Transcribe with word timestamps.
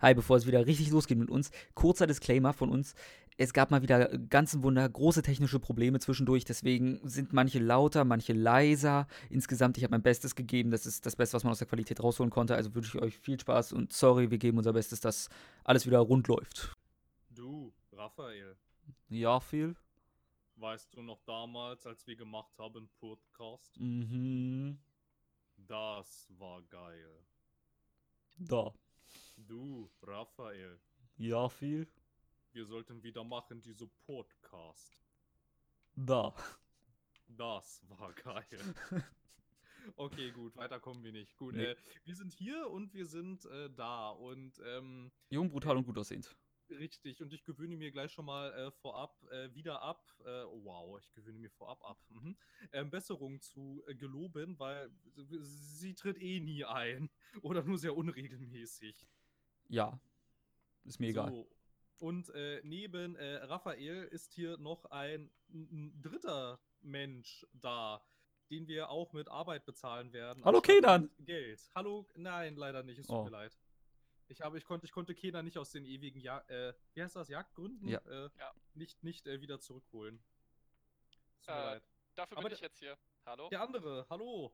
Hi, 0.00 0.14
bevor 0.14 0.36
es 0.36 0.46
wieder 0.46 0.66
richtig 0.66 0.90
losgeht 0.90 1.18
mit 1.18 1.30
uns, 1.30 1.50
kurzer 1.74 2.06
Disclaimer 2.06 2.52
von 2.54 2.70
uns. 2.70 2.94
Es 3.36 3.52
gab 3.52 3.70
mal 3.70 3.82
wieder 3.82 4.08
ganz 4.18 4.54
ein 4.54 4.62
Wunder, 4.62 4.86
große 4.88 5.22
technische 5.22 5.58
Probleme 5.60 5.98
zwischendurch, 5.98 6.44
deswegen 6.44 7.00
sind 7.04 7.32
manche 7.32 7.58
lauter, 7.58 8.04
manche 8.04 8.32
leiser. 8.32 9.06
Insgesamt, 9.28 9.76
ich 9.78 9.84
habe 9.84 9.92
mein 9.92 10.02
Bestes 10.02 10.34
gegeben, 10.34 10.70
das 10.70 10.86
ist 10.86 11.04
das 11.06 11.16
Beste, 11.16 11.34
was 11.36 11.44
man 11.44 11.52
aus 11.52 11.58
der 11.58 11.68
Qualität 11.68 12.02
rausholen 12.02 12.30
konnte, 12.30 12.54
also 12.54 12.74
wünsche 12.74 12.96
ich 12.96 13.02
euch 13.02 13.18
viel 13.18 13.38
Spaß 13.38 13.72
und 13.72 13.92
sorry, 13.92 14.30
wir 14.30 14.38
geben 14.38 14.58
unser 14.58 14.72
Bestes, 14.72 15.00
dass 15.00 15.28
alles 15.64 15.86
wieder 15.86 15.98
rund 15.98 16.28
läuft. 16.28 16.76
Du, 17.30 17.72
Raphael, 17.92 18.56
Ja, 19.08 19.40
viel? 19.40 19.76
weißt 20.56 20.94
du 20.94 21.00
noch 21.02 21.20
damals, 21.24 21.86
als 21.86 22.06
wir 22.06 22.16
gemacht 22.16 22.52
haben 22.58 22.88
Podcast? 22.98 23.78
Mhm. 23.78 24.78
Das 25.56 26.28
war 26.38 26.62
geil. 26.62 27.24
Da. 28.38 28.72
Du, 29.46 29.90
Raphael, 30.02 30.80
Ja, 31.16 31.48
viel? 31.48 31.88
wir 32.52 32.64
sollten 32.64 33.02
wieder 33.02 33.24
machen 33.24 33.60
diese 33.62 33.86
Podcast. 33.86 35.00
Da. 35.94 36.34
Das 37.28 37.82
war 37.88 38.12
geil. 38.14 38.74
Okay, 39.96 40.30
gut, 40.30 40.54
weiter 40.56 40.78
kommen 40.78 41.02
wir 41.02 41.10
nicht. 41.10 41.34
Gut, 41.38 41.54
Nee. 41.54 41.64
äh, 41.64 41.76
wir 42.04 42.14
sind 42.14 42.34
hier 42.34 42.68
und 42.68 42.92
wir 42.92 43.06
sind 43.06 43.46
äh, 43.46 43.70
da 43.70 44.10
und 44.10 44.60
ähm, 44.62 45.10
Jung, 45.30 45.48
brutal 45.48 45.78
und 45.78 45.84
gut 45.84 45.96
aussehend. 45.96 46.36
richtig. 46.68 47.22
Und 47.22 47.32
ich 47.32 47.44
gewöhne 47.44 47.78
mir 47.78 47.90
gleich 47.90 48.12
schon 48.12 48.26
mal 48.26 48.52
äh, 48.52 48.70
vorab 48.70 49.16
äh, 49.32 49.54
wieder 49.54 49.80
ab. 49.80 50.06
Äh, 50.20 50.44
wow, 50.44 50.98
ich 51.00 51.10
gewöhne 51.12 51.38
mir 51.38 51.48
vorab 51.50 51.82
ab. 51.82 51.98
Mhm. 52.10 52.36
Ähm, 52.72 52.90
Besserung 52.90 53.40
zu 53.40 53.82
äh, 53.86 53.94
geloben, 53.94 54.58
weil 54.58 54.90
sie- 55.16 55.42
sie 55.42 55.94
tritt 55.94 56.18
eh 56.20 56.40
nie 56.40 56.62
ein 56.66 57.08
oder 57.42 57.62
nur 57.64 57.78
sehr 57.78 57.96
unregelmäßig. 57.96 59.08
Ja. 59.70 59.98
Ist 60.84 60.98
mir 61.00 61.08
egal. 61.08 61.30
So. 61.30 61.48
Und 62.00 62.28
äh, 62.30 62.60
neben 62.64 63.14
äh, 63.16 63.36
Raphael 63.44 64.04
ist 64.04 64.32
hier 64.32 64.56
noch 64.58 64.86
ein, 64.86 65.30
n- 65.52 65.68
n- 65.70 66.02
dritter 66.02 66.58
Mensch 66.80 67.46
da, 67.52 68.02
den 68.50 68.66
wir 68.66 68.88
auch 68.90 69.12
mit 69.12 69.28
Arbeit 69.28 69.64
bezahlen 69.66 70.12
werden. 70.12 70.44
Hallo, 70.44 70.60
Kenan! 70.60 71.10
mit 71.18 71.26
Geld. 71.26 71.60
Hallo, 71.74 72.08
nein, 72.16 72.56
leider 72.56 72.82
nicht. 72.82 72.98
Es 72.98 73.06
tut 73.06 73.16
Oh. 73.16 73.24
mir 73.24 73.30
leid. 73.30 73.56
Ich, 74.28 74.40
habe, 74.40 74.56
ich, 74.58 74.64
konnte, 74.64 74.86
ich 74.86 74.92
konnte 74.92 75.14
Kenan 75.14 75.44
nicht 75.44 75.58
aus 75.58 75.70
den 75.72 75.84
ewigen 75.84 76.20
ja 76.20 76.38
äh, 76.48 76.72
wie 76.94 77.02
heißt 77.02 77.16
das, 77.16 77.28
Jagdgründen 77.28 77.86
Ja. 77.88 77.98
Äh, 78.06 78.30
Ja. 78.38 78.52
nicht, 78.74 79.02
nicht 79.04 79.26
äh, 79.26 79.40
wieder 79.40 79.60
zurückholen. 79.60 80.22
Es 81.40 81.46
Tut 81.46 81.54
mir 81.54 81.60
Äh, 81.60 81.64
leid. 81.74 81.82
Dafür 82.14 82.38
Aber 82.38 82.48
bin 82.48 82.54
ich 82.54 82.60
jetzt 82.62 82.78
hier. 82.78 82.96
Hallo? 83.26 83.48
Der 83.50 83.60
andere, 83.60 84.06
hallo. 84.08 84.52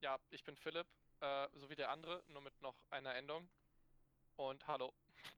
Ja, 0.00 0.18
ich 0.30 0.42
bin 0.42 0.56
Philipp, 0.56 0.86
äh, 1.20 1.48
so 1.54 1.70
wie 1.70 1.76
der 1.76 1.90
andere, 1.90 2.24
nur 2.28 2.42
mit 2.42 2.60
noch 2.60 2.74
einer 2.90 3.14
Endung. 3.14 3.48
Und 4.36 4.66
hallo. 4.66 4.92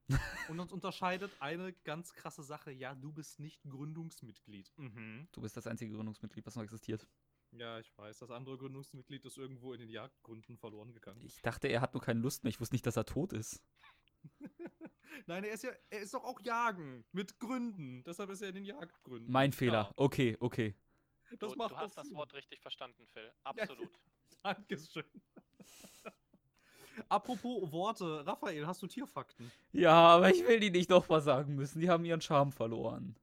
Und 0.49 0.59
uns 0.59 0.71
unterscheidet 0.71 1.31
eine 1.39 1.73
ganz 1.83 2.13
krasse 2.13 2.43
Sache. 2.43 2.71
Ja, 2.71 2.95
du 2.95 3.11
bist 3.11 3.39
nicht 3.39 3.61
Gründungsmitglied. 3.63 4.71
Mhm. 4.77 5.27
Du 5.31 5.41
bist 5.41 5.57
das 5.57 5.67
einzige 5.67 5.93
Gründungsmitglied, 5.95 6.45
was 6.45 6.55
noch 6.55 6.63
existiert. 6.63 7.07
Ja, 7.51 7.79
ich 7.79 7.95
weiß. 7.97 8.19
Das 8.19 8.31
andere 8.31 8.57
Gründungsmitglied 8.57 9.23
ist 9.25 9.37
irgendwo 9.37 9.73
in 9.73 9.79
den 9.79 9.89
Jagdgründen 9.89 10.57
verloren 10.57 10.91
gegangen. 10.93 11.21
Ich 11.23 11.41
dachte, 11.41 11.67
er 11.67 11.81
hat 11.81 11.93
nur 11.93 12.01
keine 12.01 12.19
Lust 12.19 12.43
mehr. 12.43 12.49
Ich 12.49 12.59
wusste 12.59 12.75
nicht, 12.75 12.85
dass 12.85 12.97
er 12.97 13.05
tot 13.05 13.33
ist. 13.33 13.63
Nein, 15.27 15.43
er 15.43 15.53
ist 15.53 15.63
ja, 15.63 15.71
er 15.89 16.01
ist 16.01 16.13
doch 16.13 16.23
auch 16.23 16.41
Jagen. 16.41 17.05
Mit 17.11 17.39
Gründen. 17.39 18.03
Deshalb 18.03 18.29
ist 18.31 18.41
er 18.41 18.49
in 18.49 18.55
den 18.55 18.65
Jagdgründen. 18.65 19.31
Mein 19.31 19.53
Fehler. 19.53 19.83
Ja, 19.83 19.93
Okay, 19.95 20.35
okay. 20.39 20.75
das 21.39 21.51
du, 21.51 21.57
macht 21.57 21.71
du 21.71 21.77
hast 21.77 21.97
das. 21.97 22.11
Wort 22.13 22.33
richtig 22.33 22.59
verstanden, 22.59 23.07
Phil. 23.07 23.31
Absolut. 23.43 23.91
Dankeschön. 24.43 25.05
Apropos 27.09 27.71
Worte. 27.71 28.25
Raphael, 28.25 28.65
hast 28.67 28.81
du 28.81 28.87
Tierfakten? 28.87 29.51
Ja, 29.71 29.93
aber 29.93 30.29
ich 30.29 30.47
will 30.47 30.59
die 30.59 30.71
nicht 30.71 30.89
noch 30.89 31.07
mal 31.09 31.21
sagen 31.21 31.55
müssen. 31.55 31.79
Die 31.79 31.89
haben 31.89 32.05
ihren 32.05 32.21
Charme 32.21 32.51
verloren. 32.51 33.15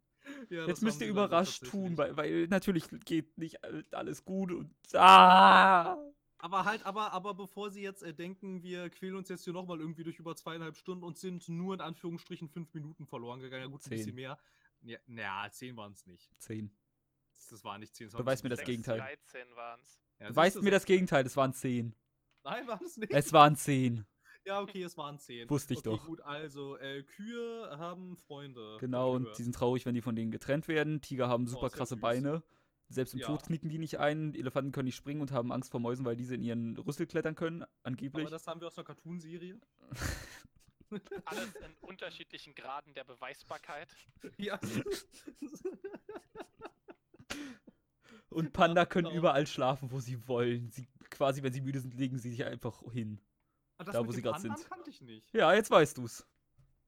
Ja, 0.51 0.61
Jetzt 0.67 0.79
das 0.79 0.81
müsst 0.83 1.01
ihr 1.01 1.09
überrascht 1.09 1.65
tun, 1.67 1.97
weil, 1.99 2.17
weil 2.17 2.47
natürlich 2.49 2.85
geht 3.05 3.37
nicht 3.39 3.63
all- 3.65 3.85
alles 3.93 4.25
gut 4.25 4.53
und. 4.53 4.71
Ah! 4.95 5.97
Aber 6.39 6.65
halt, 6.65 6.85
aber, 6.85 7.13
aber 7.13 7.35
bevor 7.35 7.71
sie 7.71 7.83
jetzt 7.83 8.03
äh, 8.03 8.13
denken, 8.13 8.63
wir 8.65 8.91
quälen 8.91 9.15
uns 9.15 9.29
jetzt 9.29 9.45
hier 9.45 9.53
nochmal 9.53 9.79
irgendwie 9.79 10.03
durch 10.03 10.19
über 10.19 10.35
zweieinhalb 10.35 10.77
Stunden 10.77 11.05
und 11.05 11.17
sind 11.17 11.49
nur 11.49 11.75
in 11.75 11.81
Anführungsstrichen 11.81 12.49
fünf 12.49 12.75
Minuten 12.75 13.07
verloren 13.07 13.39
gegangen. 13.41 13.63
Ja, 13.63 13.69
gut, 13.69 13.81
ein 13.81 13.85
Zehn. 13.85 13.99
bisschen 13.99 14.15
mehr. 14.17 14.39
Ja, 14.83 14.99
naja, 15.07 15.49
zehn 15.53 15.77
waren 15.77 15.93
es 15.93 16.05
nicht. 16.07 16.29
Zehn. 16.39 16.73
Das 17.51 17.63
war 17.63 17.79
nicht 17.79 17.95
zehn. 17.95 18.09
das 18.09 18.15
waren 18.15 18.25
Beweis 18.25 18.43
mir 18.43 18.49
das. 18.49 18.65
Gegenteil. 18.65 18.99
13 18.99 19.47
waren's. 19.55 20.01
Ja, 20.19 20.29
Beweist 20.29 20.61
mir 20.63 20.71
das 20.73 20.85
Gegenteil, 20.85 21.25
es 21.27 21.37
waren 21.37 21.53
zehn. 21.53 21.95
Nein, 22.45 22.67
waren 22.67 22.85
es 22.85 22.97
nicht. 22.97 23.13
Es 23.13 23.33
waren 23.33 23.57
zehn. 23.57 24.05
Ja, 24.45 24.61
okay, 24.61 24.83
es 24.83 24.97
waren 24.97 25.19
zehn. 25.19 25.49
Wusste 25.49 25.75
ich 25.75 25.81
okay, 25.81 25.91
doch. 25.91 26.05
gut, 26.07 26.21
also, 26.23 26.77
äh, 26.79 27.05
Kühe 27.05 27.77
haben 27.79 28.17
Freunde. 28.17 28.77
Genau, 28.81 29.13
und 29.15 29.29
die 29.39 29.43
sind 29.45 29.55
traurig, 29.55 29.87
wenn 29.87 29.95
die 29.95 30.03
von 30.03 30.17
denen 30.17 30.33
getrennt 30.33 30.67
werden. 30.67 31.01
Tiger 31.01 31.29
haben 31.29 31.47
super 31.47 31.67
Oh, 31.67 31.71
krasse 31.71 31.95
süß. 31.95 32.01
Beine. 32.01 32.43
Selbst 32.89 33.15
im 33.15 33.21
Ja. 33.21 33.29
Tod 33.29 33.45
knicken 33.45 33.69
die 33.69 33.79
nicht 33.79 34.01
ein. 34.01 34.35
Elefanten 34.35 34.73
können 34.73 34.87
nicht 34.87 34.97
springen 34.97 35.21
und 35.21 35.31
haben 35.31 35.53
Angst 35.53 35.71
vor 35.71 35.81
Mäusen, 35.81 36.05
weil 36.05 36.17
diese 36.17 36.35
in 36.35 36.43
ihren 36.43 36.77
Rüssel 36.77 37.07
klettern 37.07 37.35
können, 37.35 37.65
angeblich. 37.85 38.25
Aber 38.27 38.31
das 38.31 38.47
haben 38.47 38.61
wir 38.61 38.67
aus 38.67 38.77
einer 38.77 38.85
Cartoonserie. 38.85 39.59
Alles 41.25 41.55
in 41.55 41.75
unterschiedlichen 41.81 42.55
Graden 42.55 42.93
der 42.93 43.05
Beweisbarkeit. 43.05 43.89
ja. 44.37 44.61
Und 48.29 48.53
Panda 48.53 48.85
können 48.85 49.07
genau. 49.07 49.19
überall 49.19 49.47
schlafen, 49.47 49.91
wo 49.91 50.01
sie 50.01 50.27
wollen. 50.29 50.71
Sie, 50.71 50.87
quasi, 51.13 51.43
wenn 51.43 51.53
sie 51.53 51.61
müde 51.61 51.81
sind, 51.81 51.95
legen 51.95 52.19
sie 52.19 52.31
sich 52.31 52.45
einfach 52.45 52.83
hin. 52.93 53.21
Ah, 53.79 53.85
das 53.85 53.95
Da, 53.95 54.07
wo 54.07 54.13
sie 54.13 54.23
Pandan 54.23 54.57
sind. 54.57 54.69
kannte 54.69 54.91
ich 54.91 55.01
nicht. 55.01 55.33
Ja, 55.33 55.53
jetzt 55.55 55.71
weißt 55.71 55.99
du's. 55.99 56.27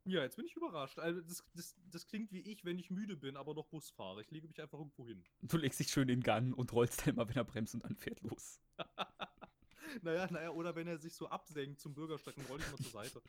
Ja, 0.07 0.23
jetzt 0.23 0.37
bin 0.37 0.45
ich 0.45 0.55
überrascht. 0.55 0.99
Also 0.99 1.23
das, 1.23 1.43
das, 1.55 1.75
das 1.91 2.07
klingt 2.07 2.31
wie 2.31 2.41
ich, 2.41 2.65
wenn 2.65 2.79
ich 2.79 2.91
müde 2.91 3.17
bin, 3.17 3.37
aber 3.39 3.55
noch 3.55 3.67
Bus 3.67 3.89
fahre. 3.91 4.21
Ich 4.21 4.31
lege 4.31 4.47
mich 4.47 4.61
einfach 4.61 4.79
irgendwo 4.79 5.07
hin. 5.07 5.25
Du 5.41 5.57
legst 5.57 5.81
dich 5.81 5.89
schön 5.89 6.09
in 6.11 6.21
Gang 6.21 6.55
und 6.57 6.73
rollst 6.73 7.01
dann 7.01 7.15
immer, 7.15 7.27
wenn 7.29 7.37
er 7.37 7.45
bremst 7.45 7.75
und 7.75 7.85
dann 7.85 7.97
fährt 7.97 8.21
los. 8.21 8.61
naja, 10.03 10.31
naja, 10.31 10.51
oder 10.51 10.75
wenn 10.75 10.87
er 10.89 10.99
sich 10.99 11.15
so 11.15 11.29
absenkt 11.29 11.81
zum 11.81 11.95
Bürgersteig, 11.95 12.35
dann 12.37 12.45
roll 12.47 12.61
ich 12.61 12.71
mal 12.71 12.77
zur 12.77 12.91
Seite. 13.03 13.23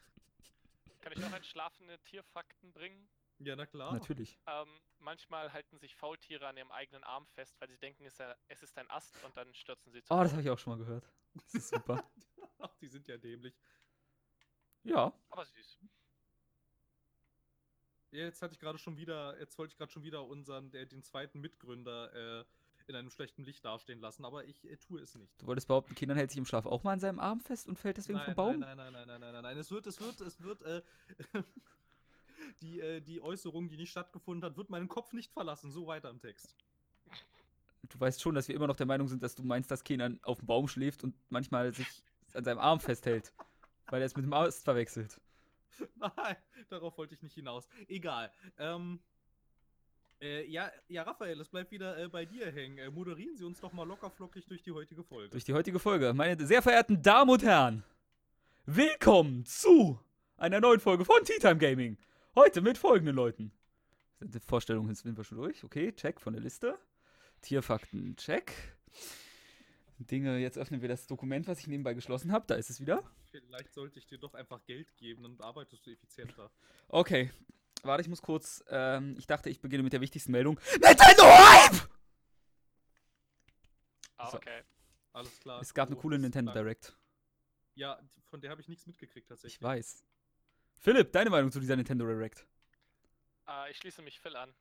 Kann 1.00 1.14
ich 1.14 1.20
noch 1.20 1.32
ein 1.32 1.44
schlafende 1.44 1.98
Tierfakten 2.04 2.74
bringen? 2.74 3.08
Ja, 3.40 3.56
na 3.56 3.66
klar. 3.66 3.94
Natürlich. 3.94 4.40
Ähm, 4.48 4.68
manchmal 5.00 5.52
halten 5.52 5.78
sich 5.78 5.96
Faultiere 5.96 6.48
an 6.48 6.56
ihrem 6.58 6.72
eigenen 6.72 7.04
Arm 7.04 7.28
fest, 7.28 7.56
weil 7.60 7.70
sie 7.70 7.78
denken, 7.78 8.06
es 8.06 8.20
ist 8.62 8.78
ein- 8.78 8.90
Ast 8.90 9.14
und 9.24 9.36
dann 9.36 9.54
stürzen 9.54 9.92
sie 9.92 10.02
zu 10.04 10.14
Oh, 10.14 10.18
das 10.18 10.28
Boden. 10.28 10.32
habe 10.32 10.42
ich 10.44 10.50
auch 10.50 10.60
schon 10.60 10.78
mal 10.78 10.86
gehört. 10.86 11.10
Das 11.34 11.54
ist 11.54 11.70
super. 11.70 12.04
Ach, 12.60 12.76
die 12.78 12.88
sind 12.88 13.08
ja 13.08 13.18
dämlich. 13.18 13.54
ja. 14.84 15.14
Aber 15.30 15.46
süß. 15.46 15.80
Ja, 18.12 18.24
jetzt 18.24 18.42
hatte 18.42 18.54
ich 18.54 18.60
gerade 18.60 18.78
schon 18.78 18.96
wieder, 18.96 19.38
jetzt 19.40 19.58
wollte 19.58 19.74
ich 19.74 19.78
gerade 19.78 19.92
schon 19.92 20.04
wieder 20.04 20.24
unseren, 20.26 20.72
der, 20.72 20.86
den 20.86 21.04
zweiten 21.04 21.42
Mitgründer 21.42 22.40
äh, 22.42 22.46
in 22.88 22.96
einem 22.96 23.10
schlechten 23.10 23.44
Licht 23.44 23.66
dastehen 23.66 24.00
lassen, 24.00 24.24
aber 24.24 24.46
ich 24.46 24.64
äh, 24.64 24.78
tue 24.78 25.02
es 25.02 25.16
nicht. 25.16 25.42
Du 25.42 25.48
wolltest 25.48 25.68
behaupten, 25.68 25.96
Kindern 25.96 26.18
hält 26.18 26.30
sich 26.32 26.38
im 26.38 26.46
Schlaf 26.46 26.66
auch 26.66 26.84
mal 26.84 26.94
an 26.94 27.00
seinem 27.02 27.20
Arm 27.20 27.42
fest 27.42 27.68
und 27.68 27.78
fällt 27.78 27.98
deswegen 27.98 28.20
nein, 28.20 28.28
vom 28.28 28.36
Baum? 28.36 28.60
Nein, 28.60 28.78
nein, 28.78 28.94
nein, 28.94 29.08
nein, 29.08 29.20
nein, 29.20 29.34
nein, 29.34 29.44
nein. 29.44 29.58
Es 29.58 29.70
wird, 29.72 29.86
es 29.88 30.00
wird, 30.00 30.22
es 30.22 30.40
wird, 30.42 30.62
äh, 30.62 30.82
die, 32.62 32.80
äh, 32.80 33.02
die 33.02 33.22
Äußerung, 33.22 33.70
die 33.70 33.78
nicht 33.78 33.92
stattgefunden 33.92 34.44
hat, 34.44 34.58
wird 34.58 34.70
meinen 34.70 34.88
Kopf 34.88 35.14
nicht 35.14 35.32
verlassen. 35.32 35.72
So 35.72 35.88
weiter 35.88 36.10
im 36.10 36.20
Text. 36.20 36.56
Du 37.90 38.00
weißt 38.00 38.22
schon, 38.22 38.36
dass 38.36 38.48
wir 38.48 38.56
immer 38.56 38.68
noch 38.68 38.76
der 38.76 38.86
Meinung 38.86 39.08
sind, 39.08 39.22
dass 39.22 39.36
du 39.36 39.44
meinst, 39.44 39.70
dass 39.70 39.84
Kenan 39.84 40.20
auf 40.24 40.40
dem 40.40 40.48
Baum 40.48 40.68
schläft 40.68 41.04
und 41.04 41.16
manchmal 41.30 41.74
sich 41.74 41.88
an 42.34 42.44
seinem 42.44 42.60
Arm 42.60 42.80
festhält. 42.80 43.32
Weil 43.88 44.02
er 44.02 44.08
es 44.08 44.16
mit 44.16 44.26
dem 44.26 44.34
Ast 44.34 44.64
verwechselt. 44.64 45.20
Nein, 45.96 46.36
darauf 46.70 46.98
wollte 46.98 47.14
ich 47.14 47.22
nicht 47.22 47.36
hinaus. 47.36 47.68
Egal. 47.88 48.32
Ähm, 48.58 49.00
äh, 50.22 50.50
ja, 50.50 50.72
ja, 50.88 51.04
Raphael, 51.04 51.40
es 51.40 51.50
bleibt 51.50 51.72
wieder 51.72 51.98
äh, 51.98 52.08
bei 52.08 52.26
dir 52.26 52.52
hängen. 52.52 52.78
Äh, 52.78 52.90
moderieren 52.90 53.36
Sie 53.36 53.44
uns 53.44 53.60
doch 53.60 53.74
mal 53.74 53.88
lockerflockig 53.88 54.46
durch 54.48 54.64
die 54.64 54.72
heutige 54.72 55.04
Folge. 55.04 55.30
Durch 55.30 55.44
die 55.44 55.54
heutige 55.54 55.80
Folge. 55.80 56.14
Meine 56.14 56.44
sehr 56.46 56.62
verehrten 56.62 57.02
Damen 57.02 57.30
und 57.30 57.44
Herren, 57.44 57.84
willkommen 58.66 59.46
zu 59.46 60.00
einer 60.38 60.60
neuen 60.62 60.80
Folge 60.80 61.06
von 61.06 61.24
Tea 61.24 61.38
Time 61.40 61.58
Gaming. 61.58 61.98
Heute 62.36 62.62
mit 62.62 62.78
folgenden 62.78 63.16
Leuten. 63.16 63.52
Die 64.20 64.40
Vorstellungen 64.40 64.94
sind 64.96 65.18
wir 65.18 65.24
schon 65.24 65.38
durch. 65.38 65.64
Okay, 65.64 65.94
check 65.94 66.20
von 66.20 66.34
der 66.34 66.42
Liste. 66.42 66.78
Tierfakten, 67.42 68.16
check. 68.18 68.52
Dinge, 70.00 70.38
jetzt 70.40 70.58
öffnen 70.58 70.82
wir 70.82 70.90
das 70.90 71.08
Dokument, 71.08 71.48
was 71.48 71.60
ich 71.60 71.68
nebenbei 71.68 71.94
geschlossen 71.94 72.32
habe. 72.32 72.46
Da 72.48 72.56
ist 72.56 72.70
es 72.70 72.82
wieder. 72.82 73.04
Vielleicht 73.32 73.74
sollte 73.74 74.00
ich 74.00 74.08
dir 74.08 74.18
doch 74.18 74.34
einfach 74.34 74.64
Geld 74.66 74.96
geben, 74.98 75.24
dann 75.24 75.40
arbeitest 75.40 75.86
du 75.86 75.92
effizienter. 75.92 76.52
Okay. 76.90 77.32
Warte, 77.84 78.02
ich 78.02 78.10
muss 78.10 78.22
kurz. 78.22 78.64
Ähm, 78.70 79.16
ich 79.18 79.28
dachte, 79.28 79.50
ich 79.50 79.62
beginne 79.62 79.84
mit 79.84 79.94
der 79.94 80.02
wichtigsten 80.02 80.32
Meldung. 80.32 80.60
Nintendo 80.74 81.24
Hype! 81.24 81.90
Ah, 84.18 84.32
So. 84.32 84.38
okay. 84.38 84.62
Alles 85.14 85.40
klar. 85.40 85.62
Es 85.62 85.74
gab 85.74 85.88
eine 85.88 85.96
coole 85.98 86.18
Nintendo. 86.18 86.52
Direct. 86.52 86.98
Ja, 87.76 88.00
von 88.30 88.42
der 88.42 88.50
habe 88.52 88.60
ich 88.62 88.68
nichts 88.68 88.86
mitgekriegt 88.88 89.30
tatsächlich. 89.30 89.56
Ich 89.58 89.62
weiß. 89.62 90.04
Philipp, 90.78 91.12
deine 91.12 91.30
Meinung 91.30 91.52
zu 91.52 91.60
dieser 91.60 91.76
Nintendo 91.76 92.06
Direct? 92.06 92.46
Äh, 93.48 93.72
ich 93.72 93.78
schließe 93.78 94.02
mich 94.02 94.20
Phil 94.20 94.36
an. 94.36 94.54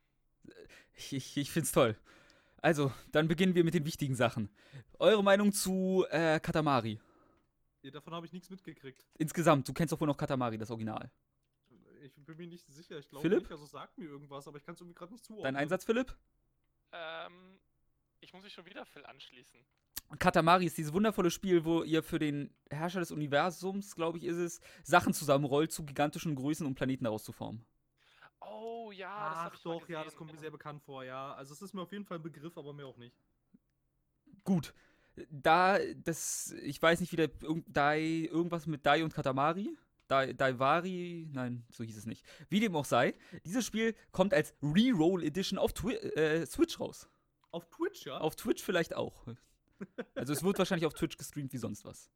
Ich, 0.93 1.13
ich, 1.13 1.37
ich 1.37 1.51
find's 1.51 1.71
toll. 1.71 1.97
Also, 2.61 2.91
dann 3.11 3.27
beginnen 3.27 3.53
wir 3.53 3.63
mit 3.63 3.73
den 3.73 3.85
wichtigen 3.85 4.15
Sachen. 4.15 4.49
Eure 4.97 5.23
Meinung 5.23 5.51
zu 5.51 6.05
äh, 6.09 6.39
Katamari? 6.39 6.99
Ja, 7.83 7.91
davon 7.91 8.13
habe 8.13 8.25
ich 8.25 8.33
nichts 8.33 8.49
mitgekriegt. 8.49 9.05
Insgesamt, 9.17 9.67
du 9.67 9.73
kennst 9.73 9.91
doch 9.91 9.99
wohl 9.99 10.07
noch 10.07 10.17
Katamari, 10.17 10.57
das 10.57 10.71
Original. 10.71 11.11
Ich 12.01 12.13
bin 12.15 12.37
mir 12.37 12.47
nicht 12.47 12.65
sicher. 12.67 12.97
Ich 12.97 13.09
glaube 13.09 13.21
Philipp? 13.21 13.41
nicht. 13.41 13.51
Also 13.51 13.65
sagt 13.65 13.97
mir 13.97 14.05
irgendwas, 14.05 14.47
aber 14.47 14.57
ich 14.57 14.63
kann 14.63 14.73
es 14.73 14.81
irgendwie 14.81 14.95
gerade 14.95 15.11
nicht 15.11 15.23
zuordnen. 15.23 15.53
Dein 15.53 15.61
Einsatz, 15.61 15.85
Philipp? 15.85 16.15
Ähm, 16.91 17.59
ich 18.21 18.33
muss 18.33 18.43
mich 18.43 18.53
schon 18.53 18.65
wieder 18.65 18.85
Phil 18.85 19.05
anschließen. 19.05 19.59
Katamari 20.19 20.65
ist 20.65 20.77
dieses 20.77 20.93
wundervolle 20.93 21.31
Spiel, 21.31 21.65
wo 21.65 21.83
ihr 21.83 22.03
für 22.03 22.19
den 22.19 22.53
Herrscher 22.69 22.99
des 22.99 23.11
Universums, 23.11 23.95
glaube 23.95 24.17
ich, 24.17 24.23
ist 24.23 24.37
es, 24.37 24.61
Sachen 24.83 25.13
zusammenrollt 25.13 25.71
zu 25.71 25.83
gigantischen 25.83 26.35
Größen, 26.35 26.65
um 26.65 26.75
Planeten 26.75 27.03
daraus 27.05 27.23
zu 27.23 27.31
formen. 27.31 27.65
Oh 28.41 28.91
ja, 28.91 29.29
das 29.29 29.37
Ach 29.37 29.43
habe 29.45 29.55
ich 29.55 29.61
doch, 29.63 29.89
ja, 29.89 30.03
das 30.03 30.15
kommt 30.15 30.31
mir 30.31 30.37
sehr 30.39 30.51
bekannt 30.51 30.81
vor, 30.83 31.03
ja. 31.03 31.33
Also 31.33 31.53
es 31.53 31.61
ist 31.61 31.73
mir 31.73 31.81
auf 31.81 31.91
jeden 31.91 32.05
Fall 32.05 32.17
ein 32.17 32.23
Begriff, 32.23 32.57
aber 32.57 32.71
mir 32.73 32.85
auch 32.85 32.97
nicht. 32.97 33.15
Gut. 34.43 34.73
Da, 35.29 35.79
das, 35.95 36.51
ich 36.61 36.81
weiß 36.81 36.99
nicht, 36.99 37.11
wie 37.11 37.15
der, 37.15 37.29
irgend- 37.41 37.65
Dai, 37.67 38.27
irgendwas 38.31 38.67
mit 38.67 38.85
Dai 38.85 39.03
und 39.03 39.13
Katamari. 39.13 39.75
Dai, 40.07 40.33
Daivari, 40.33 41.27
nein, 41.31 41.65
so 41.71 41.83
hieß 41.83 41.97
es 41.97 42.05
nicht. 42.05 42.23
Wie 42.49 42.59
dem 42.59 42.75
auch 42.75 42.85
sei, 42.85 43.15
dieses 43.43 43.65
Spiel 43.65 43.95
kommt 44.11 44.35
als 44.35 44.53
Reroll 44.61 45.23
Edition 45.23 45.57
auf 45.57 45.73
Twi 45.73 45.95
äh, 45.95 46.45
Switch 46.45 46.79
raus. 46.79 47.09
Auf 47.49 47.67
Twitch, 47.69 48.05
ja? 48.05 48.19
Auf 48.19 48.35
Twitch 48.35 48.61
vielleicht 48.61 48.95
auch. 48.95 49.25
Also 50.15 50.33
es 50.33 50.43
wird 50.43 50.57
wahrscheinlich 50.57 50.85
auf 50.85 50.93
Twitch 50.93 51.17
gestreamt 51.17 51.51
wie 51.53 51.57
sonst 51.57 51.83
was. 51.85 52.09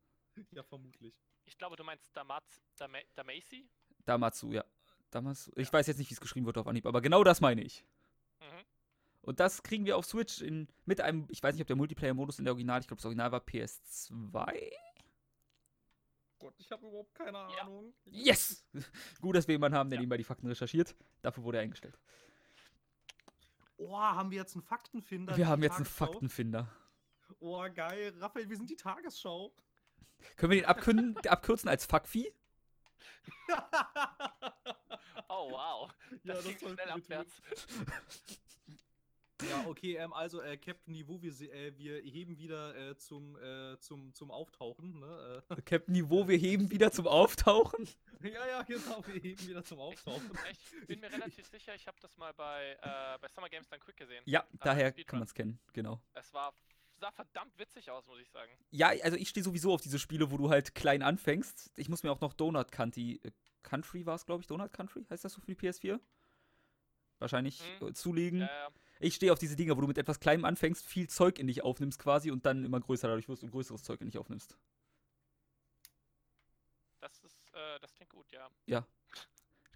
Ja, 0.52 0.64
vermutlich. 0.64 1.14
Ich 1.46 1.58
glaube, 1.58 1.76
du 1.76 1.84
meinst 1.84 2.16
Damat, 2.16 2.44
Dama 2.78 3.00
Damacy? 3.16 3.70
Damatsu, 4.06 4.52
ja. 4.52 4.64
Damatsu. 5.12 5.52
Ich 5.56 5.72
weiß 5.72 5.88
jetzt 5.88 5.98
nicht, 5.98 6.10
wie 6.10 6.14
es 6.14 6.22
geschrieben 6.22 6.46
wird 6.46 6.58
auf 6.58 6.68
Anhieb, 6.68 6.86
aber 6.86 7.02
genau 7.02 7.24
das 7.24 7.42
meine 7.42 7.62
ich. 7.62 7.84
Mhm. 8.40 8.66
Und 9.22 9.40
das 9.40 9.64
kriegen 9.64 9.86
wir 9.86 9.98
auf 9.98 10.06
Switch 10.06 10.42
in, 10.42 10.68
mit 10.86 11.02
einem, 11.02 11.28
ich 11.30 11.44
weiß 11.44 11.54
nicht, 11.56 11.62
ob 11.62 11.68
der 11.68 11.76
Multiplayer-Modus 11.76 12.40
in 12.40 12.46
der 12.46 12.54
Original, 12.54 12.80
ich 12.80 12.88
glaube, 12.88 13.00
das 13.00 13.06
Original 13.06 13.32
war 13.32 13.42
PS2. 13.42 14.72
Gott, 16.40 16.54
ich 16.58 16.72
habe 16.72 16.88
überhaupt 16.88 17.14
keine 17.16 17.38
Ja. 17.38 17.64
Ahnung. 17.64 17.94
Yes! 18.06 18.66
Gut, 19.22 19.36
dass 19.36 19.48
wir 19.48 19.56
jemanden 19.56 19.78
haben, 19.78 19.90
der 19.90 19.98
Ja. 19.98 20.02
nebenbei 20.02 20.16
die 20.18 20.24
Fakten 20.24 20.48
recherchiert. 20.48 20.96
Dafür 21.22 21.44
wurde 21.44 21.58
er 21.58 21.64
eingestellt. 21.64 22.00
Oh, 23.76 23.98
haben 23.98 24.32
wir 24.32 24.38
jetzt 24.38 24.56
einen 24.56 24.64
Faktenfinder? 24.64 25.36
Wir 25.36 25.48
haben 25.48 25.64
jetzt 25.64 25.76
einen? 25.78 25.86
Faktenfinder. 25.86 26.70
Oh, 27.40 27.66
geil. 27.74 28.14
Raphael, 28.20 28.50
wir 28.50 28.58
sind 28.58 28.70
die 28.70 28.76
Tagesschau. 28.76 29.54
Können 30.36 30.52
wir 30.52 30.62
den 30.62 30.66
abkürzen, 30.66 31.18
abkürzen 31.28 31.70
als 31.70 31.86
Fuckvieh? 31.86 32.32
Oh 35.32 35.52
wow. 35.52 35.90
Ja, 36.24 36.34
Das 36.34 36.44
das 36.44 36.58
ging 36.58 36.70
schnell 36.74 36.90
abwärts. 36.90 37.42
ja, 39.48 39.66
okay, 39.68 39.96
ähm, 39.98 40.12
also 40.12 40.42
äh, 40.42 40.58
Captain 40.58 40.92
Niveau, 40.92 41.22
wir, 41.22 41.32
äh, 41.54 41.78
wir 41.78 42.00
heben 42.02 42.38
wieder 42.38 42.76
äh, 42.76 42.98
zum, 42.98 43.38
äh, 43.38 43.78
zum, 43.80 44.14
zum 44.14 44.32
Auftauchen. 44.32 45.00
Ne? 45.00 45.44
Captain 45.66 45.94
Niveau, 45.94 46.28
wir 46.28 46.38
heben 46.38 46.72
wieder 46.72 46.92
zum 46.92 47.08
Auftauchen. 47.08 47.88
Äh, 48.22 48.30
ja, 48.34 48.48
ja, 48.48 48.64
genau, 48.64 49.06
wir 49.06 49.22
heben 49.22 49.48
wieder 49.48 49.64
zum 49.64 49.80
Auftauchen. 49.80 50.32
Ich 50.52 50.88
bin 50.88 51.00
mir 51.00 51.12
relativ 51.12 51.48
sicher, 51.48 51.76
ich 51.76 51.88
habe 51.88 51.98
das 52.02 52.18
mal 52.18 52.34
bei, 52.34 52.78
äh, 52.82 53.18
bei 53.20 53.28
Summer 53.30 53.50
Games 53.50 53.70
Done 53.70 53.80
Quick 53.82 53.98
gesehen. 53.98 54.24
Ja, 54.26 54.42
Ah, 54.42 54.66
daher 54.66 54.92
kann 54.92 55.20
man 55.20 55.28
es 55.28 55.34
kennen, 55.34 55.60
genau. 55.74 56.02
Es 56.14 56.34
war 56.34 56.54
sah 57.00 57.12
verdammt 57.12 57.58
witzig 57.58 57.90
aus, 57.92 58.06
muss 58.08 58.20
ich 58.20 58.30
sagen. 58.30 58.52
Ja, 58.72 58.90
also 59.04 59.18
ich 59.18 59.30
stehe 59.30 59.44
sowieso 59.44 59.74
auf 59.74 59.82
diese 59.82 60.00
Spiele, 60.00 60.32
wo 60.32 60.38
du 60.38 60.50
halt 60.50 60.76
klein 60.76 61.02
anfängst. 61.02 61.72
Ich 61.76 61.90
muss 61.90 62.04
mir 62.04 62.12
auch 62.12 62.22
noch 62.22 62.34
Donut 62.34 62.72
Country, 62.72 63.20
äh, 63.24 63.32
Country 63.64 64.06
war 64.06 64.16
es, 64.16 64.26
glaube 64.26 64.42
ich, 64.42 64.48
Donut 64.48 64.72
Country, 64.74 65.06
heißt 65.10 65.24
das 65.26 65.34
so 65.34 65.42
für 65.42 65.48
die 65.48 65.56
PS4? 65.56 66.00
Wahrscheinlich 67.20 67.62
Mhm. 67.82 67.88
äh, 67.88 67.94
zulegen. 67.94 68.40
Ja, 68.42 68.46
ja. 68.48 68.68
Ich 69.02 69.16
stehe 69.16 69.32
auf 69.34 69.40
diese 69.40 69.56
Dinger, 69.56 69.76
wo 69.78 69.82
du 69.82 69.88
mit 69.88 69.98
etwas 69.98 70.20
Kleinem 70.20 70.46
anfängst, 70.46 70.86
viel 70.86 71.10
Zeug 71.10 71.40
in 71.40 71.48
dich 71.48 71.64
aufnimmst 71.64 72.00
quasi 72.00 72.32
und 72.32 72.46
dann 72.46 72.64
immer 72.66 72.80
größer 72.80 73.08
dadurch 73.08 73.28
wirst 73.30 73.44
und 73.44 73.52
größeres 73.52 73.84
Zeug 73.84 74.02
in 74.02 74.08
dich 74.08 74.18
aufnimmst. 74.18 74.58
das 77.02 77.18
ist, 77.24 77.38
äh, 77.54 77.80
das 77.80 77.94
klingt 77.96 78.12
gut, 78.12 78.30
ja. 78.32 78.86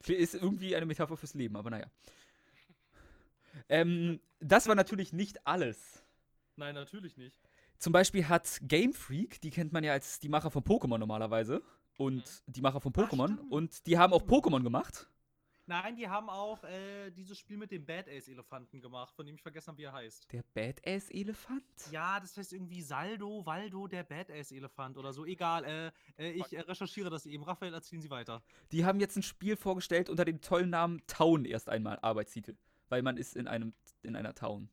Kli- 0.04 0.16
Ist 0.16 0.36
irgendwie 0.36 0.75
eine 0.75 0.86
Metapher 0.86 1.16
fürs 1.18 1.34
Leben, 1.34 1.56
aber 1.56 1.70
naja. 1.70 1.88
Ähm, 3.70 4.20
das 4.40 4.68
war 4.68 4.74
natürlich 4.75 5.14
nicht 5.14 5.46
alles. 5.46 6.04
Nein, 6.56 6.76
natürlich 6.76 7.18
nicht. 7.18 7.40
Zum 7.80 7.92
Beispiel 7.94 8.28
hat 8.28 8.60
Game 8.64 8.94
Freak, 8.94 9.42
die 9.42 9.50
kennt 9.50 9.74
man 9.74 9.84
ja 9.84 9.92
als 9.94 10.20
die 10.20 10.30
Macher 10.30 10.52
von 10.52 10.64
Pokémon 10.64 10.98
normalerweise. 10.98 11.62
Und 11.98 12.16
Mhm. 12.48 12.52
die 12.54 12.62
Macher 12.62 12.82
von 12.82 12.92
Ach, 12.96 13.04
Pokémon. 13.10 13.34
stimmt. 13.34 13.52
und 13.52 13.86
die 13.86 13.98
haben 13.98 14.14
auch. 14.14 14.24
Pokémon 14.24 14.64
gemacht. 14.64 15.08
Nein, 15.66 15.96
die 15.96 16.10
haben 16.10 16.30
auch 16.30 16.62
äh, 16.66 17.10
dieses 17.12 17.40
Spiel 17.40 17.56
mit 17.56 17.72
dem 17.72 17.86
Badass-Elefanten 17.86 18.82
gemacht, 18.82 19.16
von 19.16 19.26
dem 19.26 19.36
ich 19.36 19.42
vergessen 19.42 19.68
habe, 19.70 19.78
wie 19.78 19.84
er 19.84 19.94
heißt. 19.94 20.28
Der 20.34 20.44
Badass-Elefant? 20.54 21.64
Ja, 21.92 22.20
das 22.20 22.36
heißt 22.36 22.52
irgendwie 22.52 22.82
Saldo, 22.82 23.46
Waldo, 23.46 23.88
der 23.88 24.04
Badass-Elefant 24.04 24.98
oder 24.98 25.14
so. 25.14 25.26
Egal, 25.26 25.64
äh, 25.64 25.92
äh, 26.22 26.32
ich 26.32 26.52
recherchiere 26.68 27.10
das 27.10 27.26
eben. 27.26 27.44
Raphael, 27.44 27.74
erzählen 27.74 28.02
Sie 28.02 28.10
weiter. 28.10 28.44
Die 28.72 28.84
haben 28.84 29.00
jetzt 29.00 29.16
ein 29.16 29.24
Spiel 29.24 29.56
vorgestellt 29.56 30.10
unter 30.10 30.26
dem 30.26 30.42
tollen 30.42 30.70
Namen 30.70 31.02
Town 31.08 31.46
erst 31.46 31.70
einmal, 31.70 31.98
Arbeitstitel. 32.02 32.58
Weil 32.90 33.02
man 33.02 33.18
ist 33.18 33.36
in 33.36 33.48
einem 33.48 33.74
in 34.02 34.16
einer 34.18 34.34
Town. 34.36 34.70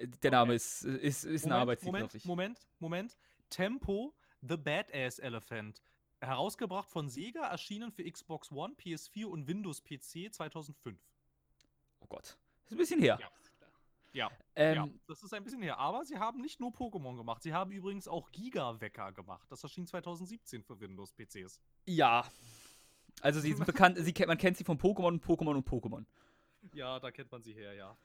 Der 0.00 0.30
Name 0.30 0.50
Okay. 0.52 0.56
ist, 0.56 0.84
ist, 0.84 1.24
ist 1.24 1.46
ein 1.46 1.52
Arbeitstitel, 1.52 1.92
Moment, 1.92 2.14
ich. 2.14 2.24
Moment, 2.24 2.68
Moment. 2.78 3.18
Tempo, 3.50 4.14
The 4.42 4.56
Badass 4.56 5.18
Elephant. 5.18 5.82
Herausgebracht 6.20 6.88
von 6.90 7.08
Sega, 7.08 7.46
erschienen 7.48 7.90
für 7.92 8.08
Xbox 8.10 8.50
One, 8.50 8.74
PS4 8.74 9.26
und 9.26 9.46
Windows 9.46 9.82
PC 9.82 10.32
2005. 10.32 10.98
Oh 12.00 12.06
Gott. 12.08 12.36
Ist 12.66 12.72
ein 12.72 12.76
bisschen 12.76 13.00
her. 13.00 13.18
Ja. 13.20 13.30
Ja, 14.14 14.30
Ähm, 14.56 14.74
ja, 14.74 14.88
das 15.06 15.22
ist 15.22 15.34
ein 15.34 15.44
bisschen 15.44 15.60
her. 15.62 15.78
Aber 15.78 16.04
sie 16.04 16.16
haben 16.18 16.40
nicht 16.40 16.60
nur 16.60 16.70
Pokémon 16.70 17.16
gemacht, 17.16 17.42
sie 17.42 17.52
haben 17.52 17.70
übrigens 17.70 18.08
auch 18.08 18.32
Giga-Wecker 18.32 19.12
gemacht. 19.12 19.46
Das 19.50 19.62
erschien 19.62 19.86
2017 19.86 20.62
für 20.64 20.80
Windows-PCs. 20.80 21.60
ja. 21.86 22.24
Also 23.20 23.40
sie 23.40 23.52
sind 23.52 23.66
bekannt, 23.66 23.98
sie, 24.00 24.12
kennt- 24.12 24.28
man 24.28 24.38
kennt 24.38 24.56
sie 24.56 24.62
von 24.64 24.78
Pokémon 24.78 25.08
und 25.08 25.24
Pokémon 25.24 25.56
und 25.56 25.68
Pokémon. 25.68 26.04
Ja, 26.72 27.00
da 27.00 27.10
kennt 27.10 27.30
man 27.32 27.42
sie 27.42 27.52
her, 27.52 27.74
ja. 27.74 27.96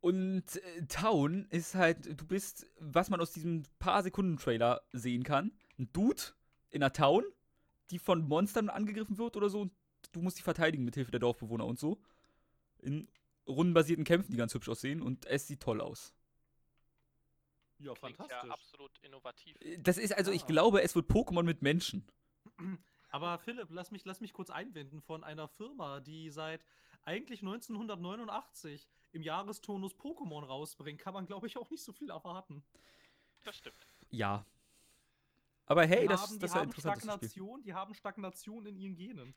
Und 0.00 0.56
äh, 0.56 0.86
Town 0.86 1.46
ist 1.50 1.74
halt, 1.74 2.18
du 2.20 2.26
bist, 2.26 2.66
was 2.78 3.10
man 3.10 3.20
aus 3.20 3.32
diesem 3.32 3.64
paar 3.78 4.02
Sekunden 4.02 4.36
Trailer 4.38 4.80
sehen 4.92 5.22
kann, 5.24 5.52
ein 5.78 5.92
Dude 5.92 6.22
in 6.70 6.82
einer 6.82 6.92
Town, 6.92 7.24
die 7.90 7.98
von 7.98 8.26
Monstern 8.26 8.70
angegriffen 8.70 9.18
wird 9.18 9.36
oder 9.36 9.50
so 9.50 9.60
und 9.62 9.72
du 10.12 10.22
musst 10.22 10.38
die 10.38 10.42
verteidigen 10.42 10.84
mit 10.84 10.94
Hilfe 10.94 11.10
der 11.10 11.20
Dorfbewohner 11.20 11.66
und 11.66 11.78
so. 11.78 12.00
In 12.78 13.08
rundenbasierten 13.46 14.04
Kämpfen, 14.04 14.30
die 14.32 14.38
ganz 14.38 14.54
hübsch 14.54 14.68
aussehen 14.68 15.02
und 15.02 15.26
es 15.26 15.46
sieht 15.46 15.60
toll 15.60 15.80
aus. 15.80 16.14
Ja, 17.78 17.92
Klingt 17.94 18.16
fantastisch. 18.16 18.48
ja 18.48 18.54
absolut 18.54 18.98
innovativ. 19.02 19.56
Äh, 19.60 19.78
Das 19.78 19.98
ist 19.98 20.12
also, 20.12 20.30
ich 20.32 20.44
Ah. 20.44 20.46
glaube, 20.46 20.82
es 20.82 20.94
wird 20.94 21.10
Pokémon 21.10 21.42
mit 21.42 21.62
Menschen. 21.62 22.06
Aber 23.10 23.38
Philipp, 23.38 23.68
lass 23.70 23.90
mich, 23.90 24.04
lass 24.04 24.20
mich 24.20 24.32
kurz 24.32 24.50
einwenden 24.50 25.00
von 25.02 25.24
einer 25.24 25.48
Firma, 25.48 26.00
die 26.00 26.30
seit 26.30 26.64
eigentlich 27.04 27.40
1989 27.40 28.88
im 29.12 29.22
Jahrestonus 29.22 29.94
Pokémon 29.94 30.44
rausbringt. 30.44 31.00
Kann 31.00 31.14
man, 31.14 31.26
glaube 31.26 31.46
ich, 31.46 31.56
auch 31.56 31.70
nicht 31.70 31.82
so 31.82 31.92
viel 31.92 32.10
erwarten. 32.10 32.62
Das 33.44 33.56
stimmt. 33.56 33.86
Ja. 34.10 34.44
Aber 35.66 35.86
hey, 35.86 36.02
die 36.02 36.08
das, 36.08 36.22
haben, 36.22 36.38
das 36.38 36.38
die 36.38 36.44
ist 36.46 36.52
ein 36.54 36.60
haben. 36.60 36.80
Stagnation, 36.80 37.62
die 37.62 37.74
haben 37.74 37.94
Stagnation 37.94 38.66
in 38.66 38.76
ihren 38.76 38.96
Genen. 38.96 39.34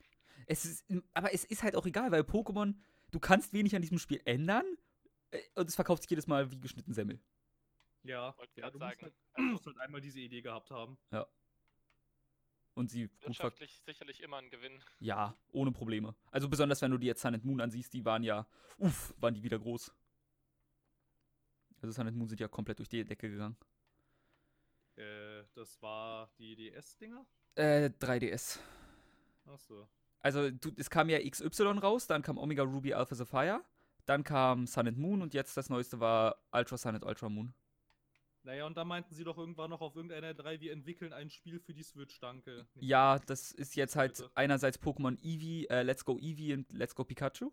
Es 0.48 0.66
ist, 0.66 0.86
aber 1.14 1.34
es 1.34 1.46
ist 1.46 1.64
halt 1.64 1.76
auch 1.76 1.86
egal, 1.86 2.12
weil 2.12 2.22
Pokémon, 2.22 2.76
du 3.12 3.20
kannst 3.20 3.54
wenig 3.54 3.76
an 3.76 3.82
diesem 3.82 4.00
Spiel 4.00 4.20
ändern 4.26 4.66
äh, 5.32 5.40
und 5.56 5.70
es 5.70 5.76
verkauft 5.76 6.04
sich 6.04 6.10
jedes 6.10 6.28
Mal 6.28 6.52
wie 6.52 6.60
geschnitten 6.60 6.94
Semmel. 6.94 7.20
Ja, 8.04 8.36
Wollte 8.38 8.60
ja 8.60 8.70
du 8.70 8.80
musst 8.80 9.02
halt, 9.02 9.14
du 9.36 9.42
Also, 9.42 9.52
musst 9.52 9.66
halt 9.68 9.78
einmal 9.78 10.02
diese 10.02 10.20
Idee 10.20 10.42
gehabt 10.42 10.72
haben. 10.72 10.98
Und 12.76 12.90
sie 12.90 13.08
gut 13.08 13.28
wirtschaftlich 13.28 13.82
sicherlich 13.86 14.22
immer 14.22 14.38
ein 14.38 14.50
Gewinn. 14.50 14.80
Ja, 15.00 15.38
ohne 15.52 15.72
Probleme. 15.72 16.16
Also 16.32 16.50
besonders 16.50 16.82
wenn 16.82 16.92
du 16.92 16.98
dir 16.98 17.08
jetzt 17.08 17.22
Sun 17.22 17.36
and 17.36 17.46
Moon 17.46 17.62
ansiehst, 17.62 17.94
die 17.94 18.04
waren 18.04 18.24
ja, 18.24 18.48
uff, 18.78 19.14
waren 19.20 19.34
die 19.34 19.44
wieder 19.44 19.60
groß. 19.60 19.94
Also 21.82 21.92
Sun 21.92 22.08
and 22.08 22.18
Moon 22.18 22.30
sind 22.30 22.40
ja 22.40 22.48
komplett 22.48 22.80
durch 22.80 22.90
die 22.90 23.04
Decke 23.04 23.30
gegangen. 23.30 23.58
Äh, 24.96 25.44
das 25.54 25.82
war 25.82 26.30
die 26.38 26.56
DS-Dinger? 26.56 27.26
Äh, 27.56 27.90
3DS. 28.00 28.60
Achso. 29.46 29.88
Also 30.20 30.50
du, 30.50 30.72
es 30.78 30.90
kam 30.90 31.10
ja 31.10 31.20
XY 31.20 31.80
raus, 31.80 32.08
dann 32.08 32.22
kam 32.22 32.38
Omega 32.38 32.64
Ruby 32.64 32.94
Alpha 32.94 33.14
Sapphire, 33.14 33.62
dann 34.06 34.24
kam 34.24 34.66
Sun 34.68 34.88
and 34.88 34.98
Moon 34.98 35.22
und 35.22 35.34
jetzt 35.34 35.58
das 35.58 35.70
neueste 35.70 36.00
war 36.00 36.38
Ultra 36.52 36.78
Sun 36.78 36.96
and 36.96 37.06
Ultra 37.06 37.30
Moon. 37.30 37.54
Naja, 38.44 38.66
und 38.66 38.76
da 38.76 38.84
meinten 38.84 39.14
sie 39.16 39.24
doch 39.24 39.38
irgendwann 39.38 39.70
noch 39.70 39.80
auf 39.80 39.96
irgendeiner 39.96 40.34
3, 40.34 40.60
wir 40.60 40.74
entwickeln 40.74 41.14
ein 41.14 41.30
Spiel 41.30 41.60
für 41.60 41.74
die 41.74 41.84
Switch, 41.84 42.20
danke. 42.20 42.68
Nicht 42.76 42.90
Ja, 42.90 43.18
das 43.20 43.54
ist 43.54 43.76
jetzt 43.76 43.96
halt 43.96 44.18
Bitte. 44.18 44.32
einerseits 44.36 44.78
Pokémon 44.82 45.18
Eevee, 45.24 45.66
äh, 45.70 45.84
Let's 45.84 46.04
Go 46.04 46.18
Eevee 46.20 46.54
und 46.54 46.72
Let's 46.74 46.94
Go 46.94 47.06
Pikachu. 47.06 47.52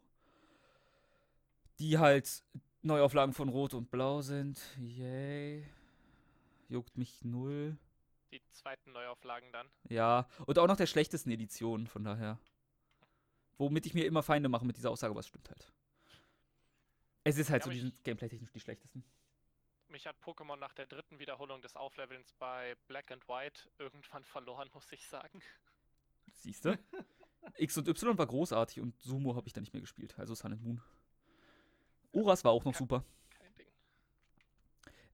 Die 1.79 1.99
halt 1.99 2.43
Neuauflagen 2.83 3.33
von 3.35 3.49
Rot 3.49 3.75
und 3.75 3.91
Blau 3.91 4.21
sind. 4.21 4.61
Yay. 4.79 5.65
Juckt 6.69 6.97
mich 6.99 7.25
null. 7.25 7.77
Die 8.33 8.43
zweiten 8.51 8.93
Neuauflagen 8.93 9.53
dann. 9.53 9.69
Ja, 9.89 10.29
und 10.47 10.59
auch 10.59 10.67
noch 10.67 10.77
der 10.77 10.87
schlechtesten 10.87 11.31
Edition, 11.31 11.87
von 11.87 12.03
daher. 12.05 12.39
Womit 13.59 13.87
ich 13.87 13.95
mir 13.95 14.07
immer 14.07 14.23
Feinde 14.23 14.49
mache 14.49 14.65
mit 14.65 14.77
dieser 14.77 14.91
Aussage, 14.91 15.17
es 15.19 15.29
stimmt 15.29 15.49
halt. 15.51 15.73
Es 17.23 17.39
ist 17.39 17.51
halt 17.51 17.63
Ja, 17.63 17.67
so, 17.67 17.71
die 17.71 17.81
sind 17.81 18.05
gameplay-technisch 18.05 18.51
die 18.51 18.61
schlechtesten. 18.61 19.05
Mich 19.91 20.07
hat 20.07 20.17
Pokémon 20.23 20.57
nach 20.57 20.73
der 20.75 20.87
dritten 20.87 21.19
Wiederholung 21.19 21.63
des 21.63 21.77
Auflevelns 21.77 22.33
bei 22.39 22.77
Black 22.89 23.11
and 23.11 23.27
White 23.29 23.69
irgendwann 23.79 24.25
verloren, 24.25 24.71
muss 24.75 24.91
ich 24.93 25.07
sagen. 25.07 25.41
Siehst 26.33 26.65
du? 26.65 26.79
X 27.57 27.77
und 27.79 27.89
Y 27.89 28.19
war 28.19 28.27
großartig 28.27 28.81
und 28.81 29.01
Sumo 29.01 29.35
habe 29.35 29.47
ich 29.47 29.53
dann 29.53 29.63
nicht 29.63 29.73
mehr 29.73 29.81
gespielt. 29.81 30.19
Also 30.19 30.35
Sun 30.35 30.53
and 30.53 30.63
Moon. 30.63 30.83
Oras 32.13 32.45
war 32.45 32.53
auch 32.53 32.65
noch 32.65 32.75
super. 32.75 33.05
Kein 33.31 33.55
Ding. 33.57 33.67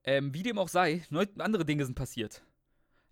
Ähm, 0.03 0.33
wie 0.33 0.43
dem 0.43 0.57
auch 0.57 0.67
sei, 0.69 1.05
neu 1.09 1.25
andere 1.39 1.65
Dinge 1.65 1.85
sind 1.85 1.95
passiert. 1.95 2.43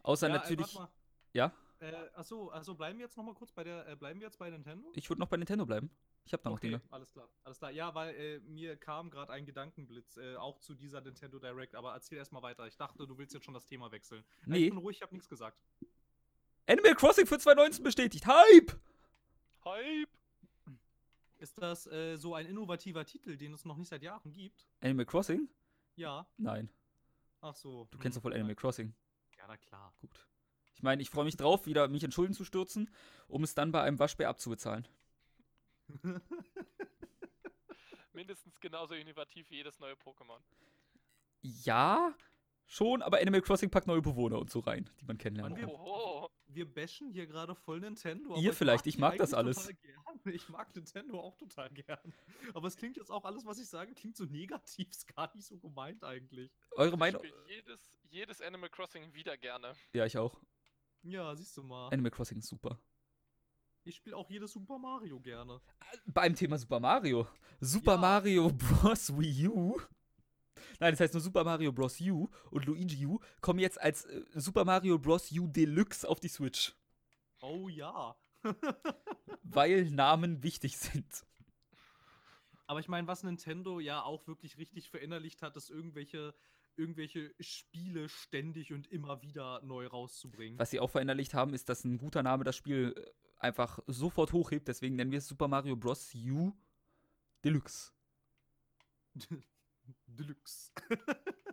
Außer 0.04 0.28
Ja, 0.28 0.36
äh, 0.36 0.38
natürlich. 0.38 0.76
warte 0.76 0.80
mal. 0.80 0.90
Ja? 1.34 1.54
Äh, 1.80 1.94
achso, 2.14 2.52
achso, 2.52 2.74
bleiben 2.76 3.00
wir 3.00 3.06
jetzt 3.06 3.18
noch 3.18 3.24
mal 3.24 3.34
kurz 3.34 3.52
bei 3.52 3.64
der, 3.64 3.88
äh, 3.88 3.96
bleiben 3.96 4.20
wir 4.20 4.28
jetzt 4.28 4.38
bei 4.38 4.50
Nintendo? 4.50 4.92
Ich 4.96 5.10
würde 5.10 5.20
noch 5.20 5.28
bei 5.28 5.38
Nintendo 5.38 5.66
bleiben. 5.66 5.90
Ich 6.26 6.34
habe 6.34 6.42
da 6.42 6.50
noch 6.50 6.58
okay, 6.58 6.70
Dinge. 6.70 6.82
alles 6.90 7.12
klar, 7.12 7.30
alles 7.44 7.60
klar. 7.60 7.72
Ja, 7.72 7.94
weil 7.94 8.16
äh, 8.16 8.40
mir 8.40 8.76
kam 8.78 9.12
gerade 9.12 9.32
ein 9.32 9.46
Gedankenblitz, 9.46 10.18
äh, 10.18 10.36
auch 10.38 10.60
zu 10.60 10.74
dieser 10.74 11.00
Nintendo 11.02 11.38
Direct, 11.38 11.76
aber 11.76 11.94
erzähl 11.94 12.18
erstmal 12.18 12.42
weiter. 12.42 12.66
Ich 12.66 12.78
dachte, 12.78 13.06
du 13.06 13.18
willst 13.18 13.34
jetzt 13.36 13.46
schon 13.46 13.54
das 13.54 13.68
Thema 13.68 13.92
wechseln. 13.92 14.24
Äh, 14.42 14.50
Nee. 14.50 14.58
Ich 14.66 14.70
bin 14.70 14.80
ruhig, 14.80 14.98
ich 14.98 15.02
habe 15.04 15.14
nichts 15.14 15.30
gesagt. 15.30 15.62
Animal 16.68 16.96
Crossing 16.96 17.28
für 17.28 17.38
2019 17.38 17.84
bestätigt. 17.84 18.26
Hype! 18.26 18.80
Hype! 19.66 20.10
Ist 21.38 21.62
das 21.62 21.86
äh, 21.88 22.16
so 22.16 22.34
ein 22.34 22.48
innovativer 22.48 23.06
Titel, 23.06 23.38
den 23.38 23.54
es 23.54 23.66
noch 23.66 23.78
nicht 23.78 23.90
seit 23.90 24.02
Jahren 24.02 24.32
gibt? 24.32 24.66
Animal 24.82 25.06
Crossing? 25.06 25.48
Ja. 25.96 26.28
Nein. 26.38 26.70
Ach 27.42 27.56
so. 27.56 27.88
Du 27.92 28.00
kennst 28.00 28.18
doch 28.18 28.24
hm, 28.24 28.32
wohl 28.32 28.34
Animal 28.34 28.56
Crossing. 28.56 28.96
Ja, 29.38 29.46
na 29.48 29.58
klar. 29.58 29.94
Gut. 30.02 30.28
Ich 30.74 30.82
meine, 30.82 31.04
ich 31.04 31.12
freue 31.12 31.26
mich 31.26 31.38
drauf, 31.38 31.68
wieder 31.68 31.88
mich 31.88 32.04
in 32.04 32.12
Schulden 32.12 32.34
zu 32.34 32.44
stürzen, 32.44 32.90
um 33.28 33.44
es 33.44 33.54
dann 33.54 33.72
bei 33.72 33.84
einem 33.84 34.00
Waschbär 34.00 34.30
abzubezahlen. 34.30 34.88
Mindestens 38.14 38.60
genauso 38.60 38.94
innovativ 38.96 39.50
wie 39.50 39.56
jedes 39.56 39.80
neue 39.80 39.94
Pokémon. 39.96 40.40
Ja, 41.42 42.14
schon, 42.66 43.02
aber 43.02 43.20
Animal 43.20 43.42
Crossing 43.42 43.70
packt 43.70 43.88
neue 43.88 44.02
Bewohner 44.02 44.40
und 44.40 44.50
so 44.50 44.60
rein, 44.60 44.90
die 45.00 45.06
man 45.06 45.18
kennenlernen 45.18 45.54
Mann, 45.54 45.62
kann. 45.62 45.70
wir-. 45.70 46.30
Wir 46.48 46.74
bashen 46.74 47.10
hier 47.10 47.28
gerade 47.28 47.54
voll 47.54 47.82
Nintendo. 47.82 48.38
Ihr 48.38 48.54
vielleicht, 48.54 48.88
ich 48.88 48.96
die 48.96 49.02
mag 49.02 49.18
das 49.18 49.34
alles. 49.34 49.70
Ich 50.24 50.48
mag 50.48 50.74
Nintendo 50.74 51.20
auch 51.20 51.36
total 51.36 51.70
gern. 51.70 52.14
Aber 52.54 52.68
es 52.68 52.78
klingt 52.78 52.96
jetzt 52.96 53.12
auch 53.12 53.26
alles, 53.26 53.46
was 53.46 53.60
ich 53.60 53.68
sage, 53.68 53.94
klingt 53.94 54.16
so 54.16 54.24
negativ. 54.24 54.90
Ist 54.90 55.14
gar 55.14 55.30
nicht 55.36 55.46
so 55.46 55.58
gemeint 55.58 56.04
eigentlich. 56.06 56.50
Eure 56.72 56.94
Ich 56.94 56.98
Meinung? 56.98 57.22
spiele 57.22 57.44
jedes, 57.50 57.92
jedes 58.10 58.42
Animal 58.42 58.70
Crossing 58.70 59.14
wieder 59.14 59.38
gerne. 59.38 59.74
Ja, 59.92 60.06
ich 60.06 60.18
auch. 60.18 60.40
Ja, 61.04 61.36
siehst 61.36 61.58
du 61.58 61.64
mal. 61.64 61.90
Animal 61.90 62.12
Crossing 62.12 62.38
ist 62.40 62.48
super. 62.48 62.80
Ich 63.86 63.98
spiele 63.98 64.18
auch 64.18 64.30
jedes 64.32 64.52
Super 64.52 64.80
Mario 64.80 65.20
gerne. 65.20 65.62
Beim 66.08 66.36
Thema 66.36 66.58
Super 66.58 66.80
Mario. 66.80 67.28
Super 67.60 67.94
Ja. 67.94 67.98
Mario 67.98 68.50
Bros. 68.52 69.16
Wii 69.18 69.48
U. 69.48 69.80
Nein, 70.80 70.92
das 70.94 71.00
heißt 71.00 71.14
nur 71.14 71.22
Super 71.22 71.44
Mario 71.44 71.72
Bros. 71.72 72.02
U 72.02 72.28
und 72.50 72.66
Luigi 72.66 73.06
U 73.06 73.20
kommen 73.42 73.60
jetzt 73.60 73.80
als 73.80 74.06
äh, 74.06 74.24
Super 74.34 74.66
Mario 74.66 74.98
Bros. 74.98 75.32
U 75.32 75.48
Deluxe 75.48 76.08
auf 76.10 76.20
die 76.20 76.28
Switch, 76.28 76.76
Oh 77.42 77.70
ja. 77.70 78.16
weil 79.44 79.90
Namen 79.92 80.42
wichtig 80.42 80.78
sind. 80.78 81.24
Aber 82.66 82.80
ich 82.80 82.88
meine, 82.88 83.08
was 83.08 83.24
Nintendo 83.24 83.80
ja 83.80 84.02
auch 84.02 84.26
wirklich 84.26 84.58
richtig 84.58 84.90
verinnerlicht 84.90 85.44
hat, 85.44 85.56
ist 85.56 85.70
irgendwelche, 85.70 86.34
irgendwelche 86.76 87.36
Spiele 87.40 88.10
ständig 88.10 88.74
und 88.74 88.88
immer 88.88 89.22
wieder 89.22 89.62
neu 89.62 89.86
rauszubringen. 89.86 90.58
Was 90.58 90.72
sie 90.72 90.80
auch 90.80 90.90
verinnerlicht 90.90 91.36
haben, 91.36 91.54
ist, 91.54 91.70
dass 91.70 91.84
ein 91.84 92.00
guter 92.00 92.24
Name 92.24 92.44
das 92.44 92.56
Spiel 92.56 92.96
äh, 92.98 93.12
einfach 93.46 93.80
sofort 93.88 94.34
hochhebt. 94.34 94.68
Deswegen 94.68 94.96
nennen 94.96 95.12
wir 95.12 95.20
es 95.20 95.28
Super 95.28 95.48
Mario 95.48 95.76
Bros. 95.76 96.14
U 96.16 96.54
Deluxe. 97.44 97.94
Deluxe. 100.08 100.72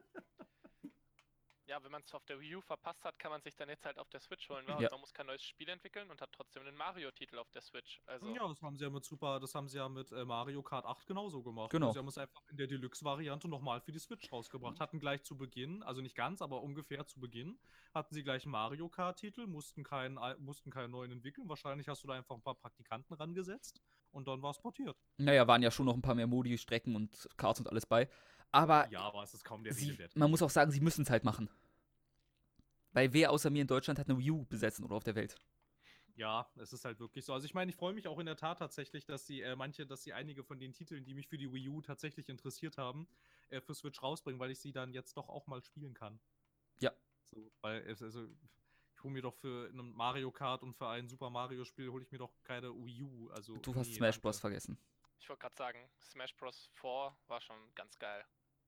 Ja, 1.72 1.82
wenn 1.82 1.90
man 1.90 2.02
es 2.02 2.12
auf 2.12 2.26
der 2.26 2.38
Wii 2.38 2.56
U 2.56 2.60
verpasst 2.60 3.02
hat, 3.02 3.18
kann 3.18 3.30
man 3.30 3.40
sich 3.40 3.56
dann 3.56 3.70
jetzt 3.70 3.86
halt 3.86 3.98
auf 3.98 4.10
der 4.10 4.20
Switch 4.20 4.46
holen. 4.50 4.66
wa? 4.66 4.78
Ja. 4.78 4.90
Man 4.90 5.00
muss 5.00 5.14
kein 5.14 5.24
neues 5.24 5.42
Spiel 5.42 5.70
entwickeln 5.70 6.10
und 6.10 6.20
hat 6.20 6.30
trotzdem 6.30 6.60
einen 6.66 6.76
Mario-Titel 6.76 7.38
auf 7.38 7.50
der 7.50 7.62
Switch. 7.62 8.02
Also, 8.04 8.26
Ja, 8.26 8.46
das 8.46 8.60
haben 8.60 8.76
sie 8.76 8.84
ja 8.84 8.90
mit 8.90 9.06
Super, 9.06 9.40
das 9.40 9.54
haben 9.54 9.68
sie 9.68 9.78
ja 9.78 9.88
mit 9.88 10.12
äh, 10.12 10.26
Mario 10.26 10.62
Kart 10.62 10.84
8 10.84 11.06
genauso 11.06 11.42
gemacht. 11.42 11.70
Genau. 11.70 11.90
Sie 11.90 11.98
haben 11.98 12.08
es 12.08 12.18
einfach 12.18 12.42
in 12.50 12.58
der 12.58 12.66
Deluxe-Variante 12.66 13.48
nochmal 13.48 13.80
für 13.80 13.90
die 13.90 14.00
Switch 14.00 14.30
rausgebracht. 14.30 14.80
Hatten 14.80 15.00
gleich 15.00 15.22
zu 15.22 15.38
Beginn, 15.38 15.82
also 15.82 16.02
nicht 16.02 16.14
ganz, 16.14 16.42
aber 16.42 16.60
ungefähr 16.60 17.06
zu 17.06 17.18
Beginn, 17.20 17.58
hatten 17.94 18.14
sie 18.14 18.22
gleich 18.22 18.44
einen 18.44 18.52
Mario 18.52 18.90
Kart-Titel, 18.90 19.46
mussten 19.46 19.82
keinen, 19.82 20.18
mussten 20.44 20.70
keinen 20.70 20.90
neuen 20.90 21.10
entwickeln. 21.10 21.48
Wahrscheinlich 21.48 21.88
hast 21.88 22.02
du 22.04 22.06
da 22.06 22.12
einfach 22.12 22.34
ein 22.34 22.42
paar 22.42 22.54
Praktikanten 22.54 23.14
rangesetzt 23.14 23.80
und 24.10 24.28
dann 24.28 24.42
war 24.42 24.50
es 24.50 24.58
portiert. 24.58 24.98
Naja, 25.16 25.46
waren 25.46 25.62
ja 25.62 25.70
schon 25.70 25.86
noch 25.86 25.94
ein 25.94 26.02
paar 26.02 26.14
mehr 26.14 26.26
Modi, 26.26 26.58
Strecken 26.58 26.96
und 26.96 27.30
Karts 27.38 27.60
und 27.60 27.68
alles 27.70 27.86
bei. 27.86 28.10
Aber 28.52 28.86
Ja, 28.90 29.00
aber 29.00 29.22
es 29.22 29.32
ist 29.32 29.44
kaum 29.44 29.64
der 29.64 29.72
sie, 29.72 29.96
man 30.14 30.30
muss 30.30 30.42
auch 30.42 30.50
sagen, 30.50 30.70
sie 30.70 30.80
müssen 30.80 31.02
es 31.02 31.10
halt 31.10 31.24
machen. 31.24 31.48
Weil 32.92 33.12
wer 33.12 33.30
außer 33.30 33.50
mir 33.50 33.62
in 33.62 33.68
Deutschland 33.68 33.98
hat 33.98 34.08
eine 34.08 34.18
Wii 34.18 34.30
U 34.30 34.44
besessen 34.44 34.84
oder 34.84 34.94
auf 34.94 35.04
der 35.04 35.14
Welt? 35.14 35.36
Ja, 36.14 36.50
es 36.56 36.72
ist 36.72 36.84
halt 36.84 37.00
wirklich 37.00 37.24
so. 37.24 37.32
Also 37.32 37.46
ich 37.46 37.54
meine, 37.54 37.70
ich 37.70 37.76
freue 37.76 37.94
mich 37.94 38.06
auch 38.06 38.18
in 38.18 38.26
der 38.26 38.36
Tat 38.36 38.58
tatsächlich, 38.58 39.06
dass 39.06 39.26
sie 39.26 39.40
äh, 39.40 39.56
manche, 39.56 39.86
dass 39.86 40.02
sie 40.02 40.12
einige 40.12 40.44
von 40.44 40.58
den 40.58 40.74
Titeln, 40.74 41.04
die 41.04 41.14
mich 41.14 41.26
für 41.26 41.38
die 41.38 41.50
Wii 41.52 41.68
U 41.68 41.80
tatsächlich 41.80 42.28
interessiert 42.28 42.76
haben, 42.76 43.08
äh, 43.48 43.60
für 43.60 43.74
Switch 43.74 44.02
rausbringen, 44.02 44.38
weil 44.38 44.50
ich 44.50 44.60
sie 44.60 44.72
dann 44.72 44.92
jetzt 44.92 45.16
doch 45.16 45.28
auch 45.30 45.46
mal 45.46 45.62
spielen 45.62 45.94
kann. 45.94 46.20
Ja. 46.80 46.92
So, 47.30 47.50
weil 47.62 47.80
es, 47.88 48.02
also 48.02 48.28
ich 48.94 49.02
hole 49.02 49.14
mir 49.14 49.22
doch 49.22 49.34
für 49.34 49.70
einen 49.70 49.92
Mario 49.94 50.30
Kart 50.30 50.62
und 50.62 50.74
für 50.74 50.88
ein 50.88 51.08
Super 51.08 51.30
Mario 51.30 51.64
Spiel 51.64 51.88
hole 51.88 52.02
ich 52.04 52.12
mir 52.12 52.18
doch 52.18 52.34
keine 52.44 52.68
Wii 52.74 53.02
U. 53.02 53.30
Also 53.30 53.56
Du 53.56 53.74
hast 53.74 53.88
nee, 53.88 53.94
Smash. 53.94 54.20
Bros. 54.20 54.38
vergessen. 54.38 54.78
ich 55.18 55.28
wollte 55.30 55.40
gerade 55.40 55.56
sagen, 55.56 55.90
Smash 56.02 56.36
Bros. 56.36 56.70
4 56.74 57.16
war 57.26 57.40
schon 57.40 57.56
ganz 57.74 57.98
geil. 57.98 58.22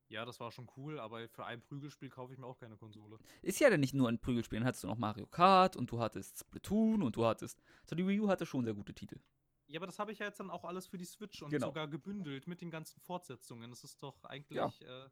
Ja, 0.07 0.23
das 0.23 0.39
war 0.39 0.51
schon 0.51 0.69
cool, 0.77 0.99
aber 0.99 1.27
für 1.29 1.45
ein 1.45 1.61
Prügelspiel 1.61 2.09
kaufe 2.09 2.31
ich 2.33 2.39
mir 2.39 2.45
auch 2.45 2.57
keine 2.59 2.77
Konsole. 2.77 3.17
Ist 3.41 3.59
ja 3.59 3.69
dann 3.69 3.79
nicht 3.79 3.93
nur 3.95 4.07
ein 4.07 4.19
Prügelspiel, 4.19 4.59
dann 4.59 4.67
hattest 4.67 4.83
du 4.83 4.87
noch 4.87 4.97
Mario 4.97 5.25
Kart 5.25 5.75
und 5.75 5.89
du 5.91 5.99
hattest 5.99 6.39
Splatoon 6.39 7.01
und 7.01 7.15
du 7.15 7.25
hattest. 7.25 7.61
So, 7.85 7.95
die 7.95 8.05
Wii 8.07 8.19
U 8.21 8.27
hatte 8.27 8.45
schon 8.45 8.63
sehr 8.65 8.73
gute 8.75 8.93
Titel. 8.93 9.19
Ja, 9.67 9.79
aber 9.79 9.87
das 9.87 9.97
habe 9.97 10.11
ich 10.11 10.19
ja 10.19 10.27
jetzt 10.27 10.39
dann 10.39 10.51
auch 10.51 10.63
alles 10.63 10.85
für 10.85 10.99
die 10.99 11.05
Switch 11.05 11.41
und 11.41 11.49
Genau. 11.49 11.67
sogar 11.67 11.87
gebündelt 11.87 12.45
mit 12.45 12.61
den 12.61 12.69
ganzen 12.69 12.99
Fortsetzungen. 12.99 13.71
Das 13.71 13.83
ist 13.83 14.01
doch 14.03 14.23
eigentlich, 14.25 14.81
äh, 14.83 15.09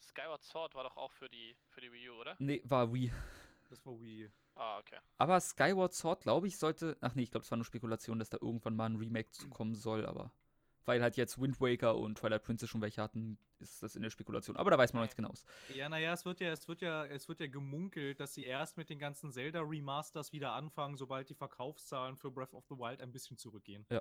Skyward 0.00 0.42
Sword 0.42 0.74
war 0.74 0.82
doch 0.84 0.96
auch 0.96 1.12
für 1.12 1.28
die, 1.28 1.56
für 1.68 1.80
die 1.80 1.92
Wii 1.92 2.10
U, 2.10 2.14
oder? 2.20 2.34
Nee, 2.40 2.60
war 2.64 2.92
Wii. 2.92 3.12
das 3.70 3.84
war 3.86 4.00
Wii. 4.00 4.28
Ah, 4.56 4.78
okay. 4.80 4.98
Aber 5.18 5.40
Skyward 5.40 5.94
Sword, 5.94 6.22
glaube 6.22 6.48
ich, 6.48 6.58
sollte. 6.58 6.96
Ach 7.00 7.14
nee, 7.14 7.22
ich 7.22 7.30
glaube, 7.30 7.44
es 7.44 7.50
war 7.52 7.56
nur 7.58 7.64
Spekulation, 7.64 8.18
dass 8.18 8.28
da 8.30 8.38
irgendwann 8.40 8.74
mal 8.74 8.86
ein 8.86 8.96
Remake 8.96 9.30
zu 9.30 9.48
kommen 9.48 9.76
soll, 9.76 10.04
aber. 10.04 10.32
Weil 10.88 11.02
halt 11.02 11.18
jetzt 11.18 11.38
Wind 11.38 11.60
Waker 11.60 11.98
und 11.98 12.16
Twilight 12.16 12.42
Princess 12.44 12.70
schon 12.70 12.80
welche 12.80 13.02
hatten, 13.02 13.36
ist 13.58 13.82
das 13.82 13.94
in 13.94 14.00
der 14.00 14.08
Spekulation. 14.08 14.56
Aber 14.56 14.70
da 14.70 14.78
weiß 14.78 14.94
man 14.94 15.00
noch 15.00 15.04
nichts 15.04 15.16
genaues. 15.16 15.44
Ja, 15.74 15.86
naja, 15.90 16.14
es 16.14 16.24
wird 16.24 16.40
ja, 16.40 16.50
es 16.50 16.66
wird 16.66 16.80
ja, 16.80 17.04
es 17.04 17.28
wird 17.28 17.40
ja 17.40 17.46
gemunkelt, 17.46 18.18
dass 18.20 18.32
sie 18.32 18.44
erst 18.44 18.78
mit 18.78 18.88
den 18.88 18.98
ganzen 18.98 19.30
Zelda 19.30 19.60
Remasters 19.60 20.32
wieder 20.32 20.52
anfangen, 20.52 20.96
sobald 20.96 21.28
die 21.28 21.34
Verkaufszahlen 21.34 22.16
für 22.16 22.30
Breath 22.30 22.54
of 22.54 22.64
the 22.70 22.74
Wild 22.74 23.02
ein 23.02 23.12
bisschen 23.12 23.36
zurückgehen. 23.36 23.84
so, 23.90 24.00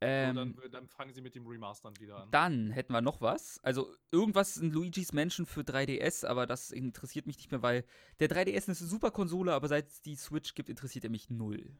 Ähm, 0.00 0.34
dann, 0.34 0.70
dann 0.72 0.88
fangen 0.88 1.14
sie 1.14 1.20
mit 1.20 1.36
dem 1.36 1.46
Remastern 1.46 1.94
wieder 2.00 2.16
an. 2.16 2.30
Dann 2.32 2.72
hätten 2.72 2.92
wir 2.92 3.02
noch 3.02 3.20
was. 3.20 3.60
Also 3.62 3.94
irgendwas 4.10 4.56
in 4.56 4.72
Luigi's 4.72 5.12
Mansion 5.12 5.46
für 5.46 5.60
3DS, 5.60 6.26
aber 6.26 6.46
das 6.48 6.72
interessiert 6.72 7.26
mich 7.26 7.36
nicht 7.36 7.52
mehr, 7.52 7.62
weil 7.62 7.84
der 8.18 8.28
3DS 8.28 8.68
ist 8.68 8.68
eine 8.68 8.74
super 8.74 9.12
Konsole, 9.12 9.54
aber 9.54 9.68
seit 9.68 9.86
es 9.86 10.02
die 10.02 10.16
Switch 10.16 10.56
gibt, 10.56 10.68
interessiert 10.70 11.04
er 11.04 11.10
mich 11.10 11.30
null. 11.30 11.72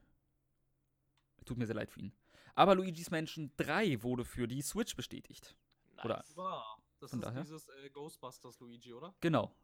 Tut 1.44 1.58
mir 1.58 1.66
sehr 1.66 1.74
leid 1.74 1.90
für 1.90 1.98
ihn. 1.98 2.12
Aber 2.56 2.74
Luigi's 2.74 3.10
Mansion 3.10 3.52
3 3.58 4.02
wurde 4.02 4.24
für 4.24 4.48
die 4.48 4.62
Switch 4.62 4.96
bestätigt. 4.96 5.56
Nice. 5.94 6.04
Oder- 6.04 6.24
Wow. 6.34 6.78
Das 6.98 7.10
Von 7.10 7.20
ist 7.20 7.26
daher? 7.26 7.42
dieses 7.42 7.68
äh, 7.68 7.90
Ghostbusters 7.90 8.58
Luigi, 8.58 8.92
oder? 8.94 9.14
Genau. 9.20 9.54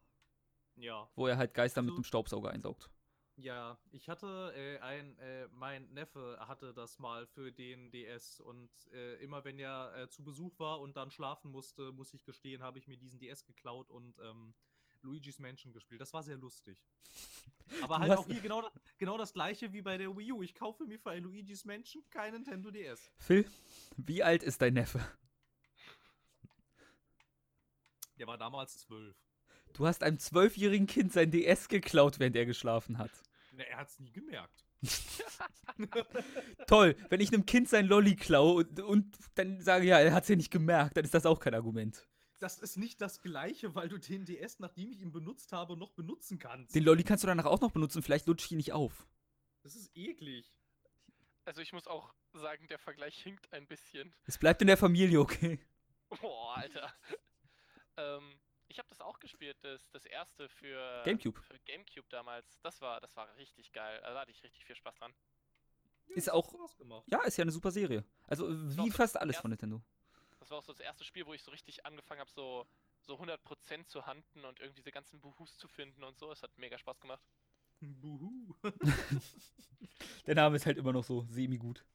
Ja. 0.75 1.09
Wo 1.15 1.25
er 1.27 1.35
halt 1.37 1.53
Geister 1.55 1.81
mit 1.81 1.91
Also- 1.91 2.01
dem 2.01 2.05
Staubsauger 2.05 2.51
einsaugt. 2.51 2.89
Ja, 3.35 3.79
ich 3.89 4.09
hatte 4.09 4.53
äh, 4.55 4.77
ein, 4.81 5.17
äh, 5.17 5.47
mein 5.47 5.91
Neffe 5.91 6.37
hatte 6.41 6.71
das 6.71 6.99
mal 6.99 7.25
für 7.25 7.51
den 7.51 7.89
DS 7.89 8.39
und 8.39 8.69
äh, 8.91 9.15
immer 9.15 9.43
wenn 9.43 9.57
er 9.57 9.91
äh, 9.95 10.07
zu 10.07 10.23
Besuch 10.23 10.59
war 10.59 10.79
und 10.79 10.95
dann 10.95 11.09
schlafen 11.09 11.49
musste, 11.49 11.91
muss 11.91 12.13
ich 12.13 12.23
gestehen, 12.25 12.61
habe 12.61 12.77
ich 12.77 12.87
mir 12.87 12.95
diesen 12.95 13.17
DS 13.19 13.43
geklaut 13.43 13.89
und 13.89 14.19
ähm, 14.19 14.53
Luigi's 15.03 15.39
Mansion 15.39 15.73
gespielt. 15.73 16.01
Das 16.01 16.13
war 16.13 16.23
sehr 16.23 16.37
lustig. 16.37 16.77
Aber 17.81 17.99
halt 17.99 18.11
auch 18.11 18.27
hier 18.27 18.41
genau 18.41 18.61
das, 18.61 18.71
genau 18.97 19.17
das 19.17 19.33
gleiche 19.33 19.71
wie 19.73 19.81
bei 19.81 19.97
der 19.97 20.15
Wii 20.15 20.31
U. 20.33 20.43
Ich 20.43 20.53
kaufe 20.53 20.85
mir 20.85 20.99
für 20.99 21.11
ein 21.11 21.23
Luigi's 21.23 21.65
Mansion 21.65 22.03
kein 22.09 22.33
Nintendo 22.33 22.71
DS. 22.71 23.11
Phil, 23.17 23.45
wie 23.97 24.23
alt 24.23 24.43
ist 24.43 24.61
dein 24.61 24.73
Neffe? 24.73 24.99
Der 28.19 28.27
war 28.27 28.37
damals 28.37 28.77
zwölf. 28.79 29.15
Du 29.73 29.87
hast 29.87 30.03
einem 30.03 30.19
zwölfjährigen 30.19 30.87
Kind 30.87 31.13
sein 31.13 31.31
DS 31.31 31.67
geklaut, 31.67 32.19
während 32.19 32.35
er 32.35 32.45
geschlafen 32.45 32.99
hat. 32.99 33.11
Ne, 33.53 33.67
er 33.67 33.77
hat 33.77 33.89
es 33.89 33.99
nie 33.99 34.11
gemerkt. 34.11 34.63
Toll, 36.67 36.95
wenn 37.09 37.21
ich 37.21 37.33
einem 37.33 37.45
Kind 37.45 37.69
sein 37.69 37.87
Lolli 37.87 38.15
klaue 38.15 38.55
und, 38.55 38.79
und 38.79 39.17
dann 39.35 39.61
sage, 39.61 39.85
ja, 39.85 39.99
er 39.99 40.13
hat 40.13 40.23
es 40.23 40.29
ja 40.29 40.35
nicht 40.35 40.51
gemerkt, 40.51 40.97
dann 40.97 41.05
ist 41.05 41.13
das 41.13 41.25
auch 41.25 41.39
kein 41.39 41.53
Argument. 41.53 42.07
Das 42.43 42.59
ist 42.59 42.75
nicht 42.77 42.99
das 42.99 43.21
gleiche, 43.21 43.73
weil 43.73 43.87
du 43.87 43.97
den 43.97 44.25
DS, 44.25 44.59
nachdem 44.59 44.91
ich 44.91 44.99
ihn 45.01 45.11
benutzt 45.13 45.53
habe, 45.53 45.77
noch 45.77 45.91
benutzen 45.91 46.39
kannst. 46.39 46.75
Den 46.75 46.83
Lolli 46.83 47.03
kannst 47.03 47.23
du 47.23 47.27
danach 47.27 47.45
auch 47.45 47.61
noch 47.61 47.71
benutzen, 47.71 48.03
vielleicht 48.03 48.27
lutsche 48.27 48.45
ich 48.47 48.51
ihn 48.51 48.57
nicht 48.57 48.73
auf. 48.73 49.07
Das 49.61 49.75
ist 49.75 49.89
eklig. 49.95 50.53
Also 51.45 51.61
ich 51.61 51.71
muss 51.71 51.87
auch 51.87 52.13
sagen, 52.33 52.67
der 52.67 52.79
Vergleich 52.79 53.17
hinkt 53.21 53.51
ein 53.53 53.65
bisschen. 53.67 54.13
Es 54.25 54.37
bleibt 54.37 54.61
in 54.61 54.67
der 54.67 54.75
Familie, 54.77 55.21
okay? 55.21 55.59
Boah, 56.21 56.57
Alter. 56.57 56.93
ähm, 57.97 58.39
Ich 58.67 58.77
habe 58.79 58.89
das 58.89 58.99
auch 59.01 59.19
gespielt, 59.19 59.57
das, 59.61 59.89
das 59.91 60.05
erste 60.05 60.49
für 60.49 61.01
Gamecube. 61.05 61.41
für 61.43 61.59
Gamecube 61.59 62.07
damals. 62.09 62.59
Das 62.61 62.81
war, 62.81 62.99
das 62.99 63.15
war 63.15 63.33
richtig 63.37 63.71
geil. 63.71 63.99
Also, 64.01 64.15
da 64.15 64.19
hatte 64.21 64.31
ich 64.31 64.43
richtig 64.43 64.65
viel 64.65 64.75
Spaß 64.75 64.95
dran. 64.95 65.13
Ja, 66.07 66.15
Ist 66.15 66.29
auch-. 66.31 66.53
Ja, 67.07 67.21
ist 67.23 67.37
ja 67.37 67.43
eine 67.43 67.51
super 67.51 67.71
Serie. 67.71 68.03
Also 68.27 68.49
wie 68.77 68.91
fast 68.91 69.15
alles 69.17 69.35
erste- 69.35 69.41
von 69.43 69.51
Nintendo. 69.51 69.81
Das 70.43 70.51
war 70.51 70.57
auch 70.57 70.65
so 70.65 70.73
das 70.73 70.81
erste 70.81 71.05
Spiel, 71.05 71.25
wo 71.25 71.33
ich 71.33 71.41
so 71.41 71.51
richtig 71.51 71.85
angefangen 71.85 72.19
habe, 72.19 72.29
so, 72.29 72.67
so 72.99 73.17
100% 73.17 73.87
zu 73.87 74.05
handen 74.05 74.43
und 74.43 74.59
irgendwie 74.59 74.81
diese 74.81 74.91
ganzen 74.91 75.21
Buhus 75.21 75.57
zu 75.57 75.69
finden 75.69 76.03
und 76.03 76.19
so. 76.19 76.33
Es 76.33 76.43
hat 76.43 76.57
mega 76.57 76.77
Spaß 76.77 76.99
gemacht. 76.99 77.23
Buhu. 77.79 78.53
Der 80.27 80.35
Name 80.35 80.57
ist 80.57 80.65
halt 80.65 80.77
immer 80.77 80.91
noch 80.91 81.05
so 81.05 81.25
semi-gut. 81.29 81.85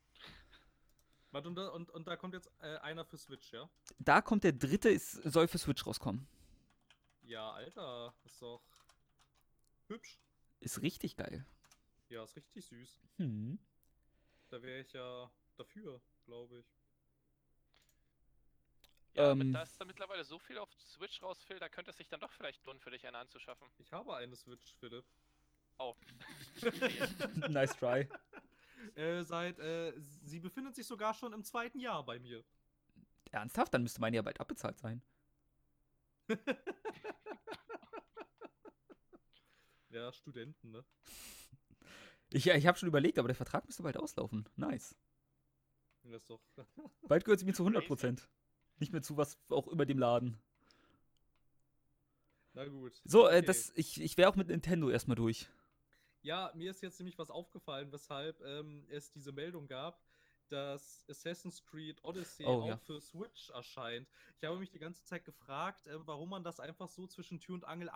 Warte, 1.31 1.49
und, 1.49 1.57
da, 1.57 1.69
und, 1.69 1.91
und 1.91 2.09
da 2.09 2.17
kommt 2.17 2.33
jetzt 2.33 2.51
äh, 2.61 2.79
einer 2.79 3.05
für 3.05 3.19
Switch, 3.19 3.53
ja? 3.53 3.69
Da 3.99 4.23
kommt 4.23 4.45
der 4.45 4.53
dritte, 4.53 4.89
ist, 4.89 5.13
soll 5.13 5.47
für 5.47 5.59
Switch 5.59 5.87
rauskommen. 5.87 6.27
Ja, 7.25 7.51
Alter, 7.51 8.15
ist 8.25 8.41
doch 8.41 8.63
hübsch. 9.89 10.19
Ist 10.61 10.81
richtig 10.81 11.17
geil. 11.17 11.45
Ja, 12.09 12.25
ist 12.25 12.35
richtig 12.35 12.65
süß. 12.65 12.99
Hm. 13.19 13.59
Da 14.49 14.63
wäre 14.63 14.81
ich 14.81 14.95
ja 14.95 15.31
dafür, 15.59 16.01
glaube 16.25 16.61
ich. 16.61 16.78
Ja, 19.15 19.33
Ähm. 19.33 19.53
da 19.53 19.63
ist 19.63 19.81
da 19.81 19.85
mittlerweile 19.85 20.25
so 20.25 20.39
viel 20.39 20.59
auf 20.59 20.69
Switch 20.81 21.23
rausfällt, 21.23 21.61
da 21.61 21.69
könnte 21.69 21.91
es 21.91 21.97
sich 21.97 22.09
dann 22.09 22.21
doch 22.21 22.33
vielleicht 22.33 22.65
lohnen, 22.65 22.81
für 22.81 22.91
dich 22.91 23.07
eine 23.07 23.19
anzuschaffen. 23.19 23.67
Ich 23.79 23.93
habe 23.93 24.17
eine 24.17 24.37
Switch, 24.37 24.75
Philipp. 24.79 25.05
Oh. 25.79 25.95
nice 27.49 27.77
try. 27.77 28.09
Äh, 28.95 29.23
seit, 29.23 29.59
äh, 29.59 29.93
sie 30.25 30.41
befindet 30.41 30.75
sich 30.77 30.87
sogar 30.87 31.15
schon 31.15 31.33
im 31.33 31.45
zweiten 31.45 31.81
Jahr 31.81 32.05
bei 32.05 32.19
mir. 32.19 32.45
Ernsthaft? 33.31 33.75
Dann 33.75 33.83
müsste 33.83 34.01
meine 34.01 34.17
ja 34.17 34.23
bald 34.23 34.41
abbezahlt 34.41 34.79
sein. 34.79 35.03
Ja, 39.91 40.13
Studenten, 40.13 40.71
ne? 40.71 40.85
Ich, 42.31 42.47
ich 42.47 42.67
habe 42.67 42.79
schon 42.79 42.89
überlegt, 42.89 43.19
aber 43.19 43.29
der 43.29 43.35
Vertrag 43.35 43.65
müsste 43.67 43.83
bald 43.83 43.97
auslaufen. 43.97 44.47
Nice. 44.57 44.95
Das 46.03 46.25
doch. 46.27 46.41
Bald 47.03 47.25
gehört 47.25 47.41
sie 47.41 47.47
mir 47.47 47.55
zu 47.55 47.67
100%. 47.67 48.29
Nicht 48.79 48.93
mehr 48.93 49.03
zu 49.03 49.17
was 49.17 49.39
auch 49.49 49.67
über 49.69 49.87
dem 49.87 49.99
Laden. 49.99 50.39
Na 52.55 52.67
gut. 52.67 53.03
So, 53.05 53.27
äh, 53.29 53.39
Okay. 53.39 53.47
das, 53.47 53.73
ich, 53.75 54.01
ich 54.01 54.17
wäre 54.17 54.31
auch 54.31 54.37
mit 54.37 54.49
Nintendo 54.49 54.89
erstmal 54.91 55.17
durch. 55.17 55.49
Ja, 56.23 56.51
mir 56.55 56.71
ist 56.71 56.83
jetzt 56.83 56.99
nämlich 56.99 57.19
was 57.19 57.31
aufgefallen, 57.31 57.93
weshalb 57.93 58.41
ähm, 58.43 58.85
es 58.91 59.11
diese 59.13 59.33
Meldung 59.33 59.67
gab, 59.69 60.01
dass 60.49 61.05
Assassin's 61.09 61.63
Creed 61.65 62.03
Odyssey 62.05 62.45
Oh, 62.47 62.63
auch 62.63 62.67
ja. 62.69 62.77
für 62.79 63.01
Switch 63.01 63.51
erscheint. 63.51 64.09
Ich 64.41 64.45
habe 64.49 64.59
mich 64.59 64.71
die 64.71 64.79
ganze 64.79 65.05
Zeit 65.05 65.25
gefragt, 65.25 65.87
äh, 65.87 66.07
warum 66.07 66.31
man 66.31 66.43
das 66.45 66.61
einfach 66.61 66.89
so 66.89 67.07
zwischen 67.07 67.39
Tür 67.41 67.55
und 67.55 67.65
Angel 67.65 67.89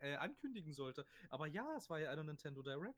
äh, 0.00 0.16
ankündigen 0.16 0.72
sollte. 0.72 1.04
Aber 1.30 1.46
ja, 1.46 1.76
es 1.76 1.90
war 1.90 1.98
ja 2.00 2.10
eine 2.10 2.24
Nintendo 2.24 2.62
Direct. 2.62 2.94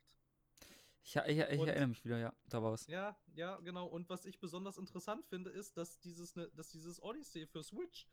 Ich, 1.09 1.17
ich, 1.17 1.39
ich 1.39 1.59
Und- 1.59 1.69
erinnere 1.69 1.89
mich 1.89 2.05
wieder, 2.05 2.19
ja, 2.19 2.35
da 2.51 2.63
war 2.63 2.73
was. 2.73 2.87
Ja, 2.87 3.17
ja, 3.35 3.57
genau. 3.61 3.87
Und 3.87 4.11
was 4.11 4.27
ich 4.27 4.39
besonders 4.41 4.77
interessant 4.77 5.25
finde, 5.25 5.49
ist, 5.49 5.79
dass 5.79 5.99
dieses, 6.01 6.37
ne, 6.37 6.51
dass 6.55 6.69
dieses 6.69 7.03
Odyssey 7.03 7.47
für 7.47 7.63
Switch, 7.63 8.07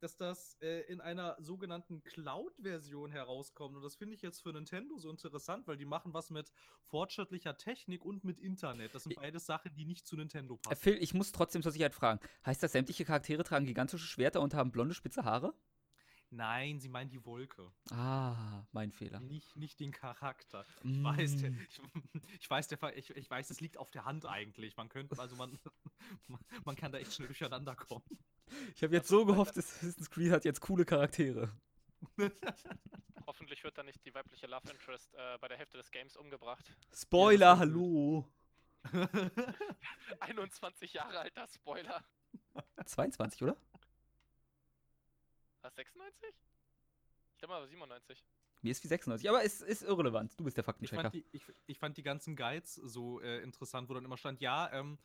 dass 0.00 0.16
das 0.16 0.56
äh, 0.62 0.80
in 0.90 1.02
einer 1.02 1.36
sogenannten 1.38 2.02
Cloud-Version 2.04 3.10
herauskommt. 3.10 3.76
Und 3.76 3.82
das 3.82 3.96
finde 3.96 4.14
ich 4.14 4.22
jetzt 4.22 4.40
für 4.42 4.54
Nintendo 4.54 4.96
so 4.96 5.10
interessant, 5.10 5.66
weil 5.66 5.76
die 5.76 5.84
machen 5.84 6.14
was 6.14 6.30
mit 6.30 6.50
fortschrittlicher 6.84 7.58
Technik 7.58 8.06
und 8.06 8.24
mit 8.24 8.38
Internet. 8.38 8.94
Das 8.94 9.02
sind 9.02 9.16
beides 9.16 9.44
Sachen, 9.44 9.74
die 9.74 9.84
nicht 9.84 10.06
zu 10.06 10.16
Nintendo 10.16 10.56
passen. 10.56 10.80
Phil, 10.80 10.96
ich 11.02 11.12
muss 11.12 11.32
trotzdem 11.32 11.62
zur 11.62 11.72
Sicherheit 11.72 11.94
fragen. 11.94 12.20
Heißt 12.46 12.62
das, 12.62 12.72
sämtliche 12.72 13.04
Charaktere 13.04 13.44
tragen 13.44 13.66
gigantische 13.66 14.06
Schwerter 14.06 14.40
und 14.40 14.54
haben 14.54 14.70
blonde, 14.70 14.94
spitze 14.94 15.24
Haare? 15.24 15.52
Nein, 16.30 16.78
sie 16.78 16.88
meinen 16.88 17.08
die 17.08 17.24
Wolke. 17.24 17.70
Ah, 17.90 18.64
mein 18.72 18.92
Fehler. 18.92 19.18
Nicht, 19.20 19.56
nicht 19.56 19.80
den 19.80 19.92
Charakter. 19.92 20.64
Ich 20.84 21.02
weiß, 21.02 21.36
der, 21.38 21.50
Mm. 21.52 21.58
ich, 21.68 21.80
ich 22.40 22.50
weiß, 22.50 22.68
der, 22.68 22.96
ich, 22.96 23.10
ich 23.10 23.30
weiß, 23.30 23.48
es 23.50 23.60
liegt 23.60 23.78
auf 23.78 23.90
der 23.90 24.04
Hand 24.04 24.26
eigentlich. 24.26 24.76
Man 24.76 24.88
könnte, 24.90 25.18
also 25.18 25.36
man, 25.36 25.58
man 26.64 26.76
kann 26.76 26.92
da 26.92 26.98
echt 26.98 27.14
schnell 27.14 27.28
durcheinander 27.28 27.74
kommen. 27.74 28.04
Ich 28.74 28.82
habe 28.82 28.94
jetzt 28.94 29.08
so 29.08 29.24
gehofft, 29.24 29.56
Assassin's 29.56 30.10
Creed 30.10 30.32
hat 30.32 30.44
jetzt 30.44 30.60
coole 30.60 30.84
Charaktere. 30.84 31.50
Hoffentlich 33.26 33.64
wird 33.64 33.76
dann 33.78 33.86
nicht 33.86 34.04
die 34.04 34.14
weibliche 34.14 34.46
Love 34.46 34.70
Interest 34.70 35.12
äh, 35.14 35.38
bei 35.40 35.48
der 35.48 35.56
Hälfte 35.58 35.78
des 35.78 35.90
Games 35.90 36.16
umgebracht. 36.16 36.64
Spoiler, 36.94 37.56
das 37.56 37.58
wär 37.60 37.66
hallo. 37.66 38.26
21 40.20 40.92
Jahre 40.92 41.20
alter 41.20 41.46
Spoiler. 41.48 42.04
22, 42.84 43.42
oder? 43.42 43.56
Was, 45.68 45.74
96? 45.76 46.34
Ich 47.32 47.38
glaube 47.38 47.54
mal 47.54 47.68
97. 47.68 48.24
Mir 48.62 48.72
ist 48.72 48.82
wie 48.82 48.88
96, 48.88 49.28
aber 49.28 49.44
es 49.44 49.60
ist 49.60 49.82
irrelevant. 49.82 50.32
Du 50.38 50.44
bist 50.44 50.56
der 50.56 50.62
Ich 50.62 50.66
Faktenchecker. 50.66 51.02
fand, 51.02 51.14
die, 51.14 51.26
ich, 51.30 51.42
ich 51.66 51.78
fand 51.78 51.96
die 51.96 52.02
ganzen 52.02 52.34
Guides 52.36 52.74
so 52.74 53.20
äh, 53.20 53.42
interessant, 53.42 53.88
wo 53.88 53.94
dann 53.94 54.04
immer 54.04 54.16
stand, 54.16 54.40
ja, 54.40 54.72
ähm, 54.72 54.98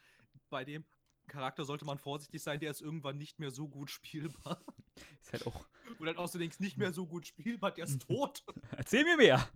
bei 0.50 0.64
dem 0.64 0.86
Charakter 1.28 1.66
sollte 1.66 1.86
man 1.86 1.98
vorsichtig 1.98 2.42
sein, 2.42 2.60
der 2.60 2.72
ist 2.72 2.82
irgendwann 2.82 3.18
nicht 3.18 3.40
mehr 3.40 3.52
so 3.52 3.68
gut 3.68 3.90
spielbar. 3.92 4.64
Ist 5.22 5.34
halt 5.34 5.48
auch. 5.48 5.68
Und 6.00 6.06
dann 6.06 6.18
auch 6.18 6.28
so 6.28 6.38
denkst, 6.40 6.60
nicht 6.60 6.78
mehr 6.78 6.94
so 6.94 7.08
gut 7.08 7.28
spielbar, 7.28 7.72
der 7.72 7.86
ist 7.86 8.02
tot. 8.08 8.44
Erzähl 8.72 9.04
mir 9.04 9.18
mehr. 9.18 9.50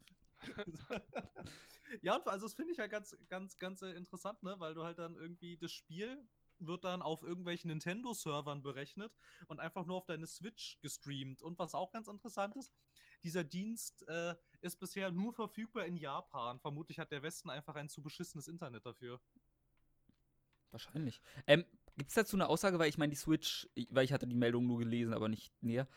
ja, 2.01 2.15
und 2.15 2.27
also 2.27 2.45
das 2.47 2.53
finde 2.55 2.71
ich 2.71 2.77
ja 2.77 2.87
ganz, 2.87 3.15
ganz, 3.29 3.57
ganz 3.59 3.81
äh, 3.81 3.91
interessant, 3.91 4.41
ne? 4.43 4.55
Weil 4.59 4.73
du 4.73 4.83
halt 4.83 4.97
dann 4.97 5.15
irgendwie 5.15 5.57
das 5.57 5.71
Spiel 5.71 6.27
wird 6.59 6.83
dann 6.83 7.01
auf 7.01 7.23
irgendwelchen 7.23 7.69
Nintendo-Servern 7.69 8.61
berechnet 8.61 9.11
und 9.47 9.59
einfach 9.59 9.85
nur 9.85 9.97
auf 9.97 10.05
deine 10.05 10.27
Switch 10.27 10.79
gestreamt. 10.81 11.41
Und 11.41 11.59
was 11.59 11.73
auch 11.73 11.91
ganz 11.91 12.07
interessant 12.07 12.55
ist, 12.55 12.73
dieser 13.23 13.43
Dienst 13.43 14.07
äh, 14.07 14.35
ist 14.61 14.79
bisher 14.79 15.11
nur 15.11 15.33
verfügbar 15.33 15.85
in 15.85 15.97
Japan. 15.97 16.59
Vermutlich 16.59 16.99
hat 16.99 17.11
der 17.11 17.23
Westen 17.23 17.49
einfach 17.49 17.75
ein 17.75 17.89
zu 17.89 18.01
beschissenes 18.01 18.47
Internet 18.47 18.85
dafür. 18.85 19.19
Wahrscheinlich. 20.71 21.21
Ähm, 21.47 21.65
Gibt 21.97 22.09
es 22.09 22.15
dazu 22.15 22.35
eine 22.35 22.47
Aussage, 22.47 22.77
weil 22.77 22.89
ich 22.89 22.97
meine, 22.97 23.09
die 23.09 23.17
Switch, 23.17 23.67
weil 23.89 24.05
ich 24.05 24.13
hatte 24.13 24.27
die 24.27 24.35
Meldung 24.35 24.67
nur 24.67 24.77
gelesen, 24.77 25.13
aber 25.13 25.29
nicht 25.29 25.51
näher. 25.63 25.87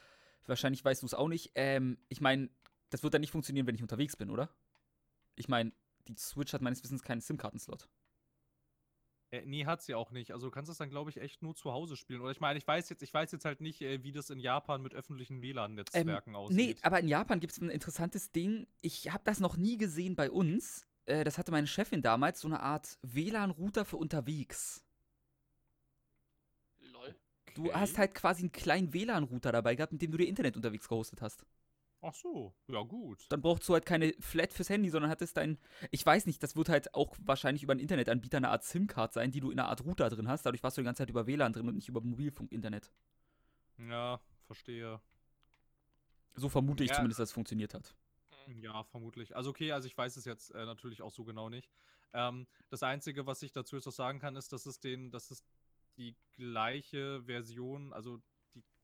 Wahrscheinlich 0.46 0.84
weißt 0.84 1.02
du 1.02 1.06
es 1.06 1.14
auch 1.14 1.28
nicht. 1.28 1.52
Ähm, 1.54 1.98
ich 2.08 2.20
meine, 2.20 2.48
das 2.88 3.02
wird 3.02 3.12
dann 3.12 3.20
nicht 3.20 3.30
funktionieren, 3.30 3.66
wenn 3.66 3.74
ich 3.74 3.82
unterwegs 3.82 4.16
bin, 4.16 4.30
oder? 4.30 4.50
Ich 5.36 5.48
meine, 5.48 5.72
die 6.08 6.16
Switch 6.16 6.52
hat 6.52 6.62
meines 6.62 6.82
Wissens 6.82 7.02
keinen 7.02 7.20
SIM-Kartenslot. 7.20 7.88
Äh, 9.32 9.42
nee, 9.46 9.64
hat 9.64 9.82
sie 9.82 9.94
auch 9.94 10.10
nicht. 10.10 10.32
Also 10.32 10.46
du 10.48 10.50
kannst 10.50 10.70
es 10.70 10.78
dann, 10.78 10.90
glaube 10.90 11.10
ich, 11.10 11.18
echt 11.20 11.42
nur 11.42 11.54
zu 11.54 11.72
Hause 11.72 11.96
spielen. 11.96 12.20
Oder 12.20 12.32
ich 12.32 12.40
meine, 12.40 12.58
ich 12.58 12.66
weiß 12.66 12.88
jetzt, 12.88 13.02
ich 13.02 13.14
weiß 13.14 13.30
jetzt 13.32 13.44
halt 13.44 13.60
nicht, 13.60 13.80
äh, 13.80 14.02
wie 14.02 14.12
das 14.12 14.28
in 14.30 14.40
Japan 14.40 14.82
mit 14.82 14.94
öffentlichen 14.94 15.40
WLAN-Netzwerken 15.40 16.32
Nee, 16.32 16.36
aussieht. 16.36 16.84
aber 16.84 17.00
in 17.00 17.08
Japan 17.08 17.38
gibt 17.40 17.52
es 17.52 17.60
ein 17.60 17.70
interessantes 17.70 18.32
Ding. 18.32 18.66
Ich 18.80 19.12
habe 19.12 19.22
das 19.24 19.38
noch 19.40 19.56
nie 19.56 19.76
gesehen 19.78 20.16
bei 20.16 20.30
uns. 20.30 20.86
Äh, 21.06 21.22
das 21.24 21.38
hatte 21.38 21.52
meine 21.52 21.68
Chefin 21.68 22.02
damals, 22.02 22.40
so 22.40 22.48
eine 22.48 22.60
Art 22.60 22.98
WLAN-Router 23.02 23.84
für 23.84 23.96
unterwegs. 23.98 24.84
Lol. 26.80 27.14
Du 27.54 27.66
Okay. 27.66 27.72
hast 27.74 27.98
halt 27.98 28.14
quasi 28.14 28.42
einen 28.42 28.52
kleinen 28.52 28.92
WLAN-Router 28.92 29.52
dabei 29.52 29.76
gehabt, 29.76 29.92
mit 29.92 30.02
dem 30.02 30.10
du 30.10 30.18
dir 30.18 30.26
Internet 30.26 30.56
unterwegs 30.56 30.88
gehostet 30.88 31.22
hast. 31.22 31.44
Ach 32.02 32.14
so, 32.14 32.54
ja 32.66 32.80
gut. 32.82 33.26
Dann 33.28 33.42
brauchst 33.42 33.68
du 33.68 33.74
halt 33.74 33.84
keine 33.84 34.14
Flat 34.20 34.52
fürs 34.54 34.70
Handy, 34.70 34.88
sondern 34.88 35.10
hattest 35.10 35.36
dein. 35.36 35.58
Ich 35.90 36.04
weiß 36.04 36.24
nicht, 36.26 36.42
das 36.42 36.56
wird 36.56 36.70
halt 36.70 36.94
auch 36.94 37.14
wahrscheinlich 37.20 37.62
über 37.62 37.72
einen 37.72 37.80
Internetanbieter 37.80 38.38
eine 38.38 38.48
Art 38.48 38.64
SIM-Card 38.64 39.12
sein, 39.12 39.30
die 39.32 39.40
du 39.40 39.50
in 39.50 39.58
einer 39.58 39.68
Art 39.68 39.84
Router 39.84 40.08
drin 40.08 40.28
hast. 40.28 40.46
Dadurch 40.46 40.62
warst 40.62 40.78
du 40.78 40.80
die 40.80 40.86
ganze 40.86 41.02
Zeit 41.02 41.10
über 41.10 41.26
WLAN 41.26 41.52
drin 41.52 41.68
und 41.68 41.74
nicht 41.74 41.88
über 41.88 42.00
Mobilfunk-Internet. 42.00 42.90
Ja, 43.76 44.20
verstehe. 44.46 45.00
So 46.36 46.48
vermute 46.48 46.84
ich 46.84 46.90
Ja. 46.90 46.96
zumindest, 46.96 47.20
dass 47.20 47.28
es 47.30 47.34
funktioniert 47.34 47.74
hat. 47.74 47.94
Hm. 48.46 48.62
Ja, 48.62 48.82
vermutlich. 48.84 49.36
Also 49.36 49.50
okay, 49.50 49.72
also 49.72 49.86
ich 49.86 49.96
weiß 49.96 50.16
es 50.16 50.24
jetzt 50.24 50.54
äh, 50.54 50.64
natürlich 50.64 51.02
auch 51.02 51.12
so 51.12 51.24
genau 51.24 51.50
nicht. 51.50 51.70
Ähm, 52.14 52.46
das 52.70 52.82
Einzige, 52.82 53.26
was 53.26 53.42
ich 53.42 53.52
dazu 53.52 53.76
jetzt 53.76 53.84
noch 53.84 53.92
sagen 53.92 54.18
kann, 54.20 54.36
ist, 54.36 54.52
dass 54.52 54.64
es 54.64 54.80
den, 54.80 55.10
dass 55.10 55.30
es 55.30 55.44
die 55.96 56.16
gleiche 56.32 57.22
Version, 57.24 57.92
also 57.92 58.20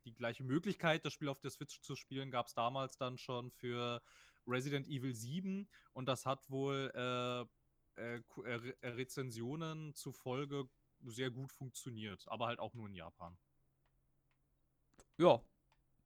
die, 0.07 0.15
gleiche 0.15 0.45
Möglichkeit, 0.45 1.05
das 1.05 1.13
Spiel 1.13 1.29
auf 1.29 1.41
der 1.41 1.51
Switch 1.51 1.81
zu 1.81 1.97
spielen, 1.97 2.31
gab 2.31 2.47
es 2.47 2.55
damals 2.55 2.97
dann 2.97 3.19
schon 3.19 3.51
für 3.51 4.01
Resident 4.47 4.87
Evil 4.87 5.15
7 5.15 5.69
und 5.93 6.07
das 6.07 6.25
hat 6.25 6.49
wohl 6.49 6.91
äh, 6.95 8.01
äh, 8.01 8.17
äh, 8.17 8.55
Re- 8.55 8.77
äh, 8.83 8.89
Rezensionen 8.89 9.95
zufolge 9.95 10.69
sehr 11.05 11.31
gut 11.31 11.53
funktioniert, 11.53 12.27
aber 12.29 12.47
halt 12.47 12.59
auch 12.59 12.73
nur 12.75 12.89
in 12.89 12.95
Japan. 12.95 13.37
Ja. 15.19 15.43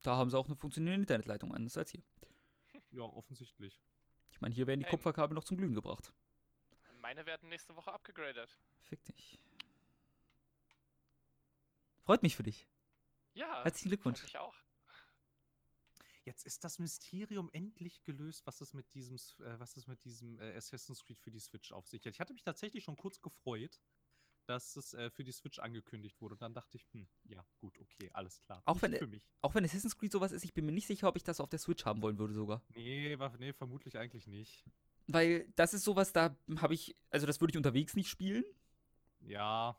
Da 0.03 0.17
haben 0.17 0.31
sie 0.31 0.39
auch 0.39 0.47
eine 0.47 0.57
funktionierende 0.57 1.03
Internetleitung, 1.03 1.55
anders 1.55 1.77
als 1.77 1.91
hier. 1.91 2.03
Ja, 2.91 3.03
offensichtlich. 3.03 3.79
Ich 4.33 4.41
meine, 4.41 4.55
hier 4.55 4.67
werden 4.67 4.81
die 4.81 4.87
Ähm. 4.87 4.91
Kupferkabel 4.91 5.35
noch 5.35 5.45
zum 5.45 5.59
Glühen 5.59 5.75
gebracht. 5.75 6.13
Meine 7.03 7.27
werden 7.27 7.49
nächste 7.51 7.77
Woche 7.77 7.93
abgegradet. 7.93 8.57
Fick 8.81 9.05
dich. 9.05 9.39
Freut 12.05 12.23
mich 12.23 12.35
für 12.35 12.43
dich. 12.43 12.67
Ja. 13.35 13.63
Herzlichen 13.65 13.89
Glückwunsch. 13.91 14.23
mich 14.23 14.39
auch. 14.39 14.55
Jetzt 16.25 16.45
ist 16.47 16.63
das 16.65 16.79
Mysterium 16.79 17.49
endlich 17.53 18.03
gelöst, 18.05 18.47
was 18.47 18.61
es 18.61 18.75
mit 18.75 18.93
diesem, 18.95 19.17
äh, 19.17 19.59
was 19.59 19.77
es 19.77 19.87
mit 19.87 20.05
diesem 20.05 20.39
äh, 20.39 20.55
Assassin's 20.55 21.03
Creed 21.05 21.19
für 21.19 21.31
die 21.31 21.41
Switch 21.41 21.73
auf 21.73 21.89
sich 21.89 22.05
hat. 22.05 22.13
Ich 22.13 22.21
hatte 22.21 22.35
mich 22.35 22.43
tatsächlich 22.43 22.85
schon 22.85 22.97
kurz 22.97 23.21
gefreut, 23.21 23.81
dass 24.47 24.77
es 24.77 24.95
äh, 24.95 25.11
für 25.11 25.25
die 25.25 25.33
Switch 25.33 25.59
angekündigt 25.59 26.21
wurde. 26.21 26.35
Und 26.35 26.43
dann 26.43 26.53
dachte 26.55 26.77
ich, 26.77 26.87
hm, 26.93 27.09
ja, 27.25 27.45
gut, 27.59 27.79
okay, 27.79 28.11
alles 28.13 28.41
klar. 28.43 28.63
Auch 28.67 28.83
wenn, 28.83 28.91
Nicht 28.91 29.01
für 29.01 29.07
mich. 29.07 29.23
auch 29.41 29.55
wenn 29.55 29.65
Assassin's 29.65 29.97
Creed 29.97 30.13
sowas 30.13 30.33
ist, 30.33 30.45
ich 30.45 30.53
bin 30.53 30.67
mir 30.67 30.73
nicht 30.73 30.87
sicher, 30.87 31.09
ob 31.09 31.17
ich 31.17 31.25
das 31.25 31.41
auf 31.41 31.49
der 31.49 31.59
Switch 31.59 31.85
haben 31.85 32.03
wollen 32.03 32.19
würde 32.19 32.35
sogar. 32.35 32.63
Nee, 32.75 33.19
war, 33.19 33.37
nee, 33.39 33.53
vermutlich 33.53 33.97
eigentlich 33.97 34.27
nicht. 34.27 34.65
Weil 35.07 35.49
das 35.57 35.73
ist 35.75 35.85
sowas, 35.85 36.13
da 36.13 36.37
habe 36.59 36.75
ich, 36.75 36.97
also 37.11 37.27
das 37.27 37.41
würde 37.41 37.53
ich 37.53 37.57
unterwegs 37.57 37.95
nicht 37.97 38.09
spielen. 38.09 38.45
Ja, 39.21 39.77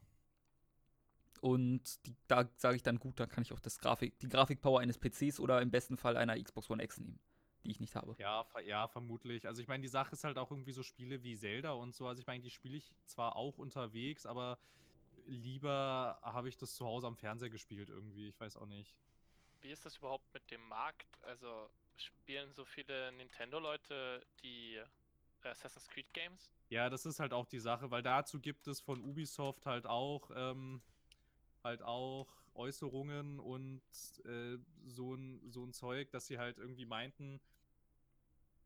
Und 1.42 2.06
die, 2.06 2.16
da 2.28 2.48
sage 2.56 2.76
ich 2.76 2.84
dann, 2.84 3.00
gut, 3.00 3.20
da 3.20 3.26
kann 3.26 3.42
ich 3.44 3.52
auch 3.52 3.60
das 3.60 3.80
Grafik, 3.80 4.18
die 4.20 4.30
Grafikpower 4.30 4.80
eines 4.80 5.00
PCs 5.00 5.40
oder 5.40 5.62
im 5.62 5.72
besten 5.72 5.98
Fall 5.98 6.16
einer 6.16 6.42
Xbox 6.42 6.70
One 6.70 6.84
X 6.84 7.00
nehmen, 7.00 7.20
die 7.66 7.72
ich 7.72 7.80
nicht 7.80 7.96
habe. 7.96 8.16
Ja, 8.20 8.44
ver 8.44 8.62
ja, 8.62 8.88
vermutlich. 8.88 9.48
Also 9.48 9.60
ich 9.60 9.68
meine, 9.68 9.82
die 9.82 9.88
Sache 9.88 10.14
ist 10.14 10.24
halt 10.24 10.38
auch 10.38 10.52
irgendwie 10.52 10.72
so 10.72 10.84
Spiele 10.84 11.24
wie 11.24 11.36
Zelda 11.36 11.72
und 11.72 11.96
so. 11.96 12.08
Also 12.08 12.22
ich 12.22 12.28
meine, 12.28 12.44
die 12.44 12.52
spiele 12.52 12.78
ich 12.78 12.94
zwar 13.06 13.36
auch 13.36 13.58
unterwegs, 13.58 14.28
aber 14.28 14.60
lieber 15.26 16.20
habe 16.22 16.48
ich 16.48 16.58
das 16.58 16.76
zu 16.76 16.86
Hause 16.86 17.08
am 17.08 17.18
Fernseher 17.18 17.50
gespielt 17.50 17.90
irgendwie. 17.90 18.28
Ich 18.28 18.40
weiß 18.40 18.58
auch 18.58 18.68
nicht. 18.68 18.96
Wie 19.62 19.72
ist 19.72 19.84
das 19.84 19.98
überhaupt 19.98 20.32
mit 20.36 20.50
dem 20.52 20.62
Markt? 20.68 21.08
Also 21.24 21.72
spielen 21.96 22.54
so 22.54 22.66
viele 22.66 23.12
Nintendo-Leute 23.14 24.24
die 24.44 24.80
Assassin's 25.44 25.88
Creed 25.90 26.14
Games? 26.14 26.52
Ja, 26.70 26.90
das 26.90 27.06
ist 27.08 27.20
halt 27.20 27.34
auch 27.34 27.48
die 27.48 27.60
Sache, 27.60 27.90
weil 27.90 28.04
dazu 28.04 28.40
gibt 28.40 28.68
es 28.68 28.80
von 28.80 29.02
Ubisoft 29.02 29.66
halt 29.66 29.88
auch 29.88 30.30
ähm, 30.36 30.82
halt 31.64 31.82
auch 31.82 32.28
Äußerungen 32.54 33.40
und 33.40 33.82
äh, 34.26 34.58
so 34.86 35.14
ein 35.16 35.42
so 35.50 35.64
ein 35.64 35.74
Zeug, 35.74 36.12
dass 36.12 36.28
sie 36.28 36.38
halt 36.38 36.58
irgendwie 36.58 36.86
meinten, 36.86 37.40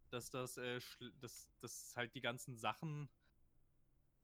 dass 0.10 0.30
das, 0.30 0.58
äh, 0.58 0.80
dass, 1.20 1.50
dass 1.60 1.94
halt 1.96 2.16
die 2.16 2.22
ganzen 2.22 2.56
Sachen, 2.56 3.10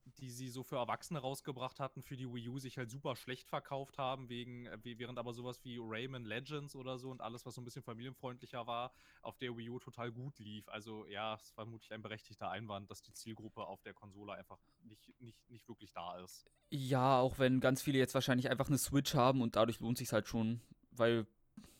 die 0.06 0.30
sie 0.30 0.50
so 0.50 0.64
für 0.64 0.78
Erwachsene 0.78 1.20
rausgebracht 1.20 1.80
hatten, 1.80 2.02
für 2.02 2.18
die 2.18 2.32
Wii 2.32 2.50
U 2.50 2.60
sich 2.60 2.78
halt 2.78 2.90
super 2.90 3.16
schlecht 3.16 3.48
verkauft 3.50 3.98
haben, 3.98 4.30
wegen, 4.30 4.66
äh, 4.66 4.78
während 4.98 5.20
aber 5.20 5.34
sowas 5.34 5.64
wie 5.64 5.78
Rayman 5.80 6.26
Legends 6.26 6.76
oder 6.76 6.98
so 6.98 7.10
und 7.10 7.22
alles, 7.22 7.46
was 7.46 7.56
so 7.56 7.62
ein 7.62 7.66
bisschen 7.66 7.84
familienfreundlicher 7.84 8.68
war, 8.68 8.92
auf 9.22 9.38
der 9.38 9.56
Wii 9.56 9.70
U 9.70 9.80
total 9.80 10.12
gut 10.12 10.40
lief. 10.40 10.68
Also 10.70 11.06
ja, 11.08 11.36
es 11.36 11.56
war 11.58 11.66
vermutlich 11.66 11.92
ein 11.94 12.02
berechtigter 12.02 12.50
Einwand, 12.50 12.90
dass 12.90 13.02
die 13.02 13.14
Zielgruppe 13.14 13.66
auf 13.66 13.82
der 13.82 13.94
Konsole 13.94 14.34
einfach 14.34 14.60
nicht, 14.84 15.14
nicht, 15.20 15.50
nicht 15.50 15.68
wirklich 15.68 15.92
da 15.92 16.18
ist. 16.20 16.46
Ja, 16.70 17.20
auch 17.20 17.38
wenn 17.38 17.60
ganz 17.60 17.82
viele 17.82 17.98
jetzt 17.98 18.14
wahrscheinlich 18.14 18.50
einfach 18.50 18.68
eine 18.68 18.78
Switch 18.78 19.14
haben 19.14 19.42
und 19.42 19.56
dadurch 19.56 19.80
lohnt 19.80 19.98
sich 19.98 20.12
halt 20.12 20.28
schon, 20.28 20.62
weil 20.92 21.28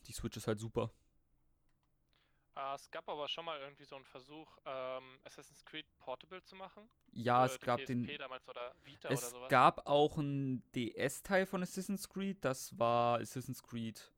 die 0.06 0.12
Switch 0.12 0.36
ist 0.36 0.46
halt 0.46 0.60
super. 0.60 0.92
Äh, 2.54 2.74
es 2.74 2.90
gab 2.90 3.08
aber 3.08 3.28
schon 3.28 3.44
mal 3.46 3.58
irgendwie 3.60 3.84
so 3.84 3.96
einen 3.96 4.04
Versuch, 4.04 4.58
ähm, 4.66 5.18
Assassin's 5.24 5.64
Creed 5.64 5.86
Portable 5.98 6.42
zu 6.42 6.54
machen. 6.54 6.88
Ja, 7.12 7.46
Für 7.48 7.54
es 7.54 7.60
gab 7.60 7.80
PSP 7.80 7.86
den. 7.86 8.18
damals 8.18 8.46
oder 8.48 8.74
Vita 8.84 9.08
oder 9.08 9.14
Es 9.14 9.30
sowas. 9.30 9.48
gab 9.48 9.86
auch 9.86 10.18
einen 10.18 10.62
DS-Teil 10.72 11.46
von 11.46 11.62
Assassin's 11.62 12.08
Creed, 12.08 12.44
das 12.44 12.78
war 12.78 13.20
Assassin's 13.20 13.62
Creed 13.62 14.12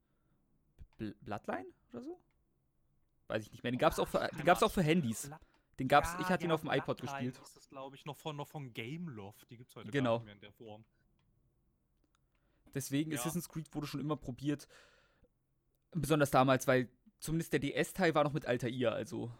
Bl 0.97 1.15
Bloodline 1.21 1.67
oder 1.91 2.01
so? 2.01 2.19
Weiß 3.27 3.43
ich 3.43 3.51
nicht 3.51 3.63
mehr. 3.63 3.71
Den 3.71 3.79
gab 3.79 3.93
es 3.93 3.99
auch, 3.99 4.07
für- 4.07 4.27
den 4.37 4.45
gab's 4.45 4.61
auch 4.63 4.71
für 4.71 4.83
Handys. 4.83 5.31
Den 5.79 5.87
gab's, 5.87 6.09
ich 6.19 6.27
hatte 6.27 6.45
ihn 6.45 6.51
auf 6.51 6.61
dem 6.61 6.69
iPod 6.71 7.01
gespielt. 7.01 7.37
Das 7.39 7.55
ist, 7.57 7.69
glaube 7.69 7.95
ich, 7.95 8.05
noch 8.05 8.15
von, 8.17 8.35
noch 8.35 8.47
von 8.47 8.73
Gameloft. 8.73 9.49
Die 9.49 9.57
gibt 9.57 9.69
es 9.69 9.75
heute 9.75 9.91
Genau. 9.91 10.11
gar 10.11 10.17
nicht 10.19 10.25
mehr 10.25 10.33
in 10.35 10.41
der 10.41 10.51
Form. 10.53 10.85
Deswegen, 12.73 13.11
Ja. 13.11 13.19
Assassin's 13.19 13.47
Creed 13.49 13.73
wurde 13.73 13.87
schon 13.87 13.99
immer 14.01 14.17
probiert. 14.17 14.67
Besonders 15.91 16.31
damals, 16.31 16.67
weil 16.67 16.89
zumindest 17.25 17.51
der 17.53 17.59
DS-Teil 17.59 18.15
war 18.15 18.23
noch 18.23 18.33
mit 18.33 18.45
Altair, 18.45 18.93
also. 18.93 19.31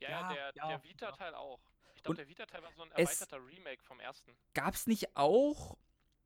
ja, 0.00 0.10
ja, 0.10 0.28
der, 0.28 0.52
ja, 0.54 0.68
der 0.68 0.84
Vita-Teil 0.84 1.34
auch. 1.34 1.60
Ich 1.94 2.02
glaube, 2.02 2.16
der 2.16 2.28
Vita-Teil 2.28 2.62
war 2.62 2.72
so 2.72 2.82
ein 2.82 2.90
es- 2.96 3.20
erweiterter 3.20 3.46
Remake 3.46 3.82
vom 3.84 4.00
ersten. 4.00 4.32
Gab's 4.52 4.86
nicht 4.86 5.16
auch. 5.16 5.78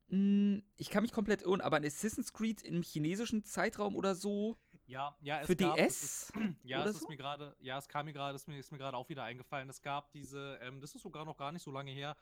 Mh, 0.07 0.61
ich 0.75 0.89
kann 0.89 1.03
mich 1.03 1.11
komplett 1.11 1.43
irren, 1.43 1.61
aber 1.61 1.77
ein 1.77 1.85
Assassin's 1.85 2.33
Creed 2.33 2.63
im 2.63 2.81
chinesischen 2.81 3.43
Zeitraum 3.45 3.95
oder 3.95 4.15
so 4.15 4.57
Ja, 4.87 5.15
ja, 5.21 5.39
es 5.41 5.45
für 5.47 5.55
gab, 5.55 5.77
es 5.77 5.99
DS? 5.99 6.03
ist, 6.03 6.33
ja, 6.63 6.83
es 6.83 6.95
ist 6.95 7.01
so? 7.03 7.07
mir 7.09 7.15
gerade, 7.17 7.55
ja, 7.59 7.77
es 7.77 7.87
kam 7.87 8.07
mir 8.07 8.13
gerade, 8.13 8.35
ist 8.35 8.47
mir, 8.47 8.57
ist 8.57 8.71
mir 8.71 8.79
gerade 8.79 8.97
auch 8.97 9.07
wieder 9.09 9.23
eingefallen. 9.23 9.69
Es 9.69 9.81
gab 9.83 10.11
diese, 10.11 10.57
ähm, 10.63 10.81
das 10.81 10.95
ist 10.95 11.03
sogar 11.03 11.25
noch 11.25 11.37
gar 11.37 11.51
nicht 11.51 11.61
so 11.63 11.71
lange 11.71 11.91
her. 11.91 12.17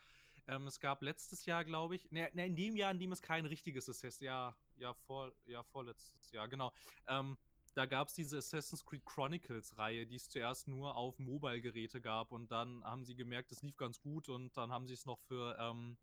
Ähm, 0.49 0.67
es 0.67 0.79
gab 0.79 1.01
letztes 1.01 1.45
Jahr, 1.45 1.63
glaube 1.65 1.95
ich, 1.95 2.11
ne, 2.11 2.29
ne, 2.33 2.45
in 2.45 2.55
dem 2.55 2.75
Jahr, 2.75 2.91
in 2.91 2.99
dem 2.99 3.11
es 3.13 3.21
kein 3.21 3.45
richtiges 3.45 3.89
Assassin's, 3.89 4.19
ja, 4.19 4.55
ja, 4.77 4.93
vor, 4.93 5.31
ja, 5.45 5.63
vorletztes 5.63 6.31
Jahr, 6.31 6.47
genau. 6.49 6.71
Ähm, 7.07 7.37
da 7.77 7.85
gab 7.85 8.07
es 8.07 8.15
diese 8.15 8.39
Assassin's 8.39 8.83
Creed 8.83 9.05
Chronicles-Reihe, 9.05 10.07
die 10.07 10.15
es 10.15 10.29
zuerst 10.29 10.67
nur 10.67 10.95
auf 10.95 11.19
Mobile-Geräte 11.19 12.01
gab 12.01 12.31
und 12.31 12.51
dann 12.51 12.83
haben 12.83 13.05
sie 13.05 13.15
gemerkt, 13.15 13.51
es 13.51 13.61
lief 13.61 13.77
ganz 13.77 14.01
gut 14.01 14.29
und 14.29 14.57
dann 14.57 14.71
haben 14.71 14.87
sie 14.87 14.95
es 14.95 15.05
noch 15.05 15.19
für, 15.19 15.55
ähm, 15.59 15.95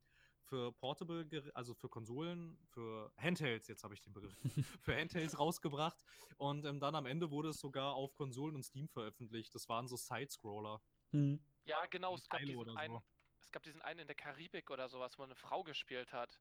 für 0.44 0.72
Portable, 0.72 1.26
also 1.52 1.74
für 1.74 1.88
Konsolen, 1.88 2.56
für 2.68 3.12
Handhelds, 3.16 3.66
jetzt 3.66 3.82
habe 3.82 3.92
ich 3.94 4.02
den 4.02 4.12
Begriff, 4.12 4.36
für 4.82 4.94
Handhelds 4.94 5.36
rausgebracht 5.36 6.04
und 6.36 6.64
ähm, 6.64 6.78
dann 6.78 6.94
am 6.94 7.06
Ende 7.06 7.32
wurde 7.32 7.48
es 7.48 7.58
sogar 7.58 7.94
auf 7.94 8.14
Konsolen 8.14 8.54
und 8.54 8.62
Steam 8.62 8.88
veröffentlicht. 8.88 9.52
Das 9.52 9.68
waren 9.68 9.88
so 9.88 9.96
Side-Scroller. 9.96 10.80
Hm. 11.10 11.44
Ja, 11.64 11.84
genau, 11.86 12.14
es 12.14 12.28
gab, 12.28 12.38
diesen 12.38 12.66
so. 12.66 12.74
einen, 12.74 13.00
es 13.40 13.50
gab 13.50 13.64
diesen 13.64 13.82
einen 13.82 13.98
in 13.98 14.06
der 14.06 14.14
Karibik 14.14 14.70
oder 14.70 14.88
sowas, 14.88 15.18
wo 15.18 15.24
eine 15.24 15.34
Frau 15.34 15.64
gespielt 15.64 16.12
hat. 16.12 16.38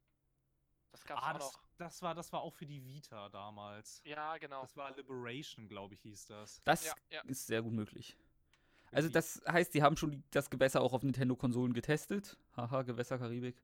Das 0.93 1.03
gab's 1.06 1.21
Ah, 1.23 1.29
auch 1.32 1.34
das, 1.34 1.53
noch. 1.53 1.60
das, 1.77 2.01
war, 2.03 2.15
das 2.15 2.32
war 2.32 2.41
auch 2.41 2.53
für 2.53 2.65
die 2.65 2.84
Vita 2.86 3.27
damals. 3.29 3.99
Ja, 4.06 4.38
genau. 4.38 4.62
Das 4.62 4.77
war 4.77 4.95
Liberation, 4.95 5.67
glaube 5.67 5.95
ich, 5.95 6.01
hieß 6.01 6.27
das. 6.27 6.62
Das 6.63 6.86
Ja, 6.86 6.93
ja. 7.10 7.21
ist 7.23 7.47
sehr 7.47 7.62
gut 7.62 7.73
möglich. 7.73 8.15
Also 8.91 9.08
Die- 9.10 9.13
das 9.13 9.41
heißt, 9.47 9.73
sie 9.73 9.82
haben 9.82 9.97
schon 9.97 10.12
die, 10.12 10.23
das 10.29 10.49
Gewässer 10.51 10.82
auch 10.82 10.93
auf 10.93 11.01
Nintendo-Konsolen 11.03 11.73
getestet. 11.73 12.38
Haha, 12.56 12.84
Gewässer 12.84 13.17
Karibik. 13.17 13.62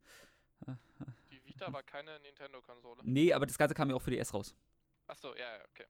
Die 1.32 1.46
Vita 1.46 1.72
war 1.72 1.84
keine 1.84 2.20
Nintendo-Konsole. 2.20 3.02
Nee, 3.06 3.32
aber 3.32 3.46
das 3.46 3.58
Ganze 3.58 3.76
kam 3.76 3.90
ja 3.90 3.96
auch 3.96 4.02
für 4.02 4.12
DS 4.12 4.34
raus. 4.34 4.56
Achso, 5.08 5.34
ja, 5.36 5.58
ja, 5.58 5.64
okay. 5.70 5.86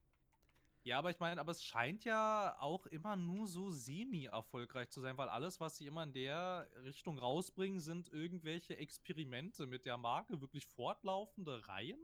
Ja, 0.90 0.98
aber 0.98 1.12
ich 1.12 1.20
meine, 1.20 1.40
aber 1.40 1.52
es 1.52 1.64
scheint 1.64 2.04
ja 2.04 2.58
auch 2.60 2.88
immer 2.88 3.16
nur 3.16 3.46
so 3.46 3.70
semi-erfolgreich 3.70 4.90
zu 4.90 5.02
sein, 5.02 5.20
weil 5.20 5.30
alles, 5.30 5.60
was 5.60 5.78
sie 5.78 5.86
immer 5.86 6.02
in 6.02 6.14
der 6.14 6.68
Richtung 6.84 7.20
rausbringen, 7.20 7.80
sind 7.80 8.12
irgendwelche 8.12 8.76
Experimente 8.76 9.68
mit 9.68 9.86
der 9.86 9.98
Marke, 9.98 10.42
wirklich 10.42 10.66
fortlaufende 10.66 11.68
Reihen. 11.68 12.00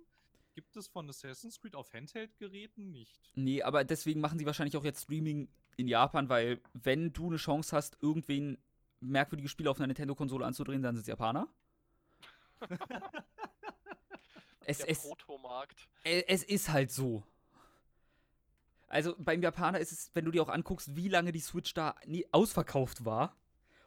Gibt 0.53 0.75
es 0.75 0.87
von 0.87 1.09
Assassin's 1.09 1.59
Creed 1.59 1.73
auf 1.73 1.91
Handheld-Geräten 1.93 2.91
nicht? 2.91 3.19
Nee, 3.33 3.63
aber 3.63 3.83
deswegen 3.85 4.21
machen 4.21 4.37
sie 4.37 4.45
wahrscheinlich 4.45 4.77
auch 4.77 4.83
jetzt 4.83 5.05
Streaming 5.05 5.49
in 5.77 5.87
Japan, 5.87 6.29
weil 6.29 6.61
wenn 6.73 7.11
du 7.11 7.25
eine 7.25 7.37
Chance 7.37 7.75
hast, 7.75 7.97
irgendwen 8.03 8.59
merkwürdige 8.99 9.49
Spiele 9.49 9.71
auf 9.71 9.79
einer 9.79 9.87
Nintendo-Konsole 9.87 10.45
anzudrehen, 10.45 10.83
dann 10.83 10.93
sind 10.93 11.01
es 11.01 11.07
Japaner. 11.07 11.47
es, 14.63 14.77
Der 14.77 14.91
es, 14.91 15.01
Protomarkt. 15.01 15.89
Es 16.03 16.43
ist 16.43 16.69
halt 16.69 16.91
so. 16.91 17.23
Also 18.87 19.15
beim 19.17 19.41
Japaner 19.41 19.79
ist 19.79 19.91
es, 19.91 20.11
wenn 20.13 20.25
du 20.25 20.31
dir 20.31 20.43
auch 20.43 20.49
anguckst, 20.49 20.95
wie 20.95 21.09
lange 21.09 21.31
die 21.31 21.39
Switch 21.39 21.73
da 21.73 21.95
nie 22.05 22.25
ausverkauft 22.31 23.05
war 23.05 23.35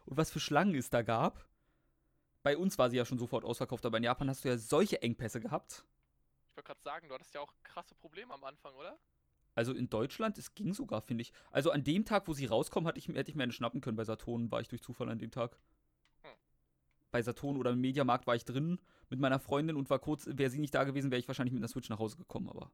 und 0.05 0.17
was 0.17 0.31
für 0.31 0.39
Schlangen 0.39 0.75
es 0.75 0.89
da 0.89 1.01
gab. 1.01 1.47
Bei 2.43 2.57
uns 2.57 2.77
war 2.77 2.89
sie 2.89 2.97
ja 2.97 3.05
schon 3.05 3.19
sofort 3.19 3.43
ausverkauft, 3.43 3.85
aber 3.85 3.97
in 3.97 4.03
Japan 4.03 4.29
hast 4.29 4.43
du 4.43 4.49
ja 4.49 4.57
solche 4.57 5.01
Engpässe 5.01 5.39
gehabt. 5.39 5.83
Ich 6.51 6.57
wollte 6.57 6.67
gerade 6.67 6.81
sagen, 6.81 7.07
du 7.07 7.13
hattest 7.13 7.33
ja 7.33 7.41
auch 7.41 7.53
krasse 7.63 7.95
Probleme 7.95 8.33
am 8.33 8.43
Anfang, 8.43 8.73
oder? 8.75 8.97
Also 9.55 9.73
in 9.73 9.89
Deutschland, 9.89 10.37
es 10.37 10.53
ging 10.55 10.73
sogar, 10.73 11.01
finde 11.01 11.21
ich. 11.21 11.33
Also 11.51 11.71
an 11.71 11.83
dem 11.83 12.05
Tag, 12.05 12.27
wo 12.27 12.33
sie 12.33 12.45
rauskommen, 12.45 12.87
hatte 12.87 12.99
ich, 12.99 13.07
hätte 13.09 13.29
ich 13.29 13.35
mir 13.35 13.43
einen 13.43 13.51
schnappen 13.51 13.81
können. 13.81 13.97
Bei 13.97 14.05
Saturn 14.05 14.51
war 14.51 14.61
ich 14.61 14.69
durch 14.69 14.81
Zufall 14.81 15.09
an 15.09 15.19
dem 15.19 15.31
Tag. 15.31 15.57
Hm. 16.21 16.31
Bei 17.11 17.21
Saturn 17.21 17.57
oder 17.57 17.71
im 17.71 17.81
Mediamarkt 17.81 18.25
war 18.25 18.35
ich 18.35 18.45
drin 18.45 18.79
mit 19.09 19.19
meiner 19.19 19.39
Freundin 19.39 19.75
und 19.75 19.89
war 19.89 19.99
kurz, 19.99 20.29
wäre 20.31 20.49
sie 20.49 20.59
nicht 20.59 20.75
da 20.75 20.83
gewesen, 20.83 21.11
wäre 21.11 21.19
ich 21.19 21.27
wahrscheinlich 21.27 21.53
mit 21.53 21.61
einer 21.61 21.67
Switch 21.67 21.89
nach 21.89 21.99
Hause 21.99 22.17
gekommen, 22.17 22.49
aber. 22.49 22.71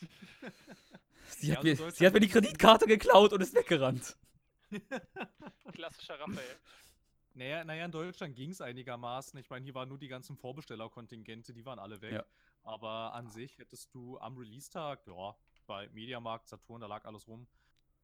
Sie 1.28 1.48
Ja, 1.48 1.56
hat, 1.56 1.64
mir, 1.64 1.76
sie 1.92 2.06
hat 2.06 2.12
mir 2.12 2.20
die 2.20 2.28
Kreditkarte 2.28 2.86
geklaut 2.86 3.32
und 3.32 3.40
ist 3.40 3.54
weggerannt. 3.54 4.16
Klassischer 5.72 6.18
Raphael. 6.18 6.56
Naja, 7.34 7.64
naja, 7.64 7.84
in 7.84 7.90
Deutschland 7.90 8.36
ging 8.36 8.50
es 8.50 8.60
einigermaßen. 8.60 9.38
Ich 9.40 9.50
meine, 9.50 9.64
hier 9.64 9.74
waren 9.74 9.88
nur 9.88 9.98
die 9.98 10.08
ganzen 10.08 10.36
Vorbestellerkontingente, 10.36 11.52
die 11.52 11.64
waren 11.64 11.78
alle 11.80 12.00
weg. 12.00 12.12
Ja. 12.12 12.24
Aber 12.62 13.12
an 13.14 13.28
sich 13.28 13.58
hättest 13.58 13.92
du 13.94 14.18
am 14.18 14.36
Release-Tag, 14.38 15.06
ja, 15.06 15.36
bei 15.66 15.88
Mediamarkt, 15.88 16.48
Saturn, 16.48 16.80
da 16.80 16.86
lag 16.86 17.04
alles 17.04 17.26
rum. 17.26 17.46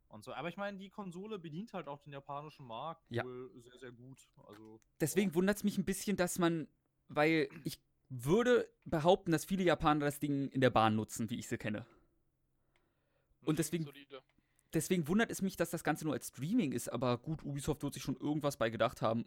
Und 0.09 0.25
so. 0.25 0.33
Aber 0.33 0.49
ich 0.49 0.57
meine, 0.57 0.77
die 0.79 0.91
Konsole 0.91 1.39
bedient 1.39 1.73
halt 1.73 1.87
auch 1.87 2.01
den 2.01 2.13
japanischen 2.13 2.67
Markt 2.67 3.03
Ja. 3.11 3.25
wohl 3.25 3.51
sehr, 3.61 3.79
sehr 3.79 3.93
gut. 3.93 4.19
Also, 4.49 4.81
Deswegen 5.01 5.35
wundert 5.35 5.59
es 5.59 5.65
mich 5.65 5.79
ein 5.79 5.85
bisschen, 5.85 6.17
dass 6.17 6.39
man, 6.41 6.67
weil 7.09 7.49
ich 7.63 7.81
würde 8.09 8.69
behaupten, 8.85 9.31
dass 9.31 9.45
viele 9.45 9.63
Japaner 9.63 10.07
das 10.07 10.19
Ding 10.19 10.49
in 10.49 10.61
der 10.61 10.71
Bahn 10.71 10.97
nutzen, 10.97 11.31
wie 11.31 11.39
ich 11.39 11.47
sie 11.47 11.59
kenne. 11.59 11.87
Und 13.45 13.59
deswegen- 13.59 13.85
Solide. 13.85 14.23
Deswegen 14.73 15.09
wundert 15.09 15.31
es 15.33 15.43
mich, 15.43 15.57
dass 15.57 15.71
das 15.71 15.83
Ganze 15.83 16.05
nur 16.05 16.15
als 16.15 16.29
Streaming 16.29 16.71
ist, 16.73 16.89
aber 16.93 17.19
gut, 17.19 17.43
Ubisoft 17.45 17.83
wird 17.83 17.93
sich 17.95 18.05
schon 18.05 18.17
irgendwas 18.17 18.57
bei 18.57 18.71
gedacht 18.71 19.03
haben. 19.03 19.25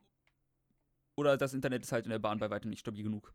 Oder 1.15 1.36
das 1.36 1.54
Internet 1.54 1.84
ist 1.84 1.91
halt 1.91 2.06
in 2.06 2.12
der 2.12 2.19
Bahn 2.19 2.39
bei 2.39 2.49
weitem 2.49 2.69
nicht 2.69 2.80
stabil 2.80 3.04
genug. 3.04 3.34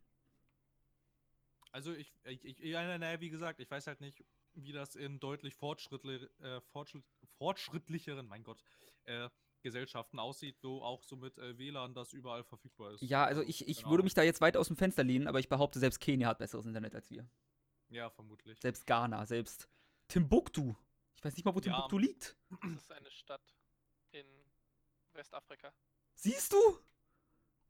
also 1.71 1.93
ich, 1.93 2.11
ich, 2.25 2.43
ich 2.45 2.59
ja, 2.59 2.97
naja, 2.97 3.19
wie 3.21 3.29
gesagt, 3.29 3.59
ich 3.59 3.69
weiß 3.69 3.85
halt 3.87 4.01
nicht, 4.01 4.25
wie 4.55 4.71
das 4.71 4.95
in 4.95 5.19
deutlich 5.19 5.53
fortschrittli 5.55 6.27
äh, 6.41 6.59
fortschritt 6.61 7.03
fortschrittlicheren, 7.37 8.27
mein 8.27 8.43
Gott, 8.43 8.61
äh, 9.05 9.29
Gesellschaften 9.61 10.19
aussieht, 10.19 10.57
wo 10.63 10.81
auch 10.81 11.03
so 11.03 11.15
mit 11.15 11.37
äh, 11.37 11.57
WLAN 11.57 11.93
das 11.93 12.13
überall 12.13 12.43
verfügbar 12.43 12.93
ist. 12.93 13.01
Ja, 13.03 13.23
also 13.25 13.41
ich, 13.43 13.67
ich 13.67 13.81
Keine 13.81 13.91
würde 13.91 14.03
mich 14.03 14.13
da 14.15 14.23
jetzt 14.23 14.41
weit 14.41 14.57
aus 14.57 14.67
dem 14.67 14.77
Fenster 14.77 15.03
lehnen, 15.03 15.27
aber 15.27 15.39
ich 15.39 15.47
behaupte, 15.47 15.79
selbst 15.79 15.99
Kenia 15.99 16.27
hat 16.27 16.39
besseres 16.39 16.65
Internet 16.65 16.95
als 16.95 17.09
wir. 17.11 17.29
Ja, 17.89 18.09
vermutlich. 18.09 18.59
Selbst 18.59 18.87
Ghana, 18.87 19.25
selbst 19.25 19.69
Timbuktu. 20.09 20.75
Ich 21.15 21.23
weiß 21.23 21.35
nicht 21.35 21.45
mal, 21.45 21.53
wo 21.55 21.59
Ja. 21.59 21.63
Timbuktu 21.63 21.97
liegt. 21.97 22.35
Das 22.61 22.71
ist 22.81 22.91
eine 22.91 23.09
Stadt 23.11 23.41
in 24.11 24.25
Westafrika. 25.13 25.73
Siehst 26.15 26.51
du? 26.51 26.57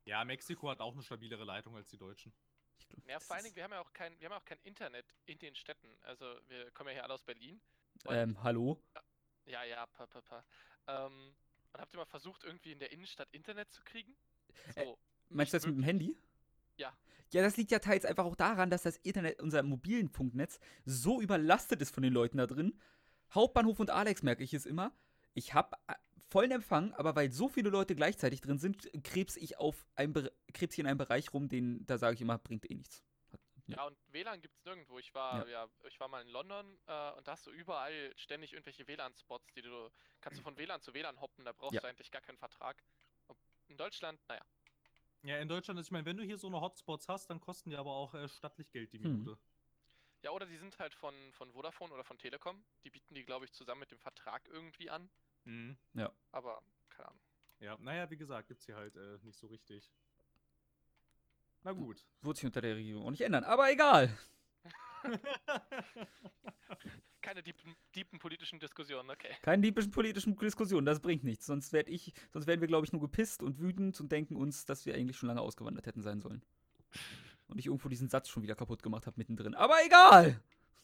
Ja, 0.05 0.25
Mexiko 0.25 0.69
hat 0.69 0.79
auch 0.79 0.93
eine 0.93 1.03
stabilere 1.03 1.43
Leitung 1.43 1.75
als 1.75 1.87
die 1.89 1.97
Deutschen. 1.97 2.33
Ich 2.79 2.87
glaub, 2.87 3.07
Ja, 3.07 3.19
vor 3.19 3.35
allen 3.35 3.43
Dingen, 3.45 3.55
wir 3.55 3.63
haben 3.63 3.73
ja 3.73 3.81
auch 3.81 3.93
kein, 3.93 4.19
wir 4.19 4.29
haben 4.29 4.37
auch 4.41 4.45
kein 4.45 4.59
Internet 4.63 5.05
in 5.25 5.37
den 5.37 5.55
Städten. 5.55 5.87
Also 6.01 6.25
wir 6.47 6.71
kommen 6.71 6.87
ja 6.89 6.93
hier 6.95 7.03
alle 7.03 7.13
aus 7.13 7.23
Berlin. 7.23 7.61
Ähm, 8.07 8.41
hallo? 8.41 8.81
Ja, 9.45 9.63
ja, 9.63 9.85
pa, 9.87 10.07
pa, 10.07 10.21
pa. 10.21 10.43
Ähm, 10.87 11.35
und 11.73 11.79
habt 11.81 11.93
ihr 11.93 11.97
mal 11.97 12.05
versucht, 12.05 12.43
irgendwie 12.43 12.71
in 12.71 12.79
der 12.79 12.91
Innenstadt 12.91 13.29
Internet 13.31 13.71
zu 13.71 13.83
kriegen? 13.83 14.15
Äh, 14.75 14.85
So, 14.85 14.97
Meinst 15.29 15.53
du 15.53 15.57
das 15.57 15.67
mit 15.67 15.75
dem 15.75 15.83
Handy? 15.83 16.17
Ja. 16.79 16.97
Ja, 17.31 17.43
das 17.43 17.57
liegt 17.57 17.69
ja 17.69 17.77
teils 17.77 18.05
einfach 18.05 18.25
auch 18.25 18.35
daran, 18.35 18.71
dass 18.71 18.81
das 18.83 18.97
Internet, 18.97 19.39
unser 19.39 19.61
mobilen 19.61 20.09
Funknetz, 20.09 20.59
so 20.85 21.21
überlastet 21.21 21.79
ist 21.81 21.93
von 21.93 22.01
den 22.01 22.13
Leuten 22.13 22.37
da 22.37 22.47
drin. 22.47 22.79
Hauptbahnhof 23.31 23.79
und 23.79 23.91
Alex 23.91 24.23
merke 24.23 24.43
ich 24.43 24.53
es 24.55 24.65
immer. 24.65 24.91
Ich 25.35 25.53
habe 25.53 25.77
vollen 26.29 26.51
Empfang, 26.51 26.93
aber 26.93 27.15
weil 27.15 27.31
so 27.31 27.47
viele 27.47 27.69
Leute 27.69 27.95
gleichzeitig 27.95 28.41
drin 28.41 28.57
sind, 28.57 28.89
krebs 29.03 29.35
ich 29.37 29.57
auf 29.59 29.85
einem 29.95 30.13
krebs 30.53 30.73
ich 30.73 30.79
in 30.79 30.87
einem 30.87 30.97
Bereich 30.97 31.31
rum, 31.33 31.49
den 31.49 31.85
da 31.85 31.97
sage 31.99 32.15
ich 32.15 32.21
immer, 32.21 32.39
bringt 32.39 32.69
eh 32.69 32.73
nichts. 32.75 33.03
Ja. 33.67 33.77
Ja, 33.77 33.83
und 33.85 33.97
WLAN 34.11 34.41
gibt 34.41 34.55
es 34.55 34.65
nirgendwo. 34.65 34.97
Ich 34.97 35.13
war, 35.13 35.47
ja. 35.47 35.67
ich 35.87 35.99
war 35.99 36.07
mal 36.07 36.23
in 36.23 36.29
London 36.29 36.65
äh, 36.87 37.11
und 37.11 37.27
da 37.27 37.33
hast 37.33 37.45
du 37.45 37.51
überall 37.51 38.11
ständig 38.15 38.53
irgendwelche 38.53 38.87
WLAN-Spots, 38.87 39.53
die 39.53 39.61
du 39.61 39.91
kannst 40.21 40.39
du 40.39 40.43
von 40.43 40.57
WLAN 40.57 40.81
zu 40.81 40.95
WLAN 40.95 41.21
hoppen, 41.21 41.45
da 41.45 41.51
brauchst 41.51 41.75
Ja. 41.75 41.81
du 41.81 41.87
eigentlich 41.87 42.09
gar 42.09 42.21
keinen 42.23 42.39
Vertrag. 42.39 42.81
In 43.67 43.77
Deutschland, 43.77 44.19
naja. 44.27 44.41
Ja, 45.23 45.37
in 45.37 45.47
Deutschland 45.49 45.79
ist, 45.79 45.87
ich 45.87 45.91
meine, 45.91 46.05
wenn 46.05 46.17
du 46.17 46.23
hier 46.23 46.37
so 46.37 46.47
eine 46.47 46.61
Hotspots 46.61 47.09
hast, 47.09 47.29
dann 47.29 47.41
kosten 47.41 47.69
die 47.69 47.75
aber 47.75 47.91
auch 47.91 48.13
äh, 48.13 48.27
stattlich 48.29 48.71
Geld 48.71 48.93
die 48.93 48.99
Hm. 48.99 49.11
Minute. 49.11 49.37
Ja, 50.21 50.31
oder 50.31 50.45
die 50.45 50.57
sind 50.57 50.77
halt 50.79 50.93
von, 50.93 51.13
von 51.33 51.51
Vodafone 51.51 51.93
oder 51.93 52.03
von 52.03 52.17
Telekom. 52.17 52.63
Die 52.83 52.89
bieten 52.89 53.13
die, 53.13 53.23
glaube 53.23 53.45
ich, 53.45 53.53
zusammen 53.53 53.79
mit 53.79 53.91
dem 53.91 53.99
Vertrag 53.99 54.47
irgendwie 54.49 54.89
an. 54.89 55.09
Mhm. 55.45 55.77
Aber 56.31 56.61
keine 56.89 57.09
Ahnung. 57.09 57.21
Ja, 57.59 57.77
naja, 57.79 58.09
wie 58.09 58.17
gesagt, 58.17 58.47
gibt's 58.47 58.65
hier 58.65 58.75
halt 58.75 58.95
äh, 58.95 59.17
nicht 59.23 59.37
so 59.37 59.47
richtig. 59.47 59.91
Na 61.63 61.71
gut. 61.73 62.05
Wird 62.21 62.37
sich 62.37 62.45
unter 62.45 62.61
der 62.61 62.75
Regierung 62.75 63.05
auch 63.05 63.11
nicht 63.11 63.21
ändern, 63.21 63.43
aber 63.43 63.71
egal. 63.71 64.17
Keine 67.21 67.43
deepen, 67.43 67.75
deepen 67.95 68.19
politischen 68.19 68.59
Diskussionen, 68.59 69.09
okay. 69.09 69.35
Keine 69.41 69.61
liebischen 69.61 69.91
politischen 69.91 70.37
Diskussionen, 70.37 70.85
das 70.85 70.99
bringt 71.01 71.23
nichts. 71.23 71.45
Sonst 71.45 71.73
werd 71.73 71.89
ich, 71.89 72.13
sonst 72.31 72.47
wären 72.47 72.61
wir, 72.61 72.67
glaube 72.67 72.85
ich, 72.85 72.93
nur 72.93 73.01
gepisst 73.01 73.43
und 73.43 73.59
wütend 73.59 73.99
und 73.99 74.11
denken 74.11 74.35
uns, 74.35 74.65
dass 74.65 74.85
wir 74.85 74.95
eigentlich 74.95 75.17
schon 75.17 75.27
lange 75.27 75.41
ausgewandert 75.41 75.85
hätten 75.85 76.01
sein 76.01 76.21
sollen. 76.21 76.41
Und 77.47 77.57
ich 77.59 77.65
irgendwo 77.65 77.89
diesen 77.89 78.09
Satz 78.09 78.29
schon 78.29 78.43
wieder 78.43 78.55
kaputt 78.55 78.83
gemacht 78.83 79.05
habe 79.07 79.15
mittendrin. 79.17 79.55
Aber 79.55 79.75
egal! 79.85 80.41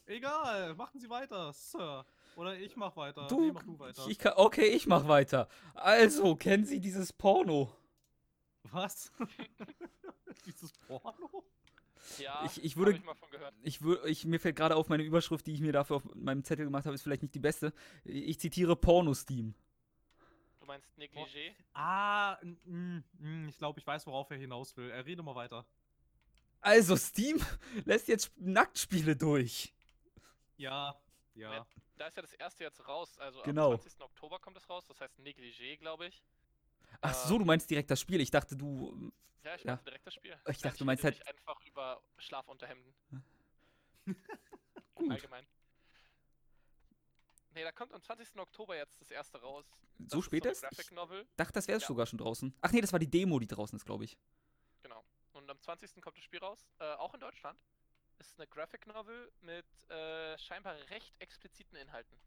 Egal, 0.07 0.75
machen 0.75 0.99
Sie 0.99 1.09
weiter, 1.09 1.51
Sir. 1.53 2.05
Oder 2.35 2.57
ich 2.59 2.75
mach 2.75 2.95
weiter. 2.95 3.27
Du, 3.27 3.39
Nee, 3.45 3.51
mach 3.53 3.63
du 3.63 3.79
weiter. 3.79 4.03
ich, 4.03 4.11
ich 4.11 4.19
kann, 4.19 4.33
okay, 4.35 4.65
ich 4.67 4.85
mach 4.87 5.07
weiter. 5.07 5.47
Also, 5.73 6.35
kennen 6.35 6.65
Sie 6.65 6.79
dieses 6.79 7.11
Porno? 7.13 7.71
Was? 8.71 9.11
Dieses 10.45 10.73
Porno? 10.73 11.43
Ja, 12.19 12.43
Ich- 12.45 12.63
ich 12.63 12.77
würde- 12.77 12.91
ich 12.93 13.03
mal 13.03 13.15
von 13.15 13.29
gehört. 13.31 13.53
Ich, 13.63 13.79
ich, 14.05 14.25
mir 14.25 14.39
fällt 14.39 14.55
gerade 14.55 14.75
auf, 14.75 14.89
meine 14.89 15.03
Überschrift, 15.03 15.45
die 15.47 15.53
ich 15.53 15.61
mir 15.61 15.71
dafür 15.73 15.97
auf 15.97 16.05
meinem 16.15 16.43
Zettel 16.43 16.65
gemacht 16.65 16.85
habe, 16.85 16.95
ist 16.95 17.01
vielleicht 17.03 17.21
nicht 17.23 17.33
die 17.35 17.39
beste. 17.39 17.73
Ich 18.03 18.39
zitiere 18.39 18.75
Porno-Steam. 18.75 19.53
Du 20.59 20.65
meinst 20.65 20.89
Negligé? 20.97 21.53
Ah, 21.73 22.37
n- 22.41 23.03
n, 23.19 23.47
ich 23.49 23.57
glaube, 23.57 23.79
ich 23.79 23.85
weiß, 23.87 24.05
worauf 24.07 24.29
er 24.31 24.37
hinaus 24.37 24.75
will. 24.77 24.89
Äh, 24.89 24.99
rede 24.99 25.21
mal 25.23 25.35
weiter. 25.35 25.65
Also, 26.61 26.95
Steam 26.95 27.37
lässt 27.85 28.07
jetzt 28.07 28.31
Nacktspiele 28.37 29.15
durch. 29.15 29.73
Ja, 30.57 30.95
ja. 31.35 31.65
Da 31.97 32.07
ist 32.07 32.15
ja 32.17 32.21
das 32.23 32.33
erste 32.33 32.63
jetzt 32.63 32.85
raus. 32.87 33.17
Also 33.19 33.41
Genau. 33.43 33.73
am 33.73 33.79
20. 33.79 34.01
Oktober 34.01 34.39
kommt 34.39 34.57
es 34.57 34.69
raus. 34.69 34.85
Das 34.87 34.99
heißt 34.99 35.19
Negligé, 35.19 35.77
glaube 35.77 36.07
ich. 36.07 36.23
Ach 37.01 37.13
so, 37.13 37.33
Ähm, 37.35 37.39
du 37.39 37.45
meinst 37.45 37.69
direkt 37.69 37.89
das 37.91 37.99
Spiel. 38.01 38.21
Ich 38.21 38.31
dachte, 38.31 38.55
du. 38.55 39.11
Ja, 39.43 39.55
ich 39.55 39.63
Ja. 39.63 39.71
meinte 39.73 39.85
direkt 39.85 40.07
das 40.07 40.13
Spiel. 40.13 40.37
Ich 40.49 40.57
dachte, 40.59 40.77
du 40.79 40.85
meinst 40.85 41.03
halt- 41.03 41.25
einfach 41.27 41.59
über 41.65 42.01
Schlafunterhemden. 42.17 42.93
Gut. 44.95 45.11
Allgemein. 45.11 45.45
Nee, 47.51 47.63
da 47.63 47.71
kommt 47.71 47.93
am 47.93 48.01
20. 48.01 48.39
Oktober 48.41 48.75
jetzt 48.75 48.99
das 48.99 49.11
erste 49.11 49.39
raus. 49.41 49.65
Das 49.97 50.11
So 50.11 50.21
spät 50.21 50.45
ist? 50.45 50.63
Ich 50.63 50.69
Graphic 50.69 50.91
Novel, 50.91 51.25
dachte, 51.37 51.53
das 51.53 51.67
wäre 51.67 51.79
Ja. 51.79 51.87
sogar 51.87 52.05
schon 52.05 52.19
draußen. 52.19 52.53
Ach 52.61 52.71
nee, 52.71 52.81
das 52.81 52.91
war 52.91 52.99
die 52.99 53.09
Demo, 53.09 53.39
die 53.39 53.47
draußen 53.47 53.77
ist, 53.77 53.85
glaube 53.85 54.03
ich. 54.03 54.17
genau. 54.83 55.03
Und 55.33 55.49
am 55.49 55.59
20. 55.61 56.01
kommt 56.01 56.17
das 56.17 56.23
Spiel 56.23 56.39
raus, 56.39 56.67
äh, 56.79 56.83
auch 56.95 57.13
in 57.13 57.19
Deutschland. 57.19 57.57
Ist 58.19 58.37
eine 58.39 58.47
Graphic 58.47 58.87
Novel 58.87 59.31
mit 59.41 59.65
äh, 59.89 60.37
scheinbar 60.37 60.75
recht 60.89 61.13
expliziten 61.19 61.77
Inhalten. 61.77 62.17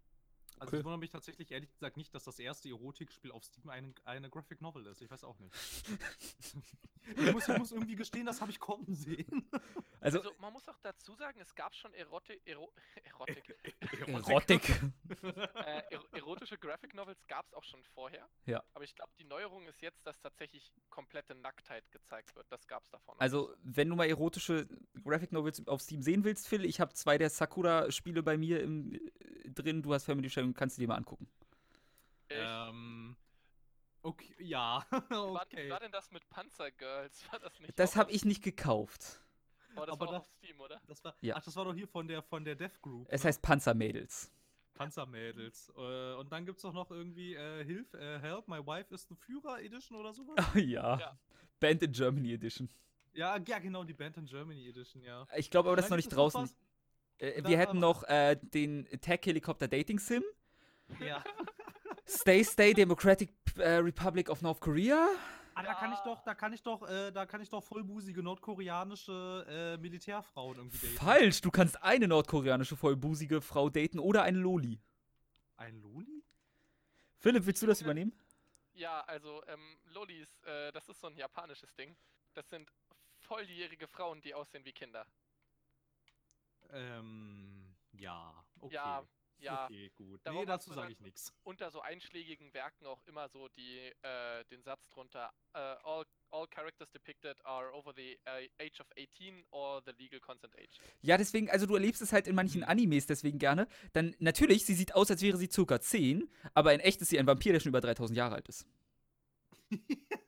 Also 0.60 0.68
Okay. 0.68 0.78
ich 0.78 0.84
wundere 0.84 0.98
mich 0.98 1.10
tatsächlich 1.10 1.50
ehrlich 1.50 1.72
gesagt 1.72 1.96
nicht, 1.96 2.14
dass 2.14 2.24
das 2.24 2.38
erste 2.38 2.68
Erotikspiel 2.68 3.30
auf 3.32 3.44
Steam 3.44 3.68
eine, 3.70 3.94
eine 4.04 4.28
Graphic 4.30 4.60
Novel 4.60 4.86
ist. 4.86 5.00
Ich 5.00 5.10
weiß 5.10 5.24
auch 5.24 5.38
nicht. 5.38 5.54
ich, 7.16 7.32
muss, 7.32 7.48
ich 7.48 7.58
muss 7.58 7.72
irgendwie 7.72 7.96
gestehen, 7.96 8.26
das 8.26 8.40
habe 8.40 8.50
ich 8.50 8.58
kommen 8.60 8.92
sehen. 8.94 9.48
Also, 10.00 10.18
Also 10.20 10.32
man 10.40 10.52
muss 10.52 10.68
auch 10.68 10.78
dazu 10.82 11.14
sagen, 11.14 11.40
es 11.40 11.54
gab 11.54 11.74
schon 11.74 11.92
Erotik, 11.94 12.40
Ero 12.44 12.72
Erotik, 13.04 13.56
Erotik. 14.06 14.68
äh, 15.22 15.82
er 15.90 16.00
erotische 16.12 16.58
Graphic 16.58 16.94
Novels 16.94 17.26
gab 17.26 17.46
es 17.46 17.54
auch 17.54 17.64
schon 17.64 17.82
vorher. 17.94 18.28
Ja. 18.46 18.62
Aber 18.74 18.84
ich 18.84 18.94
glaube, 18.94 19.12
die 19.18 19.24
Neuerung 19.24 19.66
ist 19.66 19.80
jetzt, 19.80 20.06
dass 20.06 20.20
tatsächlich 20.20 20.72
komplette 20.90 21.34
Nacktheit 21.34 21.90
gezeigt 21.90 22.34
wird. 22.36 22.46
Das 22.50 22.66
gab 22.66 22.84
es 22.84 22.90
davon. 22.90 23.16
Also, 23.18 23.54
wenn 23.62 23.88
du 23.88 23.96
mal 23.96 24.06
erotische 24.08 24.68
Graphic 25.04 25.32
Novels 25.32 25.66
auf 25.66 25.80
Steam 25.80 26.02
sehen 26.02 26.24
willst, 26.24 26.46
Phil, 26.48 26.64
ich 26.64 26.80
habe 26.80 26.92
zwei 26.94 27.18
der 27.18 27.30
Sakura-Spiele 27.30 28.22
bei 28.22 28.36
mir 28.36 28.60
im, 28.62 28.92
äh, 28.94 29.50
drin. 29.50 29.82
Du 29.82 29.92
hast 29.94 30.04
Family 30.04 30.28
Sharing, 30.30 30.47
kannst 30.54 30.76
du 30.76 30.80
dir 30.80 30.88
mal 30.88 30.96
angucken. 30.96 31.28
Ähm, 32.30 33.16
okay, 34.02 34.34
ja, 34.38 34.84
war, 34.90 35.42
okay. 35.42 35.66
wie 35.66 35.70
war 35.70 35.80
denn 35.80 35.92
das 35.92 36.10
mit 36.10 36.28
Panzergirls? 36.28 37.24
War 37.32 37.38
das 37.38 37.58
nicht? 37.60 37.78
Das 37.78 37.96
habe 37.96 38.10
ich 38.10 38.24
nicht 38.24 38.42
gekauft. 38.42 39.22
Oh, 39.76 39.80
das 39.86 39.90
aber 39.90 40.06
war 40.06 40.12
das- 40.14 40.20
auf 40.22 40.26
Steam, 40.38 40.60
oder? 40.60 40.80
Das 40.86 41.04
war, 41.04 41.14
Ja. 41.20 41.36
Ach, 41.36 41.42
das 41.42 41.54
war 41.56 41.64
doch 41.64 41.74
hier 41.74 41.88
von 41.88 42.06
der 42.08 42.22
von 42.22 42.44
der 42.44 42.54
Death 42.56 42.80
Group. 42.82 43.06
Es 43.10 43.22
ne? 43.22 43.28
heißt 43.28 43.42
Panzermädels. 43.42 44.30
Panzermädels. 44.74 45.72
Äh, 45.76 46.14
und 46.14 46.30
dann 46.30 46.46
gibt's 46.46 46.62
doch 46.62 46.72
noch 46.72 46.90
irgendwie 46.90 47.34
äh, 47.34 47.64
Hilf, 47.64 47.92
äh, 47.94 48.18
Help, 48.20 48.46
My 48.48 48.58
Wife 48.64 48.94
is 48.94 49.06
the 49.08 49.14
Führer 49.14 49.60
Edition 49.60 49.96
oder 49.98 50.12
sowas. 50.12 50.36
ja. 50.54 50.98
Ja. 50.98 51.18
Band 51.60 51.82
in 51.82 51.92
Germany 51.92 52.32
Edition. 52.34 52.68
ja, 53.14 53.36
ja, 53.38 53.58
genau, 53.58 53.82
die 53.84 53.94
Band 53.94 54.16
in 54.18 54.26
Germany 54.26 54.68
Edition, 54.68 55.02
ja. 55.02 55.26
Ich 55.36 55.50
glaube 55.50 55.68
aber, 55.70 55.76
das 55.76 55.86
ist 55.86 55.90
noch 55.90 55.96
nicht 55.96 56.10
noch 56.10 56.16
draußen. 56.30 56.50
Äh, 57.18 57.42
Da 57.42 57.48
wir 57.48 57.58
hätten 57.58 57.80
noch 57.80 58.04
äh, 58.04 58.36
den 58.36 58.84
Tech 59.00 59.20
Helicopter 59.24 59.66
Dating 59.66 59.98
Sim. 59.98 60.22
Ja. 61.00 61.22
Stay 62.06 62.42
Stay 62.42 62.72
Democratic 62.72 63.30
äh, 63.58 63.76
Republic 63.76 64.30
of 64.30 64.42
North 64.42 64.60
Korea. 64.60 65.08
Ah, 65.54 65.62
da 65.62 65.74
kann 65.74 65.92
ich 65.92 65.98
doch, 66.00 66.22
da 66.22 66.34
kann 66.34 66.52
ich 66.52 66.62
doch, 66.62 66.88
äh, 66.88 67.10
da 67.10 67.26
kann 67.26 67.40
ich 67.40 67.50
doch 67.50 67.62
vollbusige 67.64 68.22
nordkoreanische 68.22 69.44
äh, 69.48 69.76
Militärfrauen 69.76 70.56
irgendwie 70.56 70.78
daten. 70.78 70.96
Falsch, 70.96 71.40
du 71.40 71.50
kannst 71.50 71.82
eine 71.82 72.06
nordkoreanische 72.06 72.76
vollbusige 72.76 73.40
Frau 73.40 73.68
daten 73.68 73.98
oder 73.98 74.22
eine 74.22 74.38
Loli. 74.38 74.80
Ein 75.56 75.80
Loli? 75.80 76.22
Philipp, 77.18 77.44
willst 77.44 77.60
du 77.60 77.66
das 77.66 77.82
übernehmen? 77.82 78.12
Ja, 78.74 79.00
also 79.00 79.42
ähm, 79.48 79.76
Lolis, 79.86 80.28
äh, 80.44 80.70
das 80.70 80.88
ist 80.88 81.00
so 81.00 81.08
ein 81.08 81.16
japanisches 81.16 81.74
Ding. 81.74 81.96
Das 82.34 82.48
sind 82.48 82.70
volljährige 83.18 83.88
Frauen, 83.88 84.20
die 84.20 84.32
aussehen 84.34 84.64
wie 84.64 84.72
Kinder. 84.72 85.04
Ähm, 86.70 87.74
ja, 87.94 88.32
okay. 88.60 88.74
Ja, 88.74 89.02
ja. 89.42 89.64
Okay, 89.64 89.90
gut. 89.96 90.20
Nee, 90.30 90.44
dazu 90.44 90.70
sage 90.70 90.82
dann- 90.82 90.92
ich 90.92 91.00
nichts. 91.00 91.32
Unter 91.44 91.70
so 91.70 91.80
einschlägigen 91.80 92.52
Werken 92.54 92.86
auch 92.86 93.02
immer 93.06 93.28
so 93.28 93.48
die, 93.48 93.92
äh, 94.02 94.44
den 94.46 94.62
Satz 94.62 94.88
drunter, 94.88 95.32
äh, 95.54 95.58
all, 95.58 96.04
all 96.30 96.46
characters 96.48 96.90
depicted 96.90 97.44
are 97.44 97.72
over 97.72 97.92
the 97.94 98.18
äh, 98.24 98.48
age 98.58 98.80
of 98.80 98.86
18 98.98 99.44
or 99.50 99.82
the 99.84 99.92
legal 99.92 100.20
consent 100.20 100.54
age. 100.58 100.78
Ja, 101.00 101.16
deswegen, 101.16 101.50
also 101.50 101.66
du 101.66 101.74
erlebst 101.74 102.02
es 102.02 102.12
halt 102.12 102.26
in 102.26 102.34
manchen 102.34 102.64
Animes 102.64 103.06
deswegen 103.06 103.38
gerne. 103.38 103.68
Dann 103.92 104.14
natürlich, 104.18 104.64
sie 104.66 104.74
sieht 104.74 104.94
aus, 104.94 105.10
als 105.10 105.22
wäre 105.22 105.36
sie 105.36 105.48
circa 105.50 105.80
10, 105.80 106.30
aber 106.54 106.74
in 106.74 106.80
echt 106.80 107.00
ist 107.00 107.08
sie 107.08 107.18
ein 107.18 107.26
Vampir, 107.26 107.52
der 107.52 107.60
schon 107.60 107.70
über 107.70 107.80
3000 107.80 108.16
Jahre 108.16 108.34
alt 108.36 108.48
ist. 108.48 108.66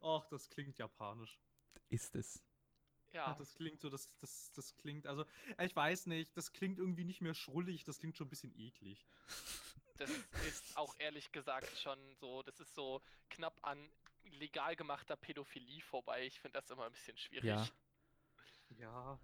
Ach, 0.00 0.26
das 0.26 0.48
klingt 0.50 0.78
japanisch. 0.78 1.38
Ist 1.88 2.14
es. 2.14 2.42
Ja, 3.14 3.34
das 3.38 3.54
klingt 3.54 3.80
so, 3.80 3.88
das, 3.88 4.08
das, 4.20 4.52
das 4.52 4.76
klingt, 4.76 5.06
also, 5.06 5.24
ich 5.62 5.74
weiß 5.74 6.06
nicht, 6.06 6.36
das 6.36 6.52
klingt 6.52 6.78
irgendwie 6.78 7.04
nicht 7.04 7.20
mehr 7.20 7.34
schrullig, 7.34 7.84
das 7.84 7.98
klingt 7.98 8.16
schon 8.16 8.26
ein 8.26 8.30
bisschen 8.30 8.52
eklig. 8.58 9.06
das 9.98 10.10
ist 10.48 10.76
auch 10.76 10.94
ehrlich 10.98 11.30
gesagt 11.32 11.70
schon 11.78 11.98
so, 12.16 12.42
das 12.42 12.58
ist 12.60 12.74
so 12.74 13.00
knapp 13.30 13.56
an 13.62 13.78
legal 14.24 14.74
gemachter 14.74 15.16
Pädophilie 15.16 15.80
vorbei. 15.82 16.26
Ich 16.26 16.40
finde 16.40 16.58
das 16.60 16.68
immer 16.70 16.86
ein 16.86 16.92
bisschen 16.92 17.16
schwierig. 17.16 17.44
Ja. 17.44 17.68
Ja. 18.80 18.90
Aber 18.90 19.18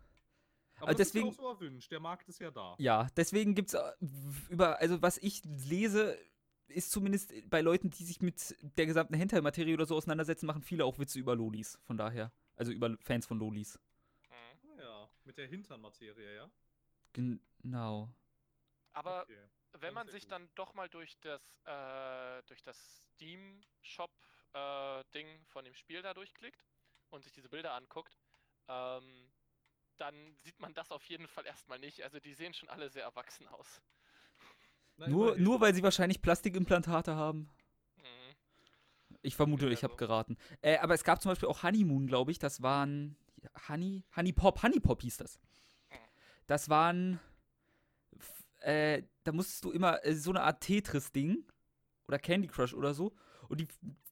Aber 0.89 0.95
deswegen 0.95 1.27
deswegen- 1.27 1.29
ist 1.31 1.37
ja 1.39 1.43
auch 1.45 1.49
so 1.59 1.65
erwünscht, 1.65 1.91
der 1.91 2.01
Markt 2.01 2.29
ist 2.29 2.39
ja 2.39 2.51
da. 2.51 2.75
Ja, 2.79 3.09
deswegen 3.17 3.55
gibt's 3.55 3.75
äh, 3.75 3.93
w- 4.01 4.53
über, 4.53 4.79
also 4.79 5.03
was 5.03 5.19
ich 5.19 5.43
lese, 5.45 6.17
ist 6.69 6.93
zumindest 6.93 7.33
bei 7.51 7.61
Leuten, 7.61 7.91
die 7.91 8.05
sich 8.05 8.21
mit 8.23 8.57
der 8.79 8.87
gesamten 8.87 9.15
Hentai-Materie 9.15 9.75
oder 9.75 9.87
so 9.87 9.97
auseinandersetzen, 9.97 10.47
machen 10.47 10.63
viele 10.63 10.85
auch 10.85 10.99
Witze 10.99 11.19
über 11.19 11.35
Lolis. 11.35 11.79
Von 11.83 11.97
daher. 11.97 12.31
Also 12.61 12.73
über 12.73 12.95
Fans 13.01 13.25
von 13.25 13.39
Lolis. 13.39 13.79
Mhm. 14.29 14.79
Ja, 14.79 15.09
mit 15.25 15.39
der 15.39 15.47
Hinternmaterie, 15.47 16.35
ja? 16.37 16.51
Genau. 17.15 18.09
Aber 18.93 19.23
Okay. 19.23 19.49
wenn 19.73 19.95
man 19.95 20.09
sich 20.09 20.25
gut. 20.25 20.33
dann 20.33 20.51
doch 20.57 20.75
mal 20.75 20.89
durch 20.91 21.19
das, 21.21 21.41
äh, 21.65 22.43
durch 22.49 22.63
das 22.63 23.03
Steam 23.15 23.63
Shop 23.81 24.11
äh, 24.53 25.05
Ding 25.15 25.27
von 25.47 25.65
dem 25.65 25.75
Spiel 25.75 26.03
da 26.03 26.13
durchklickt 26.13 26.63
und 27.09 27.23
sich 27.25 27.33
diese 27.33 27.49
Bilder 27.49 27.73
anguckt, 27.73 28.15
ähm, 28.69 29.33
dann 29.97 30.35
sieht 30.35 30.61
man 30.61 30.75
das 30.75 30.91
auf 30.91 31.05
jeden 31.05 31.29
Fall 31.29 31.47
erstmal 31.47 31.79
nicht. 31.79 32.03
Also 32.03 32.21
die 32.21 32.35
sehen 32.35 32.53
schon 32.53 32.69
alle 32.69 32.91
sehr 32.91 33.05
erwachsen 33.05 33.49
aus. 33.49 33.81
Na, 34.99 35.09
Nur, 35.09 35.37
nur 35.39 35.61
weil 35.63 35.75
sie 35.75 35.83
wahrscheinlich 35.83 36.21
Plastikimplantate 36.21 37.15
haben. 37.17 37.49
Ich 39.23 39.37
vermute, 39.37 39.69
ich 39.69 39.85
habe 39.85 39.97
geraten. 39.97 40.37
Äh, 40.63 40.79
aber 40.79 40.95
es 40.95 41.05
gab 41.05 41.21
zum 41.21 41.31
Beispiel 41.31 41.49
auch 41.49 41.63
Honeymoon, 41.63 42.07
glaube 42.07 42.31
ich. 42.31 42.39
Das 42.39 42.63
waren. 42.63 43.17
Honey? 43.69 44.05
Honey 44.17 44.33
Pop. 44.33 44.63
Honey 44.63 44.81
Pop 44.81 45.03
hieß 45.03 45.19
das. 45.19 45.39
Das 46.47 46.69
waren. 46.69 47.21
Äh, 48.61 49.03
da 49.25 49.33
musstest 49.33 49.65
du 49.65 49.71
immer 49.71 50.05
äh, 50.05 50.15
so 50.15 50.31
eine 50.31 50.43
Art 50.43 50.63
Tetris-Ding. 50.63 51.45
Oder 52.11 52.19
Candy 52.19 52.49
Crush 52.49 52.75
oder 52.75 52.93
so. 52.93 53.15
Und 53.49 53.61
die, 53.61 53.69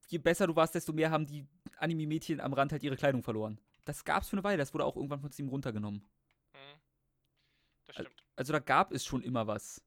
je 0.06 0.18
besser 0.18 0.46
du 0.46 0.54
warst, 0.54 0.74
desto 0.74 0.92
mehr 0.92 1.10
haben 1.10 1.26
die 1.26 1.46
Anime-Mädchen 1.78 2.40
am 2.40 2.52
Rand 2.52 2.70
halt 2.70 2.84
ihre 2.84 2.96
Kleidung 2.96 3.24
verloren. 3.24 3.60
Das 3.84 4.04
gab's 4.04 4.28
für 4.28 4.34
eine 4.34 4.44
Weile. 4.44 4.58
Das 4.58 4.72
wurde 4.72 4.84
auch 4.84 4.94
irgendwann 4.94 5.20
von 5.20 5.32
Steam 5.32 5.48
runtergenommen. 5.48 6.02
Mhm. 6.52 6.80
Das 7.86 7.96
stimmt. 7.96 8.24
Also 8.36 8.52
da 8.52 8.60
gab 8.60 8.92
es 8.92 9.04
schon 9.04 9.22
immer 9.22 9.48
was. 9.48 9.82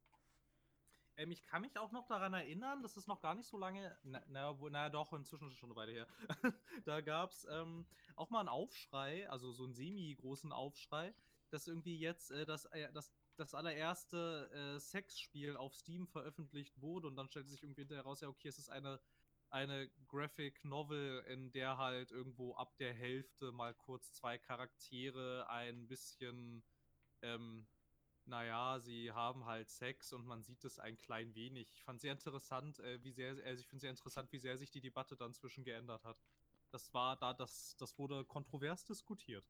Ähm, 1.22 1.32
ich 1.32 1.44
kann 1.44 1.62
mich 1.62 1.78
auch 1.78 1.92
noch 1.92 2.08
daran 2.08 2.34
erinnern, 2.34 2.82
das 2.82 2.98
ist 2.98 3.08
noch 3.08 3.22
gar 3.22 3.36
nicht 3.36 3.48
so 3.48 3.58
lange, 3.58 3.96
na, 4.04 4.22
na, 4.28 4.58
na 4.70 4.90
doch, 4.90 5.14
inzwischen 5.14 5.52
schon 5.56 5.70
eine 5.70 5.76
Weile 5.76 5.92
her. 5.92 6.08
da 6.86 7.02
gab 7.02 7.32
es 7.32 7.46
ähm, 7.50 7.86
auch 8.16 8.30
mal 8.30 8.40
einen 8.40 8.50
Aufschrei, 8.50 9.30
also 9.30 9.52
so 9.52 9.64
einen 9.64 9.74
semi-großen 9.74 10.52
Aufschrei, 10.52 11.14
dass 11.50 11.68
irgendwie 11.68 11.98
jetzt 11.98 12.32
äh, 12.32 12.46
das, 12.46 12.66
äh, 12.66 12.92
das, 12.94 13.12
das 13.36 13.54
allererste 13.54 14.50
äh, 14.52 14.80
Sexspiel 14.80 15.58
auf 15.58 15.76
Steam 15.76 16.08
veröffentlicht 16.08 16.82
wurde 16.82 17.08
und 17.08 17.16
dann 17.16 17.30
stellte 17.30 17.50
sich 17.50 17.64
irgendwie 17.64 17.82
hinterher 17.82 18.04
raus, 18.04 18.22
ja, 18.22 18.28
okay, 18.28 18.48
es 18.48 18.58
ist 18.58 18.70
eine, 18.70 19.00
eine 19.50 19.90
Graphic 20.08 20.64
Novel, 20.66 21.24
in 21.28 21.52
der 21.52 21.78
halt 21.78 22.12
irgendwo 22.12 22.56
ab 22.56 22.78
der 22.78 22.94
Hälfte 22.94 23.52
mal 23.52 23.74
kurz 23.76 24.14
zwei 24.14 24.38
Charaktere 24.40 25.48
ein 25.50 25.88
bisschen 25.88 26.64
ähm, 27.22 27.68
naja, 28.26 28.80
sie 28.80 29.12
haben 29.12 29.46
halt 29.46 29.70
Sex 29.70 30.14
und 30.14 30.26
man 30.26 30.42
sieht 30.42 30.64
es 30.64 30.80
ein 30.80 30.98
klein 30.98 31.34
wenig. 31.36 31.70
Ich 31.74 31.84
fand 31.84 32.02
sehr 32.02 32.12
interessant, 32.12 32.80
äh, 32.80 33.04
wie 33.04 33.12
sehr, 33.12 33.36
also 33.46 33.62
ich 33.62 33.68
finde 33.68 33.82
sehr 33.82 33.90
interessant, 33.90 34.32
wie 34.32 34.40
sehr 34.40 34.58
sich 34.58 34.72
die 34.72 34.82
Debatte 34.82 35.16
dann 35.16 35.34
zwischen 35.34 35.64
geändert 35.64 36.04
hat. 36.04 36.18
Das 36.72 36.94
war 36.94 37.18
da, 37.18 37.34
das, 37.34 37.76
das 37.78 37.98
wurde 37.98 38.24
kontrovers 38.26 38.86
diskutiert. 38.86 39.46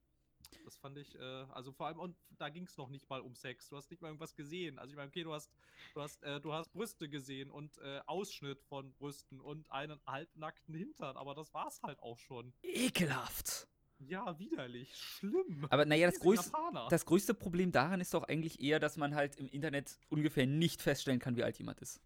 Das 0.66 0.76
fand 0.78 0.98
ich, 0.98 1.16
äh, 1.16 1.46
also 1.52 1.72
vor 1.72 1.88
allem, 1.88 2.00
und 2.00 2.18
da 2.38 2.50
ging 2.50 2.66
es 2.66 2.78
noch 2.78 2.90
nicht 2.90 3.10
mal 3.10 3.22
um 3.22 3.36
Sex. 3.36 3.70
Du 3.70 3.78
hast 3.78 3.90
nicht 3.92 4.02
mal 4.02 4.08
irgendwas 4.10 4.36
gesehen. 4.36 4.80
Also 4.80 4.92
ich 4.92 4.98
meine, 4.98 5.10
okay, 5.10 5.24
du 5.24 5.34
hast, 5.34 5.52
du 5.94 6.02
hast, 6.02 6.24
äh, 6.24 6.40
du 6.40 6.54
hast 6.54 6.72
Brüste 6.72 7.10
gesehen 7.10 7.52
und 7.52 7.78
äh, 7.80 8.02
Ausschnitt 8.06 8.62
von 8.64 8.94
Brüsten 8.94 9.40
und 9.40 9.70
einen 9.72 10.00
halbnackten 10.06 10.74
Hintern, 10.74 11.18
aber 11.18 11.36
das 11.36 11.54
war's 11.54 11.82
halt 11.84 12.00
auch 12.00 12.18
schon. 12.18 12.54
Ekelhaft. 12.64 13.61
Ja, 14.08 14.38
widerlich, 14.40 14.96
schlimm. 14.96 15.68
Aber 15.70 15.86
naja, 15.86 16.08
das 16.10 16.20
größte, 16.20 16.52
das 16.90 17.06
größte 17.06 17.34
Problem 17.34 17.72
daran 17.72 18.02
ist 18.02 18.14
doch 18.14 18.24
eigentlich 18.24 18.62
eher, 18.62 18.80
dass 18.80 18.98
man 18.98 19.16
halt 19.16 19.36
im 19.36 19.48
Internet 19.50 20.00
ungefähr 20.10 20.48
nicht 20.48 20.82
feststellen 20.82 21.20
kann, 21.20 21.36
wie 21.36 21.44
alt 21.44 21.58
jemand 21.58 21.80
ist. 21.82 22.02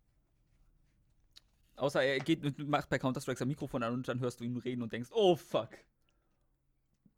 Außer 1.78 2.02
er 2.02 2.20
geht 2.20 2.58
macht 2.60 2.90
bei 2.90 3.00
Counter-Strike 3.00 3.38
sein 3.38 3.48
Mikrofon 3.48 3.84
an 3.84 3.94
und 3.94 4.08
dann 4.08 4.20
hörst 4.20 4.40
du 4.40 4.44
ihn 4.44 4.58
reden 4.58 4.82
und 4.82 4.94
denkst, 4.94 5.10
oh 5.12 5.36
fuck. 5.36 5.70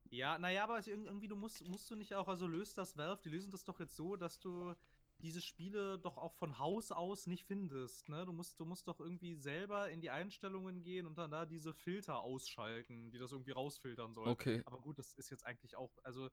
Ja, 0.09 0.39
naja, 0.39 0.63
aber 0.63 0.85
irgendwie, 0.87 1.27
du 1.27 1.35
musst, 1.35 1.67
musst 1.67 1.89
du 1.91 1.95
nicht 1.95 2.15
auch, 2.15 2.27
also 2.27 2.47
löst 2.47 2.77
das 2.77 2.97
Valve, 2.97 3.21
die 3.23 3.29
lösen 3.29 3.51
das 3.51 3.65
doch 3.65 3.79
jetzt 3.79 3.95
so, 3.95 4.15
dass 4.15 4.39
du 4.39 4.73
diese 5.21 5.41
Spiele 5.41 5.97
doch 5.99 6.17
auch 6.17 6.33
von 6.35 6.59
Haus 6.59 6.91
aus 6.91 7.27
nicht 7.27 7.45
findest, 7.45 8.09
ne? 8.09 8.25
Du 8.25 8.33
musst, 8.33 8.59
du 8.59 8.65
musst 8.65 8.87
doch 8.87 8.99
irgendwie 8.99 9.35
selber 9.35 9.89
in 9.89 10.01
die 10.01 10.09
Einstellungen 10.09 10.83
gehen 10.83 11.05
und 11.05 11.17
dann 11.17 11.31
da 11.31 11.45
diese 11.45 11.73
Filter 11.73 12.21
ausschalten, 12.21 13.11
die 13.11 13.17
das 13.17 13.31
irgendwie 13.31 13.51
rausfiltern 13.51 14.13
sollen. 14.13 14.29
Okay. 14.29 14.61
Aber 14.65 14.79
gut, 14.79 14.99
das 14.99 15.13
ist 15.13 15.29
jetzt 15.29 15.45
eigentlich 15.45 15.75
auch, 15.75 15.91
also 16.03 16.29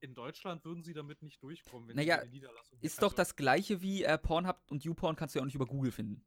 in 0.00 0.14
Deutschland 0.14 0.64
würden 0.64 0.82
sie 0.82 0.92
damit 0.92 1.22
nicht 1.22 1.42
durchkommen, 1.42 1.88
wenn 1.88 1.96
Naja, 1.96 2.16
sie 2.16 2.22
eine 2.22 2.30
Niederlassung 2.30 2.78
Ist 2.80 2.98
also, 2.98 3.08
doch 3.08 3.14
das 3.14 3.36
gleiche 3.36 3.80
wie 3.80 4.02
äh, 4.02 4.18
Pornhub 4.18 4.58
und 4.68 4.84
YouPorn 4.84 5.16
kannst 5.16 5.34
du 5.34 5.38
ja 5.38 5.42
auch 5.42 5.46
nicht 5.46 5.54
über 5.54 5.66
Google 5.66 5.92
finden. 5.92 6.24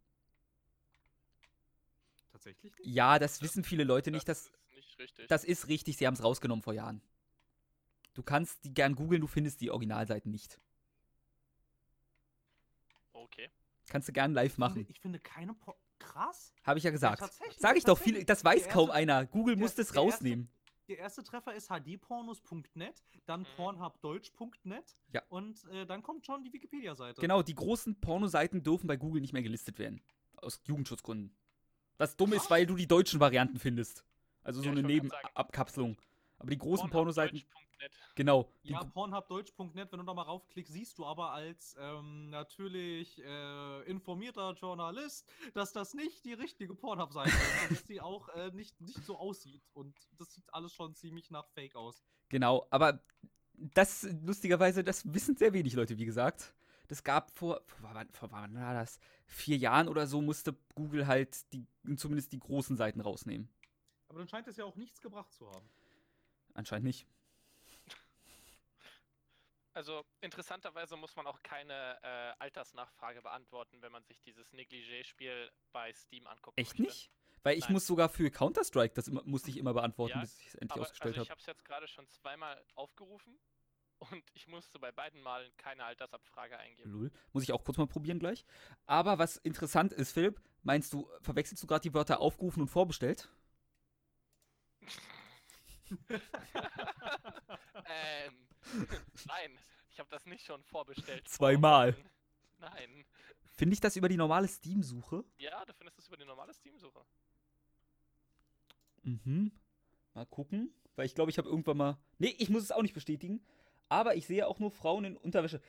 Tatsächlich 2.32 2.76
nicht? 2.78 2.88
Ja, 2.88 3.20
das 3.20 3.42
wissen 3.42 3.64
viele 3.64 3.84
Leute 3.84 4.12
nicht. 4.12 4.28
Das, 4.28 4.48
ist 4.48 4.76
nicht 4.76 5.00
richtig. 5.00 5.28
das 5.28 5.44
ist 5.44 5.68
richtig, 5.68 5.98
sie 5.98 6.08
haben 6.08 6.14
es 6.14 6.24
rausgenommen 6.24 6.64
vor 6.64 6.74
Jahren. 6.74 7.02
Du 8.14 8.24
kannst 8.24 8.64
die 8.64 8.74
gern 8.74 8.96
googeln, 8.96 9.22
du 9.22 9.28
findest 9.28 9.62
die 9.62 9.70
Originalseiten 9.70 10.32
nicht. 10.32 10.60
Okay. 13.32 13.50
Kannst 13.90 14.08
du 14.08 14.14
gern 14.14 14.34
live 14.34 14.46
Ich 14.48 14.54
finde, 14.56 14.70
machen. 14.70 14.86
ich 14.90 15.00
finde 15.00 15.20
keine 15.20 15.54
po 15.54 15.76
Krass. 16.00 16.54
Habe 16.64 16.78
ich 16.80 16.86
ja 16.86 16.92
gesagt. 16.92 17.20
tatsächlich, 17.20 17.58
Sag 17.60 17.76
ich 17.76 17.84
doch, 17.84 17.98
viel, 17.98 18.24
das 18.24 18.44
weiß 18.46 18.64
Der 18.64 18.72
kaum 18.72 18.88
erste- 18.88 18.94
einer. 19.00 19.26
Google 19.26 19.56
der- 19.56 19.62
muss 19.64 19.76
das 19.76 19.88
der 19.90 20.02
erste- 20.02 20.16
rausnehmen. 20.16 20.50
Der 20.88 20.98
erste 20.98 21.24
Treffer 21.24 21.54
ist 21.54 21.70
hdpornos.net, 21.70 23.04
dann 23.26 23.42
Mhm. 23.42 23.46
pornhubdeutsch.net 23.58 24.96
Ja. 25.12 25.22
und 25.30 25.64
äh, 25.72 25.86
dann 25.86 26.02
kommt 26.02 26.26
schon 26.26 26.44
die 26.44 26.54
Wikipedia-Seite. 26.54 27.20
Genau, 27.22 27.42
die 27.44 27.54
großen 27.54 28.00
Pornoseiten 28.00 28.64
dürfen 28.64 28.88
bei 28.88 28.96
Google 28.98 29.22
nicht 29.22 29.34
mehr 29.34 29.44
gelistet 29.44 29.78
werden. 29.78 30.02
Aus 30.38 30.62
Jugendschutzgründen. 30.66 31.36
Was 31.98 32.16
dumm 32.16 32.32
ist, 32.34 32.50
weil 32.50 32.66
du 32.66 32.76
die 32.76 32.88
deutschen 32.88 33.20
Varianten 33.20 33.60
findest. 33.60 34.06
Also 34.42 34.62
so 34.62 34.68
Ja, 34.68 34.72
eine. 34.72 34.84
Nebenabkapselung. 34.84 35.98
Aber 36.40 36.50
die 36.50 36.58
großen 36.58 36.90
Pornhub 36.90 36.92
Pornoseiten, 37.16 37.44
genau. 38.16 38.50
Die, 38.64 38.72
Ja, 38.72 38.84
pornhubdeutsch.net, 38.84 39.92
wenn 39.92 40.00
du 40.00 40.06
da 40.06 40.14
mal 40.14 40.24
raufklickst, 40.24 40.72
siehst 40.74 40.98
du 40.98 41.06
aber 41.06 41.32
als 41.32 41.76
ähm, 41.80 42.30
natürlich 42.30 43.22
äh, 43.24 43.84
informierter 43.84 44.54
Journalist, 44.54 45.28
dass 45.54 45.74
das 45.74 45.94
nicht 45.94 46.24
die 46.26 46.34
richtige 46.34 46.74
Pornhub-Seite 46.76 47.30
ist 47.30 47.64
und 47.64 47.72
dass 47.78 47.86
die 47.86 48.02
auch 48.02 48.30
äh, 48.30 48.52
nicht, 48.52 48.80
nicht 48.82 49.04
so 49.06 49.18
aussieht. 49.18 49.62
Und 49.74 49.96
das 50.18 50.34
sieht 50.34 50.52
alles 50.54 50.74
schon 50.74 50.96
ziemlich 50.96 51.30
nach 51.30 51.48
Fake 51.50 51.76
aus. 51.76 52.02
genau, 52.30 52.66
aber 52.70 53.02
das, 53.54 54.08
lustigerweise, 54.24 54.84
das 54.86 55.14
wissen 55.14 55.36
sehr 55.36 55.52
wenig 55.52 55.74
Leute, 55.74 55.98
wie 55.98 56.06
gesagt. 56.06 56.54
Das 56.88 57.04
gab 57.04 57.38
vor, 57.38 57.62
vor, 57.68 57.90
wann- 57.94 58.10
vor 58.14 58.32
wann 58.32 58.56
war 58.56 58.74
das? 58.74 59.00
Vier 59.26 59.58
Jahren 59.58 59.88
oder 59.90 60.08
so 60.08 60.22
musste 60.22 60.56
Google 60.74 61.06
halt 61.06 61.52
die, 61.54 61.68
zumindest 61.98 62.32
die 62.32 62.40
großen 62.40 62.78
Seiten 62.78 63.02
rausnehmen. 63.02 63.50
Aber 64.08 64.20
dann 64.20 64.28
scheint 64.28 64.48
es 64.48 64.58
ja 64.58 64.66
auch 64.66 64.76
nichts 64.76 65.02
gebracht 65.02 65.32
zu 65.34 65.48
haben. 65.52 65.70
Anscheinend 66.54 66.86
nicht. 66.86 67.08
Also 69.74 70.04
interessanterweise 70.22 70.98
muss 70.98 71.16
man 71.16 71.28
auch 71.28 71.42
keine 71.42 71.98
äh, 72.02 72.34
Altersnachfrage 72.40 73.22
beantworten, 73.22 73.82
wenn 73.82 73.92
man 73.92 74.04
sich 74.04 74.20
dieses 74.22 74.52
Negligé-Spiel 74.52 75.52
bei 75.72 75.94
Steam 75.94 76.28
anguckt. 76.28 76.58
Echt 76.58 76.80
nicht? 76.80 77.12
Weil 77.44 77.58
ich 77.58 77.66
Nein. 77.66 77.74
muss 77.74 77.88
sogar 77.88 78.10
für 78.10 78.30
Counter-Strike, 78.30 78.94
das 78.94 79.10
musste 79.10 79.50
ich 79.50 79.58
immer 79.58 79.74
beantworten, 79.74 80.16
Ja, 80.16 80.22
bis 80.22 80.40
ich 80.42 80.48
es 80.48 80.56
endlich 80.56 80.72
Aber 80.72 80.82
ausgestellt 80.82 81.16
also 81.16 81.22
ich 81.22 81.30
habe. 81.30 81.40
habe 81.40 81.40
es 81.40 81.46
jetzt 81.46 81.64
gerade 81.64 81.88
schon 81.88 82.10
zweimal 82.10 82.62
aufgerufen 82.76 83.40
und 84.00 84.24
ich 84.34 84.48
musste 84.48 84.80
bei 84.80 84.92
beiden 84.92 85.22
Malen 85.22 85.56
keine 85.56 85.86
Altersabfrage 85.86 86.58
eingeben. 86.58 86.92
Lul. 86.92 87.12
Muss 87.32 87.44
ich 87.44 87.54
auch 87.54 87.64
kurz 87.64 87.78
mal 87.78 87.88
probieren 87.88 88.20
gleich. 88.20 88.46
Aber 88.86 89.20
was 89.20 89.38
interessant 89.38 89.94
ist, 89.94 90.12
Philipp, 90.12 90.42
meinst 90.64 90.92
du, 90.92 91.10
verwechselst 91.22 91.64
du 91.64 91.68
gerade 91.68 91.84
die 91.84 91.94
Wörter 91.94 92.20
aufgerufen 92.20 92.62
und 92.62 92.68
vorbestellt? 92.68 93.30
ähm, 97.86 98.48
nein, 99.28 99.60
ich 99.90 100.00
habe 100.00 100.10
das 100.10 100.26
nicht 100.26 100.46
schon 100.46 100.64
vorbestellt. 100.64 101.28
Zweimal. 101.28 101.96
Nein. 102.60 103.06
Finde 103.56 103.74
ich 103.74 103.80
das 103.80 103.96
über 103.96 104.10
die 104.10 104.18
normale 104.18 104.48
Steam-Suche? 104.48 105.24
Ja, 105.38 105.66
du 105.66 105.74
findest 105.74 106.00
es 106.00 106.08
über 106.08 106.18
die 106.18 106.26
normale 106.26 106.54
Steam-Suche. 106.54 107.02
Mhm. 109.04 109.52
Mal 110.14 110.26
gucken. 110.26 110.74
Weil 110.96 111.06
ich 111.06 111.16
glaube, 111.16 111.32
ich 111.32 111.38
habe 111.38 111.48
irgendwann 111.48 111.78
mal. 111.78 111.98
Nee, 112.18 112.36
ich 112.40 112.50
muss 112.50 112.64
es 112.64 112.72
auch 112.72 112.82
nicht 112.82 112.94
bestätigen. 112.94 113.42
Aber 113.88 114.16
ich 114.16 114.28
sehe 114.28 114.48
auch 114.48 114.60
nur 114.60 114.72
Frauen 114.72 115.06
in 115.06 115.18
Unterwäsche. 115.18 115.62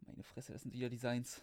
Meine 0.00 0.22
Fresse, 0.22 0.52
das 0.52 0.62
sind 0.62 0.72
wieder 0.72 0.88
Designs. 0.88 1.40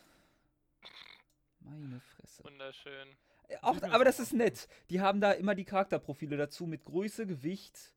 Meine 1.60 2.00
Fresse. 2.00 2.44
Wunderschön. 2.44 3.16
Auch, 3.62 3.82
aber 3.84 4.06
das 4.06 4.20
ist 4.20 4.34
nett. 4.34 4.68
Die 4.90 5.02
haben 5.02 5.22
da 5.22 5.32
immer 5.32 5.56
die 5.56 5.66
Charakterprofile 5.66 6.38
dazu 6.38 6.66
mit 6.66 6.84
Größe, 6.86 7.26
Gewicht, 7.28 7.94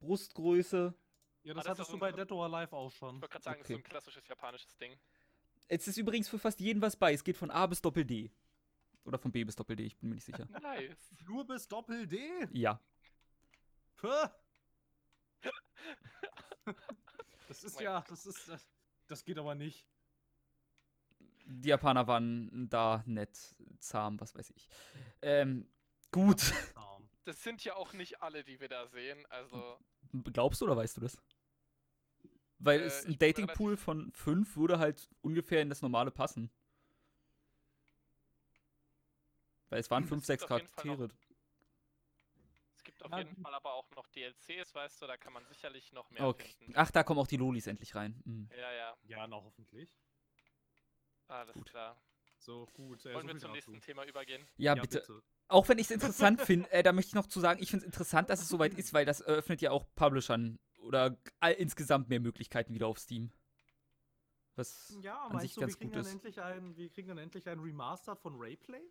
Brustgröße. 0.00 0.94
Ja, 1.44 1.52
Ah, 1.52 1.54
das 1.56 1.64
das 1.64 1.70
hattest 1.70 1.88
auch 1.90 1.94
du 1.94 1.98
bei 2.00 2.12
Dead 2.12 2.30
or 2.32 2.44
Alive 2.44 2.72
auch 2.76 2.90
schon. 2.92 3.16
Ich 3.16 3.22
wollte 3.22 3.32
gerade 3.32 3.44
sagen, 3.44 3.58
das 3.60 3.62
ist 3.62 3.68
so 3.68 3.74
Okay. 3.74 3.82
ein 3.82 3.90
klassisches 3.90 4.28
japanisches 4.28 4.76
Ding. 4.76 4.96
Es 5.68 5.88
ist 5.88 5.96
übrigens 5.96 6.28
für 6.28 6.38
fast 6.38 6.60
jeden 6.60 6.80
was 6.82 6.96
bei. 6.96 7.12
Es 7.12 7.24
geht 7.24 7.36
von 7.36 7.50
A 7.50 7.66
bis 7.66 7.80
Doppel 7.82 8.04
D. 8.04 8.30
Oder 9.04 9.18
von 9.18 9.32
B 9.32 9.42
bis 9.42 9.56
Doppel 9.56 9.74
D, 9.74 9.84
ich 9.84 9.96
bin 9.98 10.10
mir 10.10 10.14
nicht 10.16 10.24
sicher. 10.24 10.46
Nice. 10.62 11.10
Nur 11.26 11.44
bis 11.46 11.66
Doppel 11.66 12.06
D? 12.06 12.20
Ja. 12.52 12.80
Puh. 13.96 14.08
Das 17.48 17.64
ist 17.64 17.74
Mein 17.76 17.84
ja, 17.84 18.04
das 18.08 18.24
ist, 18.24 18.48
das, 18.48 18.66
das 19.08 19.24
geht 19.24 19.36
aber 19.38 19.54
nicht. 19.54 19.84
Die 21.44 21.68
Japaner 21.68 22.06
waren 22.06 22.68
da 22.70 23.02
nett, 23.06 23.54
zahm, 23.78 24.20
was 24.20 24.34
weiß 24.34 24.50
ich. 24.50 24.68
Ähm, 25.22 25.68
gut. 26.10 26.52
Das 27.24 27.42
sind 27.42 27.62
ja 27.64 27.76
auch 27.76 27.92
nicht 27.92 28.20
alle, 28.22 28.42
die 28.44 28.58
wir 28.60 28.68
da 28.68 28.86
sehen. 28.88 29.24
Also, 29.26 29.78
Glaubst 30.24 30.60
du 30.60 30.64
oder 30.66 30.76
weißt 30.76 30.96
du 30.96 31.00
das? 31.02 31.16
Weil 32.58 32.80
Äh, 32.80 32.84
es 32.84 33.04
ein 33.06 33.18
Datingpool 33.18 33.76
von 33.76 34.12
fünf 34.12 34.56
würde 34.56 34.78
halt 34.78 35.08
ungefähr 35.20 35.62
in 35.62 35.68
das 35.68 35.82
normale 35.82 36.10
passen. 36.10 36.50
Weil 39.68 39.80
es 39.80 39.90
waren 39.90 40.02
Es 40.04 40.08
fünf, 40.08 40.20
gibt 40.22 40.26
sechs 40.26 40.42
auf 40.44 40.50
jeden 40.50 40.68
Fall 40.68 40.84
noch- 40.86 40.96
Charaktere. 40.98 41.18
es 42.76 42.84
gibt 42.84 43.02
auf 43.04 43.10
Ja, 43.12 43.18
jeden. 43.18 43.36
Fall 43.42 43.54
aber 43.54 43.72
auch 43.72 43.90
noch 43.96 44.06
DLCs, 44.08 44.74
weißt 44.74 45.00
du, 45.02 45.06
da 45.06 45.16
kann 45.16 45.32
man 45.32 45.44
sicherlich 45.46 45.92
noch 45.92 46.10
mehr 46.10 46.24
Okay. 46.24 46.48
finden. 46.58 46.72
Ach, 46.76 46.90
da 46.90 47.02
kommen 47.04 47.20
auch 47.20 47.26
die 47.26 47.36
Lolis 47.36 47.66
endlich 47.66 47.94
rein. 47.94 48.20
Hm. 48.24 48.48
Ja, 48.56 48.72
ja, 48.72 48.96
Ja, 49.04 49.26
na 49.26 49.36
hoffentlich. 49.36 49.96
Alles 51.40 51.54
Gut. 51.54 51.66
klar. 51.70 52.00
So, 52.38 52.66
gut. 52.74 53.04
Äh, 53.06 53.14
Wollen 53.14 53.28
so 53.28 53.34
wir 53.34 53.40
zum 53.40 53.40
dazu. 53.40 53.52
nächsten 53.70 53.80
Thema 53.80 54.04
übergehen? 54.04 54.44
Ja, 54.56 54.74
bitte. 54.74 55.22
Auch 55.48 55.68
wenn 55.68 55.78
ich 55.78 55.86
es 55.86 55.90
interessant 55.92 56.40
finde, 56.42 56.70
äh, 56.72 56.82
da 56.82 56.92
möchte 56.92 57.08
ich 57.10 57.14
noch 57.14 57.26
zu 57.26 57.40
sagen, 57.40 57.62
ich 57.62 57.70
finde 57.70 57.84
es 57.84 57.86
interessant, 57.86 58.30
dass 58.30 58.40
es 58.40 58.48
soweit 58.48 58.74
ist, 58.74 58.92
weil 58.92 59.04
das 59.04 59.20
eröffnet 59.20 59.60
ja 59.60 59.70
auch 59.70 59.86
Publishern 59.94 60.58
oder 60.78 61.16
all, 61.40 61.52
insgesamt 61.52 62.08
mehr 62.08 62.20
Möglichkeiten 62.20 62.74
wieder 62.74 62.86
auf 62.88 62.98
Steam. 62.98 63.30
Was 64.56 64.94
Ja, 65.00 65.22
an 65.22 65.32
meinst 65.32 65.42
sich 65.46 65.54
du, 65.54 65.60
ganz 65.60 65.72
wir 65.74 65.78
kriegen, 65.78 65.90
gut 65.90 65.96
dann 65.96 66.06
ist. 66.06 66.12
endlich 66.12 66.40
ein, 66.40 66.76
wir 66.76 66.90
kriegen 66.90 67.08
dann 67.08 67.18
endlich 67.18 67.48
ein 67.48 67.58
Remastered 67.60 68.18
von 68.18 68.34
Rayplay? 68.36 68.82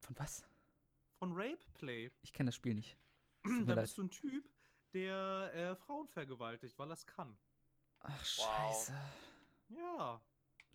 Von 0.00 0.18
was? 0.18 0.44
Von 1.18 1.32
Rapeplay. 1.34 2.10
Ich 2.22 2.32
kenne 2.32 2.48
das 2.48 2.54
Spiel 2.54 2.74
nicht. 2.74 2.96
da 3.44 3.74
leid. 3.74 3.84
bist 3.84 3.98
du 3.98 4.02
ein 4.04 4.10
Typ, 4.10 4.48
der 4.92 5.50
äh, 5.54 5.76
Frauen 5.76 6.06
vergewaltigt, 6.08 6.78
weil 6.78 6.90
er 6.90 6.94
es 6.94 7.06
kann. 7.06 7.36
Ach, 8.00 8.10
Wow. 8.38 8.86
scheiße. 8.86 8.94
Ja. 9.70 10.20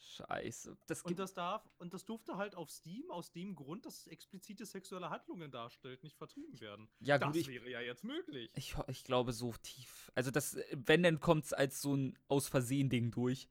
Scheiße. 0.01 0.77
Das 0.87 1.01
Und 1.03 1.09
gibt 1.09 1.19
das 1.19 1.33
darf, 1.33 1.69
und 1.77 1.93
das 1.93 2.05
durfte 2.05 2.35
halt 2.37 2.55
auf 2.55 2.69
Steam 2.71 3.09
aus 3.11 3.31
dem 3.31 3.55
Grund, 3.55 3.85
dass 3.85 3.99
es 4.01 4.07
explizite 4.07 4.65
sexuelle 4.65 5.09
Handlungen 5.09 5.51
darstellt, 5.51 6.03
nicht 6.03 6.17
vertrieben 6.17 6.59
werden. 6.59 6.89
ja 6.99 7.17
das 7.17 7.27
gut, 7.27 7.35
ich, 7.37 7.47
wäre 7.47 7.69
ja 7.69 7.81
jetzt 7.81 8.03
möglich. 8.03 8.51
ich, 8.55 8.75
ich 8.87 9.03
glaube 9.03 9.31
so 9.31 9.53
tief. 9.61 10.11
Also 10.15 10.31
das, 10.31 10.57
wenn, 10.71 11.03
dann 11.03 11.19
kommt 11.19 11.45
es 11.45 11.53
als 11.53 11.81
so 11.81 11.95
ein 11.95 12.17
aus 12.27 12.47
Versehen 12.47 12.89
Ding 12.89 13.11
durch. 13.11 13.47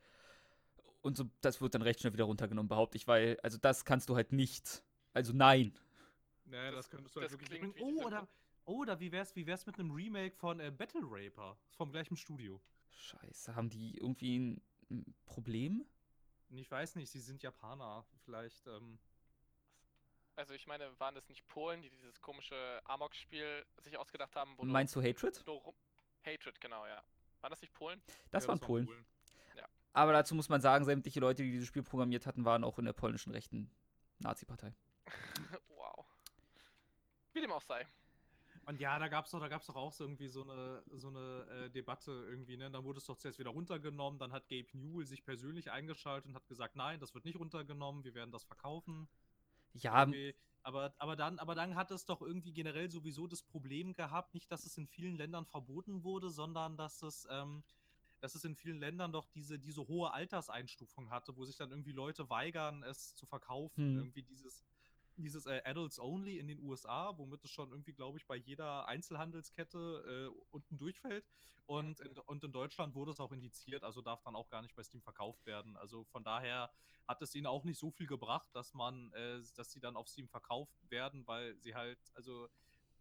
Und 1.02 1.16
so, 1.16 1.30
das 1.40 1.60
wird 1.60 1.74
dann 1.74 1.82
recht 1.82 2.00
schnell 2.00 2.12
wieder 2.12 2.24
runtergenommen, 2.24 2.68
behaupte 2.68 2.96
ich, 2.96 3.06
weil, 3.08 3.38
also 3.42 3.56
das 3.56 3.84
kannst 3.84 4.08
du 4.10 4.16
halt 4.16 4.32
nicht. 4.32 4.82
Also 5.14 5.32
nein. 5.32 5.72
naja, 6.44 6.70
das, 6.72 6.88
das- 6.88 6.90
könntest 6.90 7.16
du 7.16 7.20
halt 7.20 7.32
das 7.32 7.40
wirklich 7.40 7.58
klingt 7.58 7.76
Oh, 7.80 8.04
oder, 8.04 8.28
oder 8.64 9.00
wie 9.00 9.10
wär's, 9.12 9.34
wie 9.36 9.46
wär's 9.46 9.66
mit 9.66 9.78
einem 9.78 9.90
Remake 9.92 10.36
von 10.36 10.60
äh, 10.60 10.70
Battle 10.70 11.02
Raper 11.04 11.58
vom 11.76 11.90
gleichen 11.90 12.16
Studio? 12.16 12.60
Scheiße, 12.90 13.54
haben 13.54 13.70
die 13.70 13.96
irgendwie 13.96 14.36
ein 14.90 15.14
Problem? 15.24 15.86
Ich 16.50 16.70
weiß 16.70 16.96
nicht, 16.96 17.10
sie 17.10 17.20
sind 17.20 17.42
Japaner. 17.42 18.04
Vielleicht, 18.24 18.66
ähm, 18.66 18.98
Also 20.36 20.54
ich 20.54 20.66
meine, 20.66 20.98
waren 20.98 21.14
das 21.14 21.28
nicht 21.28 21.46
Polen, 21.48 21.82
die 21.82 21.90
dieses 21.90 22.20
komische 22.20 22.80
Amok-Spiel 22.84 23.64
sich 23.78 23.96
ausgedacht 23.96 24.34
haben? 24.36 24.56
Wo 24.56 24.64
Meinst 24.64 24.94
du 24.96 25.02
Hatred? 25.02 25.44
Hatred, 26.24 26.60
genau, 26.60 26.86
ja. 26.86 27.02
Waren 27.40 27.50
das 27.50 27.60
nicht 27.60 27.72
Polen? 27.72 28.02
Das 28.30 28.44
ja, 28.44 28.48
waren 28.48 28.60
war 28.60 28.66
Polen. 28.66 28.86
Polen. 28.86 29.06
Aber 29.92 30.12
dazu 30.12 30.34
muss 30.34 30.48
man 30.48 30.60
sagen, 30.60 30.84
sämtliche 30.84 31.20
Leute, 31.20 31.42
die 31.42 31.50
dieses 31.50 31.66
Spiel 31.66 31.82
programmiert 31.82 32.26
hatten, 32.26 32.44
waren 32.44 32.64
auch 32.64 32.78
in 32.78 32.84
der 32.84 32.92
polnischen 32.92 33.32
rechten 33.32 33.70
Nazi-Partei. 34.18 34.72
wow. 35.68 36.06
Wie 37.32 37.40
dem 37.40 37.52
auch 37.52 37.62
sei. 37.62 37.86
Und 38.66 38.78
ja, 38.78 38.98
da 38.98 39.08
gab's 39.08 39.30
doch, 39.30 39.40
da 39.40 39.48
gab's 39.48 39.66
doch 39.66 39.76
auch 39.76 39.92
so 39.92 40.04
irgendwie 40.04 40.28
so 40.28 40.42
eine, 40.42 40.82
so 40.92 41.08
eine 41.08 41.46
äh, 41.50 41.70
Debatte 41.70 42.10
irgendwie, 42.28 42.56
ne? 42.56 42.70
Dann 42.70 42.84
wurde 42.84 42.98
es 42.98 43.06
doch 43.06 43.16
zuerst 43.16 43.38
wieder 43.38 43.50
runtergenommen, 43.50 44.18
dann 44.18 44.32
hat 44.32 44.48
Gabe 44.48 44.68
Newell 44.74 45.06
sich 45.06 45.24
persönlich 45.24 45.70
eingeschaltet 45.70 46.28
und 46.28 46.34
hat 46.34 46.46
gesagt, 46.46 46.76
nein, 46.76 47.00
das 47.00 47.14
wird 47.14 47.24
nicht 47.24 47.38
runtergenommen, 47.38 48.04
wir 48.04 48.14
werden 48.14 48.30
das 48.30 48.44
verkaufen. 48.44 49.08
Ja, 49.74 50.00
irgendwie. 50.00 50.34
Aber, 50.62 50.94
aber, 50.98 51.16
dann, 51.16 51.38
aber 51.38 51.54
dann 51.54 51.74
hat 51.74 51.90
es 51.90 52.04
doch 52.04 52.20
irgendwie 52.20 52.52
generell 52.52 52.90
sowieso 52.90 53.26
das 53.26 53.42
Problem 53.42 53.94
gehabt, 53.94 54.34
nicht, 54.34 54.52
dass 54.52 54.66
es 54.66 54.76
in 54.76 54.86
vielen 54.86 55.16
Ländern 55.16 55.46
verboten 55.46 56.04
wurde, 56.04 56.28
sondern 56.28 56.76
dass 56.76 57.02
es, 57.02 57.26
ähm, 57.30 57.62
dass 58.20 58.34
es 58.34 58.44
in 58.44 58.54
vielen 58.54 58.78
Ländern 58.78 59.10
doch 59.10 59.26
diese, 59.28 59.58
diese 59.58 59.88
hohe 59.88 60.12
Alterseinstufung 60.12 61.10
hatte, 61.10 61.34
wo 61.36 61.46
sich 61.46 61.56
dann 61.56 61.70
irgendwie 61.70 61.92
Leute 61.92 62.28
weigern, 62.28 62.82
es 62.82 63.14
zu 63.14 63.24
verkaufen. 63.24 63.84
Hm. 63.84 63.98
Irgendwie 63.98 64.22
dieses, 64.22 64.62
dieses 65.22 65.46
äh, 65.46 65.60
Adults 65.64 65.98
Only 65.98 66.38
in 66.38 66.48
den 66.48 66.60
USA, 66.60 67.16
womit 67.16 67.44
es 67.44 67.50
schon 67.50 67.70
irgendwie, 67.70 67.92
glaube 67.92 68.18
ich, 68.18 68.26
bei 68.26 68.36
jeder 68.36 68.86
Einzelhandelskette 68.88 70.30
äh, 70.30 70.40
unten 70.50 70.78
durchfällt. 70.78 71.24
Und 71.66 72.00
in, 72.00 72.18
und 72.18 72.42
in 72.42 72.52
Deutschland 72.52 72.94
wurde 72.94 73.12
es 73.12 73.20
auch 73.20 73.32
indiziert, 73.32 73.84
also 73.84 74.02
darf 74.02 74.22
dann 74.22 74.34
auch 74.34 74.48
gar 74.48 74.62
nicht 74.62 74.74
bei 74.74 74.82
Steam 74.82 75.02
verkauft 75.02 75.46
werden. 75.46 75.76
Also 75.76 76.04
von 76.04 76.24
daher 76.24 76.70
hat 77.06 77.22
es 77.22 77.34
ihnen 77.34 77.46
auch 77.46 77.64
nicht 77.64 77.78
so 77.78 77.90
viel 77.90 78.06
gebracht, 78.06 78.48
dass 78.52 78.74
man, 78.74 79.12
äh, 79.12 79.40
dass 79.56 79.72
sie 79.72 79.80
dann 79.80 79.96
auf 79.96 80.08
Steam 80.08 80.28
verkauft 80.28 80.78
werden, 80.90 81.26
weil 81.26 81.56
sie 81.58 81.74
halt, 81.74 81.98
also 82.14 82.48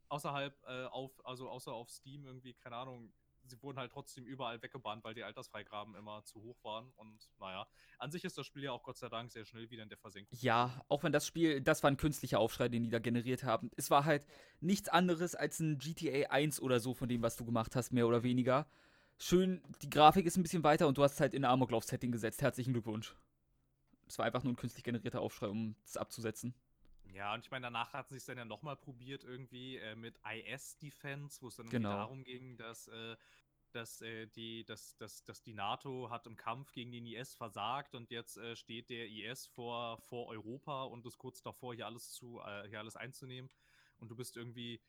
außerhalb 0.09 0.55
äh, 0.67 0.85
auf, 0.85 1.11
also 1.25 1.49
außer 1.49 1.71
auf 1.71 1.89
Steam 1.89 2.25
irgendwie, 2.25 2.53
keine 2.53 2.75
Ahnung, 2.75 3.13
sie 3.49 3.61
wurden 3.61 3.77
halt 3.77 3.91
trotzdem 3.91 4.25
überall 4.25 4.61
weggebannt, 4.61 5.03
weil 5.03 5.13
die 5.13 5.23
Altersfreigaben 5.23 5.95
immer 5.95 6.23
zu 6.23 6.41
hoch 6.41 6.63
waren. 6.63 6.91
Und 6.95 7.29
naja, 7.39 7.67
an 7.97 8.11
sich 8.11 8.23
ist 8.23 8.37
das 8.37 8.45
Spiel 8.45 8.63
ja 8.63 8.71
auch 8.71 8.83
Gott 8.83 8.97
sei 8.97 9.09
Dank 9.09 9.31
sehr 9.31 9.45
schnell 9.45 9.69
wieder 9.69 9.83
in 9.83 9.89
der 9.89 9.97
Versenkung. 9.97 10.37
Ja, 10.39 10.83
auch 10.87 11.03
wenn 11.03 11.11
das 11.11 11.25
Spiel, 11.25 11.61
das 11.61 11.83
war 11.83 11.91
ein 11.91 11.97
künstlicher 11.97 12.39
Aufschrei, 12.39 12.69
den 12.69 12.83
die 12.83 12.89
da 12.89 12.99
generiert 12.99 13.43
haben. 13.43 13.71
Es 13.75 13.89
war 13.89 14.05
halt 14.05 14.25
nichts 14.59 14.89
anderes 14.89 15.35
als 15.35 15.59
ein 15.59 15.77
GTA 15.77 16.29
1 16.29 16.61
oder 16.61 16.79
so 16.79 16.93
von 16.93 17.09
dem, 17.09 17.21
was 17.21 17.35
du 17.35 17.45
gemacht 17.45 17.75
hast, 17.75 17.91
mehr 17.91 18.07
oder 18.07 18.23
weniger. 18.23 18.67
Schön, 19.17 19.61
die 19.81 19.89
Grafik 19.89 20.25
ist 20.25 20.37
ein 20.37 20.43
bisschen 20.43 20.63
weiter 20.63 20.87
und 20.87 20.97
du 20.97 21.03
hast 21.03 21.19
halt 21.19 21.33
in 21.33 21.43
Amoklauf-Setting 21.43 22.11
gesetzt. 22.11 22.41
Herzlichen 22.41 22.73
Glückwunsch. 22.73 23.15
Es 24.07 24.17
war 24.17 24.25
einfach 24.25 24.43
nur 24.43 24.53
ein 24.53 24.55
künstlich 24.55 24.83
generierter 24.83 25.21
Aufschrei, 25.21 25.47
um 25.47 25.75
es 25.85 25.97
abzusetzen. 25.97 26.55
Ja, 27.13 27.33
und 27.33 27.43
ich 27.45 27.51
meine, 27.51 27.65
danach 27.67 27.93
hatten 27.93 28.13
sie 28.13 28.17
es 28.17 28.25
dann 28.25 28.37
ja 28.37 28.45
nochmal 28.45 28.75
probiert, 28.77 29.23
irgendwie 29.23 29.77
äh, 29.77 29.95
mit 29.95 30.19
IS-Defense, 30.23 31.41
wo 31.41 31.47
es 31.47 31.55
dann 31.55 31.69
Genau. 31.69 31.87
darum 31.87 32.23
ging, 32.23 32.55
dass, 32.57 32.87
äh, 32.87 33.17
dass, 33.71 34.01
äh, 34.01 34.27
die, 34.27 34.63
dass, 34.65 34.95
dass, 34.97 35.23
dass 35.25 35.41
die 35.41 35.53
NATO 35.53 36.09
hat 36.11 36.27
im 36.27 36.35
Kampf 36.35 36.71
gegen 36.71 36.91
den 36.91 37.05
IS 37.07 37.33
versagt 37.35 37.95
und 37.95 38.11
jetzt 38.11 38.37
äh, 38.37 38.55
steht 38.55 38.89
der 38.89 39.07
IS 39.09 39.47
vor, 39.47 39.99
vor 40.01 40.27
Europa 40.27 40.83
und 40.83 41.05
ist 41.05 41.17
kurz 41.17 41.41
davor, 41.41 41.73
hier 41.73 41.87
alles 41.87 42.11
zu, 42.11 42.39
äh, 42.41 42.67
hier 42.69 42.79
alles 42.79 42.95
einzunehmen. 42.95 43.49
Und 43.97 44.09
du 44.09 44.15
bist 44.15 44.37
irgendwie 44.37 44.81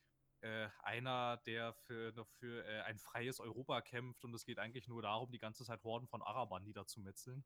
äh, 0.43 0.69
einer, 0.81 1.39
der 1.47 1.73
für, 1.75 2.13
für 2.27 2.85
ein 2.85 2.99
freies 2.99 3.41
Europa 3.41 3.81
kämpft 3.83 4.25
und 4.25 4.35
es 4.35 4.45
geht 4.45 4.59
eigentlich 4.59 4.89
nur 4.89 5.03
darum, 5.03 5.31
die 5.33 5.39
ganze 5.39 5.65
Zeit 5.65 5.85
Horden 5.85 6.07
von 6.07 6.23
Arabern 6.23 6.65
niederzumetzeln. 6.65 7.45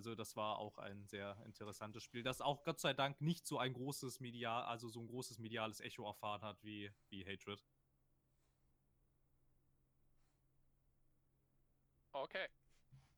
Also 0.00 0.14
das 0.14 0.34
war 0.34 0.58
auch 0.58 0.78
ein 0.78 1.06
sehr 1.08 1.36
interessantes 1.44 2.02
Spiel, 2.02 2.22
das 2.22 2.40
auch 2.40 2.64
Gott 2.64 2.80
sei 2.80 2.94
Dank 2.94 3.20
nicht 3.20 3.46
so 3.46 3.58
ein 3.58 3.74
großes 3.74 4.18
Medial, 4.20 4.64
also 4.64 4.88
so 4.88 4.98
ein 4.98 5.06
großes 5.06 5.38
mediales 5.38 5.78
Echo 5.80 6.06
erfahren 6.06 6.40
hat 6.40 6.56
wie, 6.64 6.90
wie 7.10 7.22
Hatred. 7.26 7.62
Okay. 12.12 12.46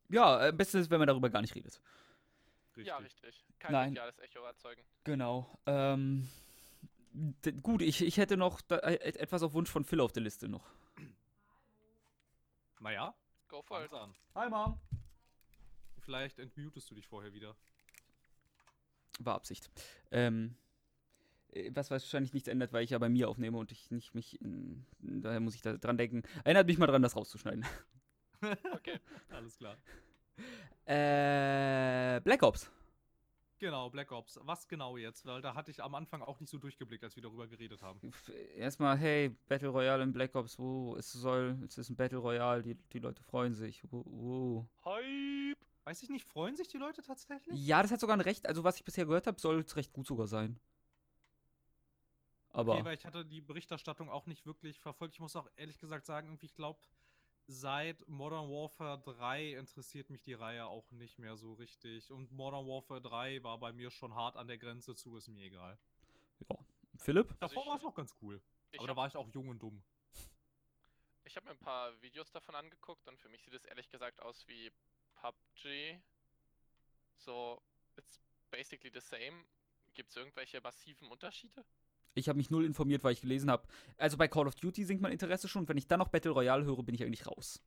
Ja, 0.09 0.45
äh, 0.47 0.51
bestes 0.51 0.81
ist, 0.81 0.91
wenn 0.91 0.99
man 0.99 1.07
darüber 1.07 1.29
gar 1.29 1.39
nicht 1.39 1.55
redet. 1.55 1.81
Richtig. 2.75 2.87
Ja, 2.87 2.97
richtig. 2.97 3.45
Kein 3.59 3.71
Nein. 3.71 3.89
mediales 3.91 4.19
Echo 4.19 4.43
erzeugen. 4.43 4.83
Genau. 5.05 5.57
Ähm, 5.65 6.27
gut, 7.61 7.81
ich, 7.81 8.01
ich 8.01 8.17
hätte 8.17 8.35
noch 8.35 8.59
da, 8.59 8.79
äh, 8.79 8.95
etwas 8.95 9.41
auf 9.41 9.53
Wunsch 9.53 9.69
von 9.69 9.85
Phil 9.85 10.01
auf 10.01 10.11
der 10.11 10.23
Liste 10.23 10.49
noch. 10.49 10.69
Naja, 12.81 13.15
Go 13.47 13.61
for 13.61 13.85
it. 13.85 13.93
an. 13.93 14.13
Hi, 14.35 14.49
Mom. 14.49 14.77
Vielleicht 16.03 16.39
entmutest 16.39 16.89
du 16.89 16.95
dich 16.95 17.07
vorher 17.07 17.33
wieder. 17.33 17.55
War 19.19 19.35
Absicht. 19.35 19.69
Ähm, 20.11 20.55
äh, 21.51 21.71
was 21.73 21.91
wahrscheinlich 21.91 22.33
nichts 22.33 22.49
ändert, 22.49 22.73
weil 22.73 22.83
ich 22.83 22.89
ja 22.89 22.97
bei 22.99 23.09
mir 23.09 23.29
aufnehme 23.29 23.57
und 23.57 23.71
ich 23.71 23.91
nicht 23.91 24.13
mich. 24.13 24.39
In, 24.41 24.85
daher 24.99 25.39
muss 25.39 25.55
ich 25.55 25.61
da 25.61 25.77
dran 25.77 25.97
denken. 25.97 26.23
Erinnert 26.43 26.67
mich 26.67 26.77
mal 26.77 26.87
dran, 26.87 27.01
das 27.01 27.15
rauszuschneiden. 27.15 27.65
Okay. 28.73 28.99
Alles 29.29 29.57
klar. 29.57 29.77
Äh, 30.85 32.19
Black 32.19 32.43
Ops. 32.43 32.69
Genau, 33.57 33.89
Black 33.89 34.11
Ops. 34.11 34.37
Was 34.43 34.67
genau 34.67 34.97
jetzt? 34.97 35.25
Weil 35.25 35.41
da 35.41 35.55
hatte 35.55 35.71
ich 35.71 35.81
am 35.81 35.95
Anfang 35.95 36.21
auch 36.21 36.41
nicht 36.41 36.49
so 36.49 36.57
durchgeblickt, 36.57 37.05
als 37.05 37.15
wir 37.15 37.23
darüber 37.23 37.47
geredet 37.47 37.81
haben. 37.81 38.01
Erstmal, 38.57 38.97
hey, 38.97 39.29
Battle 39.47 39.69
Royale 39.69 40.03
in 40.03 40.11
Black 40.11 40.35
Ops, 40.35 40.59
wo 40.59 40.97
es 40.97 41.13
soll, 41.13 41.57
es 41.65 41.77
ist 41.77 41.89
ein 41.89 41.95
Battle 41.95 42.17
Royale, 42.17 42.63
die, 42.63 42.75
die 42.75 42.99
Leute 42.99 43.23
freuen 43.23 43.53
sich. 43.53 43.81
Wo, 43.89 44.03
wo. 44.05 44.67
Hype! 44.83 45.57
Weiß 45.85 46.01
ich 46.01 46.09
nicht, 46.09 46.25
freuen 46.25 46.55
sich 46.55 46.67
die 46.69 46.77
Leute 46.77 47.01
tatsächlich? 47.01 47.59
Ja, 47.59 47.81
das 47.81 47.91
hat 47.91 47.99
sogar 47.99 48.15
ein 48.15 48.21
Recht, 48.21 48.47
also 48.47 48.63
was 48.63 48.77
ich 48.77 48.85
bisher 48.85 49.05
gehört 49.05 49.27
habe, 49.27 49.39
soll 49.39 49.59
es 49.59 49.75
recht 49.75 49.91
gut 49.91 50.07
sogar 50.07 50.27
sein. 50.27 50.59
Aber. 52.51 52.73
Okay, 52.73 52.85
weil 52.85 52.95
ich 52.95 53.05
hatte 53.05 53.25
die 53.25 53.41
Berichterstattung 53.41 54.09
auch 54.09 54.25
nicht 54.25 54.45
wirklich 54.45 54.79
verfolgt. 54.79 55.15
Ich 55.15 55.19
muss 55.19 55.35
auch 55.35 55.49
ehrlich 55.55 55.79
gesagt 55.79 56.05
sagen, 56.05 56.27
irgendwie, 56.27 56.45
ich 56.45 56.55
glaube, 56.55 56.79
seit 57.47 58.07
Modern 58.07 58.49
Warfare 58.49 59.01
3 59.03 59.53
interessiert 59.55 60.09
mich 60.09 60.21
die 60.21 60.33
Reihe 60.33 60.65
auch 60.67 60.89
nicht 60.91 61.19
mehr 61.19 61.35
so 61.35 61.53
richtig. 61.53 62.11
Und 62.11 62.31
Modern 62.31 62.65
Warfare 62.67 63.01
3 63.01 63.43
war 63.43 63.57
bei 63.57 63.73
mir 63.73 63.89
schon 63.91 64.15
hart 64.15 64.37
an 64.37 64.47
der 64.47 64.57
Grenze 64.57 64.95
zu, 64.95 65.17
ist 65.17 65.27
mir 65.27 65.43
egal. 65.43 65.77
Philipp? 66.97 67.31
Also 67.31 67.55
Davor 67.55 67.63
ich- 67.63 67.69
war 67.69 67.75
es 67.77 67.83
noch 67.83 67.95
ganz 67.95 68.15
cool. 68.21 68.41
Aber 68.77 68.87
da 68.87 68.91
habe 68.91 68.97
war 69.01 69.07
ich 69.07 69.15
auch 69.17 69.27
jung 69.29 69.49
und 69.49 69.59
dumm. 69.61 69.83
ich 71.25 71.35
hab 71.35 71.43
mir 71.43 71.51
ein 71.51 71.59
paar 71.59 71.99
Videos 72.01 72.31
davon 72.31 72.55
angeguckt 72.55 73.07
und 73.07 73.19
für 73.19 73.29
mich 73.29 73.43
sieht 73.43 73.53
es 73.53 73.65
ehrlich 73.65 73.89
gesagt 73.89 74.21
aus 74.21 74.47
wie 74.47 74.71
PUBG 75.23 76.01
So, 77.17 77.61
it's 77.97 78.19
basically 78.51 78.91
the 78.93 78.99
same. 78.99 79.45
Gibt 79.93 80.09
es 80.09 80.17
irgendwelche 80.17 80.59
massiven 80.59 81.07
Unterschiede? 81.09 81.63
Ich 82.15 82.27
habe 82.27 82.37
mich 82.37 82.49
null 82.49 82.65
informiert, 82.65 83.03
weil 83.03 83.13
ich 83.13 83.21
gelesen 83.21 83.49
habe. 83.49 83.67
Also 83.97 84.17
bei 84.17 84.27
Call 84.27 84.47
of 84.47 84.55
Duty 84.55 84.83
sinkt 84.83 85.01
mein 85.01 85.13
Interesse 85.13 85.47
schon. 85.47 85.63
Und 85.63 85.69
wenn 85.69 85.77
ich 85.77 85.87
dann 85.87 85.99
noch 85.99 86.09
Battle 86.09 86.31
Royale 86.31 86.65
höre, 86.65 86.83
bin 86.83 86.93
ich 86.93 87.03
eigentlich 87.03 87.25
raus. 87.25 87.61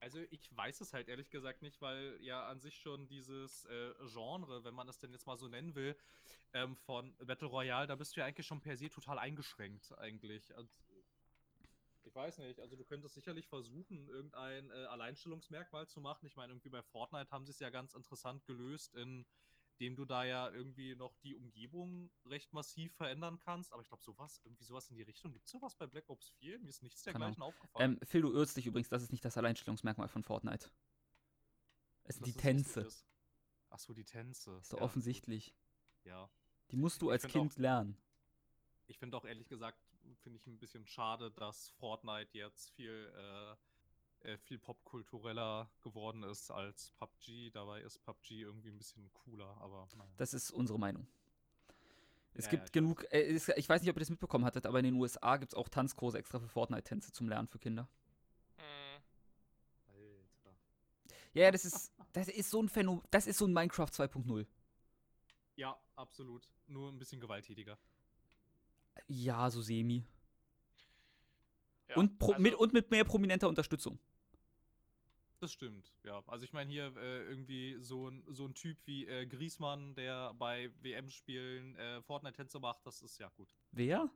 Also 0.00 0.20
ich 0.30 0.54
weiß 0.56 0.82
es 0.82 0.92
halt 0.92 1.08
ehrlich 1.08 1.30
gesagt 1.30 1.62
nicht, 1.62 1.80
weil 1.80 2.18
ja 2.20 2.46
an 2.46 2.60
sich 2.60 2.78
schon 2.78 3.08
dieses 3.08 3.64
äh, 3.64 3.92
Genre, 4.12 4.62
wenn 4.62 4.74
man 4.74 4.86
das 4.86 4.98
denn 4.98 5.10
jetzt 5.10 5.26
mal 5.26 5.36
so 5.36 5.48
nennen 5.48 5.74
will, 5.74 5.96
ähm, 6.52 6.76
von 6.76 7.16
Battle 7.24 7.48
Royale, 7.48 7.86
da 7.86 7.96
bist 7.96 8.14
du 8.14 8.20
ja 8.20 8.26
eigentlich 8.26 8.46
schon 8.46 8.60
per 8.60 8.76
se 8.76 8.88
total 8.88 9.18
eingeschränkt 9.18 9.96
eigentlich. 9.98 10.54
Und 10.54 10.68
ich 10.70 10.85
weiß 12.16 12.38
nicht, 12.38 12.58
also 12.58 12.74
du 12.74 12.84
könntest 12.84 13.14
sicherlich 13.14 13.46
versuchen, 13.46 14.08
irgendein 14.08 14.70
äh, 14.70 14.86
Alleinstellungsmerkmal 14.86 15.86
zu 15.86 16.00
machen. 16.00 16.26
Ich 16.26 16.34
meine, 16.34 16.52
irgendwie 16.52 16.70
bei 16.70 16.82
Fortnite 16.82 17.30
haben 17.30 17.44
sie 17.44 17.52
es 17.52 17.60
ja 17.60 17.70
ganz 17.70 17.94
interessant 17.94 18.44
gelöst, 18.46 18.94
indem 18.94 19.94
du 19.94 20.04
da 20.04 20.24
ja 20.24 20.50
irgendwie 20.50 20.96
noch 20.96 21.14
die 21.18 21.36
Umgebung 21.36 22.10
recht 22.24 22.52
massiv 22.52 22.94
verändern 22.94 23.38
kannst. 23.38 23.72
Aber 23.72 23.82
ich 23.82 23.88
glaube, 23.88 24.02
sowas, 24.02 24.40
irgendwie 24.44 24.64
sowas 24.64 24.88
in 24.88 24.96
die 24.96 25.02
Richtung. 25.02 25.32
Gibt 25.32 25.44
es 25.44 25.52
sowas 25.52 25.76
bei 25.76 25.86
Black 25.86 26.08
Ops 26.08 26.30
4? 26.38 26.58
Mir 26.58 26.70
ist 26.70 26.82
nichts 26.82 27.02
dergleichen 27.02 27.42
aufgefallen. 27.42 27.92
Ähm, 27.92 28.06
Phil, 28.06 28.22
du 28.22 28.32
irrst 28.32 28.56
dich 28.56 28.66
übrigens, 28.66 28.88
das 28.88 29.02
ist 29.02 29.12
nicht 29.12 29.24
das 29.24 29.36
Alleinstellungsmerkmal 29.36 30.08
von 30.08 30.24
Fortnite. 30.24 30.70
Es 32.04 32.16
sind 32.16 32.26
die 32.26 32.32
Tänze. 32.32 32.80
lustig 32.80 32.86
ist. 32.86 33.06
Ach 33.68 33.78
so, 33.78 33.92
die 33.92 34.04
Tänze. 34.04 34.56
Ist 34.58 34.72
doch 34.72 34.78
Ja, 34.78 34.84
offensichtlich. 34.84 35.54
Ja. 36.04 36.30
Die 36.70 36.76
musst 36.76 37.02
du 37.02 37.06
Ich 37.06 37.12
als 37.12 37.26
Kind 37.30 37.56
lernen. 37.58 37.96
Ich 38.86 38.98
finde 38.98 39.16
auch 39.16 39.24
ehrlich 39.24 39.48
gesagt, 39.48 39.85
finde 40.26 40.38
ich 40.38 40.46
ein 40.48 40.58
bisschen 40.58 40.86
schade, 40.86 41.30
dass 41.30 41.68
Fortnite 41.78 42.36
jetzt 42.36 42.70
viel, 42.70 43.12
äh, 43.16 44.32
äh, 44.32 44.38
viel 44.38 44.58
popkultureller 44.58 45.70
geworden 45.82 46.24
ist 46.24 46.50
als 46.50 46.90
PUBG. 46.98 47.50
Dabei 47.50 47.80
ist 47.82 48.04
PUBG 48.04 48.40
irgendwie 48.42 48.70
ein 48.70 48.78
bisschen 48.78 49.08
cooler, 49.14 49.56
aber 49.60 49.88
naja. 49.96 50.10
Das 50.16 50.34
ist 50.34 50.50
unsere 50.50 50.78
Meinung. 50.80 51.06
Es 52.34 52.46
Ja, 52.46 52.50
gibt 52.50 52.64
ja, 52.64 52.72
genug, 52.72 53.04
äh, 53.12 53.22
es, 53.34 53.48
ich 53.50 53.68
weiß 53.68 53.80
nicht, 53.82 53.90
ob 53.90 53.96
ihr 53.96 54.00
das 54.00 54.10
mitbekommen 54.10 54.44
hattet, 54.44 54.66
aber 54.66 54.78
in 54.80 54.84
den 54.86 54.94
USA 54.94 55.36
gibt 55.36 55.52
es 55.52 55.56
auch 55.56 55.68
Tanzkurse 55.68 56.18
extra 56.18 56.40
für 56.40 56.48
Fortnite-Tänze 56.48 57.12
zum 57.12 57.28
Lernen 57.28 57.48
für 57.48 57.58
Kinder. 57.58 57.88
Alter. 59.86 60.56
Ja, 61.34 61.44
ja, 61.44 61.50
das 61.50 61.64
ist, 61.64 61.92
das 62.12 62.28
ist 62.28 62.50
so 62.50 62.60
ein 62.62 62.68
Phänomen, 62.68 63.02
das 63.10 63.26
ist 63.26 63.38
so 63.38 63.46
ein 63.46 63.52
Minecraft 63.52 63.90
2.0. 63.90 64.46
Ja, 65.56 65.78
absolut. 65.94 66.50
Nur 66.66 66.90
ein 66.90 66.98
bisschen 66.98 67.20
gewalttätiger. 67.20 67.78
Ja, 69.08 69.50
so 69.50 69.62
semi. 69.62 70.04
Ja, 71.88 71.96
und, 71.96 72.18
pro, 72.18 72.32
also, 72.32 72.42
mit, 72.42 72.54
und 72.54 72.72
mit 72.72 72.90
mehr 72.90 73.04
prominenter 73.04 73.48
Unterstützung. 73.48 73.98
Das 75.38 75.52
stimmt, 75.52 75.92
ja. 76.02 76.22
Also 76.26 76.44
ich 76.44 76.52
meine 76.52 76.70
hier 76.70 76.96
äh, 76.96 77.24
irgendwie 77.24 77.76
so 77.80 78.08
ein, 78.08 78.24
so 78.28 78.46
ein 78.46 78.54
Typ 78.54 78.78
wie 78.86 79.06
äh, 79.06 79.26
Griesmann, 79.26 79.94
der 79.94 80.32
bei 80.34 80.70
WM-Spielen 80.80 81.76
äh, 81.76 82.02
Fortnite-Tänze 82.02 82.58
macht, 82.58 82.86
das 82.86 83.02
ist 83.02 83.18
ja 83.18 83.28
gut. 83.36 83.48
Wer? 83.72 84.10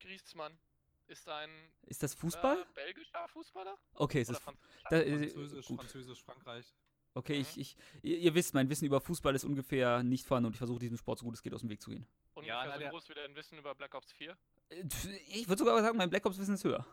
Griezmann 0.00 0.58
ist 1.06 1.28
ein 1.28 1.50
Ist 1.86 2.02
das 2.02 2.14
Fußball? 2.14 2.60
Äh, 2.60 2.64
belgischer 2.74 3.28
Fußballer? 3.28 3.78
Okay, 3.94 4.20
es 4.20 4.30
Oder 4.30 4.38
ist. 4.38 4.46
Da, 4.90 4.96
äh, 4.96 5.28
Französisch, 5.28 5.66
gut. 5.66 5.80
Französisch, 5.80 6.22
Frankreich. 6.22 6.74
Okay, 7.14 7.34
Mhm. 7.36 7.40
ich, 7.40 7.58
ich, 7.58 7.76
ihr, 8.02 8.18
ihr 8.18 8.34
wisst, 8.34 8.54
mein 8.54 8.68
Wissen 8.68 8.84
über 8.86 9.00
Fußball 9.00 9.34
ist 9.34 9.44
ungefähr 9.44 10.02
nicht 10.02 10.26
vorhanden 10.26 10.46
und 10.48 10.52
ich 10.52 10.58
versuche 10.58 10.78
diesem 10.80 10.96
Sport 10.96 11.18
so 11.18 11.24
gut 11.24 11.34
es 11.34 11.42
geht 11.42 11.54
aus 11.54 11.60
dem 11.62 11.70
Weg 11.70 11.80
zu 11.82 11.90
gehen. 11.90 12.06
Ungefähr 12.34 12.62
na, 12.66 12.72
so 12.74 12.78
der- 12.78 12.90
groß 12.90 13.08
wie 13.08 13.14
dein 13.14 13.34
Wissen 13.34 13.58
über 13.58 13.74
Black 13.74 13.94
Ops 13.94 14.12
4? 14.12 14.36
Äh, 14.70 14.84
Ich 15.28 15.48
würde 15.48 15.58
sogar 15.58 15.80
sagen, 15.82 15.96
mein 15.98 16.10
Black 16.10 16.24
Ops 16.26 16.38
Wissen 16.38 16.54
ist 16.54 16.64
höher. 16.64 16.86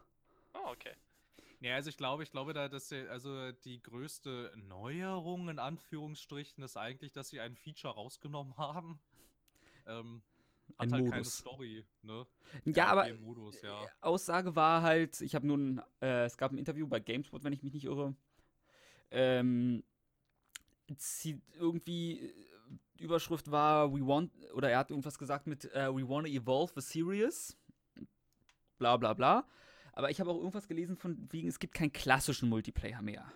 Oh, 0.53 0.70
okay. 0.72 0.93
Ja, 1.59 1.76
also 1.76 1.89
ich 1.89 1.97
glaube, 1.97 2.24
ich 2.24 2.32
glaube 2.32 2.53
da, 2.53 2.68
dass 2.70 2.89
sie- 2.89 3.07
also 3.07 3.51
die 3.51 3.82
größte 3.82 4.51
Neuerung 4.55 5.49
in 5.49 5.59
Anführungsstrichen 5.59 6.63
ist 6.63 6.78
eigentlich, 6.78 7.11
dass 7.11 7.30
sie 7.30 7.39
ein 7.39 7.55
Feature 7.55 7.93
rausgenommen 7.93 8.57
haben. 8.57 8.99
Ähm, 9.86 10.22
hat 10.80 10.88
Ein 10.88 10.93
halt 10.93 11.03
keine 11.05 11.18
Modus. 11.18 11.38
Story, 11.38 11.86
ne? 12.01 12.26
Ja, 12.66 12.88
aber 12.88 13.05
Den 13.05 13.22
Modus, 13.22 13.61
ja. 13.61 13.88
Aussage 14.01 14.55
war 14.55 14.82
halt, 14.82 15.22
ich 15.22 15.36
habe 15.36 15.45
nun, 15.45 15.80
äh, 16.01 16.26
es 16.26 16.38
gab 16.38 16.51
ein 16.51 16.57
Interview 16.57 16.88
bei 16.88 16.99
GameSpot, 16.99 17.43
wenn 17.43 17.53
ich 17.53 17.61
mich 17.61 17.74
nicht 17.74 17.86
irre. 17.86 18.16
Ähm, 19.11 19.84
irgendwie 21.60 22.20
äh, 22.20 22.34
Überschrift 23.00 23.52
war, 23.52 23.94
we 23.94 24.06
want, 24.06 24.32
oder 24.54 24.70
er 24.70 24.80
hat 24.80 24.90
irgendwas 24.90 25.18
gesagt 25.18 25.48
mit, 25.48 25.66
äh, 25.74 25.94
we 25.94 26.08
wanna 26.08 26.28
evolve 26.28 26.74
the 26.76 26.82
series. 26.82 27.58
Bla 28.78 28.98
bla 28.98 29.14
bla. 29.14 29.48
Aber 29.94 30.10
ich 30.12 30.20
habe 30.20 30.30
auch 30.30 30.38
irgendwas 30.38 30.68
gelesen 30.68 30.98
von 30.98 31.32
wegen, 31.32 31.48
es 31.48 31.60
gibt 31.60 31.74
keinen 31.74 31.94
klassischen 31.94 32.50
Multiplayer 32.50 33.02
mehr. 33.02 33.32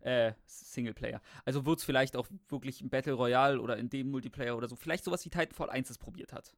Äh, 0.00 0.32
Singleplayer. 0.46 1.20
Also 1.44 1.66
wird 1.66 1.78
es 1.78 1.84
vielleicht 1.84 2.16
auch 2.16 2.26
wirklich 2.48 2.80
im 2.80 2.88
Battle 2.88 3.12
Royale 3.12 3.60
oder 3.60 3.76
in 3.76 3.90
dem 3.90 4.10
Multiplayer 4.10 4.56
oder 4.56 4.66
so. 4.66 4.74
Vielleicht 4.74 5.04
sowas 5.04 5.24
wie 5.24 5.30
Titanfall 5.30 5.70
1 5.70 5.90
es 5.90 5.98
probiert 5.98 6.32
hat. 6.32 6.54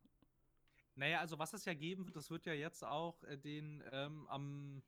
Naja, 0.94 1.20
also 1.20 1.38
was 1.38 1.52
es 1.52 1.64
ja 1.64 1.74
geben 1.74 2.04
wird, 2.04 2.16
das 2.16 2.30
wird 2.30 2.46
ja 2.46 2.52
jetzt 2.52 2.84
auch 2.84 3.22
äh, 3.24 3.36
den 3.36 3.82
ähm, 3.92 4.26
am, 4.28 4.82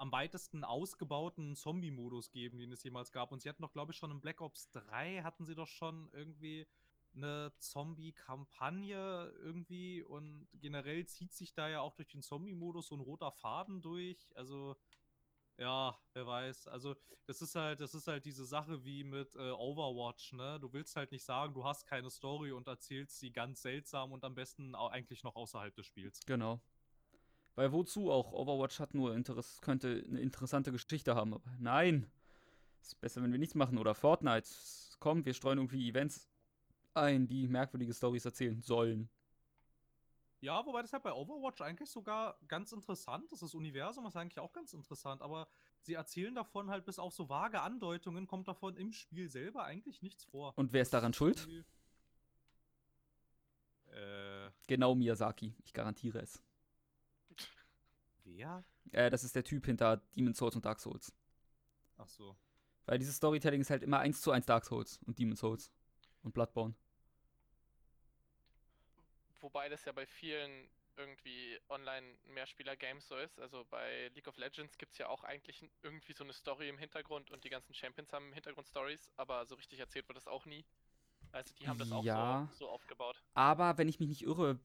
am 0.00 0.12
weitesten 0.12 0.64
ausgebauten 0.64 1.54
Zombie-Modus 1.54 2.30
geben, 2.30 2.58
den 2.58 2.72
es 2.72 2.82
jemals 2.82 3.12
gab. 3.12 3.32
Und 3.32 3.42
sie 3.42 3.50
hatten 3.50 3.62
doch, 3.62 3.72
glaube 3.72 3.92
ich, 3.92 3.98
schon 3.98 4.10
in 4.10 4.20
Black 4.20 4.40
Ops 4.40 4.70
3 4.70 5.22
hatten 5.22 5.44
sie 5.44 5.54
doch 5.54 5.66
schon 5.66 6.08
irgendwie 6.12 6.66
eine 7.14 7.52
Zombie-Kampagne 7.58 9.30
irgendwie 9.42 10.02
und 10.02 10.48
generell 10.54 11.04
zieht 11.06 11.34
sich 11.34 11.52
da 11.52 11.68
ja 11.68 11.80
auch 11.80 11.94
durch 11.96 12.08
den 12.08 12.22
Zombie-Modus 12.22 12.88
so 12.88 12.96
ein 12.96 13.00
roter 13.00 13.30
Faden 13.30 13.82
durch. 13.82 14.30
Also, 14.36 14.74
ja, 15.58 15.98
wer 16.14 16.26
weiß. 16.26 16.68
Also, 16.68 16.96
das 17.26 17.42
ist 17.42 17.54
halt, 17.54 17.80
das 17.80 17.94
ist 17.94 18.06
halt 18.06 18.24
diese 18.24 18.46
Sache 18.46 18.82
wie 18.86 19.04
mit 19.04 19.36
äh, 19.36 19.50
Overwatch, 19.50 20.32
ne? 20.32 20.58
Du 20.60 20.72
willst 20.72 20.96
halt 20.96 21.12
nicht 21.12 21.24
sagen, 21.24 21.52
du 21.52 21.62
hast 21.64 21.84
keine 21.84 22.08
Story 22.08 22.52
und 22.52 22.66
erzählst 22.68 23.18
sie 23.18 23.32
ganz 23.32 23.60
seltsam 23.60 24.12
und 24.12 24.24
am 24.24 24.34
besten 24.34 24.74
eigentlich 24.74 25.24
noch 25.24 25.36
außerhalb 25.36 25.74
des 25.74 25.84
Spiels. 25.84 26.20
Genau. 26.24 26.58
Weil 27.56 27.72
wozu 27.72 28.10
auch? 28.10 28.32
Overwatch 28.32 28.80
hat 28.80 28.94
nur 28.94 29.14
Interesse, 29.14 29.60
könnte 29.60 30.04
eine 30.08 30.20
interessante 30.20 30.72
Geschichte 30.72 31.14
haben, 31.14 31.34
aber 31.34 31.50
nein. 31.58 32.10
Ist 32.80 33.00
besser, 33.00 33.22
wenn 33.22 33.32
wir 33.32 33.38
nichts 33.38 33.54
machen. 33.54 33.78
Oder 33.78 33.94
Fortnite. 33.94 34.48
Komm, 34.98 35.24
wir 35.24 35.34
streuen 35.34 35.58
irgendwie 35.58 35.88
Events 35.88 36.28
ein, 36.94 37.26
die 37.26 37.46
merkwürdige 37.48 37.92
Stories 37.92 38.24
erzählen 38.24 38.60
sollen. 38.62 39.10
Ja, 40.40 40.64
wobei 40.64 40.80
das 40.80 40.92
halt 40.92 41.02
bei 41.02 41.12
Overwatch 41.12 41.60
eigentlich 41.60 41.90
sogar 41.90 42.38
ganz 42.48 42.72
interessant 42.72 43.30
ist. 43.30 43.42
Das 43.42 43.54
Universum 43.54 44.06
ist 44.06 44.16
eigentlich 44.16 44.38
auch 44.40 44.52
ganz 44.52 44.72
interessant, 44.72 45.20
aber 45.20 45.46
sie 45.82 45.92
erzählen 45.94 46.34
davon 46.34 46.70
halt 46.70 46.86
bis 46.86 46.98
auf 46.98 47.12
so 47.12 47.28
vage 47.28 47.60
Andeutungen, 47.60 48.26
kommt 48.26 48.48
davon 48.48 48.74
im 48.76 48.92
Spiel 48.92 49.28
selber 49.28 49.64
eigentlich 49.64 50.00
nichts 50.00 50.24
vor. 50.24 50.54
Und 50.56 50.72
wer 50.72 50.80
ist 50.80 50.94
daran 50.94 51.12
schuld? 51.12 51.46
Äh, 53.88 54.50
Genau 54.66 54.94
Miyazaki. 54.94 55.54
Ich 55.62 55.74
garantiere 55.74 56.20
es. 56.20 56.42
Wer? 58.30 58.64
Äh, 58.92 59.10
das 59.10 59.24
ist 59.24 59.34
der 59.34 59.44
Typ 59.44 59.66
hinter 59.66 59.98
Demon's 60.16 60.38
Souls 60.38 60.56
und 60.56 60.64
Dark 60.64 60.80
Souls. 60.80 61.12
Ach 61.98 62.08
so. 62.08 62.36
Weil 62.86 62.98
dieses 62.98 63.16
Storytelling 63.16 63.60
ist 63.60 63.70
halt 63.70 63.82
immer 63.82 63.98
eins 63.98 64.20
zu 64.20 64.30
eins 64.30 64.46
Dark 64.46 64.64
Souls 64.64 64.98
und 65.06 65.18
Demon's 65.18 65.40
Souls 65.40 65.72
und 66.22 66.32
Bloodborne. 66.32 66.74
Wobei 69.40 69.68
das 69.68 69.84
ja 69.84 69.92
bei 69.92 70.06
vielen 70.06 70.68
irgendwie 70.96 71.58
Online-Mehrspieler-Games 71.68 73.08
so 73.08 73.16
ist. 73.16 73.38
Also 73.38 73.64
bei 73.70 74.08
League 74.14 74.28
of 74.28 74.36
Legends 74.36 74.76
gibt 74.76 74.92
es 74.92 74.98
ja 74.98 75.08
auch 75.08 75.24
eigentlich 75.24 75.64
irgendwie 75.82 76.12
so 76.12 76.24
eine 76.24 76.32
Story 76.32 76.68
im 76.68 76.78
Hintergrund 76.78 77.30
und 77.30 77.44
die 77.44 77.48
ganzen 77.48 77.74
Champions 77.74 78.12
haben 78.12 78.26
im 78.26 78.32
Hintergrund 78.34 78.68
Stories, 78.68 79.10
aber 79.16 79.46
so 79.46 79.54
richtig 79.54 79.78
erzählt 79.80 80.08
wird 80.08 80.16
das 80.16 80.26
auch 80.26 80.44
nie. 80.44 80.64
Also 81.32 81.54
die 81.54 81.68
haben 81.68 81.78
das 81.78 81.92
auch 81.92 82.04
Ja. 82.04 82.48
so, 82.52 82.66
so 82.66 82.68
aufgebaut. 82.70 83.22
Aber 83.34 83.78
wenn 83.78 83.88
ich 83.88 84.00
mich 84.00 84.08
nicht 84.08 84.22
irre, 84.22 84.58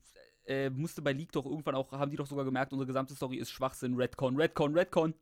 äh, 0.45 0.70
musste 0.70 1.01
bei 1.01 1.13
League 1.13 1.32
doch 1.32 1.45
irgendwann 1.45 1.76
auch, 1.76 1.91
haben 1.91 2.11
die 2.11 2.18
doch 2.18 2.28
sogar 2.28 2.45
gemerkt, 2.45 2.72
unsere 2.74 2.88
gesamte 2.88 3.16
Story 3.16 3.38
ist 3.38 3.51
Schwachsinn. 3.51 3.95
Redcon, 3.95 4.36
Redcon, 4.36 4.74
Redcon. 4.78 5.13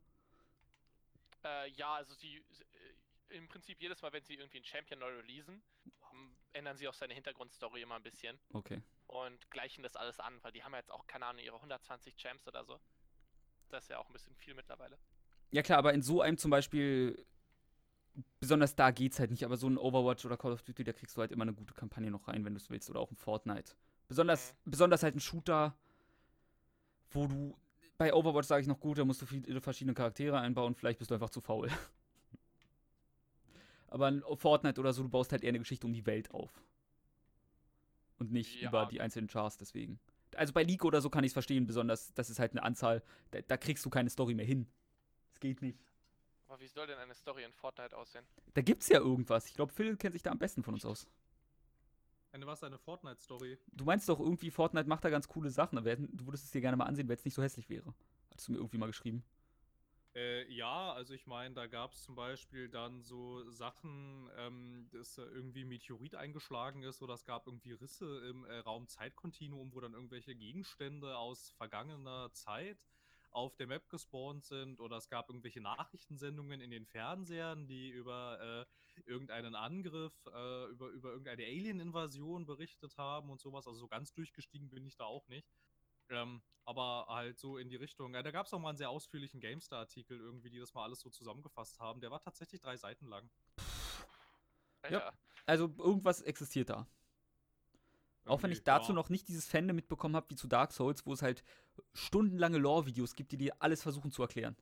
Äh, 1.44 1.68
ja, 1.70 1.94
also 1.94 2.14
sie 2.14 2.36
äh, 3.30 3.36
im 3.36 3.48
Prinzip 3.48 3.80
jedes 3.80 4.00
Mal, 4.02 4.12
wenn 4.12 4.24
sie 4.24 4.34
irgendwie 4.34 4.58
einen 4.58 4.64
Champion 4.64 5.00
neu 5.00 5.14
releasen, 5.16 5.62
ändern 6.52 6.76
sie 6.76 6.88
auch 6.88 6.94
seine 6.94 7.14
Hintergrundstory 7.14 7.82
immer 7.82 7.96
ein 7.96 8.02
bisschen 8.02 8.38
Okay. 8.52 8.80
und 9.08 9.50
gleichen 9.50 9.82
das 9.82 9.96
alles 9.96 10.20
an, 10.20 10.38
weil 10.42 10.52
die 10.52 10.62
haben 10.62 10.72
ja 10.72 10.78
jetzt 10.78 10.90
auch, 10.92 11.06
keine 11.06 11.26
Ahnung, 11.26 11.42
ihre 11.42 11.56
120 11.56 12.16
Champs 12.16 12.46
oder 12.46 12.64
so. 12.64 12.78
Das 13.70 13.84
ist 13.84 13.88
ja 13.90 13.98
auch 13.98 14.06
ein 14.08 14.12
bisschen 14.12 14.36
viel 14.36 14.54
mittlerweile. 14.54 14.98
Ja 15.50 15.62
klar, 15.62 15.78
aber 15.78 15.92
in 15.92 16.02
so 16.02 16.20
einem 16.20 16.38
zum 16.38 16.50
Beispiel, 16.50 17.26
besonders 18.40 18.76
da 18.76 18.90
geht's 18.90 19.18
halt 19.18 19.30
nicht, 19.30 19.44
aber 19.44 19.56
so 19.56 19.68
ein 19.68 19.78
Overwatch 19.78 20.24
oder 20.24 20.36
Call 20.36 20.52
of 20.52 20.62
Duty, 20.62 20.84
da 20.84 20.92
kriegst 20.92 21.16
du 21.16 21.20
halt 21.20 21.32
immer 21.32 21.42
eine 21.42 21.54
gute 21.54 21.74
Kampagne 21.74 22.10
noch 22.10 22.28
rein, 22.28 22.44
wenn 22.44 22.54
du 22.54 22.58
es 22.58 22.70
willst, 22.70 22.90
oder 22.90 23.00
auch 23.00 23.10
ein 23.10 23.16
Fortnite. 23.16 23.74
Besonders, 24.08 24.54
besonders 24.64 25.02
halt 25.02 25.16
ein 25.16 25.20
Shooter, 25.20 25.76
wo 27.10 27.26
du, 27.26 27.56
bei 27.96 28.12
Overwatch 28.12 28.46
sage 28.46 28.62
ich 28.62 28.68
noch 28.68 28.80
gut, 28.80 28.98
da 28.98 29.04
musst 29.04 29.22
du 29.22 29.26
viele 29.26 29.60
verschiedene 29.60 29.94
Charaktere 29.94 30.38
einbauen, 30.38 30.74
vielleicht 30.74 30.98
bist 30.98 31.10
du 31.10 31.14
einfach 31.14 31.30
zu 31.30 31.40
faul. 31.40 31.68
aber 33.88 34.06
ein 34.06 34.22
Fortnite 34.36 34.80
oder 34.80 34.92
so, 34.92 35.02
du 35.02 35.08
baust 35.08 35.32
halt 35.32 35.42
eher 35.42 35.50
eine 35.50 35.60
Geschichte 35.60 35.86
um 35.86 35.92
die 35.92 36.06
Welt 36.06 36.30
auf. 36.32 36.62
Und 38.18 38.32
nicht 38.32 38.60
Ja. 38.60 38.68
über 38.68 38.86
die 38.86 39.00
einzelnen 39.00 39.28
Chars, 39.28 39.56
deswegen. 39.56 39.98
Also 40.36 40.52
bei 40.52 40.64
League 40.64 40.84
oder 40.84 41.00
so 41.00 41.10
kann 41.10 41.24
ich 41.24 41.30
es 41.30 41.32
verstehen, 41.32 41.66
besonders, 41.66 42.12
das 42.14 42.28
ist 42.28 42.38
halt 42.38 42.52
eine 42.52 42.62
Anzahl, 42.62 43.02
da, 43.30 43.40
da 43.40 43.56
kriegst 43.56 43.84
du 43.84 43.90
keine 43.90 44.10
Story 44.10 44.34
mehr 44.34 44.46
hin. 44.46 44.66
Es 45.32 45.40
geht 45.40 45.62
nicht. 45.62 45.78
Aber 46.54 46.62
wie 46.62 46.68
soll 46.68 46.86
denn 46.86 46.98
eine 46.98 47.16
Story 47.16 47.42
in 47.42 47.52
Fortnite 47.52 47.96
aussehen? 47.96 48.24
Da 48.54 48.62
gibt's 48.62 48.88
ja 48.88 49.00
irgendwas. 49.00 49.48
Ich 49.48 49.54
glaube, 49.54 49.72
Phil 49.72 49.96
kennt 49.96 50.12
sich 50.12 50.22
da 50.22 50.30
am 50.30 50.38
besten 50.38 50.62
von 50.62 50.74
uns 50.74 50.84
aus. 50.84 51.08
Eine 52.30 52.46
was, 52.46 52.62
eine 52.62 52.78
Fortnite-Story? 52.78 53.58
Du 53.72 53.84
meinst 53.84 54.08
doch 54.08 54.20
irgendwie, 54.20 54.52
Fortnite 54.52 54.88
macht 54.88 55.04
da 55.04 55.10
ganz 55.10 55.26
coole 55.26 55.50
Sachen, 55.50 55.78
aber 55.78 55.96
du 55.96 56.26
würdest 56.26 56.44
es 56.44 56.52
dir 56.52 56.60
gerne 56.60 56.76
mal 56.76 56.84
ansehen, 56.84 57.08
wenn 57.08 57.16
es 57.16 57.24
nicht 57.24 57.34
so 57.34 57.42
hässlich 57.42 57.68
wäre. 57.68 57.92
Hattest 58.30 58.46
du 58.46 58.52
mir 58.52 58.58
irgendwie 58.58 58.78
mal 58.78 58.86
geschrieben. 58.86 59.24
Äh, 60.14 60.48
ja, 60.48 60.92
also 60.92 61.12
ich 61.12 61.26
meine, 61.26 61.56
da 61.56 61.66
gab 61.66 61.90
es 61.90 62.04
zum 62.04 62.14
Beispiel 62.14 62.68
dann 62.68 63.02
so 63.02 63.50
Sachen, 63.50 64.30
ähm, 64.36 64.86
dass 64.92 65.16
da 65.16 65.24
irgendwie 65.24 65.64
Meteorit 65.64 66.14
eingeschlagen 66.14 66.84
ist 66.84 67.02
oder 67.02 67.14
es 67.14 67.24
gab 67.24 67.48
irgendwie 67.48 67.72
Risse 67.72 68.28
im 68.28 68.44
äh, 68.44 68.58
Raum-Zeit-Kontinuum, 68.58 69.74
wo 69.74 69.80
dann 69.80 69.94
irgendwelche 69.94 70.36
Gegenstände 70.36 71.18
aus 71.18 71.50
vergangener 71.50 72.30
Zeit 72.32 72.78
auf 73.34 73.56
der 73.56 73.66
Map 73.66 73.88
gespawnt 73.90 74.44
sind 74.44 74.80
oder 74.80 74.96
es 74.96 75.08
gab 75.08 75.28
irgendwelche 75.28 75.60
Nachrichtensendungen 75.60 76.60
in 76.60 76.70
den 76.70 76.86
Fernsehern, 76.86 77.66
die 77.66 77.90
über 77.90 78.66
äh, 78.96 79.00
irgendeinen 79.10 79.54
Angriff, 79.54 80.14
äh, 80.26 80.66
über, 80.66 80.88
über 80.88 81.10
irgendeine 81.10 81.44
Alien-Invasion 81.44 82.46
berichtet 82.46 82.96
haben 82.96 83.30
und 83.30 83.40
sowas. 83.40 83.66
Also 83.66 83.80
so 83.80 83.88
ganz 83.88 84.12
durchgestiegen 84.12 84.70
bin 84.70 84.86
ich 84.86 84.96
da 84.96 85.04
auch 85.04 85.26
nicht. 85.28 85.48
Ähm, 86.10 86.42
aber 86.64 87.06
halt 87.08 87.38
so 87.38 87.58
in 87.58 87.68
die 87.68 87.76
Richtung. 87.76 88.14
Ja, 88.14 88.22
da 88.22 88.30
gab 88.30 88.46
es 88.46 88.52
auch 88.54 88.58
mal 88.58 88.70
einen 88.70 88.78
sehr 88.78 88.90
ausführlichen 88.90 89.40
GameStar-Artikel 89.40 90.18
irgendwie, 90.18 90.50
die 90.50 90.58
das 90.58 90.72
mal 90.74 90.84
alles 90.84 91.00
so 91.00 91.10
zusammengefasst 91.10 91.80
haben. 91.80 92.00
Der 92.00 92.10
war 92.10 92.20
tatsächlich 92.20 92.60
drei 92.60 92.76
Seiten 92.76 93.06
lang. 93.06 93.28
Ja. 94.88 95.12
Also 95.46 95.74
irgendwas 95.78 96.22
existiert 96.22 96.70
da. 96.70 96.86
Auch 98.26 98.42
wenn 98.42 98.52
ich 98.52 98.62
dazu 98.62 98.92
ja. 98.92 98.94
noch 98.94 99.10
nicht 99.10 99.28
dieses 99.28 99.46
Fandom 99.46 99.76
mitbekommen 99.76 100.16
habe 100.16 100.30
wie 100.30 100.36
zu 100.36 100.48
Dark 100.48 100.72
Souls, 100.72 101.04
wo 101.06 101.12
es 101.12 101.22
halt 101.22 101.44
stundenlange 101.92 102.58
Lore-Videos 102.58 103.14
gibt, 103.14 103.32
die 103.32 103.36
dir 103.36 103.54
alles 103.58 103.82
versuchen 103.82 104.10
zu 104.10 104.22
erklären. 104.22 104.56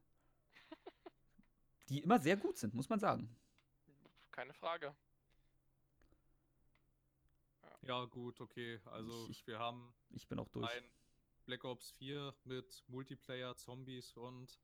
die 1.89 2.01
immer 2.01 2.19
sehr 2.19 2.37
gut 2.37 2.59
sind, 2.59 2.75
muss 2.75 2.89
man 2.89 2.99
sagen. 2.99 3.35
Keine 4.33 4.53
Frage. 4.53 4.95
Ja, 7.83 8.05
gut, 8.05 8.41
okay. 8.41 8.81
Also 8.87 9.29
ich, 9.29 9.47
wir 9.47 9.59
haben. 9.59 9.93
Ich 10.11 10.27
bin 10.29 10.39
auch 10.39 10.49
durch. 10.49 10.69
Ein 10.71 10.85
Black 11.45 11.65
Ops 11.65 11.91
4 11.93 12.35
mit 12.45 12.85
Multiplayer, 12.89 13.57
Zombies 13.57 14.17
und 14.17 14.59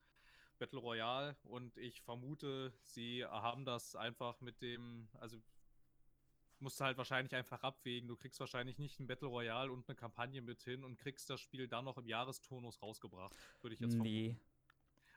Battle 0.58 0.78
Royale 0.78 1.36
und 1.44 1.76
ich 1.76 2.00
vermute, 2.02 2.72
sie 2.82 3.24
haben 3.24 3.64
das 3.64 3.94
einfach 3.94 4.40
mit 4.40 4.60
dem, 4.60 5.08
also 5.14 5.40
musst 6.60 6.80
du 6.80 6.84
halt 6.84 6.98
wahrscheinlich 6.98 7.34
einfach 7.34 7.62
abwägen. 7.62 8.08
Du 8.08 8.16
kriegst 8.16 8.40
wahrscheinlich 8.40 8.78
nicht 8.78 9.00
ein 9.00 9.06
Battle 9.06 9.28
Royale 9.28 9.70
und 9.70 9.88
eine 9.88 9.96
Kampagne 9.96 10.42
mit 10.42 10.62
hin 10.62 10.84
und 10.84 10.98
kriegst 10.98 11.30
das 11.30 11.40
Spiel 11.40 11.68
dann 11.68 11.84
noch 11.84 11.98
im 11.98 12.06
Jahresturnus 12.06 12.82
rausgebracht, 12.82 13.34
würde 13.60 13.74
ich 13.74 13.80
jetzt 13.80 13.96
nee. 13.96 14.34
vermuten. 14.34 14.40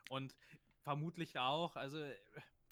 Und 0.09 0.35
vermutlich 0.81 1.39
auch, 1.39 1.75
also 1.75 2.03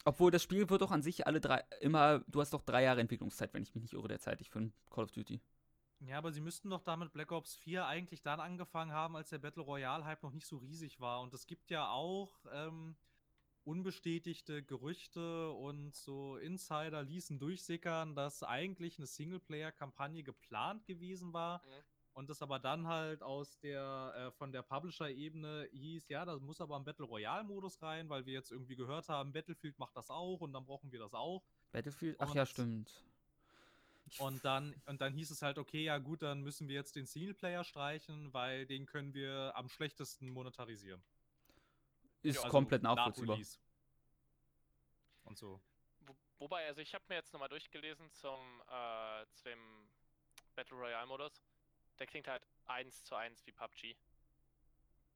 obwohl 0.05 0.32
das 0.32 0.43
Spiel 0.43 0.70
wird 0.70 0.82
doch 0.82 0.91
an 0.91 1.01
sich 1.01 1.28
alle 1.28 1.41
drei 1.41 1.63
immer, 1.82 2.20
du 2.28 2.41
hast 2.41 2.53
doch 2.53 2.61
drei 2.61 2.84
Jahre 2.84 3.01
Entwicklungszeit, 3.01 3.53
wenn 3.53 3.63
ich 3.63 3.76
mich 3.76 3.84
nicht 3.84 3.93
irre, 3.93 4.07
derzeitig 4.07 4.49
für 4.49 4.59
ein 4.59 4.74
Call 4.89 5.03
of 5.03 5.11
Duty. 5.11 5.41
Ja, 6.01 6.17
aber 6.17 6.32
sie 6.32 6.39
müssten 6.39 6.70
doch 6.70 6.82
damit 6.82 7.11
Black 7.11 7.32
Ops 7.32 7.55
4 7.55 7.86
eigentlich 7.86 8.22
dann 8.22 8.39
angefangen 8.39 8.93
haben, 8.93 9.17
als 9.17 9.30
der 9.30 9.39
Battle 9.39 9.63
Royale-Hype 9.63 10.24
noch 10.24 10.32
nicht 10.32 10.47
so 10.47 10.57
riesig 10.57 11.01
war. 11.01 11.22
Und 11.22 11.34
es 11.34 11.45
gibt 11.45 11.70
ja 11.70 11.89
auch 11.89 12.34
ähm, 12.53 12.95
unbestätigte 13.70 14.63
Gerüchte 14.63 15.51
und 15.51 15.95
so 15.95 16.38
Insider 16.38 17.03
ließen 17.03 17.38
durchsickern, 17.38 18.15
dass 18.15 18.41
eigentlich 18.41 18.97
eine 18.97 19.05
Singleplayer-Kampagne 19.05 20.24
geplant 20.24 20.88
gewesen 20.88 21.34
war. 21.34 21.59
Mhm. 21.59 21.84
Und 22.13 22.30
das 22.30 22.41
aber 22.41 22.57
dann 22.57 22.88
halt 22.88 23.22
aus 23.22 23.59
der, 23.59 24.13
äh, 24.15 24.32
von 24.32 24.51
der 24.51 24.63
Publisher-Ebene 24.63 25.70
hieß, 25.72 26.09
ja, 26.09 26.26
da 26.26 26.39
muss 26.39 26.59
aber 26.59 26.78
ein 26.78 26.84
Battle 26.84 27.05
Royale-Modus 27.05 27.82
rein, 27.84 28.09
weil 28.09 28.26
wir 28.26 28.34
jetzt 28.34 28.51
irgendwie 28.51 28.76
gehört 28.76 29.07
haben, 29.07 29.32
Battlefield 29.32 29.78
macht 29.78 29.95
das 29.95 30.09
auch 30.09 30.41
und 30.41 30.51
dann 30.51 30.65
brauchen 30.65 30.91
wir 30.91 30.99
das 30.99 31.13
auch. 31.13 31.43
Battlefield, 31.72 32.17
ach 32.20 32.32
und 32.32 32.36
ja, 32.36 32.45
stimmt. 32.47 32.91
Und 34.17 34.43
dann, 34.43 34.74
und 34.88 34.99
dann 34.99 35.13
hieß 35.13 35.30
es 35.30 35.43
halt, 35.43 35.59
okay, 35.59 35.84
ja 35.84 35.99
gut, 35.99 36.24
dann 36.24 36.41
müssen 36.41 36.67
wir 36.67 36.76
jetzt 36.76 36.95
den 36.95 37.05
Singleplayer 37.05 37.63
streichen, 37.63 38.34
weil 38.34 38.65
den 38.65 38.88
können 38.88 39.13
wir 39.13 39.53
am 39.55 39.70
schlechtesten 39.70 40.30
monetarisieren. 40.30 41.01
Ist 42.22 42.36
ja, 42.36 42.41
also 42.41 42.51
komplett 42.51 42.84
nachvollziehbar. 42.84 43.38
Nach 43.38 43.45
und 45.26 45.38
so. 45.38 45.61
Wo, 46.01 46.15
wobei, 46.39 46.65
also 46.65 46.82
ich 46.82 46.93
habe 46.93 47.03
mir 47.07 47.15
jetzt 47.15 47.32
nochmal 47.34 47.49
durchgelesen 47.49 48.11
zum, 48.11 48.61
äh, 48.70 49.26
zu 49.34 49.43
dem 49.45 49.89
Battle 50.55 50.78
Royale 50.78 51.07
Modus. 51.07 51.41
Der 51.99 52.07
klingt 52.07 52.28
halt 52.28 52.45
eins 52.65 53.03
zu 53.03 53.15
eins 53.15 53.45
wie 53.45 53.51
PUBG. 53.51 53.95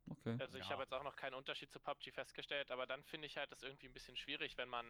Okay. 0.10 0.38
Also 0.40 0.58
ich 0.58 0.66
ja. 0.66 0.72
habe 0.72 0.84
jetzt 0.84 0.94
auch 0.94 1.04
noch 1.04 1.16
keinen 1.16 1.34
Unterschied 1.34 1.72
zu 1.72 1.80
PUBG 1.80 2.12
festgestellt, 2.12 2.72
aber 2.72 2.86
dann 2.86 3.04
finde 3.04 3.28
ich 3.28 3.38
halt 3.38 3.52
das 3.52 3.64
irgendwie 3.64 3.88
ein 3.88 3.94
bisschen 3.94 4.18
schwierig, 4.18 4.58
wenn 4.58 4.70
man 4.70 4.86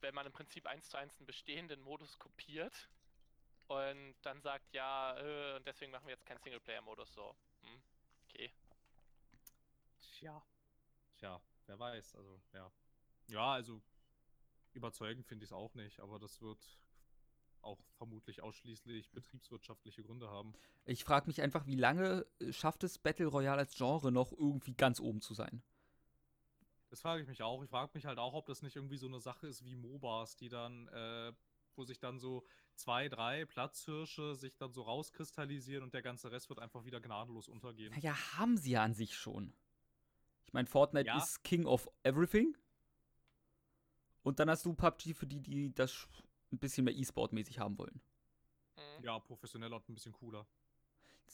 wenn 0.00 0.14
man 0.14 0.26
im 0.26 0.32
Prinzip 0.32 0.66
eins 0.66 0.88
zu 0.88 0.96
eins 0.96 1.16
einen 1.18 1.26
bestehenden 1.26 1.80
Modus 1.80 2.18
kopiert 2.18 2.88
und 3.68 4.14
dann 4.22 4.40
sagt, 4.40 4.72
ja, 4.72 5.18
äh, 5.18 5.56
und 5.56 5.66
deswegen 5.66 5.90
machen 5.90 6.06
wir 6.06 6.12
jetzt 6.12 6.26
keinen 6.26 6.38
Singleplayer-Modus 6.38 7.12
so. 7.14 7.34
Hm, 7.62 7.82
okay. 8.28 8.52
Tja. 10.16 10.42
Tja, 11.16 11.40
wer 11.66 11.78
weiß, 11.78 12.16
also, 12.16 12.40
ja. 12.54 12.72
Ja, 13.28 13.52
also 13.52 13.82
überzeugend 14.72 15.26
finde 15.26 15.44
ich 15.44 15.50
es 15.50 15.52
auch 15.52 15.74
nicht, 15.74 16.00
aber 16.00 16.18
das 16.18 16.40
wird 16.40 16.78
auch 17.60 17.78
vermutlich 17.98 18.42
ausschließlich 18.42 19.10
betriebswirtschaftliche 19.10 20.02
Gründe 20.02 20.30
haben. 20.30 20.54
Ich 20.86 21.04
frage 21.04 21.26
mich 21.26 21.42
einfach, 21.42 21.66
wie 21.66 21.74
lange 21.74 22.26
schafft 22.50 22.82
es 22.84 22.98
Battle 22.98 23.26
Royale 23.26 23.58
als 23.58 23.74
Genre 23.74 24.10
noch 24.10 24.32
irgendwie 24.32 24.74
ganz 24.74 25.00
oben 25.00 25.20
zu 25.20 25.34
sein? 25.34 25.62
Das 26.88 27.00
frage 27.00 27.22
ich 27.22 27.28
mich 27.28 27.42
auch. 27.42 27.62
Ich 27.62 27.70
frage 27.70 27.90
mich 27.94 28.06
halt 28.06 28.18
auch, 28.18 28.32
ob 28.32 28.46
das 28.46 28.62
nicht 28.62 28.76
irgendwie 28.76 28.96
so 28.96 29.06
eine 29.06 29.20
Sache 29.20 29.48
ist 29.48 29.64
wie 29.64 29.74
MOBAs, 29.74 30.36
die 30.36 30.48
dann, 30.48 30.88
äh, 30.88 31.32
wo 31.74 31.84
sich 31.84 31.98
dann 31.98 32.20
so 32.20 32.46
zwei, 32.76 33.08
drei 33.08 33.44
Platzhirsche 33.44 34.34
sich 34.34 34.56
dann 34.56 34.72
so 34.72 34.82
rauskristallisieren 34.82 35.82
und 35.82 35.92
der 35.92 36.02
ganze 36.02 36.30
Rest 36.30 36.48
wird 36.48 36.60
einfach 36.60 36.84
wieder 36.84 37.00
gnadenlos 37.00 37.48
untergehen. 37.48 37.92
Naja, 37.92 38.14
haben 38.38 38.56
sie 38.56 38.70
ja 38.70 38.84
an 38.84 38.94
sich 38.94 39.16
schon. 39.16 39.52
Ich 40.46 40.52
meine, 40.52 40.66
Fortnite 40.66 41.06
ja. 41.06 41.18
ist 41.18 41.42
King 41.44 41.66
of 41.66 41.88
Everything. 42.02 42.56
Und 44.22 44.40
dann 44.40 44.50
hast 44.50 44.64
du 44.64 44.74
PUBG 44.74 45.14
für 45.14 45.26
die, 45.26 45.40
die 45.40 45.74
das 45.74 46.08
ein 46.52 46.58
bisschen 46.58 46.84
mehr 46.84 46.94
E-Sport-mäßig 46.94 47.58
haben 47.58 47.78
wollen. 47.78 48.00
Mhm. 48.76 49.04
Ja, 49.04 49.18
professioneller 49.18 49.76
und 49.76 49.88
ein 49.88 49.94
bisschen 49.94 50.12
cooler. 50.12 50.46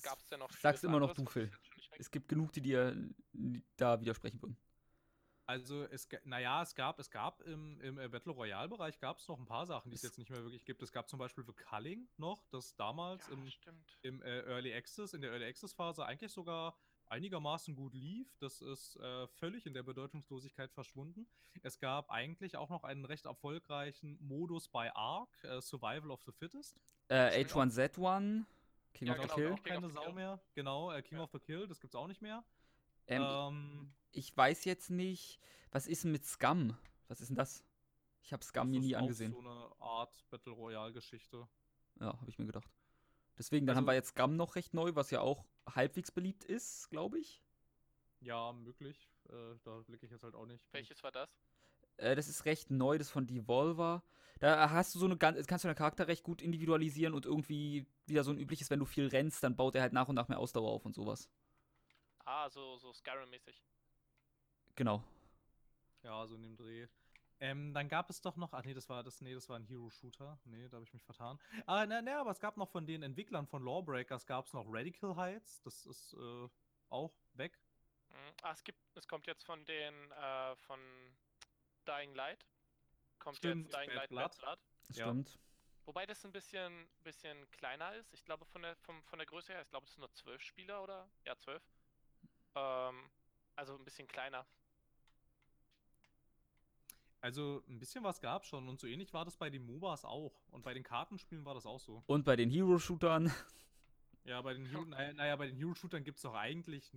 Gab's 0.03 0.29
denn 0.29 0.41
noch 0.41 0.51
Sagst 0.51 0.85
immer 0.85 0.99
noch 0.99 1.15
du, 1.15 1.25
Phil. 1.27 1.51
Es 1.99 2.11
gibt 2.11 2.29
genug, 2.29 2.53
die 2.53 2.61
dir 2.61 2.97
da 3.77 4.01
widersprechen 4.01 4.41
würden. 4.43 4.57
Also 5.47 5.85
es, 5.85 6.09
naja, 6.25 6.63
es 6.63 6.75
gab, 6.75 6.99
es 6.99 7.11
gab 7.11 7.41
im, 7.43 7.81
im 7.81 7.99
äh, 7.99 8.09
Battle 8.09 8.33
Royale 8.33 8.69
Bereich 8.69 8.99
gab 8.99 9.19
es 9.19 9.27
noch 9.29 9.39
ein 9.39 9.45
paar 9.45 9.67
Sachen, 9.67 9.91
die 9.91 9.97
es 9.97 10.03
jetzt 10.03 10.17
nicht 10.17 10.31
mehr 10.31 10.43
wirklich 10.43 10.65
gibt. 10.65 10.83
Es 10.83 10.93
gab 10.93 11.09
zum 11.09 11.19
Beispiel 11.19 11.45
The 11.45 11.53
Culling 11.53 12.09
noch, 12.17 12.47
das 12.51 12.75
damals 12.77 13.27
ja, 13.27 13.35
im, 13.35 13.53
im 14.03 14.23
äh, 14.23 14.41
Early 14.43 14.73
Access, 14.73 15.15
in 15.15 15.21
der 15.21 15.33
Early 15.33 15.47
Access 15.47 15.73
Phase 15.73 16.07
eigentlich 16.07 16.33
sogar 16.33 16.77
einigermaßen 17.13 17.77
gut 17.77 17.95
lief. 17.95 18.35
Das 18.39 18.63
ist 18.63 18.97
äh, 18.97 19.27
völlig 19.29 19.67
in 19.67 19.75
der 19.75 19.83
Bedeutungslosigkeit 19.83 20.73
verschwunden. 20.73 21.29
Es 21.63 21.79
gab 21.79 22.11
eigentlich 22.11 22.57
auch 22.57 22.71
noch 22.71 22.85
einen 22.85 23.05
recht 23.05 23.27
erfolgreichen 23.27 24.19
Modus 24.21 24.69
bei 24.69 24.95
Ark, 24.97 25.29
äh, 25.45 25.61
Survival 25.61 26.11
of 26.11 26.23
the 26.25 26.33
Fittest. 26.33 26.81
Äh, 27.09 27.45
H1Z1, 27.45 28.45
King 28.95 29.09
ja, 29.09 29.15
of 29.15 29.21
genau, 29.21 29.35
the 29.35 29.35
Kill. 29.35 29.53
Auch 29.53 29.63
keine 29.63 29.91
Sau 29.91 30.13
mehr. 30.13 30.41
Genau, 30.55 30.91
äh, 30.91 31.03
King 31.03 31.19
ja. 31.19 31.25
of 31.25 31.31
the 31.33 31.39
Kill, 31.39 31.69
das 31.69 31.81
gibt's 31.81 31.95
auch 31.95 32.09
nicht 32.09 32.23
mehr. 32.23 32.43
Ähm, 33.07 33.23
ähm, 33.23 33.93
ich 34.13 34.35
weiß 34.35 34.65
jetzt 34.65 34.91
nicht, 34.91 35.39
was 35.71 35.87
ist 35.87 36.05
denn 36.05 36.13
mit 36.13 36.25
Scum? 36.25 36.77
Was 37.09 37.21
ist 37.21 37.29
denn 37.29 37.37
das? 37.37 37.63
Ich 38.23 38.33
habe 38.33 38.43
Scum 38.43 38.71
mir 38.71 38.81
nie 38.81 38.97
angesehen. 38.97 39.33
Das 39.33 39.39
ist 39.39 39.45
so 39.45 39.51
eine 39.51 39.81
Art 39.81 40.25
Battle 40.31 40.53
Royale 40.53 40.93
Geschichte. 40.93 41.47
Ja, 42.01 42.07
habe 42.07 42.31
ich 42.31 42.39
mir 42.39 42.47
gedacht. 42.47 42.71
Deswegen, 43.39 43.67
dann 43.67 43.77
also, 43.77 43.83
haben 43.83 43.93
wir 43.93 43.95
jetzt 43.95 44.11
Scum 44.11 44.37
noch 44.37 44.57
recht 44.57 44.75
neu, 44.75 44.95
was 44.95 45.11
ja 45.11 45.21
auch 45.21 45.45
halbwegs 45.69 46.11
beliebt 46.11 46.45
ist, 46.45 46.91
glaube 46.91 47.19
ich. 47.19 47.43
Ja, 48.21 48.53
möglich. 48.53 49.09
Äh, 49.29 49.57
da 49.65 49.81
blicke 49.81 50.07
ich 50.07 50.13
jetzt 50.13 50.23
halt 50.23 50.35
auch 50.35 50.47
nicht. 50.47 50.65
Welches 50.73 51.03
war 51.03 51.11
das? 51.11 51.29
Äh, 51.97 52.15
das 52.15 52.29
ist 52.29 52.45
recht 52.45 52.71
neu, 52.71 52.99
das 52.99 53.11
von 53.11 53.27
Devolver. 53.27 54.03
Da 54.41 54.71
hast 54.71 54.95
du 54.95 54.99
so 54.99 55.07
eine 55.07 55.17
ganz, 55.17 55.47
kannst 55.47 55.65
du 55.65 55.69
deinen 55.69 55.77
Charakter 55.77 56.09
recht 56.09 56.25
gut 56.25 56.43
individualisieren 56.43 57.15
und 57.15 57.27
irgendwie 57.27 57.87
wieder 58.07 58.25
so 58.25 58.33
ein 58.33 58.39
übliches, 58.39 58.71
wenn 58.71 58.81
du 58.81 58.87
viel 58.87 59.07
rennst, 59.07 59.43
dann 59.45 59.57
baut 59.57 59.77
er 59.77 59.83
halt 59.83 59.93
nach 59.93 60.09
und 60.09 60.17
nach 60.17 60.29
mehr 60.29 60.39
Ausdauer 60.39 60.71
auf 60.71 60.85
und 60.85 60.95
sowas. 60.95 61.29
Ah, 62.25 62.49
so, 62.51 62.77
so 62.79 62.93
Skyrim-mäßig. 62.93 63.63
Genau. 64.75 65.03
Ja, 66.03 66.27
so 66.27 66.35
in 66.35 66.43
dem 66.43 66.57
Dreh. 66.57 66.89
Ähm, 67.43 67.75
dann 67.75 67.89
gab 67.89 68.09
es 68.09 68.21
doch 68.21 68.37
noch, 68.37 68.53
ach 68.53 68.63
nee, 68.65 68.73
das 68.73 68.89
war 68.89 69.03
das, 69.03 69.21
nee, 69.21 69.35
das 69.35 69.49
war 69.49 69.57
ein 69.57 69.65
Hero-Shooter. 69.65 70.39
Nee, 70.45 70.69
da 70.69 70.77
habe 70.77 70.85
ich 70.85 70.93
mich 70.93 71.03
vertan. 71.03 71.41
Ah, 71.67 71.85
ne, 71.85 72.01
ne, 72.01 72.17
aber 72.17 72.31
es 72.31 72.39
gab 72.39 72.57
noch 72.57 72.69
von 72.69 72.87
den 72.87 73.03
Entwicklern 73.03 73.49
von 73.49 73.65
Lawbreakers 73.65 74.27
gab 74.27 74.47
es 74.47 74.53
noch 74.53 74.65
Radical 74.69 75.17
Heights. 75.17 75.61
Das 75.63 75.85
ist 75.85 76.15
äh, 76.15 76.49
auch 76.89 77.13
weg. 77.33 77.59
Mhm. 78.11 78.15
Ah, 78.43 78.53
es 78.53 78.63
gibt, 78.63 78.79
es 78.95 79.09
kommt 79.09 79.27
jetzt 79.27 79.43
von 79.43 79.65
den, 79.65 80.13
äh, 80.13 80.55
von 80.55 80.79
Dying 81.85 82.15
Light. 82.15 82.47
Kommt 83.19 83.39
Stimmt, 83.39 83.65
jetzt 83.65 83.75
Dying 83.75 83.89
Bad 83.89 83.97
Light 83.97 84.09
Blood. 84.11 84.23
Bad 84.23 84.39
Blood. 84.39 84.59
Das 84.87 84.97
ja. 84.99 85.05
Stimmt. 85.07 85.39
Wobei 85.85 86.07
das 86.07 86.25
ein 86.25 86.31
bisschen, 86.31 86.89
bisschen 87.03 87.51
kleiner 87.51 87.93
ist. 87.95 88.15
Ich 88.15 88.25
glaube, 88.25 88.45
von 88.45 88.63
der, 88.63 88.77
von, 88.77 89.03
von 89.03 89.19
der 89.19 89.27
Größe 89.27 89.53
her, 89.53 89.63
ich 89.63 89.71
glaube, 89.71 89.87
es 89.87 89.95
sind 89.95 90.01
nur 90.03 90.13
zwölf 90.13 90.41
Spieler 90.43 90.81
oder? 90.81 91.09
Ja, 91.25 91.37
zwölf. 91.37 91.63
Ähm, 92.55 93.11
also 93.57 93.75
ein 93.75 93.85
bisschen 93.85 94.07
kleiner. 94.07 94.47
Also 97.23 97.63
ein 97.69 97.79
bisschen 97.79 98.03
was 98.03 98.21
gab 98.21 98.45
schon 98.45 98.69
und 98.69 98.81
so 98.81 98.89
ähnlich 98.89 99.13
war 99.15 99.25
das 99.25 99.37
bei 99.37 99.49
den 99.49 99.65
MOBAs 99.65 100.05
auch. 100.05 100.33
Und 100.51 100.65
bei 100.65 100.75
den 100.75 100.83
Kartenspielen 100.83 101.45
war 101.45 101.55
das 101.55 101.67
auch 101.67 101.79
so. 101.79 102.03
Und 102.07 102.25
bei 102.25 102.35
den 102.35 102.51
Hero-Shootern. 102.51 103.33
Ja, 104.25 104.43
bei 104.43 104.55
den 104.55 104.67
Hero, 104.67 104.85
naja, 104.85 105.13
naja, 105.13 105.37
bei 105.37 105.47
den 105.47 105.57
Hero-Shootern 105.57 106.03
gibt 106.03 106.17
es 106.19 106.23
doch 106.23 106.35
eigentlich, 106.35 106.91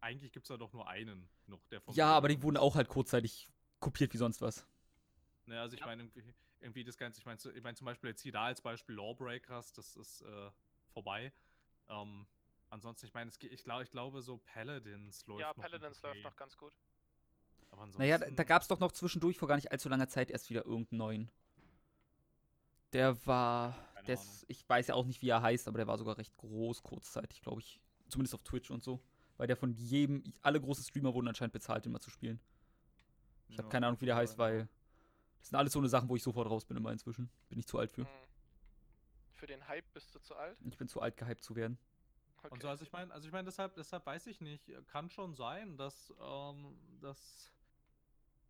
eigentlich 0.00 0.32
gibt 0.32 0.44
es 0.44 0.48
da 0.48 0.56
doch 0.56 0.72
nur 0.72 0.88
einen 0.88 1.28
noch, 1.46 1.62
der 1.66 1.82
von 1.82 1.94
Ja, 1.94 2.10
aber 2.16 2.28
die 2.28 2.42
wurden 2.42 2.56
auch 2.56 2.76
halt 2.76 2.88
kurzzeitig 2.88 3.48
kopiert 3.78 4.12
wie 4.14 4.18
sonst 4.18 4.40
was. 4.40 4.66
Ne, 5.46 5.60
also 5.60 5.74
ich 5.74 5.80
Ja. 5.80 5.86
meine, 5.86 6.02
irgendwie, 6.04 6.34
irgendwie 6.60 6.84
das 6.84 6.96
Ganze, 6.96 7.20
ich 7.20 7.26
meine 7.26 7.38
ich 7.54 7.62
mein 7.62 7.76
zum 7.76 7.84
Beispiel 7.84 8.08
jetzt 8.10 8.22
hier 8.22 8.32
da 8.32 8.44
als 8.46 8.62
Beispiel 8.62 8.94
Lawbreakers, 8.96 9.72
das 9.74 9.96
ist 9.96 10.22
äh, 10.22 10.50
vorbei. 10.92 11.32
Ähm, 11.88 12.26
ansonsten, 12.70 13.06
ich 13.06 13.14
meine, 13.14 13.28
es 13.28 13.38
geht- 13.38 13.52
ich 13.52 13.64
glaube, 13.64 13.82
ich 13.82 13.90
glaube, 13.90 14.22
so 14.22 14.38
Paladins 14.38 15.26
läuft 15.26 15.40
Ja, 15.40 15.48
noch 15.48 15.62
Paladins 15.62 15.98
okay. 15.98 16.08
läuft 16.08 16.24
noch 16.24 16.36
ganz 16.36 16.56
gut. 16.56 16.72
Aber 17.78 17.98
Naja, 17.98 18.16
da, 18.18 18.24
ansonsten- 18.24 18.36
da 18.36 18.44
gab 18.44 18.62
es 18.62 18.68
doch 18.68 18.80
noch 18.80 18.92
zwischendurch 18.92 19.38
vor 19.38 19.48
gar 19.48 19.56
nicht 19.56 19.70
allzu 19.72 19.88
langer 19.88 20.08
Zeit 20.08 20.30
erst 20.30 20.50
wieder 20.50 20.64
irgendeinen 20.64 20.98
neuen. 20.98 21.30
Der 22.92 23.24
war. 23.26 23.74
Keine 23.94 24.06
Der 24.06 24.14
ist, 24.14 24.44
ich 24.48 24.66
weiß 24.68 24.86
ja 24.88 24.94
auch 24.94 25.04
nicht, 25.04 25.20
wie 25.22 25.28
er 25.28 25.42
heißt, 25.42 25.68
aber 25.68 25.78
der 25.78 25.86
war 25.86 25.98
sogar 25.98 26.16
recht 26.16 26.36
groß 26.36 26.82
kurzzeitig, 26.82 27.42
glaube 27.42 27.60
ich. 27.60 27.80
Zumindest 28.08 28.34
auf 28.34 28.42
Twitch 28.42 28.70
und 28.70 28.82
so. 28.82 29.00
Weil 29.36 29.46
der 29.46 29.56
von 29.56 29.72
jedem. 29.74 30.24
Alle 30.42 30.60
großen 30.60 30.84
Streamer 30.84 31.12
wurden 31.14 31.28
anscheinend 31.28 31.52
bezahlt, 31.52 31.86
mal 31.86 32.00
zu 32.00 32.10
spielen. 32.10 32.40
Ich 33.48 33.58
habe 33.58 33.68
Ja, 33.68 33.70
keine 33.72 33.86
Ahnung, 33.86 34.00
wie 34.00 34.06
der 34.06 34.16
heißt, 34.16 34.34
ja. 34.34 34.38
weil. 34.38 34.68
Das 35.40 35.50
sind 35.50 35.56
alles 35.56 35.72
so 35.72 35.78
eine 35.78 35.88
Sachen, 35.88 36.08
wo 36.08 36.16
ich 36.16 36.22
sofort 36.22 36.50
raus 36.50 36.64
bin 36.64 36.76
immer 36.76 36.90
inzwischen. 36.90 37.30
Bin 37.48 37.58
ich 37.58 37.66
zu 37.66 37.78
alt 37.78 37.92
für. 37.92 38.02
Hm. 38.02 38.08
Für 39.34 39.46
den 39.46 39.68
Hype 39.68 39.92
bist 39.92 40.12
du 40.14 40.18
zu 40.18 40.34
alt? 40.34 40.58
Ich 40.64 40.76
bin 40.76 40.88
zu 40.88 41.00
alt, 41.00 41.16
gehypt 41.16 41.44
zu 41.44 41.54
werden. 41.54 41.78
Okay. 42.38 42.48
Und 42.54 42.62
so, 42.62 42.68
also 42.68 42.82
ich 42.84 42.90
meine, 42.90 43.12
also 43.14 43.26
ich 43.28 43.32
meine, 43.32 43.44
deshalb, 43.44 43.74
deshalb 43.74 44.04
weiß 44.04 44.26
ich 44.26 44.40
nicht, 44.40 44.68
kann 44.88 45.10
schon 45.10 45.34
sein, 45.34 45.76
dass, 45.76 46.12
ähm, 46.20 46.76
dass, 47.00 47.52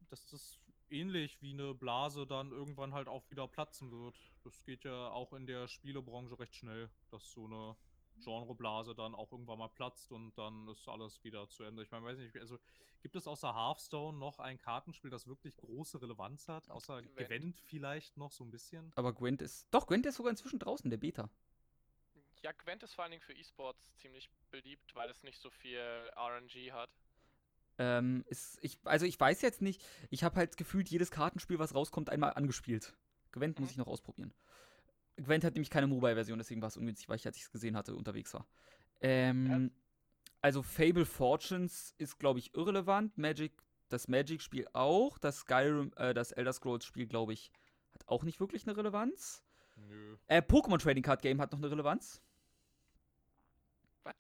dass 0.09 0.27
das 0.27 0.59
ähnlich 0.91 1.41
wie 1.43 1.53
eine 1.53 1.75
Blase 1.75 2.27
dann 2.27 2.51
irgendwann 2.51 2.95
halt 2.95 3.09
auch 3.09 3.31
wieder 3.31 3.47
platzen 3.47 3.91
wird. 3.91 4.17
Das 4.45 4.65
geht 4.65 4.85
ja 4.85 5.11
auch 5.11 5.33
in 5.33 5.47
der 5.47 5.69
Spielebranche 5.69 6.39
recht 6.39 6.55
schnell, 6.55 6.91
dass 7.11 7.31
so 7.33 7.45
eine 7.45 7.77
Genreblase 8.25 8.95
dann 8.95 9.15
auch 9.15 9.31
irgendwann 9.33 9.59
mal 9.59 9.69
platzt 9.69 10.13
und 10.13 10.37
dann 10.37 10.67
ist 10.69 10.89
alles 10.89 11.23
wieder 11.25 11.49
zu 11.49 11.63
Ende. 11.65 11.83
Ich 11.83 11.91
meine, 11.91 12.05
weiß 12.05 12.19
nicht, 12.19 12.37
also 12.37 12.59
gibt 13.01 13.17
es 13.17 13.27
außer 13.27 13.55
Hearthstone 13.55 14.19
noch 14.19 14.39
ein 14.39 14.59
Kartenspiel, 14.59 15.11
das 15.11 15.27
wirklich 15.27 15.57
große 15.57 16.01
Relevanz 16.03 16.49
hat? 16.49 16.69
Außer 16.69 17.03
Gwent. 17.03 17.29
Gwent 17.29 17.61
vielleicht 17.61 18.17
noch 18.17 18.33
so 18.33 18.45
ein 18.45 18.51
bisschen? 18.51 18.93
Aber 18.97 19.13
Gwent 19.13 19.43
ist. 19.43 19.69
Doch, 19.71 19.87
Gwent 19.87 20.07
ist 20.07 20.17
sogar 20.17 20.31
inzwischen 20.31 20.59
draußen, 20.59 20.91
der 20.91 20.99
Beta. 20.99 21.31
Ja, 22.43 22.53
Gwent 22.53 22.83
ist 22.83 22.95
vor 22.95 23.05
allen 23.05 23.11
Dingen 23.13 23.23
für 23.23 23.35
E-Sports 23.35 23.95
ziemlich 23.97 24.31
beliebt, 24.51 24.95
weil 24.95 25.11
es 25.11 25.23
nicht 25.23 25.41
so 25.41 25.51
viel 25.51 25.81
RNG 26.17 26.73
hat. 26.73 26.91
Ähm, 27.79 28.25
ist, 28.29 28.59
ich, 28.61 28.79
also 28.85 29.07
ich 29.07 29.19
weiß 29.19 29.41
jetzt 29.43 29.63
nicht, 29.63 29.85
ich 30.11 30.25
habe 30.25 30.37
halt 30.37 30.57
gefühlt 30.57 30.89
jedes 30.89 31.11
Kartenspiel, 31.11 31.59
was 31.59 31.75
rauskommt, 31.75 32.11
einmal 32.11 32.33
angespielt. 32.35 32.95
Gwent 33.33 33.59
muss 33.61 33.69
Mhm. 33.69 33.73
ich 33.73 33.77
noch 33.79 33.87
ausprobieren. 33.87 34.33
Gwent 35.17 35.45
hat 35.45 35.55
nämlich 35.55 35.71
keine 35.71 35.87
Mobile-Version, 35.87 36.39
deswegen 36.39 36.61
war 36.61 36.69
es 36.69 36.77
ungünstig, 36.77 37.09
weil 37.09 37.17
ich, 37.17 37.27
als 37.27 37.37
ich 37.37 37.45
es 37.45 37.51
gesehen 37.51 37.77
hatte, 37.77 37.95
unterwegs 37.95 38.35
war. 38.35 38.47
Ähm, 39.01 39.71
also 40.41 40.63
Fable 40.63 41.05
Fortunes 41.07 41.95
ist, 41.99 42.19
glaube 42.19 42.39
ich, 42.39 42.55
irrelevant. 42.55 43.17
Magic, 43.19 43.53
das 43.89 44.09
Magic-Spiel 44.09 44.67
auch. 44.73 45.19
Das 45.19 45.39
Skyrim, 45.41 45.93
äh, 45.97 46.15
das 46.15 46.33
Elder 46.33 46.53
Scrolls-Spiel, 46.53 47.07
glaube 47.07 47.33
ich, 47.33 47.51
hat 47.95 48.07
auch 48.09 48.23
nicht 48.25 48.39
wirklich 48.41 48.67
eine 48.67 48.77
Relevanz. 48.77 49.43
Nö. 49.77 50.17
Äh, 50.27 50.41
Pokémon 50.43 50.79
Trading 50.79 51.03
Card 51.03 51.23
Game 51.23 51.41
hat 51.41 51.53
noch 51.53 51.59
eine 51.59 51.71
Relevanz. 51.71 52.21
Was? 54.05 54.15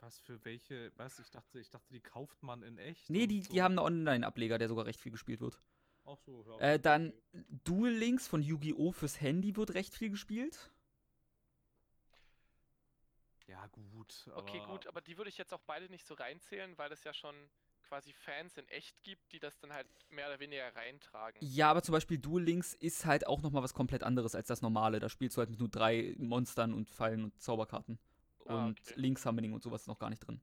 Was 0.00 0.18
für 0.18 0.44
welche? 0.44 0.92
Was? 0.96 1.18
Ich 1.18 1.30
dachte, 1.30 1.58
ich 1.58 1.70
dachte, 1.70 1.92
die 1.92 2.00
kauft 2.00 2.42
man 2.42 2.62
in 2.62 2.78
echt. 2.78 3.10
Nee, 3.10 3.26
die, 3.26 3.42
so. 3.42 3.52
die 3.52 3.62
haben 3.62 3.72
einen 3.72 3.86
Online-Ableger, 3.86 4.58
der 4.58 4.68
sogar 4.68 4.86
recht 4.86 5.00
viel 5.00 5.12
gespielt 5.12 5.40
wird. 5.40 5.60
Ach 6.04 6.16
so, 6.18 6.44
ja. 6.48 6.58
Äh, 6.58 6.80
dann. 6.80 7.12
Duel 7.64 7.92
Links 7.92 8.26
von 8.26 8.42
Yu-Gi-Oh! 8.42 8.92
fürs 8.92 9.20
Handy 9.20 9.56
wird 9.56 9.74
recht 9.74 9.94
viel 9.94 10.10
gespielt. 10.10 10.70
Ja, 13.46 13.66
gut. 13.68 14.28
Okay, 14.34 14.60
gut, 14.66 14.86
aber 14.86 15.00
die 15.00 15.16
würde 15.16 15.30
ich 15.30 15.38
jetzt 15.38 15.52
auch 15.54 15.62
beide 15.66 15.88
nicht 15.88 16.06
so 16.06 16.14
reinzählen, 16.14 16.76
weil 16.76 16.92
es 16.92 17.02
ja 17.04 17.14
schon 17.14 17.34
quasi 17.88 18.12
Fans 18.12 18.56
in 18.58 18.68
echt 18.68 19.02
gibt, 19.02 19.32
die 19.32 19.38
das 19.38 19.58
dann 19.58 19.72
halt 19.72 19.86
mehr 20.10 20.28
oder 20.28 20.38
weniger 20.38 20.74
reintragen. 20.76 21.38
Ja, 21.40 21.70
aber 21.70 21.82
zum 21.82 21.92
Beispiel 21.92 22.18
Duel 22.18 22.44
Links 22.44 22.74
ist 22.74 23.06
halt 23.06 23.26
auch 23.26 23.40
nochmal 23.40 23.62
was 23.62 23.72
komplett 23.72 24.02
anderes 24.02 24.34
als 24.34 24.48
das 24.48 24.60
normale. 24.60 25.00
Da 25.00 25.08
spielst 25.08 25.36
du 25.36 25.40
halt 25.40 25.50
mit 25.50 25.58
nur 25.58 25.70
drei 25.70 26.14
Monstern 26.18 26.74
und 26.74 26.90
Pfeilen 26.90 27.24
und 27.24 27.40
Zauberkarten. 27.40 27.98
Ah, 28.48 28.66
Und 28.66 28.80
okay. 28.80 28.94
Link 28.96 29.18
Summoning 29.18 29.52
und 29.52 29.62
sowas 29.62 29.82
ist 29.82 29.86
noch 29.88 29.98
gar 29.98 30.10
nicht 30.10 30.20
drin. 30.20 30.40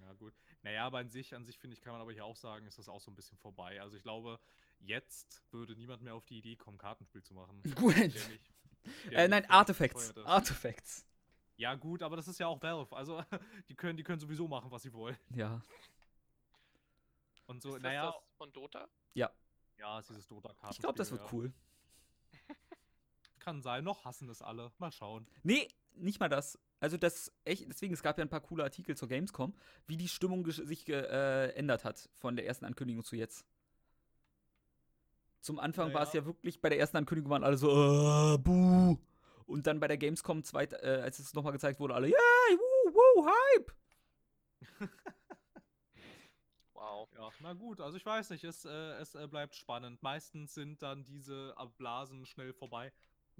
Ja, 0.00 0.12
gut. 0.14 0.32
Naja, 0.62 0.86
aber 0.86 0.98
an 0.98 1.08
sich, 1.10 1.34
an 1.34 1.44
sich 1.44 1.58
finde 1.58 1.74
ich, 1.74 1.80
kann 1.82 1.92
man 1.92 2.00
aber 2.00 2.12
hier 2.12 2.24
auch 2.24 2.36
sagen, 2.36 2.66
ist 2.66 2.78
das 2.78 2.88
auch 2.88 3.00
so 3.00 3.10
ein 3.10 3.14
bisschen 3.14 3.38
vorbei. 3.38 3.80
Also 3.80 3.96
ich 3.96 4.02
glaube, 4.02 4.38
jetzt 4.80 5.42
würde 5.50 5.74
niemand 5.76 6.02
mehr 6.02 6.14
auf 6.14 6.24
die 6.26 6.38
Idee 6.38 6.56
kommen, 6.56 6.78
Kartenspiel 6.78 7.22
zu 7.22 7.34
machen. 7.34 7.62
Gut. 7.76 7.96
Der 7.96 8.04
nicht- 8.06 8.50
der 9.10 9.18
Äh, 9.24 9.28
nein, 9.28 9.44
Artifacts. 9.50 10.16
Artifacts. 10.18 11.06
Ja, 11.56 11.74
gut, 11.74 12.02
aber 12.02 12.16
das 12.16 12.26
ist 12.26 12.40
ja 12.40 12.46
auch 12.46 12.62
Valve. 12.62 12.96
Also, 12.96 13.22
die 13.68 13.74
können, 13.74 13.98
die 13.98 14.02
können 14.02 14.18
sowieso 14.18 14.48
machen, 14.48 14.70
was 14.70 14.82
sie 14.82 14.92
wollen. 14.94 15.18
Ja. 15.34 15.60
Und 17.46 17.60
so, 17.60 17.76
ist 17.76 17.82
naja, 17.82 18.06
das 18.06 18.14
das 18.14 18.36
von 18.38 18.52
Dota? 18.52 18.88
ja, 19.14 19.98
es 19.98 20.04
ist 20.06 20.10
dieses 20.10 20.26
Dota-Kartenspiel. 20.28 20.70
Ich 20.72 20.78
glaube, 20.80 20.96
das 20.98 21.10
wird 21.10 21.20
ja. 21.22 21.28
cool. 21.32 21.52
Kann 23.38 23.60
sein, 23.62 23.84
noch 23.84 24.04
hassen 24.04 24.28
es 24.28 24.40
alle. 24.42 24.72
Mal 24.78 24.92
schauen. 24.92 25.26
Nee, 25.42 25.68
nicht 25.94 26.20
mal 26.20 26.28
das. 26.28 26.58
Also 26.80 26.96
das 26.96 27.32
echt, 27.44 27.68
deswegen, 27.68 27.92
es 27.92 28.02
gab 28.02 28.16
ja 28.18 28.24
ein 28.24 28.28
paar 28.30 28.40
coole 28.40 28.64
Artikel 28.64 28.96
zur 28.96 29.08
Gamescom, 29.08 29.54
wie 29.86 29.96
die 29.96 30.08
Stimmung 30.08 30.50
sich 30.50 30.84
geändert 30.84 31.84
hat 31.84 32.08
von 32.14 32.36
der 32.36 32.46
ersten 32.46 32.64
Ankündigung 32.64 33.04
zu 33.04 33.16
jetzt. 33.16 33.44
Zum 35.40 35.58
Anfang 35.58 35.92
war 35.94 36.02
es 36.02 36.08
Naja. 36.08 36.20
ja 36.20 36.26
wirklich, 36.26 36.60
bei 36.60 36.68
der 36.68 36.78
ersten 36.78 36.96
Ankündigung 36.98 37.30
waren 37.30 37.44
alle 37.44 37.56
so, 37.56 37.70
äh, 38.34 38.38
buh. 38.38 38.98
Und 39.46 39.66
dann 39.66 39.80
bei 39.80 39.88
der 39.88 39.96
Gamescom, 39.98 40.44
zweit, 40.44 40.72
äh, 40.74 41.00
als 41.02 41.18
es 41.18 41.34
nochmal 41.34 41.52
gezeigt 41.52 41.80
wurde, 41.80 41.94
alle, 41.94 42.08
yay, 42.08 42.14
wuh, 42.56 42.92
wuh, 42.94 43.26
Hype. 43.26 43.72
Wow. 46.72 47.08
Ja, 47.14 47.28
na 47.40 47.52
gut, 47.52 47.80
also 47.80 47.96
ich 47.96 48.06
weiß 48.06 48.30
nicht, 48.30 48.44
es, 48.44 48.64
äh, 48.64 48.70
es 49.00 49.14
äh, 49.14 49.26
bleibt 49.28 49.54
spannend. 49.54 50.02
Meistens 50.02 50.54
sind 50.54 50.80
dann 50.82 51.04
diese 51.04 51.54
äh, 51.58 51.66
Blasen 51.76 52.24
schnell 52.24 52.54
vorbei, 52.54 52.92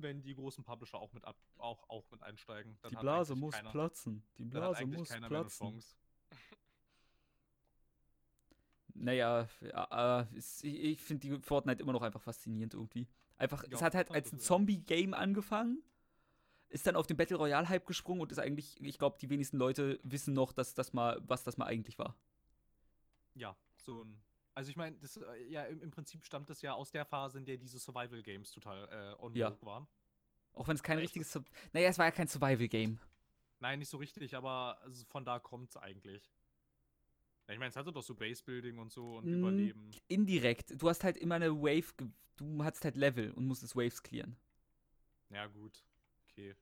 wenn 0.02 0.22
die 0.22 0.34
großen 0.34 0.64
Publisher 0.64 0.98
auch 0.98 1.12
mit, 1.12 1.24
ab, 1.24 1.36
auch, 1.58 1.88
auch 1.88 2.10
mit 2.10 2.22
einsteigen. 2.22 2.78
Dann 2.82 2.90
Die 2.90 2.96
Blase 2.96 3.34
muss 3.34 3.54
keiner, 3.54 3.70
platzen. 3.70 4.22
Die 4.38 4.44
Blase 4.44 4.86
muss 4.86 5.08
platzen. 5.08 5.82
Naja, 8.94 9.48
ja, 9.62 10.20
äh, 10.20 10.26
ich, 10.36 10.64
ich 10.64 11.02
finde 11.02 11.28
die 11.28 11.38
Fortnite 11.42 11.80
immer 11.82 11.92
noch 11.92 12.02
einfach 12.02 12.20
faszinierend 12.20 12.74
irgendwie. 12.74 13.08
Einfach, 13.38 13.64
es 13.64 13.80
Ja, 13.80 13.80
hat 13.80 13.94
halt 13.94 14.10
ja, 14.10 14.14
als 14.14 14.32
ein 14.32 14.38
Zombie-Game 14.38 15.14
angefangen, 15.14 15.82
ist 16.68 16.86
dann 16.86 16.96
auf 16.96 17.06
den 17.06 17.16
Battle 17.16 17.36
Royale-Hype 17.38 17.86
gesprungen 17.86 18.20
und 18.20 18.30
ist 18.30 18.38
eigentlich, 18.38 18.80
ich 18.80 18.98
glaube, 18.98 19.16
die 19.18 19.30
wenigsten 19.30 19.56
Leute 19.56 19.98
wissen 20.02 20.34
noch, 20.34 20.52
dass 20.52 20.74
das 20.74 20.92
mal, 20.92 21.18
was 21.26 21.44
das 21.44 21.56
mal 21.56 21.64
eigentlich 21.66 21.98
war. 21.98 22.14
Ja, 23.34 23.56
so 23.78 24.02
ein. 24.04 24.20
Also 24.54 24.70
ich 24.70 24.76
meine, 24.76 24.96
das 24.98 25.16
äh, 25.16 25.44
ja 25.48 25.64
im, 25.64 25.80
im 25.80 25.90
Prinzip 25.90 26.24
stammt 26.24 26.50
das 26.50 26.60
ja 26.62 26.74
aus 26.74 26.90
der 26.90 27.04
Phase, 27.04 27.38
in 27.38 27.44
der 27.44 27.56
diese 27.56 27.78
Survival 27.78 28.22
Games 28.22 28.50
total 28.50 28.88
äh, 29.18 29.22
on 29.22 29.34
Ja. 29.34 29.56
waren. 29.62 29.86
Auch 30.52 30.66
wenn 30.68 30.74
es 30.76 30.82
kein 30.82 30.98
richtiges. 30.98 31.30
Sur- 31.32 31.44
Naja, 31.72 31.88
es 31.88 31.98
war 31.98 32.06
ja 32.06 32.10
kein 32.10 32.26
Survival-Game. 32.26 32.98
Nein, 33.60 33.78
nicht 33.78 33.88
so 33.88 33.98
richtig, 33.98 34.34
aber 34.34 34.80
also 34.82 35.04
von 35.06 35.24
da 35.24 35.38
kommt's 35.38 35.76
eigentlich. 35.76 36.32
Ja, 37.46 37.54
ich 37.54 37.58
meine, 37.60 37.68
es 37.70 37.76
hatte 37.76 37.92
doch 37.92 38.02
so 38.02 38.14
Base-Building 38.14 38.78
und 38.78 38.90
so 38.90 39.18
und 39.18 39.26
Mm, 39.26 39.38
Überleben. 39.38 39.90
Indirekt. 40.08 40.80
Du 40.82 40.88
hast 40.88 41.04
halt 41.04 41.16
immer 41.16 41.36
eine 41.36 41.52
Wave. 41.54 41.92
Du 42.36 42.64
hattest 42.64 42.84
halt 42.84 42.96
Level 42.96 43.30
und 43.32 43.46
musstest 43.46 43.76
Waves 43.76 44.02
clearen. 44.02 44.36
Ja, 45.28 45.46
gut. 45.46 45.84
Okay. 46.28 46.56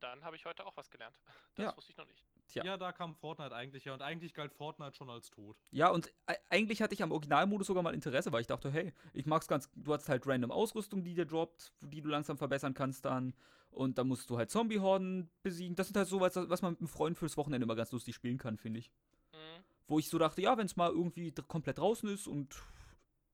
Dann 0.00 0.24
habe 0.24 0.34
ich 0.36 0.44
heute 0.44 0.66
auch 0.66 0.76
was 0.76 0.90
gelernt. 0.90 1.16
Das 1.54 1.64
Ja. 1.64 1.76
wusste 1.76 1.92
ich 1.92 1.96
noch 1.96 2.06
nicht. 2.08 2.24
Tja. 2.52 2.64
Ja. 2.64 2.76
da 2.76 2.92
kam 2.92 3.14
Fortnite 3.14 3.54
eigentlich 3.54 3.86
ja. 3.86 3.94
Und 3.94 4.02
eigentlich 4.02 4.34
galt 4.34 4.52
Fortnite 4.52 4.94
schon 4.94 5.08
als 5.08 5.30
tot. 5.30 5.56
Ja, 5.70 5.88
und 5.88 6.08
e- 6.28 6.34
eigentlich 6.50 6.82
hatte 6.82 6.94
ich 6.94 7.02
am 7.02 7.10
Originalmodus 7.10 7.66
sogar 7.66 7.82
mal 7.82 7.94
Interesse, 7.94 8.30
weil 8.30 8.42
ich 8.42 8.46
dachte, 8.46 8.70
hey, 8.70 8.92
ich 9.14 9.26
mag's 9.26 9.48
ganz. 9.48 9.70
Du 9.74 9.92
hast 9.92 10.08
halt 10.08 10.26
random 10.26 10.50
Ausrüstung, 10.50 11.02
die 11.02 11.14
dir 11.14 11.24
droppt, 11.24 11.72
die 11.80 12.02
du 12.02 12.08
langsam 12.08 12.36
verbessern 12.36 12.74
kannst 12.74 13.04
dann. 13.06 13.34
Und 13.70 13.96
dann 13.96 14.06
musst 14.06 14.28
du 14.28 14.36
halt 14.36 14.50
Zombie-Horden 14.50 15.30
besiegen. 15.42 15.76
Das 15.76 15.88
sind 15.88 15.96
halt 15.96 16.06
so 16.06 16.20
was, 16.20 16.36
was 16.36 16.60
man 16.60 16.72
mit 16.72 16.80
einem 16.80 16.88
Freund 16.88 17.16
fürs 17.16 17.38
Wochenende 17.38 17.64
immer 17.64 17.74
ganz 17.74 17.90
lustig 17.90 18.14
spielen 18.14 18.36
kann, 18.36 18.58
finde 18.58 18.80
ich. 18.80 18.92
Mhm. 19.32 19.64
Wo 19.88 19.98
ich 19.98 20.10
so 20.10 20.18
dachte, 20.18 20.42
ja, 20.42 20.58
wenn 20.58 20.66
es 20.66 20.76
mal 20.76 20.90
irgendwie 20.90 21.32
komplett 21.48 21.78
draußen 21.78 22.08
ist 22.10 22.26
und 22.26 22.62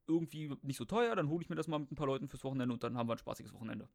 irgendwie 0.06 0.56
nicht 0.62 0.76
so 0.76 0.84
teuer, 0.84 1.16
dann 1.16 1.28
hole 1.28 1.42
ich 1.42 1.50
mir 1.50 1.56
das 1.56 1.66
mal 1.66 1.78
mit 1.80 1.90
ein 1.90 1.96
paar 1.96 2.06
Leuten 2.06 2.28
fürs 2.28 2.44
Wochenende 2.44 2.72
und 2.72 2.82
dann 2.84 2.96
haben 2.96 3.08
wir 3.08 3.14
ein 3.14 3.18
spaßiges 3.18 3.52
Wochenende. 3.52 3.88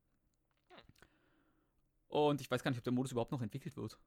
Und 2.07 2.41
ich 2.41 2.51
weiß 2.51 2.61
gar 2.61 2.69
nicht, 2.69 2.77
ob 2.77 2.83
der 2.83 2.93
Modus 2.93 3.11
überhaupt 3.11 3.31
noch 3.31 3.41
entwickelt 3.41 3.75
wird. 3.75 3.97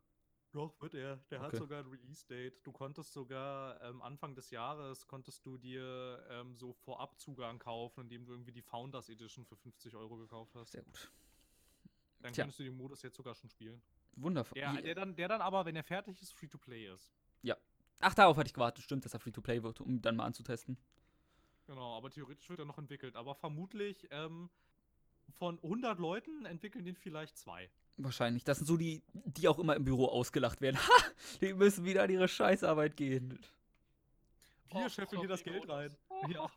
Doch, 0.52 0.80
wird 0.80 0.94
er. 0.94 1.16
Der 1.30 1.40
hat 1.40 1.48
Okay. 1.48 1.58
sogar 1.58 1.80
ein 1.80 1.86
Release-Date. 1.86 2.66
Du 2.66 2.72
konntest 2.72 3.12
sogar 3.12 3.80
ähm, 3.82 4.00
Anfang 4.00 4.34
des 4.34 4.50
Jahres 4.50 5.06
konntest 5.06 5.44
du 5.44 5.58
dir 5.58 6.24
ähm, 6.30 6.56
so 6.56 6.72
Vorabzugang 6.72 7.58
kaufen, 7.58 8.02
indem 8.02 8.24
du 8.24 8.32
irgendwie 8.32 8.52
die 8.52 8.62
Founders 8.62 9.08
Edition 9.08 9.44
für 9.44 9.56
50 9.56 9.94
Euro 9.96 10.16
gekauft 10.16 10.54
hast. 10.54 10.72
Sehr 10.72 10.82
gut. 10.82 11.10
Dann 12.20 12.32
Tja. 12.32 12.44
könntest 12.44 12.60
du 12.60 12.64
den 12.64 12.76
Modus 12.76 13.02
jetzt 13.02 13.16
sogar 13.16 13.34
schon 13.34 13.50
spielen. 13.50 13.82
Wundervoll. 14.16 14.54
Der, 14.58 14.80
der, 14.80 14.94
dann, 14.94 15.14
der 15.14 15.28
dann 15.28 15.42
aber, 15.42 15.66
wenn 15.66 15.76
er 15.76 15.84
fertig 15.84 16.22
ist, 16.22 16.32
free 16.32 16.48
to 16.48 16.56
play 16.58 16.86
ist. 16.86 17.12
Ach, 18.00 18.14
darauf 18.14 18.36
hatte 18.36 18.48
ich 18.48 18.54
gewartet. 18.54 18.84
Stimmt, 18.84 19.04
dass 19.04 19.14
er 19.14 19.20
Free-to-Play 19.20 19.62
wird, 19.62 19.80
um 19.80 20.00
dann 20.02 20.16
mal 20.16 20.24
anzutesten. 20.24 20.76
Genau, 21.66 21.96
aber 21.96 22.10
theoretisch 22.10 22.48
wird 22.48 22.60
er 22.60 22.64
noch 22.64 22.78
entwickelt. 22.78 23.16
Aber 23.16 23.34
vermutlich 23.34 24.06
ähm, 24.10 24.50
von 25.38 25.56
100 25.62 25.98
Leuten 25.98 26.44
entwickeln 26.46 26.84
den 26.84 26.94
vielleicht 26.94 27.36
zwei. 27.36 27.70
Wahrscheinlich. 27.98 28.44
Das 28.44 28.58
sind 28.58 28.66
so 28.66 28.76
die, 28.76 29.02
die 29.12 29.48
auch 29.48 29.58
immer 29.58 29.74
im 29.74 29.84
Büro 29.84 30.06
ausgelacht 30.06 30.60
werden. 30.60 30.76
Ha! 30.86 30.92
Die 31.40 31.54
müssen 31.54 31.84
wieder 31.84 32.02
an 32.02 32.10
ihre 32.10 32.28
Scheißarbeit 32.28 32.96
gehen. 32.96 33.38
Wir 34.70 34.84
Oh, 34.84 34.88
scheffeln 34.88 35.20
hier 35.20 35.28
das. 35.28 35.42
Geld 35.42 35.68
rein. 35.68 35.96
Ja. 36.28 36.50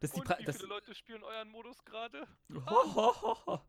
Das 0.00 0.10
ist 0.10 0.16
die 0.16 0.20
Und 0.20 0.38
wie 0.38 0.44
das 0.44 0.56
viele 0.56 0.68
Leute 0.68 0.94
spielen 0.94 1.22
euren 1.24 1.48
Modus 1.48 1.82
gerade? 1.84 2.26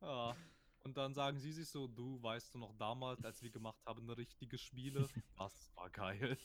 ja. 0.00 0.36
Und 0.82 0.96
dann 0.96 1.14
sagen 1.14 1.38
sie 1.38 1.52
sich 1.52 1.68
so, 1.68 1.86
du 1.86 2.20
weißt 2.22 2.54
du 2.54 2.58
noch 2.58 2.74
damals, 2.74 3.24
als 3.24 3.40
wir 3.42 3.50
gemacht 3.50 3.78
haben, 3.86 4.10
richtige 4.10 4.58
Spiele, 4.58 5.08
das 5.38 5.70
war 5.74 5.88
geil. 5.90 6.36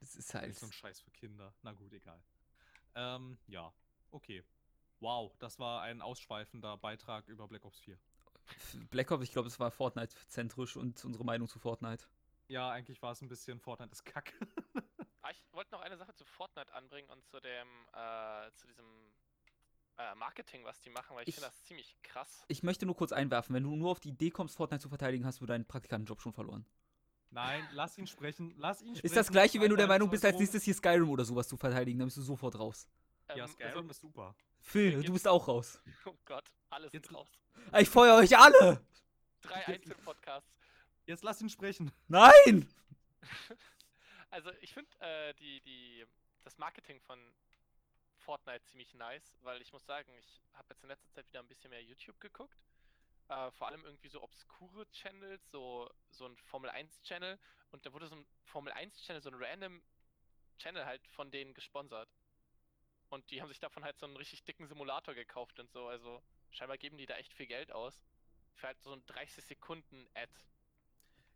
Das 0.00 0.16
ist 0.16 0.34
halt. 0.34 0.50
Ist 0.50 0.60
so 0.60 0.66
ein 0.66 0.72
Scheiß 0.72 1.00
für 1.00 1.10
Kinder. 1.12 1.54
Na 1.62 1.72
gut, 1.72 1.92
egal. 1.92 2.20
Ähm, 2.94 3.38
ja, 3.46 3.72
okay. 4.10 4.42
Wow, 5.00 5.36
das 5.38 5.58
war 5.58 5.82
ein 5.82 6.02
ausschweifender 6.02 6.76
Beitrag 6.76 7.28
über 7.28 7.46
Black 7.46 7.64
Ops 7.64 7.78
4. 7.80 7.98
Black 8.90 9.10
Ops, 9.10 9.22
ich 9.24 9.32
glaube, 9.32 9.48
es 9.48 9.60
war 9.60 9.70
Fortnite-zentrisch 9.70 10.76
und 10.76 11.04
unsere 11.04 11.24
Meinung 11.24 11.48
zu 11.48 11.58
Fortnite. 11.58 12.04
Ja, 12.48 12.70
eigentlich 12.70 13.00
war 13.02 13.12
es 13.12 13.20
ein 13.22 13.28
bisschen 13.28 13.60
Fortnite 13.60 13.92
ist 13.92 14.04
Kack. 14.04 14.32
Ah, 15.20 15.30
ich 15.32 15.42
wollte 15.52 15.72
noch 15.72 15.80
eine 15.82 15.96
Sache 15.98 16.14
zu 16.14 16.24
Fortnite 16.24 16.72
anbringen 16.72 17.10
und 17.10 17.22
zu 17.26 17.38
dem, 17.40 17.66
äh, 17.92 18.50
zu 18.54 18.66
diesem 18.68 18.86
äh, 19.98 20.14
Marketing, 20.14 20.64
was 20.64 20.80
die 20.80 20.90
machen, 20.90 21.16
weil 21.16 21.22
ich, 21.24 21.28
Ich- 21.30 21.34
finde 21.34 21.48
das 21.48 21.62
ziemlich 21.64 21.96
krass. 22.02 22.44
Ich 22.48 22.62
möchte 22.62 22.86
nur 22.86 22.96
kurz 22.96 23.12
einwerfen, 23.12 23.54
wenn 23.54 23.64
du 23.64 23.74
nur 23.76 23.90
auf 23.90 24.00
die 24.00 24.10
Idee 24.10 24.30
kommst, 24.30 24.56
Fortnite 24.56 24.80
zu 24.80 24.88
verteidigen, 24.88 25.26
hast 25.26 25.40
du 25.40 25.46
deinen 25.46 25.66
Praktikantenjob 25.66 26.22
schon 26.22 26.32
verloren. 26.32 26.64
Nein, 27.30 27.68
lass 27.72 27.98
ihn 27.98 28.06
sprechen. 28.06 28.54
Lass 28.56 28.80
ihn 28.80 28.94
sprechen. 28.94 29.04
Ist 29.06 29.16
das 29.16 29.30
gleiche, 29.30 29.60
wenn 29.60 29.68
du 29.70 29.76
der 29.76 29.88
Meinung 29.88 30.08
bist, 30.08 30.24
als 30.24 30.38
nächstes 30.38 30.62
hier 30.62 30.72
Skyrim 30.74 31.10
oder 31.10 31.24
sowas 31.24 31.46
zu 31.48 31.56
verteidigen, 31.58 31.98
dann 31.98 32.06
bist 32.06 32.16
du 32.16 32.22
sofort 32.22 32.56
raus. 32.58 32.88
Ja, 33.28 33.44
Ähm, 33.44 33.50
Skyrim 33.50 33.76
also, 33.76 33.90
ist 33.90 34.00
super. 34.00 34.34
Phil, 34.60 35.02
du 35.02 35.12
bist 35.12 35.28
auch 35.28 35.46
raus. 35.48 35.80
oh 36.06 36.16
Gott, 36.24 36.44
alles 36.70 36.92
Jetzt- 36.92 37.06
sind 37.06 37.16
raus. 37.16 37.30
Ich 37.78 37.88
feuer 37.88 38.16
euch 38.16 38.36
alle! 38.36 38.84
Drei 39.42 39.66
Einzelpodcasts. 39.66 40.50
Jetzt 41.06 41.22
lass 41.24 41.40
ihn 41.40 41.48
sprechen. 41.50 41.92
Nein! 42.08 42.68
Also 44.30 44.50
ich 44.60 44.74
finde 44.74 44.90
äh, 45.00 45.32
die, 45.34 45.62
die, 45.62 46.04
das 46.44 46.58
Marketing 46.58 47.00
von 47.00 47.18
Fortnite 48.18 48.62
ziemlich 48.64 48.92
nice, 48.92 49.38
weil 49.40 49.62
ich 49.62 49.72
muss 49.72 49.86
sagen, 49.86 50.12
ich 50.18 50.42
habe 50.52 50.68
jetzt 50.70 50.82
in 50.82 50.90
letzter 50.90 51.10
Zeit 51.12 51.26
wieder 51.28 51.40
ein 51.40 51.48
bisschen 51.48 51.70
mehr 51.70 51.82
YouTube 51.82 52.20
geguckt. 52.20 52.58
Äh, 53.28 53.50
vor 53.52 53.68
allem 53.68 53.84
irgendwie 53.86 54.08
so 54.08 54.22
obskure 54.22 54.86
Channels, 54.90 55.50
so, 55.50 55.90
so 56.10 56.26
ein 56.26 56.36
Formel 56.36 56.68
1 56.68 57.00
Channel 57.02 57.38
und 57.70 57.86
da 57.86 57.92
wurde 57.94 58.06
so 58.06 58.16
ein 58.16 58.26
Formel 58.44 58.70
1 58.72 59.02
Channel, 59.02 59.22
so 59.22 59.30
ein 59.30 59.36
random 59.42 59.82
Channel 60.58 60.84
halt 60.84 61.06
von 61.08 61.30
denen 61.30 61.54
gesponsert. 61.54 62.10
Und 63.10 63.30
die 63.30 63.40
haben 63.40 63.48
sich 63.48 63.60
davon 63.60 63.84
halt 63.84 63.98
so 63.98 64.06
einen 64.06 64.16
richtig 64.16 64.44
dicken 64.44 64.66
Simulator 64.66 65.14
gekauft 65.14 65.58
und 65.60 65.70
so, 65.70 65.88
also 65.88 66.22
scheinbar 66.50 66.76
geben 66.78 66.98
die 66.98 67.06
da 67.06 67.16
echt 67.16 67.32
viel 67.32 67.46
Geld 67.46 67.72
aus. 67.72 68.04
Für 68.54 68.66
halt 68.68 68.80
so 68.82 68.92
ein 68.92 69.02
30 69.06 69.44
Sekunden 69.44 70.06
Ad 70.14 70.30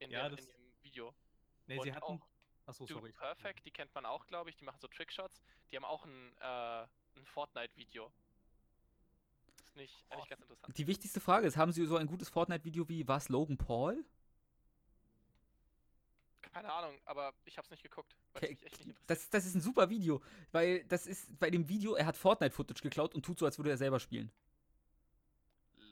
in, 0.01 0.11
Ja, 0.11 0.29
der, 0.29 0.37
das- 0.37 0.47
in 0.47 0.53
dem 0.53 0.73
Video. 0.83 1.15
Nee, 1.67 1.75
sie 1.83 1.91
Und 1.91 1.97
hatten. 1.97 2.05
auch 2.05 2.27
Achso, 2.67 2.85
Dude 2.87 3.01
sorry. 3.01 3.13
Perfect, 3.13 3.65
die 3.67 3.71
kennt 3.73 3.93
man 3.95 4.07
auch, 4.07 4.27
glaube 4.27 4.51
ich. 4.51 4.57
Die 4.57 4.65
machen 4.65 4.79
so 4.81 4.87
Trickshots. 4.87 5.43
Die 5.71 5.77
haben 5.77 5.85
auch 5.85 6.05
ein, 6.05 6.37
äh, 6.41 6.87
ein 7.19 7.25
Fortnite-Video. 7.27 8.13
Ist 9.65 9.75
nicht, 9.77 10.05
eigentlich 10.11 10.29
ganz 10.29 10.43
interessant. 10.43 10.79
Die 10.79 10.87
wichtigste 10.87 11.21
Frage 11.21 11.47
ist, 11.47 11.57
haben 11.57 11.73
sie 11.73 11.85
so 11.87 11.97
ein 11.97 12.07
gutes 12.07 12.29
Fortnite-Video 12.29 12.89
wie 12.89 13.07
was 13.09 13.29
Logan 13.29 13.57
Paul? 13.57 14.05
Keine 16.53 16.71
Ahnung, 16.71 17.01
aber 17.07 17.33
ich 17.47 17.57
habe 17.57 17.65
es 17.65 17.71
nicht 17.71 17.83
geguckt. 17.83 18.15
Weil 18.35 18.45
Okay, 18.45 18.53
mich 18.53 18.63
echt 18.67 18.79
nicht 18.79 18.89
interessiert. 18.89 19.11
Das, 19.11 19.31
das 19.31 19.47
ist 19.47 19.55
ein 19.55 19.63
super 19.63 19.89
Video, 19.89 20.23
weil 20.53 20.85
das 20.85 21.07
ist 21.07 21.39
bei 21.39 21.51
dem 21.51 21.69
Video, 21.69 21.95
er 21.95 22.05
hat 22.05 22.17
Fortnite-Footage 22.17 22.83
geklaut 22.83 23.15
und 23.15 23.25
tut 23.25 23.39
so, 23.39 23.47
als 23.47 23.59
würde 23.59 23.71
er 23.71 23.79
selber 23.79 24.01
spielen. 24.01 24.31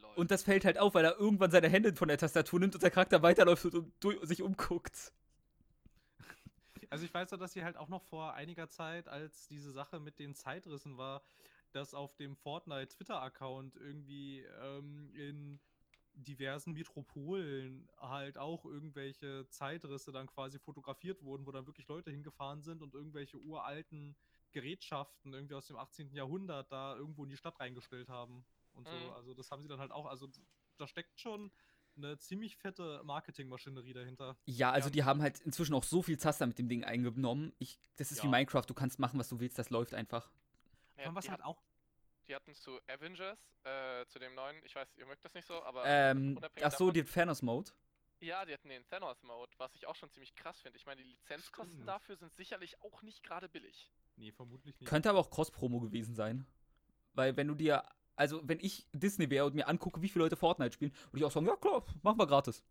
Lol. 0.03 0.15
Und 0.17 0.31
das 0.31 0.43
fällt 0.43 0.67
halt 0.67 0.79
auf, 0.79 0.95
weil 0.95 1.05
er 1.05 1.19
irgendwann 1.19 1.51
seine 1.51 1.69
Hände 1.69 1.95
von 1.95 2.09
der 2.09 2.19
Tastatur 2.19 2.61
nimmt 2.61 2.75
und 2.75 2.83
der 2.83 2.91
Charakter 2.91 3.23
weiterläuft 3.23 3.65
und 3.65 3.93
durch, 4.01 4.19
sich 4.27 4.43
umguckt. 4.43 5.13
Also 6.91 7.05
ich 7.05 7.15
weiß 7.15 7.31
ja, 7.31 7.37
dass 7.37 7.53
sie 7.53 7.65
halt 7.65 7.77
auch 7.77 7.89
noch 7.89 8.03
vor 8.03 8.35
einiger 8.35 8.69
Zeit, 8.69 9.09
als 9.09 9.47
diese 9.47 9.71
Sache 9.71 10.01
mit 10.01 10.19
den 10.19 10.35
Zeitrissen 10.35 10.99
war, 10.99 11.23
dass 11.73 11.95
auf 11.95 12.17
dem 12.17 12.37
Fortnite 12.37 12.89
Twitter-Account 12.89 13.77
irgendwie 13.77 14.41
ähm, 14.61 15.11
in 15.15 15.61
diversen 16.21 16.73
Metropolen 16.73 17.89
halt 17.99 18.39
auch 18.39 18.65
irgendwelche 18.65 19.49
Zeitrisse 19.49 20.13
dann 20.13 20.27
quasi 20.27 20.59
fotografiert 20.59 21.23
wurden, 21.23 21.47
wo 21.47 21.53
dann 21.53 21.67
wirklich 21.67 21.89
Leute 21.89 22.11
hingefahren 22.11 22.63
sind 22.63 22.83
und 22.83 22.95
irgendwelche 22.95 23.39
uralten 23.39 24.17
Gerätschaften 24.53 25.33
irgendwie 25.33 25.55
aus 25.55 25.67
dem 25.67 25.77
18. 25.77 26.15
Jahrhundert 26.15 26.71
da 26.73 26.97
irgendwo 26.97 27.25
in 27.25 27.31
die 27.31 27.37
Stadt 27.37 27.59
reingestellt 27.61 28.09
haben 28.09 28.45
und 28.73 28.89
so. 28.89 28.95
Mhm. 28.95 29.11
Also 29.13 29.35
das 29.35 29.51
haben 29.51 29.63
sie 29.63 29.69
dann 29.69 29.81
halt 29.81 29.93
auch, 29.93 30.07
also 30.07 30.29
da 30.77 30.87
steckt 30.87 31.21
schon 31.21 31.51
eine 31.97 32.19
ziemlich 32.19 32.57
fette 32.57 33.03
Marketingmaschinerie 33.05 33.93
dahinter. 33.93 34.37
Ja, 34.47 34.71
also 34.71 34.91
die 34.91 35.05
haben 35.05 35.21
halt 35.23 35.41
inzwischen 35.41 35.75
auch 35.75 35.85
so 35.85 36.03
viel 36.03 36.19
Zaster 36.19 36.47
mit 36.47 36.59
dem 36.59 36.69
Ding 36.69 36.85
eingenommen. 36.85 37.53
Ich, 37.59 37.79
das 37.97 38.13
ist 38.13 38.23
wie 38.23 38.27
Ja. 38.27 38.31
Minecraft, 38.31 38.65
du 38.67 38.75
kannst 38.75 38.99
machen, 38.99 39.19
was 39.19 39.29
du 39.29 39.41
willst, 39.41 39.59
das 39.59 39.71
läuft 39.71 39.95
einfach. 39.95 40.31
ja, 40.97 41.15
was 41.15 41.29
halt 41.29 41.41
hat, 41.41 41.47
auch 41.47 41.63
die 42.31 42.35
hatten 42.37 42.55
zu 42.55 42.79
Avengers, 42.87 43.39
äh, 43.65 44.07
zu 44.07 44.21
dem 44.21 44.35
neuen, 44.37 44.57
ich 44.65 44.75
weiß, 44.77 44.89
ihr 44.97 45.07
mögt 45.07 45.25
das 45.25 45.35
nicht 45.35 45.47
so, 45.49 45.63
aber 45.65 45.83
Ähm, 45.85 46.39
ach 46.63 46.71
so, 46.71 46.87
davon- 46.87 46.95
den 46.95 47.07
Thanos-Mode. 47.07 47.73
ja, 48.21 48.45
die 48.45 48.55
hatten 48.55 48.69
den 48.69 48.85
Thanos-Mode, 48.87 49.51
was 49.59 49.75
ich 49.75 49.87
auch 49.89 49.97
schon 49.97 50.11
ziemlich 50.11 50.35
krass 50.37 50.61
finde. 50.61 50.79
Ich 50.79 50.87
meine, 50.87 51.03
die 51.03 51.09
Lizenzkosten 51.09 51.73
Stimmt. 51.75 51.89
dafür 51.89 52.17
sind 52.17 52.33
sicherlich 52.37 52.81
auch 52.83 53.03
nicht 53.03 53.25
gerade 53.25 53.49
billig. 53.49 53.91
Nee, 54.17 54.31
vermutlich 54.31 54.79
nicht. 54.79 54.89
Könnte 54.89 55.11
aber 55.11 55.19
auch 55.19 55.31
Cross-Promo 55.31 55.81
gewesen 55.81 56.15
sein. 56.15 56.47
Weil 57.15 57.37
wenn 57.37 57.49
du 57.49 57.57
dir, 57.57 57.85
also 58.15 58.41
wenn 58.49 58.61
ich 58.61 58.87
Disney 58.93 59.29
wäre 59.29 59.47
und 59.47 59.57
mir 59.57 59.67
angucke, 59.67 60.01
wie 60.01 60.09
viele 60.09 60.25
Leute 60.27 60.37
Fortnite 60.37 60.73
spielen, 60.73 60.93
würde 61.11 61.19
ich 61.19 61.25
auch 61.25 61.33
sagen, 61.33 61.47
ja 61.47 61.57
klar, 61.57 61.85
machen 62.03 62.19
wir 62.19 62.27
gratis. 62.29 62.63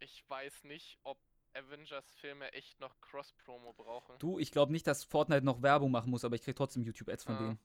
Ich 0.00 0.28
weiß 0.28 0.64
nicht, 0.64 0.98
ob 1.04 1.18
Avengers-Filme 1.54 2.52
echt 2.52 2.80
noch 2.80 3.00
Cross-Promo 3.00 3.72
brauchen. 3.72 4.18
Du, 4.18 4.38
ich 4.38 4.50
glaube 4.50 4.72
nicht, 4.72 4.86
dass 4.86 5.04
Fortnite 5.04 5.44
noch 5.44 5.62
Werbung 5.62 5.90
machen 5.90 6.10
muss, 6.10 6.24
aber 6.24 6.34
ich 6.34 6.42
krieg 6.42 6.56
trotzdem 6.56 6.82
YouTube-Ads 6.82 7.24
von 7.24 7.34
Ah. 7.34 7.38
denen. 7.38 7.58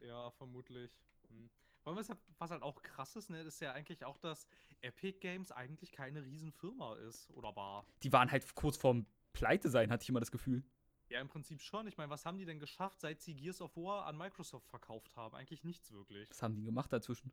Ja, 0.00 0.30
vermutlich. 0.30 0.90
Hm. 1.28 1.50
Was 1.84 2.50
halt, 2.50 2.62
auch 2.62 2.82
krass 2.82 3.16
ist, 3.16 3.30
ne, 3.30 3.40
ist 3.42 3.60
ja 3.60 3.72
eigentlich 3.72 4.04
auch, 4.04 4.18
dass 4.18 4.46
Epic 4.82 5.18
Games 5.20 5.50
eigentlich 5.50 5.92
keine 5.92 6.24
Riesenfirma 6.24 6.96
ist 6.96 7.30
oder 7.30 7.56
war. 7.56 7.86
Die 8.02 8.12
waren 8.12 8.30
halt 8.30 8.54
kurz 8.54 8.76
vorm 8.76 9.06
Pleite 9.32 9.70
sein, 9.70 9.90
hatte 9.90 10.02
ich 10.02 10.08
immer 10.08 10.20
das 10.20 10.30
Gefühl. 10.30 10.62
Ja, 11.08 11.20
im 11.20 11.28
Prinzip 11.28 11.60
schon. 11.60 11.86
Ich 11.88 11.96
meine, 11.96 12.10
was 12.10 12.24
haben 12.26 12.38
die 12.38 12.44
denn 12.44 12.60
geschafft, 12.60 13.00
seit 13.00 13.20
sie 13.20 13.34
Gears 13.34 13.60
of 13.60 13.76
War 13.76 14.06
an 14.06 14.16
Microsoft 14.16 14.68
verkauft 14.68 15.16
haben? 15.16 15.34
Eigentlich 15.34 15.64
nichts 15.64 15.90
wirklich. 15.90 16.30
Was 16.30 16.42
haben 16.42 16.54
die 16.54 16.62
gemacht 16.62 16.92
dazwischen? 16.92 17.32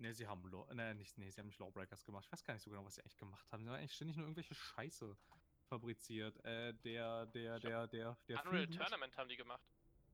Ne, 0.00 0.14
sie 0.14 0.26
haben 0.26 0.42
Law 0.50 0.72
ne, 0.72 0.94
nicht, 0.94 1.18
nee, 1.18 1.30
sie 1.30 1.38
haben 1.38 1.46
nicht 1.46 1.58
Lawbreakers 1.58 2.04
gemacht. 2.06 2.24
Ich 2.24 2.32
weiß 2.32 2.42
gar 2.42 2.54
nicht 2.54 2.62
so 2.62 2.70
genau, 2.70 2.84
was 2.86 2.94
sie 2.94 3.02
eigentlich 3.02 3.18
gemacht 3.18 3.52
haben. 3.52 3.62
Sie 3.62 3.68
haben 3.68 3.76
eigentlich 3.76 3.92
ständig 3.92 4.16
nur 4.16 4.24
irgendwelche 4.24 4.54
Scheiße 4.54 5.14
fabriziert. 5.68 6.42
Äh, 6.42 6.72
der, 6.72 7.26
der, 7.26 7.60
der, 7.60 7.86
der, 7.86 8.16
der 8.26 8.46
Unreal 8.46 8.66
Tournament 8.66 9.14
haben 9.18 9.28
die 9.28 9.36
gemacht. 9.36 9.62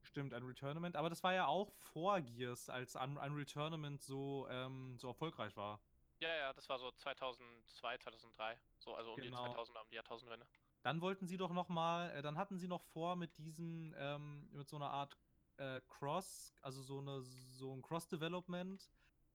Stimmt, 0.07 0.32
Unreal 0.32 0.54
Tournament. 0.54 0.96
Aber 0.96 1.11
das 1.11 1.22
war 1.22 1.34
ja 1.34 1.46
auch 1.46 1.72
vor 1.92 2.20
Gears, 2.20 2.68
als 2.70 2.94
Un 2.96 3.16
Unreal 3.16 3.44
Tournament 3.44 4.00
so, 4.02 4.46
ähm, 4.50 4.96
so 4.98 5.09
erfolgreich 5.09 5.57
war. 5.57 5.80
Ja, 6.20 6.34
ja, 6.34 6.52
das 6.54 6.68
war 6.68 6.78
so 6.78 6.90
2002, 6.92 7.98
2003. 7.98 8.59
So, 8.78 8.94
also 8.94 9.12
um 9.12 9.16
Genau. 9.20 9.44
die 9.44 9.50
2000er, 9.50 9.80
um 9.82 9.88
die 9.90 9.96
Jahrtausendwende. 9.96 10.46
Dann 10.82 11.00
wollten 11.00 11.26
sie 11.26 11.36
doch 11.36 11.52
noch 11.52 11.68
mal, 11.68 12.11
äh, 12.11 12.22
dann 12.22 12.38
hatten 12.38 12.59
sie 12.59 12.68
noch 12.68 12.82
vor 12.82 13.16
mit 13.16 13.36
diesem, 13.38 13.94
ähm, 13.98 14.48
mit 14.52 14.68
so 14.68 14.76
einer 14.76 14.90
Art 14.90 15.16
äh, 15.59 15.80
Cross, 15.88 16.54
also 16.62 16.82
so 16.82 16.98
eine 17.00 17.20
so 17.22 17.72
ein 17.74 17.82
Cross-Development 17.82 18.88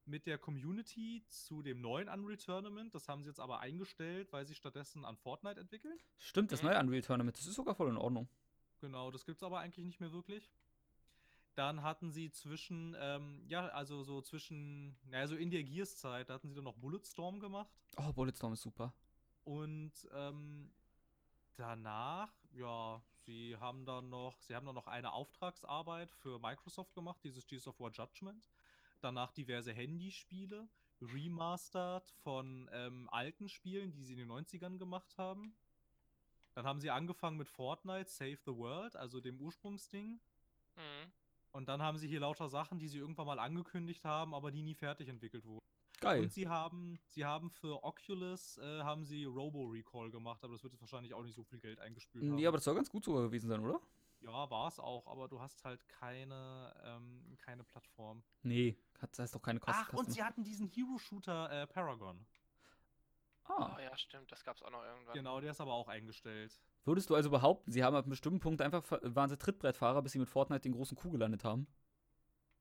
mit 0.06 0.26
der 0.26 0.38
Community 0.38 1.24
zu 1.30 1.62
dem 1.62 1.82
neuen 1.82 2.10
Unreal 2.10 2.38
Tournament. 2.38 2.94
Das 2.96 3.08
haben 3.10 3.22
sie 3.24 3.30
jetzt 3.30 3.40
aber 3.40 3.60
eingestellt, 3.60 4.32
weil 4.32 4.46
sie 4.48 4.56
stattdessen 4.56 5.04
an 5.06 5.18
Fortnite 5.18 5.60
entwickeln. 5.60 6.00
Stimmt, 6.18 6.52
das 6.52 6.62
Mhm. 6.64 6.70
neue 6.70 6.80
Unreal 6.80 7.02
Tournament, 7.02 7.38
das 7.38 7.46
ist 7.46 7.56
sogar 7.56 7.76
voll 7.76 7.90
in 7.90 7.98
Ordnung. 7.98 8.28
Genau, 8.80 9.12
das 9.12 9.26
gibt's 9.26 9.44
aber 9.44 9.60
eigentlich 9.60 9.86
nicht 9.86 10.00
mehr 10.00 10.12
wirklich. 10.12 10.50
Dann 11.56 11.84
hatten 11.84 12.12
sie 12.12 12.32
zwischen, 12.32 12.96
ähm, 13.00 13.44
ja, 13.48 13.68
also 13.68 14.04
so 14.04 14.22
zwischen, 14.22 14.98
naja, 15.10 15.28
so 15.28 15.36
in 15.36 15.52
der 15.52 15.64
Gears-Zeit, 15.64 16.30
da 16.30 16.36
hatten 16.36 16.48
sie 16.48 16.56
dann 16.56 16.64
noch 16.64 16.78
Bulletstorm 16.78 17.40
gemacht. 17.40 17.72
Oh, 17.98 18.14
Bulletstorm 18.14 18.54
ist 18.54 18.62
super. 18.62 18.94
Und 19.44 19.92
ähm, 20.14 20.72
danach, 21.58 22.32
ja, 22.54 23.02
sie 23.26 23.58
haben 23.58 23.86
dann 23.86 24.10
noch, 24.10 24.42
sie 24.42 24.56
haben 24.56 24.66
dann 24.66 24.76
noch 24.76 24.88
eine 24.88 25.12
Auftragsarbeit 25.12 26.12
für 26.12 26.40
Microsoft 26.40 26.94
gemacht, 26.94 27.20
dieses 27.24 27.46
Gears 27.46 27.68
of 27.68 27.80
War 27.80 27.92
Judgment. 27.92 28.50
Danach 29.02 29.32
diverse 29.32 29.74
Handyspiele, 29.74 30.70
remastered 31.02 32.08
von 32.24 32.70
ähm, 32.72 33.10
alten 33.12 33.50
Spielen, 33.50 33.92
die 33.92 34.04
sie 34.04 34.14
in 34.14 34.20
den 34.20 34.32
90ern 34.32 34.78
gemacht 34.78 35.18
haben. 35.18 35.54
Dann 36.54 36.66
haben 36.66 36.80
sie 36.80 36.92
angefangen 36.92 37.38
mit 37.38 37.50
Fortnite, 37.50 38.10
Save 38.10 38.38
the 38.46 38.56
World, 38.56 38.96
also 38.96 39.20
dem 39.20 39.40
Ursprungsding. 39.40 40.20
Mhm. 40.76 41.12
Und 41.52 41.68
dann 41.68 41.82
haben 41.82 41.98
sie 41.98 42.08
hier 42.08 42.22
lauter 42.22 42.50
Sachen, 42.50 42.80
die 42.80 42.88
sie 42.88 42.98
irgendwann 42.98 43.28
mal 43.28 43.40
angekündigt 43.40 44.06
haben, 44.06 44.34
aber 44.34 44.52
die 44.52 44.62
nie 44.62 44.76
fertig 44.76 45.10
entwickelt 45.10 45.46
wurden. 45.46 45.60
Geil. 46.00 46.24
Und 46.24 46.32
sie 46.34 46.48
haben, 46.48 46.98
sie 47.08 47.26
haben 47.26 47.52
für 47.52 47.84
Oculus 47.84 48.58
äh, 48.58 48.82
haben 48.82 49.06
sie 49.06 49.26
Robo 49.26 49.66
Recall 49.66 50.10
gemacht, 50.10 50.44
aber 50.44 50.54
das 50.54 50.64
wird 50.64 50.74
jetzt 50.74 50.82
wahrscheinlich 50.82 51.14
auch 51.14 51.24
nicht 51.24 51.36
so 51.36 51.44
viel 51.44 51.60
Geld 51.60 51.80
eingespült 51.80 52.26
haben. 52.26 52.36
Nee, 52.36 52.48
aber 52.48 52.58
das 52.58 52.64
soll 52.64 52.74
ganz 52.74 52.90
gut 52.90 53.04
sogar 53.04 53.24
gewesen 53.24 53.50
sein, 53.50 53.60
oder? 53.64 53.80
ja, 54.22 54.50
war 54.50 54.68
es 54.68 54.80
auch, 54.80 55.08
aber 55.08 55.28
du 55.28 55.40
hast 55.42 55.64
halt 55.64 55.88
keine, 55.88 56.74
ähm, 56.84 57.38
keine 57.38 57.64
Plattform. 57.64 58.24
Nee, 58.44 58.78
hat, 59.00 59.12
das 59.12 59.20
heißt 59.20 59.36
doch 59.36 59.42
keine 59.42 59.60
Kosten. 59.60 59.82
Ach, 59.84 59.94
und 59.94 60.12
sie 60.12 60.24
hatten 60.24 60.44
diesen 60.44 60.68
Hero-Shooter 60.68 61.64
äh, 61.64 61.68
Paragon. 61.68 62.26
Ah. 63.46 63.76
Oh 63.76 63.80
ja, 63.80 63.98
stimmt, 63.98 64.32
das 64.32 64.44
gab's 64.44 64.62
auch 64.62 64.72
noch 64.72 64.84
irgendwann. 64.84 65.14
Genau, 65.14 65.40
der 65.40 65.52
ist 65.52 65.62
aber 65.62 65.74
auch 65.74 65.88
eingestellt. 65.88 66.60
Würdest 66.86 67.10
du 67.10 67.16
also 67.16 67.30
behaupten, 67.30 67.72
sie 67.72 67.84
haben 67.84 67.96
ab 67.96 68.06
einem 68.06 68.12
bestimmten 68.12 68.40
Punkt 68.40 68.62
einfach, 68.62 68.84
waren 68.90 69.30
sie 69.30 69.38
Trittbrettfahrer, 69.38 70.02
bis 70.02 70.14
sie 70.14 70.20
mit 70.20 70.30
Fortnite 70.30 70.62
den 70.62 70.74
großen 70.74 70.98
Kuh 70.98 71.12
gelandet 71.12 71.44
haben? 71.44 71.68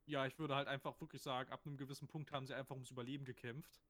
Ja, 0.06 0.26
ich 0.26 0.38
würde 0.38 0.56
halt 0.56 0.68
einfach 0.68 1.00
wirklich 1.00 1.22
sagen, 1.22 1.52
ab 1.52 1.60
einem 1.64 1.76
gewissen 1.76 2.08
Punkt 2.08 2.32
haben 2.32 2.46
sie 2.46 2.54
einfach 2.54 2.74
ums 2.74 2.90
Überleben 2.90 3.24
gekämpft. 3.24 3.80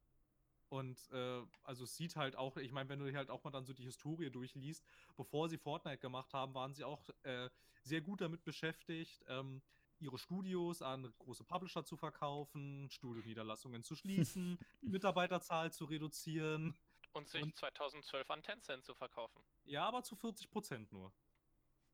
Und 0.69 1.11
äh, 1.11 1.43
also 1.65 1.83
es 1.85 1.97
sieht 1.97 2.15
halt 2.15 2.37
auch, 2.37 2.57
ich 2.57 2.71
meine, 2.71 2.89
wenn 2.89 3.01
du 3.01 3.07
dir 3.07 3.17
halt 3.17 3.29
auch 3.29 3.43
mal 3.43 3.51
dann 3.51 3.65
so 3.65 3.73
die 3.73 3.83
Historie 3.83 4.31
durchliest, 4.31 4.85
bevor 5.17 5.49
sie 5.49 5.59
Fortnite 5.59 5.99
gemacht 5.99 6.33
haben, 6.33 6.55
waren 6.55 6.75
sie 6.75 6.85
auch 6.85 7.03
äh, 7.25 7.51
sehr 7.83 8.01
gut 8.01 8.21
damit 8.21 8.45
beschäftigt, 8.45 9.25
ähm, 9.29 9.63
ihre 10.01 10.19
Studios 10.19 10.83
an 10.83 11.13
große 11.19 11.45
Publisher 11.45 11.85
zu 11.85 11.97
verkaufen, 11.97 12.89
Studioniederlassungen 12.91 13.83
zu 13.83 13.95
schließen, 13.95 14.59
die 14.83 14.89
Mitarbeiterzahl 14.89 15.73
zu 15.73 15.85
reduzieren. 15.85 16.77
Und 17.13 17.29
sich 17.29 17.43
Und- 17.43 17.57
2012 17.57 18.31
an 18.31 18.43
Tencent 18.43 18.85
zu 18.85 18.95
verkaufen. 18.95 19.43
Ja, 19.65 19.87
aber 19.87 20.03
zu 20.03 20.17
40 20.17 20.51
Prozent 20.51 20.93
nur. 20.93 21.13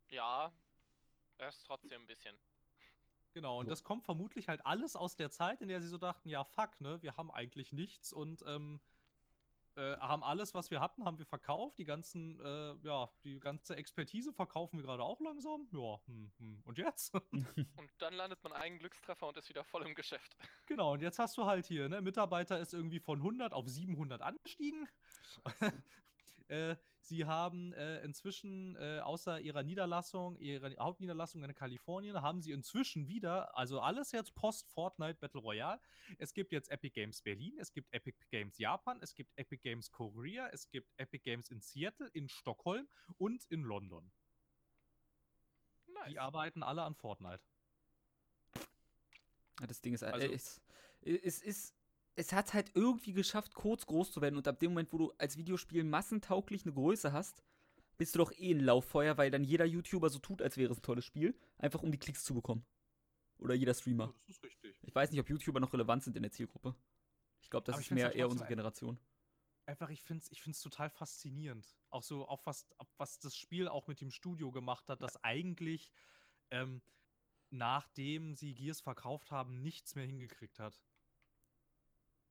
Ja, 0.08 0.52
das 1.38 1.56
ist 1.56 1.66
trotzdem 1.66 2.02
ein 2.02 2.06
bisschen. 2.06 2.36
Genau, 3.32 3.58
und 3.60 3.66
So. 3.66 3.70
das 3.70 3.82
kommt 3.84 4.04
vermutlich 4.04 4.48
halt 4.48 4.64
alles 4.64 4.96
aus 4.96 5.16
der 5.16 5.30
Zeit, 5.30 5.60
in 5.60 5.68
der 5.68 5.80
sie 5.82 5.88
so 5.88 5.98
dachten, 5.98 6.28
ja, 6.28 6.44
fuck, 6.44 6.80
ne, 6.80 7.02
wir 7.02 7.16
haben 7.16 7.30
eigentlich 7.30 7.72
nichts 7.72 8.12
und 8.12 8.42
ähm, 8.46 8.80
äh, 9.76 9.96
haben 9.98 10.22
alles, 10.22 10.54
was 10.54 10.70
wir 10.70 10.80
hatten, 10.80 11.04
haben 11.04 11.18
wir 11.18 11.26
verkauft. 11.26 11.78
Die 11.78 11.84
ganzen, 11.84 12.40
äh, 12.40 12.74
ja, 12.82 13.10
die 13.24 13.38
ganze 13.38 13.76
Expertise 13.76 14.32
verkaufen 14.32 14.78
wir 14.78 14.84
gerade 14.84 15.02
auch 15.02 15.20
langsam. 15.20 15.68
Ja, 15.72 16.00
hm, 16.06 16.32
hm. 16.38 16.62
und 16.64 16.78
jetzt? 16.78 17.14
Und 17.76 17.90
dann 17.98 18.14
landet 18.14 18.42
man 18.42 18.52
einen 18.52 18.78
Glückstreffer 18.78 19.26
und 19.26 19.36
ist 19.36 19.48
wieder 19.48 19.64
voll 19.64 19.86
im 19.86 19.94
Geschäft. 19.94 20.36
genau, 20.66 20.92
und 20.92 21.02
jetzt 21.02 21.18
hast 21.18 21.36
du 21.36 21.46
halt 21.46 21.66
hier, 21.66 21.88
ne, 21.88 22.00
Mitarbeiter 22.00 22.58
ist 22.58 22.74
irgendwie 22.74 23.00
von 23.00 23.18
100 23.18 23.52
auf 23.52 23.68
700 23.68 24.22
angestiegen. 24.22 24.88
äh, 26.48 26.76
sie 27.00 27.24
haben 27.24 27.72
äh, 27.72 28.00
inzwischen, 28.02 28.76
äh, 28.76 29.00
außer 29.00 29.40
ihrer 29.40 29.62
Niederlassung, 29.62 30.36
ihrer 30.38 30.70
Hauptniederlassung 30.78 31.42
in 31.44 31.54
Kalifornien, 31.54 32.20
haben 32.22 32.42
sie 32.42 32.52
inzwischen 32.52 33.08
wieder, 33.08 33.56
also 33.56 33.80
alles 33.80 34.12
jetzt 34.12 34.34
Post-Fortnite 34.34 35.18
Battle 35.20 35.40
Royale. 35.40 35.80
Es 36.18 36.34
gibt 36.34 36.52
jetzt 36.52 36.70
Epic 36.70 36.94
Games 36.94 37.22
Berlin, 37.22 37.56
es 37.58 37.72
gibt 37.72 37.92
Epic 37.92 38.16
Games 38.30 38.58
Japan, 38.58 38.98
es 39.02 39.14
gibt 39.14 39.32
Epic 39.36 39.60
Games 39.62 39.90
Korea, 39.90 40.48
es 40.52 40.68
gibt 40.68 40.92
Epic 40.96 41.22
Games 41.24 41.50
in 41.50 41.60
Seattle, 41.60 42.08
in 42.12 42.28
Stockholm 42.28 42.88
und 43.18 43.44
in 43.50 43.62
London. 43.62 44.10
Nice. 45.86 46.10
Die 46.10 46.18
arbeiten 46.18 46.62
alle 46.62 46.82
an 46.82 46.94
Fortnite. 46.94 47.42
Das 49.66 49.80
Ding 49.80 49.94
ist, 49.94 50.02
äh, 50.02 50.06
Also- 50.06 50.26
es, 50.28 50.60
es 51.02 51.42
ist, 51.42 51.74
es 52.16 52.32
hat 52.32 52.54
halt 52.54 52.72
irgendwie 52.74 53.12
geschafft, 53.12 53.54
kurz 53.54 53.86
groß 53.86 54.10
zu 54.10 54.20
werden. 54.20 54.36
Und 54.36 54.48
ab 54.48 54.58
dem 54.58 54.72
Moment, 54.72 54.92
wo 54.92 54.98
du 54.98 55.12
als 55.18 55.36
Videospiel 55.36 55.84
massentauglich 55.84 56.64
eine 56.64 56.72
Größe 56.72 57.12
hast, 57.12 57.42
bist 57.98 58.14
du 58.14 58.18
doch 58.18 58.32
eh 58.32 58.52
ein 58.52 58.60
Lauffeuer, 58.60 59.16
weil 59.18 59.30
dann 59.30 59.44
jeder 59.44 59.64
YouTuber 59.64 60.10
so 60.10 60.18
tut, 60.18 60.42
als 60.42 60.56
wäre 60.56 60.72
es 60.72 60.78
ein 60.78 60.82
tolles 60.82 61.04
Spiel, 61.04 61.38
einfach 61.58 61.82
um 61.82 61.92
die 61.92 61.98
Klicks 61.98 62.24
zu 62.24 62.34
bekommen. 62.34 62.64
Oder 63.38 63.54
jeder 63.54 63.74
Streamer. 63.74 64.14
das 64.26 64.36
ist 64.36 64.44
richtig. 64.44 64.78
Ich 64.82 64.94
weiß 64.94 65.10
nicht, 65.10 65.20
ob 65.20 65.28
YouTuber 65.28 65.60
noch 65.60 65.72
relevant 65.72 66.02
sind 66.04 66.16
in 66.16 66.22
der 66.22 66.32
Zielgruppe. 66.32 66.74
Ich 67.42 67.50
glaube, 67.50 67.64
das 67.64 67.74
Aber 67.74 67.82
ist 67.82 67.90
mehr 67.90 68.06
halt 68.06 68.16
eher 68.16 68.28
unsere 68.28 68.48
Generation. 68.48 68.98
einfach, 69.66 69.90
ich 69.90 70.02
finde 70.02 70.24
es 70.24 70.32
ich 70.32 70.42
find's 70.42 70.60
total 70.60 70.88
faszinierend. 70.88 71.66
Auch 71.90 72.02
so, 72.02 72.26
auf 72.26 72.46
was, 72.46 72.66
auf 72.78 72.88
was 72.96 73.18
das 73.18 73.36
Spiel 73.36 73.68
auch 73.68 73.86
mit 73.88 74.00
dem 74.00 74.10
Studio 74.10 74.50
gemacht 74.50 74.88
hat, 74.88 75.02
das 75.02 75.22
eigentlich, 75.22 75.92
ähm, 76.50 76.80
nachdem 77.50 78.34
sie 78.34 78.54
Gears 78.54 78.80
verkauft 78.80 79.30
haben, 79.30 79.60
nichts 79.60 79.94
mehr 79.94 80.06
hingekriegt 80.06 80.58
hat. 80.58 80.80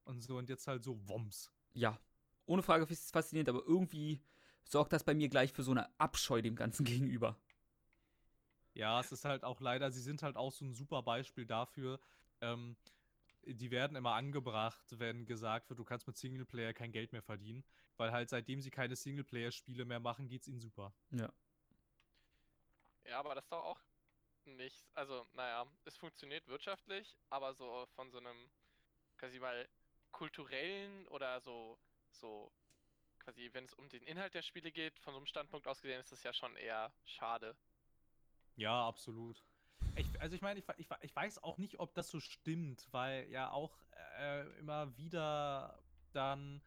Und 0.05 0.21
so, 0.21 0.37
und 0.37 0.49
jetzt 0.49 0.67
halt 0.67 0.83
so 0.83 0.97
Woms. 1.07 1.51
Ja, 1.73 1.99
ohne 2.45 2.63
Frage 2.63 2.85
ist 2.85 3.05
es 3.05 3.11
faszinierend, 3.11 3.49
aber 3.49 3.63
irgendwie 3.65 4.21
sorgt 4.63 4.93
das 4.93 5.03
bei 5.03 5.13
mir 5.13 5.29
gleich 5.29 5.51
für 5.51 5.63
so 5.63 5.71
eine 5.71 5.89
Abscheu 5.99 6.41
dem 6.41 6.55
Ganzen 6.55 6.85
gegenüber. 6.85 7.37
Ja, 8.73 8.99
es 8.99 9.11
ist 9.11 9.25
halt 9.25 9.43
auch 9.43 9.61
leider, 9.61 9.91
sie 9.91 10.01
sind 10.01 10.21
halt 10.21 10.35
auch 10.35 10.51
so 10.51 10.65
ein 10.65 10.73
super 10.73 11.01
Beispiel 11.01 11.45
dafür. 11.45 11.99
Ähm, 12.41 12.75
die 13.45 13.71
werden 13.71 13.95
immer 13.95 14.13
angebracht, 14.13 14.85
wenn 14.99 15.25
gesagt 15.25 15.69
wird, 15.69 15.79
du 15.79 15.83
kannst 15.83 16.07
mit 16.07 16.17
Singleplayer 16.17 16.73
kein 16.73 16.91
Geld 16.91 17.11
mehr 17.11 17.21
verdienen. 17.21 17.63
Weil 17.97 18.11
halt 18.11 18.29
seitdem 18.29 18.61
sie 18.61 18.71
keine 18.71 18.95
Singleplayer-Spiele 18.95 19.85
mehr 19.85 19.99
machen, 19.99 20.27
geht's 20.27 20.47
ihnen 20.47 20.59
super. 20.59 20.93
Ja. 21.11 21.31
Ja, 23.05 23.19
aber 23.19 23.35
das 23.35 23.45
ist 23.45 23.51
doch 23.51 23.63
auch 23.63 23.79
nicht. 24.45 24.85
Also, 24.93 25.25
naja, 25.33 25.65
es 25.85 25.95
funktioniert 25.95 26.47
wirtschaftlich, 26.47 27.17
aber 27.29 27.53
so 27.53 27.85
von 27.95 28.11
so 28.11 28.17
einem 28.17 28.49
quasi 29.17 29.39
mal 29.39 29.67
kulturellen 30.15 31.05
oder 31.09 31.41
so, 31.41 31.77
so 32.11 32.49
quasi, 33.19 33.49
wenn 33.51 33.65
es 33.65 33.73
um 33.73 33.89
den 33.89 34.01
Inhalt 34.03 34.33
der 34.33 34.43
Spiele 34.43 34.71
geht, 34.71 34.97
von 34.99 35.13
so 35.13 35.17
einem 35.17 35.25
Standpunkt 35.25 35.67
aus 35.67 35.81
gesehen, 35.81 35.99
ist 35.99 36.13
das 36.13 36.23
ja 36.23 36.31
schon 36.31 36.55
eher 36.55 36.93
schade. 37.03 37.57
Ja, 38.55 38.87
absolut. 38.87 39.43
Ich, 39.97 40.21
also 40.21 40.33
ich 40.35 40.41
meine, 40.41 40.59
ich, 40.59 40.65
ich, 40.77 40.87
ich 41.01 41.15
weiß 41.15 41.43
auch 41.43 41.57
nicht, 41.57 41.79
ob 41.79 41.93
das 41.95 42.09
so 42.09 42.21
stimmt, 42.21 42.87
weil 42.91 43.29
ja 43.29 43.51
auch 43.51 43.77
äh, 44.17 44.47
immer 44.59 44.97
wieder 44.97 45.83
dann 46.13 46.61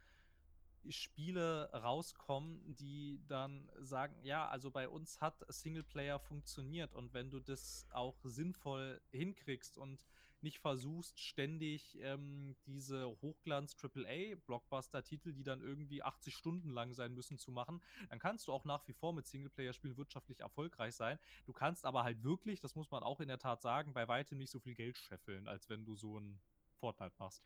Spiele 0.91 1.71
rauskommen, 1.73 2.61
die 2.75 3.19
dann 3.29 3.71
sagen, 3.79 4.15
ja, 4.23 4.47
also 4.49 4.71
bei 4.71 4.89
uns 4.91 5.23
hat 5.23 5.43
Singleplayer 5.49 6.19
funktioniert 6.19 6.95
und 6.95 7.15
wenn 7.15 7.31
du 7.31 7.41
das 7.41 7.87
auch 7.93 8.17
sinnvoll 8.25 9.01
hinkriegst 9.11 9.79
und 9.79 10.05
nicht 10.43 10.59
versuchst, 10.61 11.21
ständig 11.21 11.99
ähm, 12.01 12.57
diese 12.67 13.07
Hochglanz-AAA-Blockbuster-Titel, 13.23 15.33
die 15.33 15.45
dann 15.45 15.63
irgendwie 15.63 16.03
80 16.03 16.37
Stunden 16.37 16.71
lang 16.71 16.95
sein 16.95 17.15
müssen, 17.15 17.39
zu 17.39 17.53
machen, 17.53 17.81
dann 18.11 18.19
kannst 18.19 18.49
du 18.49 18.53
auch 18.53 18.65
nach 18.65 18.87
wie 18.89 18.95
vor 18.95 19.13
mit 19.13 19.27
Singleplayer-Spielen 19.27 19.97
wirtschaftlich 19.97 20.41
erfolgreich 20.41 20.95
sein. 20.95 21.19
Du 21.47 21.53
kannst 21.53 21.85
aber 21.85 22.05
halt 22.05 22.23
wirklich, 22.23 22.61
das 22.61 22.75
muss 22.75 22.91
man 22.91 23.03
auch 23.03 23.21
in 23.21 23.29
der 23.29 23.39
Tat 23.39 23.63
sagen, 23.63 23.93
bei 23.95 24.09
weitem 24.09 24.39
nicht 24.39 24.51
so 24.51 24.61
viel 24.61 24.75
Geld 24.75 24.99
scheffeln, 24.99 25.49
als 25.49 25.69
wenn 25.69 25.85
du 25.85 25.95
so 25.97 26.19
ein 26.19 26.41
Fortnite 26.81 27.15
machst. 27.19 27.45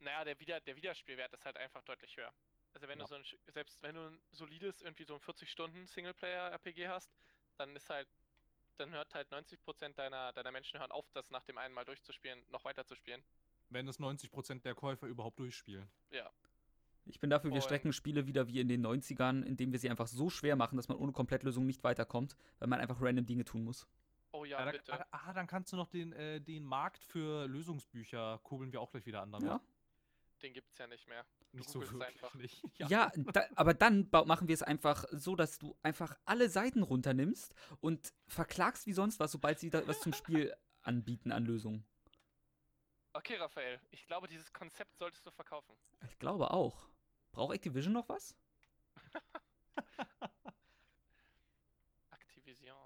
Naja, 0.00 0.24
der, 0.24 0.38
Wieder 0.40 0.60
der 0.60 0.76
Wiederspielwert 0.76 1.32
ist 1.32 1.44
halt 1.44 1.56
einfach 1.56 1.82
deutlich 1.82 2.16
höher. 2.16 2.32
Also 2.74 2.86
wenn 2.88 2.98
Ja. 2.98 3.00
du 3.00 3.06
so 3.06 3.14
ein, 3.16 3.24
selbst 3.48 3.82
wenn 3.82 3.94
du 3.96 4.10
ein 4.10 4.20
solides, 4.30 4.82
irgendwie 4.82 5.04
so 5.04 5.14
ein 5.14 5.20
40-Stunden-Singleplayer-RPG 5.20 6.88
hast, 6.88 7.10
dann 7.56 7.74
ist 7.74 7.90
halt, 7.90 8.08
dann 8.78 8.90
hört 8.90 9.14
halt 9.14 9.32
90% 9.32 9.94
deiner, 9.94 10.32
deiner 10.32 10.52
Menschen 10.52 10.78
hören 10.80 10.90
auf, 10.92 11.10
das 11.12 11.30
nach 11.30 11.44
dem 11.44 11.58
einen 11.58 11.74
Mal 11.74 11.84
durchzuspielen, 11.84 12.42
noch 12.50 12.64
weiter 12.64 12.86
zu 12.86 12.94
spielen. 12.94 13.22
Wenn 13.70 13.86
es 13.88 14.00
90% 14.00 14.62
der 14.62 14.74
Käufer 14.74 15.06
überhaupt 15.06 15.38
durchspielen. 15.38 15.88
Ich 17.04 17.20
bin 17.20 17.30
dafür, 17.30 17.52
wir 17.52 17.62
strecken 17.62 17.92
Spiele 17.92 18.26
wieder 18.26 18.48
wie 18.48 18.60
in 18.60 18.68
den 18.68 18.84
90ern, 18.86 19.42
indem 19.42 19.72
wir 19.72 19.78
sie 19.78 19.88
einfach 19.88 20.06
so 20.06 20.28
schwer 20.28 20.56
machen, 20.56 20.76
dass 20.76 20.88
man 20.88 20.98
ohne 20.98 21.12
Komplettlösung 21.12 21.64
nicht 21.64 21.82
weiterkommt, 21.82 22.36
weil 22.58 22.68
man 22.68 22.80
einfach 22.80 23.00
random 23.00 23.24
Dinge 23.24 23.44
tun 23.44 23.64
muss. 23.64 23.88
Oh 24.32 24.44
ja, 24.44 24.64
Ja, 24.64 24.70
bitte. 24.70 24.92
ah, 24.92 25.06
ah, 25.10 25.32
dann 25.32 25.46
kannst 25.46 25.72
du 25.72 25.76
noch 25.76 25.88
den, 25.88 26.12
äh, 26.12 26.40
den 26.40 26.64
Markt 26.64 27.02
für 27.04 27.46
Lösungsbücher 27.46 28.40
kurbeln 28.42 28.72
wir 28.72 28.80
auch 28.80 28.90
gleich 28.90 29.06
wieder 29.06 29.22
an. 29.22 29.32
damit. 29.32 29.48
Ja, 29.48 29.60
Den 30.42 30.52
gibt's 30.52 30.78
ja 30.78 30.86
nicht 30.86 31.06
mehr. 31.08 31.24
Nicht 31.52 31.68
so 31.68 31.80
einfach. 31.80 32.34
nicht. 32.34 32.62
ja. 32.88 33.10
da, 33.32 33.44
aber 33.56 33.74
dann 33.74 34.08
machen 34.10 34.46
wir 34.46 34.54
es 34.54 34.62
einfach 34.62 35.04
so, 35.10 35.34
dass 35.34 35.58
du 35.58 35.76
einfach 35.82 36.16
alle 36.24 36.48
Seiten 36.48 36.82
runternimmst 36.82 37.54
und 37.80 38.12
verklagst 38.28 38.86
wie 38.86 38.92
sonst 38.92 39.18
was, 39.18 39.32
sobald 39.32 39.58
sie 39.58 39.70
da 39.70 39.86
was 39.86 40.00
zum 40.00 40.12
Spiel 40.12 40.54
anbieten 40.82 41.32
an 41.32 41.44
Lösungen. 41.44 41.84
Okay, 43.14 43.36
Raphael, 43.36 43.80
ich 43.90 44.06
glaube, 44.06 44.28
dieses 44.28 44.52
Konzept 44.52 44.96
solltest 44.96 45.26
du 45.26 45.30
verkaufen. 45.32 45.74
Ich 46.06 46.18
glaube 46.18 46.52
auch. 46.52 46.88
Braucht 47.32 47.54
Activision 47.54 47.92
noch 47.92 48.08
was? 48.08 48.36
Activision. 52.10 52.76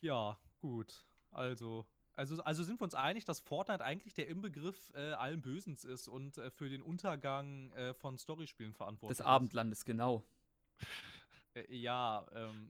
Ja, 0.00 0.38
gut. 0.60 1.04
Also, 1.30 1.86
also, 2.16 2.42
also 2.42 2.62
sind 2.62 2.80
wir 2.80 2.84
uns 2.84 2.94
einig, 2.94 3.24
dass 3.24 3.40
Fortnite 3.40 3.84
eigentlich 3.84 4.14
der 4.14 4.28
Inbegriff 4.28 4.92
äh, 4.94 5.12
allen 5.12 5.42
Bösens 5.42 5.84
ist 5.84 6.08
und 6.08 6.38
äh, 6.38 6.50
für 6.50 6.68
den 6.68 6.82
Untergang 6.82 7.72
äh, 7.72 7.94
von 7.94 8.18
Storyspielen 8.18 8.72
verantwortlich 8.72 9.18
Des 9.18 9.24
ist. 9.24 9.30
Abendlandes, 9.30 9.84
genau. 9.84 10.24
Äh, 11.56 11.72
ja, 11.72 12.26
ähm, 12.32 12.68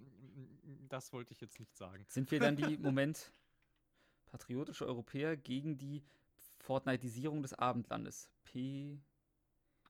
das 0.91 1.11
wollte 1.15 1.33
ich 1.33 1.41
jetzt 1.41 1.59
nicht 1.59 1.75
sagen. 1.75 2.05
Sind 2.07 2.31
wir 2.31 2.39
dann 2.39 2.55
die, 2.55 2.77
Moment, 2.77 3.33
patriotische 4.27 4.87
Europäer 4.87 5.39
gegen 5.39 5.79
die 5.79 6.03
Fortnitisierung 6.59 7.41
des 7.41 7.55
Abendlandes? 7.55 8.31
P. 8.45 9.01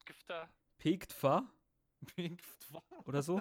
Gifter. 0.05 0.49
Pegtfa 0.79 1.51
oder 3.05 3.23
so? 3.23 3.41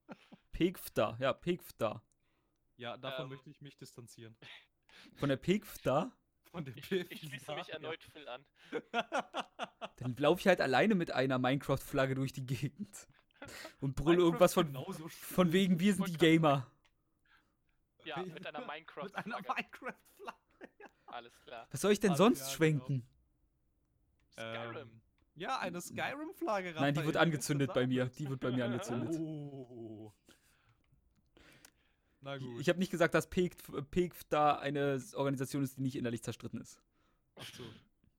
Pegfta, 0.52 1.16
ja, 1.18 1.32
Pegfta. 1.32 2.00
ja, 2.76 2.96
davon 2.96 3.24
Ähm. 3.24 3.30
möchte 3.30 3.50
ich 3.50 3.60
mich 3.60 3.76
distanzieren. 3.76 4.36
Von 5.16 5.28
der 5.28 5.36
Pegfta? 5.36 6.12
von 6.52 6.64
dem 6.64 6.76
Ich, 6.76 6.88
Bild. 6.88 7.10
ich 7.10 7.20
schließe 7.20 7.54
mich 7.54 7.70
erneut 7.70 8.04
Phil 8.04 8.28
an. 8.28 8.44
Dann 9.96 10.14
laufe 10.16 10.40
ich 10.40 10.46
halt 10.46 10.60
alleine 10.60 10.94
mit 10.94 11.10
einer 11.10 11.38
Minecraft-Flagge 11.38 12.14
durch 12.14 12.32
die 12.32 12.46
Gegend. 12.46 13.08
Und 13.80 13.96
brülle 13.96 14.18
irgendwas 14.18 14.54
von, 14.54 14.76
von 15.10 15.52
wegen, 15.52 15.80
wir 15.80 15.94
sind 15.94 16.08
die 16.08 16.16
Gamer. 16.16 16.70
Ja, 18.04 18.22
mit 18.22 18.46
einer 18.46 18.66
Minecraft. 18.66 19.02
Mit 19.04 19.16
einer 19.16 19.40
Minecraft-Flagge. 19.40 20.90
Alles 21.06 21.40
klar. 21.40 21.66
Was 21.70 21.80
soll 21.80 21.92
ich 21.92 22.00
denn 22.00 22.14
sonst 22.14 22.40
ja, 22.40 22.44
genau. 22.44 22.56
schwenken? 22.56 23.06
Skyrim. 24.32 24.76
Ähm, 24.76 25.00
ja, 25.34 25.58
eine 25.58 25.80
Skyrim-Flagge. 25.80 26.74
Nein, 26.74 26.94
die 26.94 27.04
wird 27.04 27.16
angezündet 27.16 27.72
bei 27.72 27.86
mir. 27.86 28.06
Die 28.06 28.28
wird 28.28 28.40
bei 28.40 28.50
mir 28.50 28.66
angezündet. 28.66 29.16
Oh. 29.18 30.12
Na 32.22 32.38
gut. 32.38 32.60
Ich 32.60 32.68
habe 32.68 32.78
nicht 32.78 32.90
gesagt, 32.90 33.14
dass 33.14 33.28
PEGF, 33.28 33.90
PEGF 33.90 34.24
da 34.28 34.56
eine 34.56 35.02
Organisation 35.14 35.62
ist, 35.62 35.76
die 35.76 35.82
nicht 35.82 35.96
innerlich 35.96 36.22
zerstritten 36.22 36.60
ist. 36.60 36.80
Ach 37.36 37.54
so. 37.54 37.64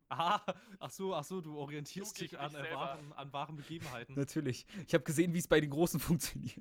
Ah, 0.10 0.42
ach 0.80 0.92
so, 0.92 1.16
ach 1.16 1.24
so, 1.24 1.42
du 1.42 1.58
orientierst 1.58 2.16
Du 2.20 2.24
dich 2.24 2.38
an, 2.38 2.54
äh, 2.54 2.72
wahren, 2.74 3.14
an 3.14 3.34
wahren 3.34 3.56
Begebenheiten. 3.56 4.14
Natürlich. 4.16 4.68
Ich 4.86 4.94
habe 4.94 5.04
gesehen, 5.04 5.34
wie 5.34 5.40
es 5.40 5.48
bei 5.48 5.60
den 5.60 5.72
Großen 5.72 6.00
funktioniert. 6.00 6.54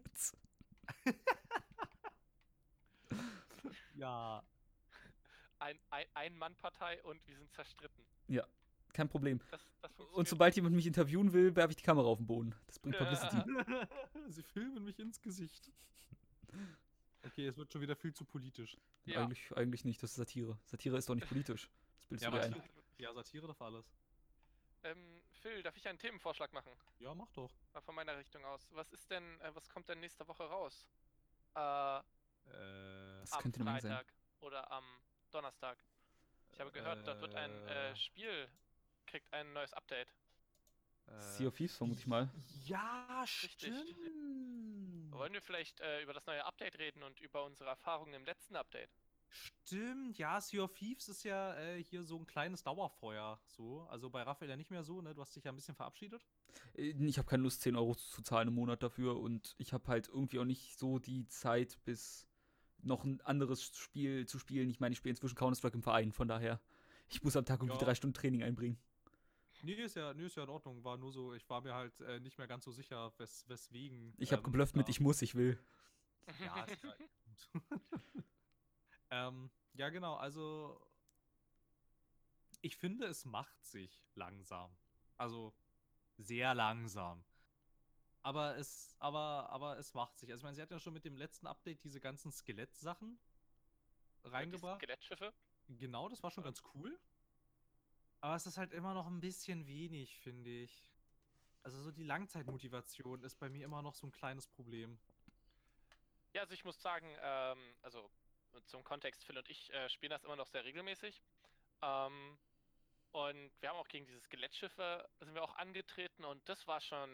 ja. 3.95 4.43
Ein, 5.59 5.79
ein, 5.91 6.07
Ein-Mann-Partei 6.15 7.03
und 7.05 7.21
wir 7.27 7.37
sind 7.37 7.53
zerstritten. 7.53 8.03
Kein 8.93 9.09
Problem. 9.09 9.41
Das, 9.51 9.61
das. 9.81 9.91
Und 10.13 10.29
sobald 10.29 10.55
jemand 10.55 10.75
mich 10.77 10.87
interviewen 10.87 11.33
will, 11.33 11.57
werfe 11.57 11.71
ich 11.71 11.77
die 11.77 11.83
Kamera 11.83 12.07
auf 12.07 12.19
den 12.19 12.27
Boden. 12.27 12.55
Das 12.67 12.79
bringt 12.79 12.97
Publicity. 12.99 13.43
Sie 14.29 14.43
filmen 14.43 14.85
mich 14.85 14.99
ins 14.99 15.21
Gesicht. 15.21 15.71
Okay, 17.25 17.47
es 17.47 17.57
wird 17.57 17.73
schon 17.73 17.81
wieder 17.83 17.95
viel 17.97 18.13
zu 18.13 18.25
politisch. 18.25 18.77
Ja. 19.05 19.23
Eigentlich, 19.23 19.57
eigentlich 19.57 19.85
nicht, 19.85 20.03
das 20.03 20.11
ist 20.11 20.17
Satire. 20.17 20.59
Satire 20.65 20.97
ist 20.99 21.09
doch 21.09 21.15
nicht 21.15 21.29
politisch. 21.29 21.69
Das 21.99 22.07
bildest 22.09 22.25
Ja, 22.25 22.31
du 22.31 22.37
dir 22.51 22.57
ein. 22.57 22.71
ja, 22.99 23.13
Satire 23.15 23.47
darf 23.47 23.63
alles. 23.63 23.93
ähm, 24.85 25.23
Phil, 25.31 25.63
darf 25.63 25.77
ich 25.77 25.87
einen 25.89 25.99
Themenvorschlag 25.99 26.53
machen? 26.53 26.73
Ja, 26.99 27.15
mach 27.15 27.31
doch. 27.33 27.51
Mal 27.73 27.81
von 27.81 27.95
meiner 27.95 28.17
Richtung 28.19 28.45
aus. 28.45 28.69
Was 28.73 28.93
ist 28.93 29.11
denn, 29.11 29.41
äh, 29.41 29.55
was 29.55 29.69
kommt 29.69 29.89
denn 29.89 30.01
nächste 30.01 30.27
Woche 30.27 30.45
raus? 30.45 30.89
Äh, 31.55 31.99
Äh, 32.45 33.21
Das 33.21 33.33
am 33.33 33.43
könnte 33.43 33.63
Menge 33.63 33.81
sein. 33.81 33.93
Freitag 33.93 34.13
oder 34.41 34.69
am 34.73 34.85
Donnerstag. 35.31 35.79
Ich 36.51 36.59
habe 36.59 36.73
gehört, 36.73 37.07
dort 37.07 37.21
wird 37.21 37.37
ein 37.37 37.51
äh, 37.69 37.91
Äh. 37.93 37.97
Spiel, 37.97 38.49
kriegt 39.07 39.33
ein 39.33 39.53
neues 39.53 39.73
Update. 39.73 40.09
Sea 41.19 41.47
of 41.49 41.55
Thieves, 41.55 41.77
vermute 41.77 42.01
ich 42.01 42.07
mal. 42.09 42.29
Ja, 42.65 43.23
Richtig. 43.23 43.73
Stimmt. 45.13 45.21
Wollen 45.21 45.33
wir 45.33 45.43
vielleicht 45.43 45.81
äh, 45.81 46.03
über 46.03 46.13
das 46.13 46.27
neue 46.27 46.45
Update 46.45 46.79
reden 46.79 47.03
und 47.03 47.21
über 47.21 47.45
unsere 47.45 47.71
Erfahrungen 47.71 48.15
im 48.15 48.25
letzten 48.25 48.57
Update? 48.57 48.91
Stimmt, 49.65 50.19
ja, 50.19 50.41
Sea 50.41 50.63
of 50.63 50.75
Thieves 50.75 51.09
ist 51.09 51.25
ja 51.25 51.55
äh, 51.57 51.83
hier 51.83 52.03
so 52.03 52.19
ein 52.19 52.27
kleines 52.27 52.63
Dauerfeuer. 52.63 53.41
So, 53.47 53.83
also 53.89 54.11
bei 54.11 54.23
Raphael 54.23 54.51
ja 54.51 54.57
nicht 54.57 54.71
mehr 54.71 54.83
so, 54.85 55.01
ne? 55.01 55.15
Du 55.15 55.23
hast 55.23 55.35
dich 55.35 55.45
ja 55.45 55.53
ein 55.53 55.57
bisschen 55.57 55.75
verabschiedet. 55.75 56.27
Äh, 56.75 56.91
Ich 56.91 57.17
habe 57.19 57.29
keine 57.29 57.43
Lust, 57.43 57.63
10 57.63 57.77
Euro 57.77 57.95
zu 57.95 58.23
zahlen 58.23 58.49
im 58.49 58.55
Monat 58.55 58.83
dafür 58.83 59.19
und 59.19 59.55
ich 59.59 59.73
habe 59.73 59.87
halt 59.89 60.09
irgendwie 60.09 60.39
auch 60.39 60.45
nicht 60.45 60.79
so 60.79 60.99
die 60.99 61.27
Zeit, 61.29 61.79
bis 61.85 62.29
noch 62.83 63.05
ein 63.05 63.21
anderes 63.23 63.63
Spiel 63.63 64.27
zu 64.27 64.39
spielen. 64.39 64.69
Ich 64.69 64.81
meine, 64.81 64.93
ich 64.93 64.99
spiele 64.99 65.13
inzwischen 65.13 65.37
Counter-Strike 65.37 65.77
im 65.77 65.83
Verein, 65.83 66.13
von 66.13 66.29
daher, 66.29 66.61
ich 67.09 67.23
muss 67.23 67.37
am 67.37 67.45
Tag 67.47 67.61
irgendwie 67.61 67.79
Ja. 67.79 67.85
drei 67.85 67.95
Stunden 67.95 68.15
Training 68.15 68.43
einbringen. 68.43 68.79
Nee, 69.63 69.75
ist 69.75 69.95
ja, 69.95 70.13
nee, 70.13 70.27
ist 70.27 70.37
ja 70.37 70.43
in 70.43 70.49
Ordnung. 70.49 70.83
War 70.83 70.97
nur 70.97 71.13
so, 71.13 71.35
ich 71.35 71.49
war 71.49 71.61
mir 71.61 71.73
halt 71.73 71.99
äh, 72.01 72.19
nicht 72.21 72.37
mehr 72.37 72.49
ganz 72.49 72.65
so 72.65 72.73
sicher, 72.73 73.13
wes 73.19 73.49
weswegen. 73.49 74.13
Ich 74.19 74.33
habe 74.33 74.41
ähm, 74.41 74.45
geblufft 74.45 74.75
mit 74.75 74.89
ich 74.89 75.01
muss, 75.01 75.23
ich 75.23 75.35
will. 75.35 75.59
Ja, 76.41 76.65
ist 76.65 76.83
ja 76.83 76.95
gut. 76.95 77.51
ähm, 79.11 79.51
ja, 79.75 79.89
genau, 79.89 80.15
also 80.15 80.81
ich 82.61 82.77
finde, 82.77 83.07
es 83.07 83.25
macht 83.25 83.65
sich 83.65 84.03
langsam. 84.15 84.77
Also 85.17 85.55
sehr 86.19 86.55
langsam. 86.55 87.25
Aber 88.23 88.57
es, 88.57 88.95
aber, 88.99 89.51
aber 89.51 89.79
es 89.79 89.95
macht 89.95 90.19
sich. 90.19 90.31
Also 90.31 90.41
ich 90.41 90.45
meine, 90.45 90.55
sie 90.55 90.63
hat 90.63 90.71
ja 90.71 90.79
schon 90.79 90.93
mit 90.93 91.05
dem 91.05 91.17
letzten 91.17 91.47
Update 91.47 91.83
diese 91.83 92.01
ganzen 92.01 92.31
Skelettsachen 92.31 93.19
Diese 94.23 94.33
reingebracht. 94.33 94.81
Skelettschiffe? 94.81 95.33
Genau, 95.69 96.09
das 96.09 96.23
war 96.23 96.31
schon 96.31 96.45
ganz 96.45 96.63
cool. 96.75 96.99
Aber 98.23 98.37
es 98.37 98.47
ist 98.47 98.57
halt 98.57 98.73
immer 98.73 98.95
noch 98.95 99.09
ein 99.09 99.21
bisschen 99.21 99.67
wenig, 99.67 100.17
finde 100.21 100.49
ich. 100.49 100.87
Also 101.65 101.83
so 101.83 101.91
die 101.91 102.05
Langzeitmotivation 102.05 103.23
ist 103.25 103.39
bei 103.39 103.49
mir 103.49 103.65
immer 103.65 103.83
noch 103.83 103.95
so 103.95 104.07
ein 104.07 104.13
kleines 104.13 104.47
Problem. 104.47 104.97
Ja, 106.33 106.43
also 106.43 106.55
ich 106.55 106.65
muss 106.65 106.81
sagen, 106.81 107.07
ähm, 107.21 107.59
also 107.83 108.09
zum 108.67 108.85
Kontext, 108.85 109.25
Phil 109.25 109.37
und 109.37 109.49
ich 109.51 109.73
äh, 109.75 109.89
spielen 109.89 110.11
das 110.11 110.23
immer 110.23 110.37
noch 110.37 110.47
sehr 110.47 110.65
regelmäßig. 110.65 111.21
Ähm, 111.83 112.39
und 113.11 113.51
wir 113.61 113.69
haben 113.69 113.77
auch 113.77 113.89
gegen 113.89 114.07
diese 114.07 114.21
Skelettschiffe 114.21 115.09
sind 115.21 115.35
wir 115.35 115.43
auch 115.43 115.57
angetreten 115.57 116.25
und 116.25 116.49
das 116.49 116.67
war 116.69 116.81
schon, 116.81 117.11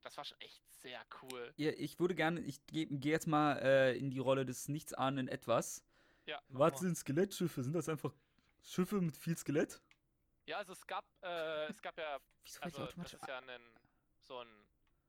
das 0.00 0.16
war 0.16 0.24
schon 0.24 0.40
echt 0.40 0.62
sehr 0.80 1.04
cool. 1.22 1.52
Ja, 1.56 1.72
ich 1.72 2.00
würde 2.00 2.14
gerne, 2.14 2.40
ich 2.40 2.66
gehe 2.66 2.86
geh 2.86 3.10
jetzt 3.10 3.26
mal 3.26 3.58
äh, 3.58 3.98
in 3.98 4.10
die 4.10 4.18
Rolle 4.18 4.46
des 4.46 4.68
Nichtsahnenden 4.68 5.28
Etwas. 5.28 5.84
Ja. 6.24 6.40
Was 6.48 6.80
sind 6.80 6.96
Skelettschiffe? 6.96 7.62
Sind 7.62 7.74
das 7.74 7.90
einfach 7.90 8.14
Schiffe 8.62 9.00
mit 9.02 9.16
viel 9.16 9.36
Skelett? 9.36 9.80
Ja, 10.48 10.56
also 10.56 10.72
es 10.72 10.86
gab, 10.86 11.04
äh, 11.22 11.66
es 11.66 11.82
gab 11.82 11.98
ja, 11.98 12.18
also 12.62 12.86
das 12.86 13.12
ist 13.12 13.28
ja 13.28 13.38
ein, 13.38 13.76
so 14.22 14.38
ein 14.38 14.48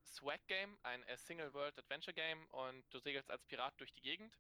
Swag-Game, 0.06 0.78
ein 0.84 1.02
äh, 1.04 1.16
Single-World-Adventure-Game 1.16 2.46
und 2.48 2.84
du 2.94 3.00
segelst 3.00 3.32
als 3.32 3.46
Pirat 3.46 3.74
durch 3.80 3.94
die 3.94 4.02
Gegend. 4.02 4.38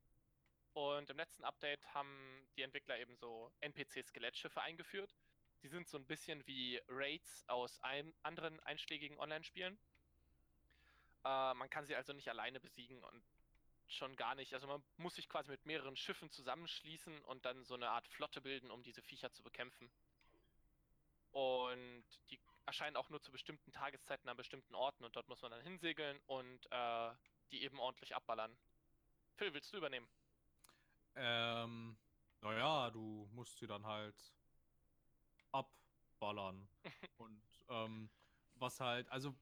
Und 0.73 1.09
im 1.09 1.15
letzten 1.15 1.45
Update 1.45 1.81
haben 1.93 2.45
die 2.57 2.63
Entwickler 2.63 2.99
eben 2.99 3.15
so 3.15 3.49
NPC-Skelettschiffe 3.61 4.61
eingeführt. 4.61 5.15
Die 5.63 5.69
sind 5.69 5.87
so 5.87 5.97
ein 5.97 6.05
bisschen 6.05 6.45
wie 6.47 6.81
Raids 6.89 7.45
aus 7.47 7.79
ein, 7.81 8.13
anderen 8.21 8.59
einschlägigen 8.59 9.17
Online-Spielen. 9.19 9.79
Äh, 11.23 11.53
man 11.53 11.69
kann 11.69 11.85
sie 11.85 11.95
also 11.95 12.11
nicht 12.11 12.27
alleine 12.27 12.59
besiegen 12.59 13.01
und 13.05 13.23
schon 13.87 14.17
gar 14.17 14.35
nicht. 14.35 14.53
Also 14.53 14.67
man 14.67 14.83
muss 14.97 15.15
sich 15.15 15.29
quasi 15.29 15.49
mit 15.49 15.65
mehreren 15.65 15.95
Schiffen 15.95 16.29
zusammenschließen 16.29 17.21
und 17.21 17.45
dann 17.45 17.63
so 17.63 17.75
eine 17.75 17.89
Art 17.89 18.05
Flotte 18.09 18.41
bilden, 18.41 18.69
um 18.69 18.83
diese 18.83 19.01
Viecher 19.01 19.31
zu 19.31 19.43
bekämpfen. 19.43 19.89
Und 21.31 22.03
die 22.29 22.39
erscheinen 22.65 22.95
auch 22.95 23.09
nur 23.09 23.21
zu 23.21 23.31
bestimmten 23.31 23.71
Tageszeiten 23.71 24.29
an 24.29 24.37
bestimmten 24.37 24.75
Orten 24.75 25.03
und 25.03 25.15
dort 25.15 25.27
muss 25.27 25.41
man 25.41 25.51
dann 25.51 25.61
hinsegeln 25.61 26.19
und 26.27 26.71
äh, 26.71 27.11
die 27.51 27.63
eben 27.63 27.79
ordentlich 27.79 28.15
abballern. 28.15 28.55
Phil, 29.35 29.53
willst 29.53 29.73
du 29.73 29.77
übernehmen? 29.77 30.07
Ähm, 31.15 31.97
naja, 32.41 32.89
du 32.91 33.27
musst 33.33 33.57
sie 33.57 33.67
dann 33.67 33.85
halt 33.85 34.15
abballern. 35.51 36.67
Und 37.17 37.43
ähm, 37.69 38.09
was 38.55 38.79
halt, 38.79 39.09
also 39.09 39.35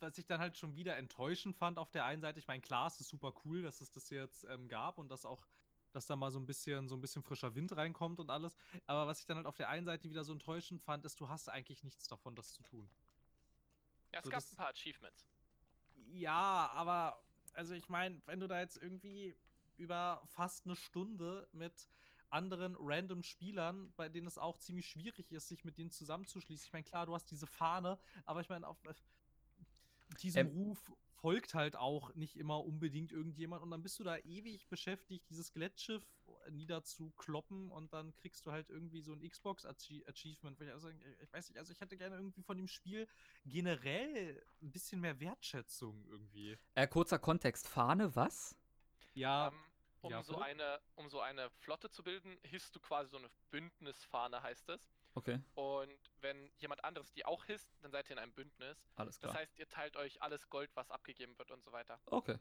was 0.00 0.18
ich 0.18 0.26
dann 0.26 0.40
halt 0.40 0.56
schon 0.56 0.74
wieder 0.74 0.96
enttäuschend 0.96 1.56
fand 1.56 1.78
auf 1.78 1.90
der 1.90 2.04
einen 2.04 2.20
Seite, 2.20 2.38
ich 2.38 2.48
meine, 2.48 2.60
klar, 2.60 2.88
es 2.88 3.00
ist 3.00 3.08
super 3.08 3.32
cool, 3.44 3.62
dass 3.62 3.80
es 3.80 3.90
das 3.92 4.10
jetzt 4.10 4.44
ähm, 4.44 4.68
gab 4.68 4.98
und 4.98 5.08
dass 5.08 5.24
auch, 5.24 5.46
dass 5.92 6.06
da 6.06 6.16
mal 6.16 6.30
so 6.30 6.38
ein 6.38 6.46
bisschen, 6.46 6.88
so 6.88 6.96
ein 6.96 7.00
bisschen 7.00 7.22
frischer 7.22 7.54
Wind 7.54 7.76
reinkommt 7.76 8.18
und 8.20 8.30
alles. 8.30 8.56
Aber 8.86 9.06
was 9.06 9.20
ich 9.20 9.26
dann 9.26 9.36
halt 9.36 9.46
auf 9.46 9.56
der 9.56 9.68
einen 9.68 9.86
Seite 9.86 10.08
wieder 10.10 10.24
so 10.24 10.32
enttäuschend 10.32 10.82
fand, 10.82 11.04
ist, 11.04 11.20
du 11.20 11.28
hast 11.28 11.48
eigentlich 11.48 11.82
nichts 11.84 12.08
davon, 12.08 12.34
das 12.34 12.52
zu 12.52 12.62
tun. 12.62 12.90
Ja, 14.12 14.18
es 14.20 14.24
So, 14.24 14.30
gab 14.30 14.40
das- 14.40 14.52
ein 14.52 14.56
paar 14.56 14.68
Achievements. 14.68 15.26
Ja, 16.12 16.70
aber 16.74 17.22
also 17.54 17.74
ich 17.74 17.88
meine, 17.88 18.20
wenn 18.26 18.40
du 18.40 18.48
da 18.48 18.60
jetzt 18.60 18.76
irgendwie 18.76 19.36
über 19.76 20.22
fast 20.26 20.64
eine 20.66 20.76
Stunde 20.76 21.48
mit 21.52 21.88
anderen 22.30 22.76
random 22.78 23.22
Spielern, 23.22 23.92
bei 23.96 24.08
denen 24.08 24.26
es 24.26 24.38
auch 24.38 24.56
ziemlich 24.58 24.86
schwierig 24.88 25.30
ist, 25.32 25.48
sich 25.48 25.64
mit 25.64 25.76
denen 25.76 25.90
zusammenzuschließen. 25.90 26.66
Ich 26.66 26.72
meine, 26.72 26.84
klar, 26.84 27.04
du 27.04 27.14
hast 27.14 27.30
diese 27.30 27.46
Fahne, 27.46 27.98
aber 28.24 28.40
ich 28.40 28.48
meine, 28.48 28.66
auf 28.66 28.78
diesem 30.14 30.48
Ähm. 30.48 30.52
Ruf 30.52 30.92
folgt 31.20 31.54
halt 31.54 31.76
auch 31.76 32.12
nicht 32.14 32.36
immer 32.36 32.64
unbedingt 32.64 33.12
irgendjemand 33.12 33.62
und 33.62 33.70
dann 33.70 33.82
bist 33.82 33.98
du 34.00 34.04
da 34.04 34.16
ewig 34.18 34.68
beschäftigt, 34.68 35.24
dieses 35.30 35.46
Skelettschiff 35.48 36.02
niederzukloppen 36.50 37.70
und 37.70 37.92
dann 37.92 38.12
kriegst 38.16 38.44
du 38.44 38.50
halt 38.50 38.68
irgendwie 38.70 39.00
so 39.02 39.12
ein 39.12 39.20
Xbox 39.28 39.64
Achie- 39.64 40.04
Achievement. 40.08 40.58
wo 40.58 40.64
Ich, 40.64 40.70
also, 40.72 40.88
ich 40.88 41.32
weiß 41.32 41.48
nicht, 41.48 41.58
also 41.58 41.72
ich 41.72 41.80
hätte 41.80 41.96
gerne 41.96 42.16
irgendwie 42.16 42.42
von 42.42 42.56
dem 42.56 42.66
Spiel 42.66 43.06
generell 43.44 44.44
ein 44.62 44.72
bisschen 44.72 45.00
mehr 45.00 45.20
Wertschätzung 45.20 46.04
irgendwie. 46.08 46.58
Äh, 46.74 46.88
kurzer 46.88 47.18
Kontext. 47.20 47.68
Fahne, 47.68 48.14
was? 48.16 48.56
Ja, 49.14 49.48
Ähm, 49.48 49.54
um, 50.00 50.10
ja, 50.10 50.22
so 50.24 50.32
bitte? 50.32 50.44
eine, 50.44 50.80
um 50.96 51.08
so 51.08 51.20
eine 51.20 51.50
Flotte 51.50 51.88
zu 51.90 52.02
bilden, 52.02 52.36
hisst 52.42 52.74
du 52.74 52.80
quasi 52.80 53.10
so 53.10 53.18
eine 53.18 53.30
Bündnisfahne, 53.50 54.42
heißt 54.42 54.68
es. 54.70 54.90
Okay, 55.14 55.40
Und 55.54 56.11
wenn 56.22 56.50
jemand 56.58 56.82
anderes 56.84 57.12
die 57.12 57.24
auch 57.24 57.44
hisst, 57.44 57.68
dann 57.82 57.90
seid 57.90 58.08
ihr 58.08 58.12
in 58.12 58.18
einem 58.18 58.32
Bündnis. 58.32 58.78
alles 58.96 59.18
Das 59.18 59.30
klar. 59.30 59.42
heißt, 59.42 59.58
ihr 59.58 59.68
teilt 59.68 59.96
euch 59.96 60.20
alles 60.22 60.48
Gold, 60.48 60.70
was 60.74 60.90
abgegeben 60.90 61.36
wird 61.38 61.50
und 61.50 61.62
so 61.64 61.72
weiter. 61.72 62.00
Okay. 62.06 62.38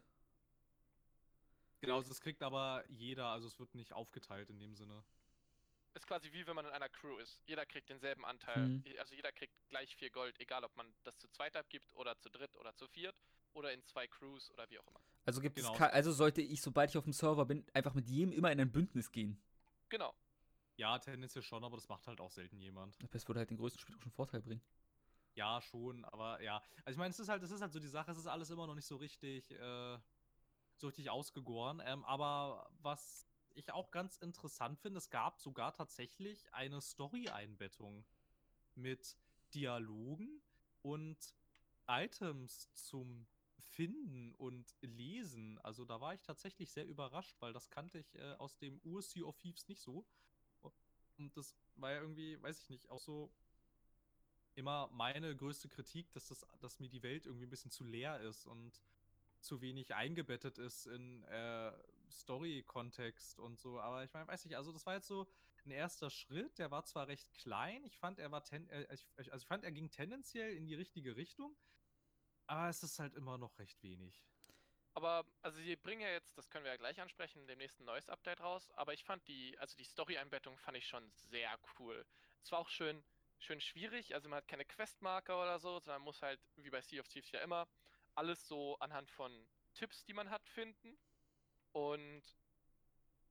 genau, 1.80 2.02
das 2.02 2.22
kriegt 2.22 2.42
aber 2.44 2.84
jeder, 2.90 3.28
also 3.28 3.48
es 3.48 3.60
wird 3.60 3.74
nicht 3.76 3.94
aufgeteilt 3.94 4.50
in 4.50 4.60
dem 4.60 4.76
Sinne. 4.76 5.04
Ist 5.94 6.08
quasi 6.08 6.32
wie 6.32 6.48
wenn 6.48 6.56
man 6.56 6.66
in 6.66 6.72
einer 6.72 6.88
Crew 6.88 7.18
ist. 7.18 7.42
Jeder 7.48 7.66
kriegt 7.66 7.90
denselben 7.90 8.24
Anteil. 8.24 8.58
Mhm. 8.66 8.84
Also 9.00 9.14
jeder 9.14 9.32
kriegt 9.34 9.54
gleich 9.70 9.94
viel 9.98 10.10
Gold, 10.10 10.40
egal 10.40 10.64
ob 10.64 10.74
man 10.78 10.94
das 11.04 11.18
zu 11.18 11.28
zweit 11.28 11.56
abgibt 11.58 11.94
oder 11.96 12.18
zu 12.18 12.30
dritt 12.30 12.56
oder 12.56 12.74
zu 12.78 12.88
viert 12.88 13.16
oder 13.54 13.74
in 13.74 13.84
zwei 13.84 14.08
Crews 14.08 14.50
oder 14.52 14.70
wie 14.70 14.80
auch 14.80 14.88
immer. 14.88 15.02
Also 15.26 15.42
gibt 15.42 15.58
Genau. 15.58 15.74
es 15.76 15.82
also 15.82 16.14
sollte 16.14 16.42
ich, 16.42 16.62
sobald 16.62 16.90
ich 16.92 16.98
auf 16.98 17.04
dem 17.04 17.12
Server 17.14 17.46
bin, 17.46 17.66
einfach 17.74 17.94
mit 17.94 18.08
jedem 18.08 18.32
immer 18.32 18.52
in 18.54 18.62
ein 18.62 18.72
Bündnis 18.72 19.12
gehen. 19.12 19.42
Genau. 19.90 20.16
Ja, 20.78 20.98
tendenziell 21.00 21.44
schon, 21.44 21.64
aber 21.64 21.78
das 21.78 21.90
macht 21.90 22.08
halt 22.08 22.20
auch 22.20 22.32
selten 22.32 22.60
jemand. 22.60 22.98
Das 23.12 23.28
würde 23.28 23.40
halt 23.40 23.50
den 23.50 23.58
größten 23.58 23.80
spielerischen 23.80 24.12
Vorteil 24.12 24.42
bringen. 24.42 24.62
Ja, 25.36 25.62
schon, 25.62 26.04
aber 26.06 26.42
ja. 26.42 26.62
Also 26.84 26.92
ich 26.92 26.98
meine, 26.98 27.12
es 27.12 27.20
ist 27.20 27.30
halt, 27.30 27.44
es 27.44 27.52
ist 27.52 27.62
halt 27.62 27.72
so 27.72 27.80
die 27.80 27.88
Sache, 27.88 28.12
es 28.12 28.18
ist 28.18 28.28
alles 28.28 28.50
immer 28.50 28.68
noch 28.68 28.76
nicht 28.76 28.88
so 28.88 28.98
richtig, 28.98 29.52
äh, 29.52 29.98
so 30.76 30.88
richtig 30.88 31.10
ausgegoren. 31.10 31.82
Ähm, 31.86 32.04
aber 32.06 32.70
was 32.82 33.28
ich 33.54 33.72
auch 33.72 33.92
ganz 33.92 34.18
interessant 34.18 34.80
finde, 34.80 34.98
es 34.98 35.10
gab 35.10 35.40
sogar 35.40 35.74
tatsächlich 35.74 36.54
eine 36.54 36.82
Story-Einbettung 36.82 38.06
mit 38.76 39.18
Dialogen 39.54 40.42
und 40.82 41.18
Items 41.88 42.72
zum 42.74 43.28
Finden 43.60 44.34
und 44.36 44.76
Lesen. 44.82 45.60
Also 45.60 45.86
da 45.86 46.02
war 46.02 46.14
ich 46.14 46.22
tatsächlich 46.22 46.72
sehr 46.72 46.86
überrascht, 46.86 47.38
weil 47.40 47.54
das 47.54 47.70
kannte 47.70 48.00
ich 48.00 48.16
äh, 48.16 48.34
aus 48.34 48.58
dem 48.58 48.80
Ur-Sea 48.84 49.24
of 49.24 49.38
Thieves 49.38 49.68
nicht 49.68 49.82
so. 49.82 50.06
Und 51.22 51.38
das 51.38 51.56
war 51.76 51.92
ja 51.92 52.02
irgendwie, 52.02 52.42
weiß 52.42 52.62
ich 52.64 52.70
nicht, 52.70 52.90
auch 52.90 53.00
so 53.00 53.32
immer 54.56 54.90
meine 54.92 55.36
größte 55.36 55.70
Kritik, 55.70 56.12
dass, 56.12 56.28
das, 56.28 56.46
dass 56.60 56.80
mir 56.80 56.90
die 56.90 57.04
Welt 57.04 57.26
irgendwie 57.26 57.46
ein 57.46 57.50
bisschen 57.50 57.72
zu 57.72 57.84
leer 57.84 58.20
ist 58.22 58.46
und 58.48 58.82
zu 59.40 59.62
wenig 59.62 59.94
eingebettet 59.96 60.58
ist 60.58 60.88
in 60.88 61.24
äh, 61.24 61.72
Story-Kontext 62.12 63.40
und 63.40 63.60
so. 63.60 63.80
Aber 63.80 64.04
ich 64.04 64.14
meine, 64.14 64.28
weiß 64.28 64.46
nicht, 64.46 64.56
also 64.56 64.72
das 64.72 64.86
war 64.86 64.96
jetzt 64.96 65.08
so 65.08 65.28
ein 65.66 65.72
erster 65.72 66.10
Schritt. 66.10 66.58
Der 66.60 66.72
war 66.72 66.84
zwar 66.86 67.08
recht 67.08 67.32
klein, 67.34 67.84
ich 67.86 67.98
fand, 67.98 68.20
er 68.20 68.32
war 68.32 68.44
ten, 68.44 68.68
äh, 68.70 68.94
ich, 68.94 69.08
also 69.18 69.38
ich 69.38 69.48
fand, 69.48 69.64
er 69.64 69.72
ging 69.72 69.90
tendenziell 69.90 70.56
in 70.56 70.68
die 70.68 70.76
richtige 70.76 71.16
Richtung, 71.16 71.56
aber 72.48 72.70
es 72.70 72.84
ist 72.84 73.00
halt 73.00 73.16
immer 73.16 73.38
noch 73.38 73.58
recht 73.60 73.82
wenig. 73.84 74.22
Aber, 74.94 75.26
also 75.42 75.58
sie 75.58 75.76
bringen 75.76 76.02
ja 76.02 76.10
jetzt, 76.10 76.38
das 76.38 76.50
können 76.50 76.66
wir 76.66 76.72
ja 76.72 76.78
gleich 76.78 77.00
ansprechen, 77.00 77.48
demnächst 77.48 77.80
ein 77.80 77.86
neues 77.86 78.10
Update 78.10 78.42
raus, 78.42 78.72
aber 78.72 78.94
ich 78.94 79.04
fand 79.04 79.26
die, 79.28 79.58
also 79.58 79.76
die 79.78 79.86
Story-Einbettung 79.86 80.58
fand 80.58 80.78
ich 80.78 80.88
schon 80.88 81.10
sehr 81.12 81.58
cool. 81.80 82.06
Es 82.44 82.52
war 82.52 82.60
auch 82.60 82.70
schön, 82.70 83.04
schön 83.40 83.62
schwierig, 83.62 84.14
also 84.14 84.28
man 84.28 84.38
hat 84.38 84.48
keine 84.48 84.66
Questmarker 84.66 85.42
oder 85.42 85.60
so, 85.60 85.80
sondern 85.80 86.02
muss 86.02 86.22
halt, 86.22 86.42
wie 86.58 86.70
bei 86.70 86.82
Sea 86.82 87.00
of 87.00 87.08
Thieves 87.08 87.32
ja 87.32 87.40
immer, 87.42 87.68
alles 88.16 88.48
so 88.48 88.78
anhand 88.80 89.10
von 89.12 89.48
Tipps, 89.74 90.04
die 90.04 90.14
man 90.14 90.30
hat, 90.30 90.46
finden. 90.50 90.98
Und 91.72 92.24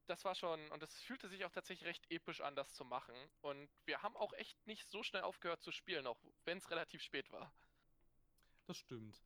das 0.07 0.24
war 0.24 0.35
schon, 0.35 0.70
und 0.73 0.82
es 0.82 1.01
fühlte 1.03 1.28
sich 1.28 1.45
auch 1.45 1.53
tatsächlich 1.53 1.89
recht 1.89 2.11
episch 2.11 2.41
an, 2.41 2.57
das 2.57 2.74
zu 2.74 2.85
machen. 2.85 3.15
Und 3.43 3.70
wir 3.85 4.03
haben 4.03 4.16
auch 4.16 4.32
echt 4.32 4.66
nicht 4.66 4.89
so 4.89 5.03
schnell 5.03 5.23
aufgehört 5.23 5.62
zu 5.62 5.73
spielen, 5.73 6.07
auch 6.07 6.19
wenn 6.45 6.59
es 6.59 6.70
relativ 6.70 7.03
spät 7.03 7.31
war. 7.31 7.53
Das 8.66 8.78
stimmt. 8.78 9.23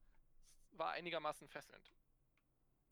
Es 0.72 0.78
war 0.78 0.90
einigermaßen 0.90 1.48
fesselnd. 1.48 1.92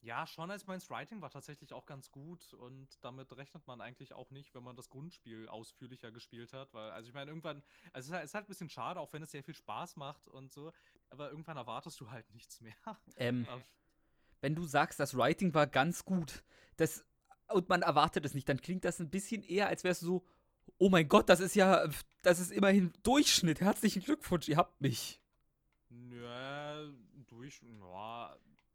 Ja, 0.03 0.27
schon 0.27 0.51
als 0.51 0.67
meins 0.67 0.91
Writing 0.91 1.23
war 1.23 1.31
tatsächlich 1.31 1.73
auch 1.73 1.87
ganz 1.87 2.11
gut 2.11 2.55
und 2.55 2.89
damit 3.05 3.37
rechnet 3.37 3.65
man 3.69 3.81
eigentlich 3.81 4.13
auch 4.15 4.31
nicht, 4.31 4.53
wenn 4.53 4.65
man 4.65 4.75
das 4.75 4.91
Grundspiel 4.91 5.49
ausführlicher 5.49 6.11
gespielt 6.11 6.53
hat, 6.53 6.75
weil, 6.75 6.91
also 6.91 7.09
ich 7.09 7.15
meine, 7.15 7.31
irgendwann, 7.31 7.63
also 7.93 8.07
es 8.07 8.07
ist 8.07 8.13
halt, 8.13 8.25
es 8.25 8.31
ist 8.31 8.35
halt 8.35 8.45
ein 8.47 8.49
bisschen 8.49 8.69
schade, 8.69 8.99
auch 8.99 9.13
wenn 9.13 9.23
es 9.23 9.31
sehr 9.31 9.45
viel 9.45 9.55
Spaß 9.55 9.95
macht 9.97 10.27
und 10.27 10.51
so, 10.53 10.73
aber 11.11 11.31
irgendwann 11.31 11.57
erwartest 11.57 12.01
du 12.01 12.11
halt 12.11 12.29
nichts 12.33 12.61
mehr. 12.61 12.75
Ähm, 13.17 13.47
Aber- 13.49 13.63
wenn 14.41 14.57
du 14.57 14.65
sagst, 14.65 14.99
das 14.99 15.17
Writing 15.17 15.55
war 15.55 15.69
ganz 15.69 16.05
gut, 16.05 16.43
das, 16.77 17.05
und 17.49 17.69
man 17.69 17.83
erwartet 17.83 18.25
es 18.25 18.35
nicht, 18.35 18.49
dann 18.49 18.61
klingt 18.61 18.85
das 18.85 18.99
ein 18.99 19.09
bisschen 19.09 19.45
eher, 19.45 19.69
als 19.69 19.85
wärst 19.85 20.03
du 20.03 20.07
so, 20.07 20.27
oh 20.79 20.89
mein 20.89 21.09
Gott, 21.09 21.29
das 21.29 21.39
ist 21.39 21.55
ja, 21.55 21.89
das 22.23 22.41
ist 22.41 22.51
immerhin 22.51 22.93
Durchschnitt. 23.05 23.61
Herzlichen 23.61 24.03
Glückwunsch, 24.03 24.49
ihr 24.49 24.57
habt 24.57 24.81
mich. 24.81 25.21
Ja, 25.91 26.83
durch, 27.29 27.63
ja, 27.63 28.22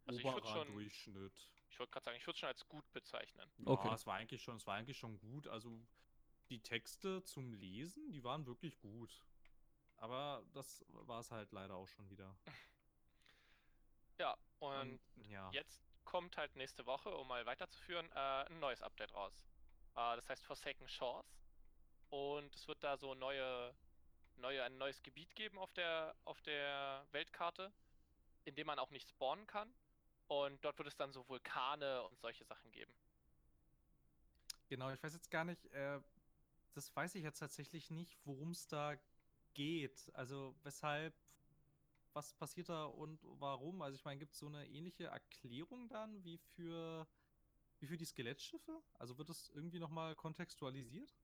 Also 0.07 0.19
ich 0.19 0.25
oberer 0.25 0.47
schon- 0.47 0.73
Durchschnitt. 0.73 1.49
Ich 1.69 1.79
wollte 1.79 1.91
gerade 1.91 2.05
sagen, 2.05 2.17
ich 2.17 2.25
würde 2.25 2.34
es 2.35 2.39
schon 2.39 2.47
als 2.49 2.67
gut 2.67 2.91
bezeichnen. 2.93 3.51
Ja, 3.59 3.67
Okay. 3.67 3.93
es 3.93 4.05
war 4.07 4.15
eigentlich 4.15 4.41
schon, 4.41 4.55
es 4.57 4.65
war 4.65 4.75
eigentlich 4.75 4.97
schon 4.97 5.19
gut. 5.19 5.47
Also 5.47 5.79
die 6.49 6.59
Texte 6.61 7.23
zum 7.23 7.53
Lesen, 7.53 8.11
die 8.11 8.23
waren 8.23 8.45
wirklich 8.47 8.79
gut. 8.79 9.21
Aber 9.97 10.43
das 10.53 10.85
war 10.89 11.19
es 11.19 11.31
halt 11.31 11.51
leider 11.51 11.75
auch 11.75 11.88
schon 11.88 12.09
wieder. 12.09 12.35
Ja, 14.19 14.35
und 14.59 14.99
ja. 15.29 15.49
jetzt 15.51 15.79
kommt 16.03 16.38
halt 16.38 16.55
nächste 16.55 16.88
Woche, 16.88 17.09
um 17.15 17.27
mal 17.27 17.45
weiterzuführen, 17.45 18.09
äh, 18.13 18.45
ein 18.45 18.59
neues 18.59 18.81
Update 18.81 19.13
raus. 19.13 19.45
Äh, 19.95 20.15
das 20.15 20.27
heißt 20.27 20.43
Forsaken 20.43 20.88
Shores. 20.88 21.38
Und 22.09 22.55
es 22.55 22.67
wird 22.67 22.84
da 22.84 22.97
so 22.97 23.13
neue, 23.13 23.75
neue, 24.38 24.63
ein 24.63 24.77
neues 24.79 25.03
Gebiet 25.03 25.35
geben 25.35 25.59
auf 25.59 25.71
der, 25.73 26.15
auf 26.25 26.41
der 26.41 27.05
Weltkarte, 27.11 27.71
in 28.45 28.55
dem 28.55 28.65
man 28.65 28.79
auch 28.79 28.89
nicht 28.89 29.07
spawnen 29.09 29.45
kann. 29.45 29.71
Und 30.27 30.63
dort 30.63 30.77
wird 30.77 30.87
es 30.87 30.95
dann 30.95 31.11
so 31.11 31.27
Vulkane 31.27 32.03
und 32.03 32.19
solche 32.19 32.43
Sachen 32.43 32.71
geben. 32.71 32.93
Genau, 34.67 34.91
ich 34.91 35.01
weiß 35.01 35.13
jetzt 35.13 35.31
gar 35.31 35.45
nicht, 35.45 35.65
äh, 35.67 35.99
das 36.73 36.93
weiß 36.95 37.15
ich 37.15 37.23
jetzt 37.23 37.39
tatsächlich 37.39 37.89
nicht, 37.89 38.17
worum 38.25 38.51
es 38.51 38.67
da 38.67 38.97
geht. 39.53 40.11
Also 40.13 40.55
weshalb, 40.63 41.13
was 42.13 42.33
passiert 42.33 42.69
da 42.69 42.85
und 42.85 43.19
warum? 43.39 43.81
Also 43.81 43.95
ich 43.95 44.03
meine, 44.03 44.19
gibt 44.19 44.33
es 44.33 44.39
so 44.39 44.47
eine 44.47 44.67
ähnliche 44.67 45.05
Erklärung 45.05 45.87
dann 45.87 46.23
wie 46.25 46.37
für, 46.37 47.07
wie 47.79 47.87
für 47.87 47.97
die 47.97 48.05
Skelettschiffe? 48.05 48.81
Also 48.99 49.17
wird 49.17 49.29
das 49.29 49.49
irgendwie 49.49 49.79
nochmal 49.79 50.15
kontextualisiert? 50.15 51.15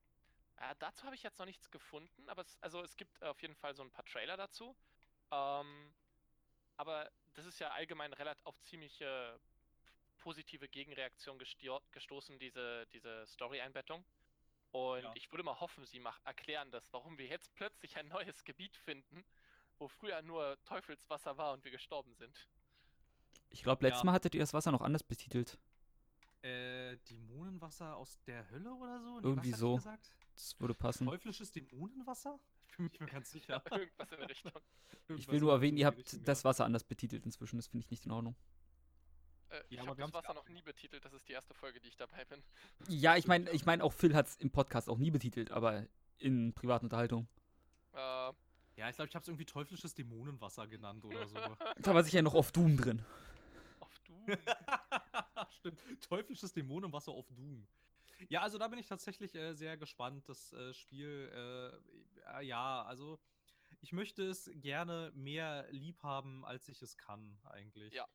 Äh, 0.58 0.76
dazu 0.80 1.04
habe 1.04 1.16
ich 1.16 1.24
jetzt 1.24 1.40
noch 1.40 1.46
nichts 1.46 1.70
gefunden, 1.70 2.30
aber 2.30 2.44
es, 2.44 2.58
also 2.62 2.82
es 2.82 2.96
gibt 2.96 3.22
auf 3.22 3.42
jeden 3.42 3.56
Fall 3.56 3.76
so 3.76 3.84
ein 3.84 3.92
paar 3.92 4.06
Trailer 4.06 4.38
dazu. 4.38 4.76
Ähm, 5.32 5.94
aber 6.78 7.12
das 7.34 7.46
ist 7.46 7.60
ja 7.60 7.70
allgemein 7.72 8.14
relativ 8.14 8.46
auf 8.46 8.60
ziemliche 8.62 9.40
positive 10.20 10.70
Gegenreaktion 10.70 11.38
gestoßen, 11.92 12.40
diese, 12.40 12.86
diese 12.94 13.26
Story-Einbettung. 13.28 14.06
Und 14.72 15.04
Ja. 15.04 15.12
ich 15.16 15.32
würde 15.32 15.44
mal 15.44 15.60
hoffen, 15.60 15.86
sie 15.86 16.00
mach, 16.00 16.20
erklären 16.26 16.72
das, 16.72 16.92
warum 16.94 17.18
wir 17.18 17.28
jetzt 17.28 17.54
plötzlich 17.56 17.98
ein 17.98 18.08
neues 18.08 18.44
Gebiet 18.44 18.76
finden, 18.78 19.24
wo 19.78 19.88
früher 19.88 20.22
nur 20.22 20.58
Teufelswasser 20.64 21.38
war 21.38 21.54
und 21.54 21.64
wir 21.64 21.72
gestorben 21.72 22.16
sind. 22.16 22.48
Ich 23.50 23.62
glaube, 23.64 23.84
letztes 23.86 24.02
Ja. 24.02 24.06
Mal 24.06 24.14
hattet 24.14 24.34
ihr 24.34 24.40
das 24.42 24.54
Wasser 24.54 24.72
noch 24.72 24.82
anders 24.82 25.04
betitelt. 25.04 25.60
Äh, 26.42 26.98
Dämonenwasser 27.10 27.96
aus 27.96 28.20
der 28.26 28.50
Hölle 28.50 28.74
oder 28.74 29.00
so? 29.00 29.20
Irgendwie 29.22 29.30
was 29.30 29.38
hat 29.38 29.46
die 29.46 29.52
so. 29.54 29.76
Gesagt? 29.76 30.16
Das 30.34 30.60
würde 30.60 30.74
passen. 30.74 31.06
Teuflisches 31.08 31.52
Dämonenwasser? 31.52 32.40
Ich 32.80 32.98
bin 32.98 33.06
mir 33.06 33.12
ganz 33.12 33.32
sicher. 33.32 33.64
Irgendwas 33.72 34.12
in 34.12 34.20
der 34.20 34.30
Richtung. 34.30 34.52
Ich 35.10 35.28
will 35.28 35.40
nur 35.40 35.52
erwähnen, 35.54 35.78
ihr 35.78 35.86
habt 35.86 36.28
das. 36.28 36.44
Wasser 36.44 36.66
anders 36.66 36.84
betitelt 36.84 37.26
inzwischen. 37.26 37.58
Das 37.58 37.68
finde 37.68 37.86
ich 37.86 37.92
nicht 37.92 38.06
in 38.06 38.12
Ordnung. 38.12 38.36
Äh, 39.50 39.62
ich 39.70 39.78
Ja, 39.78 39.82
aber 39.84 39.90
habe 39.92 40.00
wir 40.00 40.06
das 40.06 40.14
Wasser 40.14 40.34
noch 40.34 40.48
nie 40.50 40.62
betitelt, 40.62 41.06
das 41.06 41.14
ist 41.14 41.28
die 41.28 41.34
erste 41.34 41.54
Folge, 41.54 41.80
die 41.80 41.88
ich 41.88 41.98
dabei 41.98 42.26
bin. 42.26 42.44
Ja, 42.88 43.16
ich 43.16 43.28
meine, 43.28 43.50
ich 43.52 43.66
meine 43.66 43.84
auch 43.84 43.94
Phil 43.94 44.16
hat 44.16 44.28
es 44.28 44.36
im 44.38 44.52
Podcast 44.52 44.90
auch 44.90 44.98
nie 44.98 45.12
betitelt, 45.12 45.52
aber 45.52 45.86
in 46.20 46.54
privaten 46.54 46.86
Unterhaltung. 46.88 47.28
Äh, 47.94 47.98
Ja, 48.76 48.90
ich 48.90 48.96
glaube, 48.96 49.10
ich 49.10 49.16
habe 49.16 49.22
es 49.22 49.28
irgendwie 49.28 49.46
teuflisches 49.46 49.94
Dämonenwasser 49.94 50.68
genannt 50.68 51.06
oder 51.06 51.28
so. 51.28 51.36
Da 51.78 51.94
war 51.94 52.04
sicher 52.04 52.22
noch 52.22 52.34
auf 52.34 52.52
Doom 52.52 52.78
drin. 52.78 53.04
auf 53.80 54.00
du. 54.00 54.26
Stimmt. 55.60 55.80
Teuflisches 56.02 56.54
Dämonenwasser 56.54 57.12
auf 57.12 57.30
Doom. 57.32 57.68
Ja, 58.30 58.42
also 58.42 58.58
da 58.58 58.68
bin 58.68 58.80
ich 58.80 58.88
tatsächlich 58.88 59.36
äh, 59.36 59.54
sehr 59.54 59.78
gespannt. 59.78 60.28
Das 60.28 60.54
äh, 60.54 60.74
Spiel, 60.74 61.32
äh, 62.36 62.46
ja, 62.46 62.84
also 62.84 63.20
ich 63.82 63.92
möchte 63.92 64.24
es 64.24 64.50
gerne 64.56 65.12
mehr 65.14 65.68
lieb 65.72 66.02
haben, 66.04 66.46
als 66.46 66.68
ich 66.70 66.82
es 66.82 66.98
kann, 66.98 67.38
eigentlich. 67.44 67.94
Ja. 67.94 68.08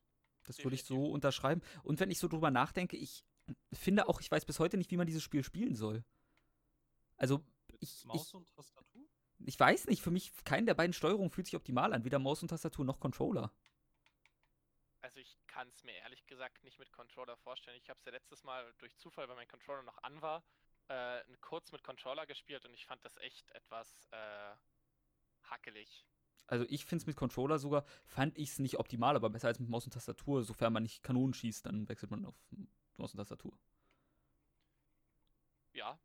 Das 0.43 0.63
würde 0.63 0.75
ich 0.75 0.83
so 0.83 1.11
unterschreiben. 1.11 1.61
Und 1.83 1.99
wenn 1.99 2.09
ich 2.09 2.17
so 2.17 2.27
drüber 2.27 2.49
nachdenke, 2.49 2.97
ich 2.97 3.23
finde 3.71 4.07
auch, 4.07 4.19
ich 4.21 4.31
weiß 4.31 4.45
bis 4.45 4.59
heute 4.59 4.77
nicht, 4.77 4.89
wie 4.89 4.97
man 4.97 5.05
dieses 5.05 5.21
Spiel 5.21 5.43
spielen 5.43 5.75
soll. 5.75 6.03
Also, 7.17 7.39
Mit 7.71 7.83
ich, 7.83 8.05
Maus 8.05 8.27
ich, 8.29 8.33
und 8.33 8.55
Tastatur? 8.55 9.03
ich 9.45 9.59
weiß 9.59 9.87
nicht, 9.87 10.01
für 10.01 10.11
mich, 10.11 10.31
keine 10.43 10.65
der 10.65 10.73
beiden 10.73 10.93
Steuerungen 10.93 11.29
fühlt 11.29 11.47
sich 11.47 11.55
optimal 11.55 11.93
an. 11.93 12.03
Weder 12.03 12.19
Maus 12.19 12.41
und 12.41 12.47
Tastatur 12.47 12.85
noch 12.85 12.99
Controller. 12.99 13.51
Also 15.01 15.19
ich 15.19 15.38
kann 15.59 15.67
es 15.75 15.83
mir 15.83 15.95
ehrlich 15.95 16.25
gesagt 16.25 16.63
nicht 16.63 16.79
mit 16.79 16.89
Controller 16.93 17.35
vorstellen. 17.35 17.77
Ich 17.81 17.89
habe 17.89 17.99
es 17.99 18.05
ja 18.05 18.13
letztes 18.13 18.45
Mal 18.45 18.73
durch 18.77 18.95
Zufall, 18.95 19.27
weil 19.27 19.35
mein 19.35 19.47
Controller 19.49 19.83
noch 19.83 19.97
an 20.03 20.21
war, 20.21 20.41
äh, 20.87 21.21
kurz 21.41 21.73
mit 21.73 21.83
Controller 21.83 22.25
gespielt 22.25 22.63
und 22.63 22.73
ich 22.73 22.85
fand 22.85 23.03
das 23.03 23.17
echt 23.17 23.51
etwas 23.51 24.07
äh, 24.11 24.55
hackelig. 25.43 26.05
Also 26.47 26.65
ich 26.69 26.85
finde 26.85 27.03
es 27.03 27.07
mit 27.07 27.17
Controller 27.17 27.59
sogar, 27.59 27.83
fand 28.05 28.37
ich 28.37 28.51
es 28.51 28.59
nicht 28.59 28.79
optimal, 28.79 29.17
aber 29.17 29.29
besser 29.29 29.49
als 29.49 29.59
mit 29.59 29.67
Maus 29.67 29.83
und 29.83 29.93
Tastatur. 29.93 30.43
Sofern 30.43 30.71
man 30.71 30.83
nicht 30.83 31.03
Kanonen 31.03 31.33
schießt, 31.33 31.65
dann 31.65 31.89
wechselt 31.89 32.09
man 32.09 32.23
auf 32.23 32.35
Maus 32.95 33.13
und 33.13 33.17
Tastatur. 33.17 33.51
Ja, 35.73 35.99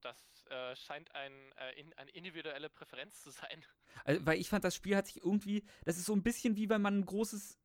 das 0.00 0.44
äh, 0.50 0.74
scheint 0.74 1.14
ein, 1.14 1.32
äh, 1.52 1.80
in, 1.80 1.92
eine 1.94 2.10
individuelle 2.10 2.68
Präferenz 2.68 3.22
zu 3.22 3.30
sein. 3.30 3.64
Also, 4.04 4.26
weil 4.26 4.40
ich 4.40 4.48
fand, 4.48 4.64
das 4.64 4.74
Spiel 4.74 4.96
hat 4.96 5.06
sich 5.06 5.18
irgendwie, 5.18 5.64
das 5.84 5.96
ist 5.96 6.06
so 6.06 6.12
ein 6.12 6.24
bisschen 6.24 6.56
wie 6.56 6.68
wenn 6.68 6.82
man 6.82 6.98
ein 6.98 7.06
großes 7.06 7.58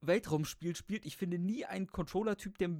Weltraumspiel 0.00 0.76
spielt. 0.76 1.04
Ich 1.06 1.16
finde 1.16 1.38
nie 1.38 1.64
einen 1.64 1.86
Controller-Typ, 1.88 2.58
der 2.58 2.70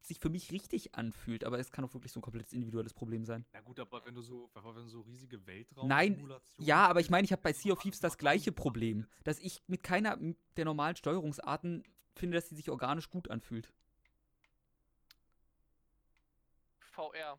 sich 0.00 0.18
für 0.18 0.30
mich 0.30 0.50
richtig 0.50 0.94
anfühlt, 0.96 1.44
aber 1.44 1.58
es 1.60 1.70
kann 1.70 1.84
auch 1.84 1.94
wirklich 1.94 2.10
so 2.12 2.18
ein 2.18 2.22
komplettes 2.22 2.52
individuelles 2.52 2.92
Problem 2.92 3.24
sein. 3.24 3.44
Na 3.52 3.60
gut, 3.60 3.78
aber 3.78 4.04
wenn 4.04 4.14
du 4.16 4.22
so, 4.22 4.50
wenn 4.54 4.74
du 4.74 4.88
so 4.88 5.00
riesige 5.02 5.46
Weltraum 5.46 5.86
Nein, 5.88 6.28
Ja, 6.58 6.88
aber 6.88 6.98
ich 7.00 7.08
meine, 7.08 7.24
ich 7.24 7.30
habe 7.32 7.42
bei 7.42 7.52
Sea 7.52 7.72
of 7.72 7.80
Thieves 7.80 8.00
das 8.00 8.18
gleiche 8.18 8.50
Problem, 8.50 9.06
dass 9.22 9.38
ich 9.38 9.62
mit 9.68 9.84
keiner 9.84 10.18
der 10.56 10.64
normalen 10.64 10.96
Steuerungsarten 10.96 11.84
finde, 12.16 12.36
dass 12.36 12.48
sie 12.48 12.56
sich 12.56 12.68
organisch 12.68 13.10
gut 13.10 13.30
anfühlt. 13.30 13.72
VR. 16.92 17.38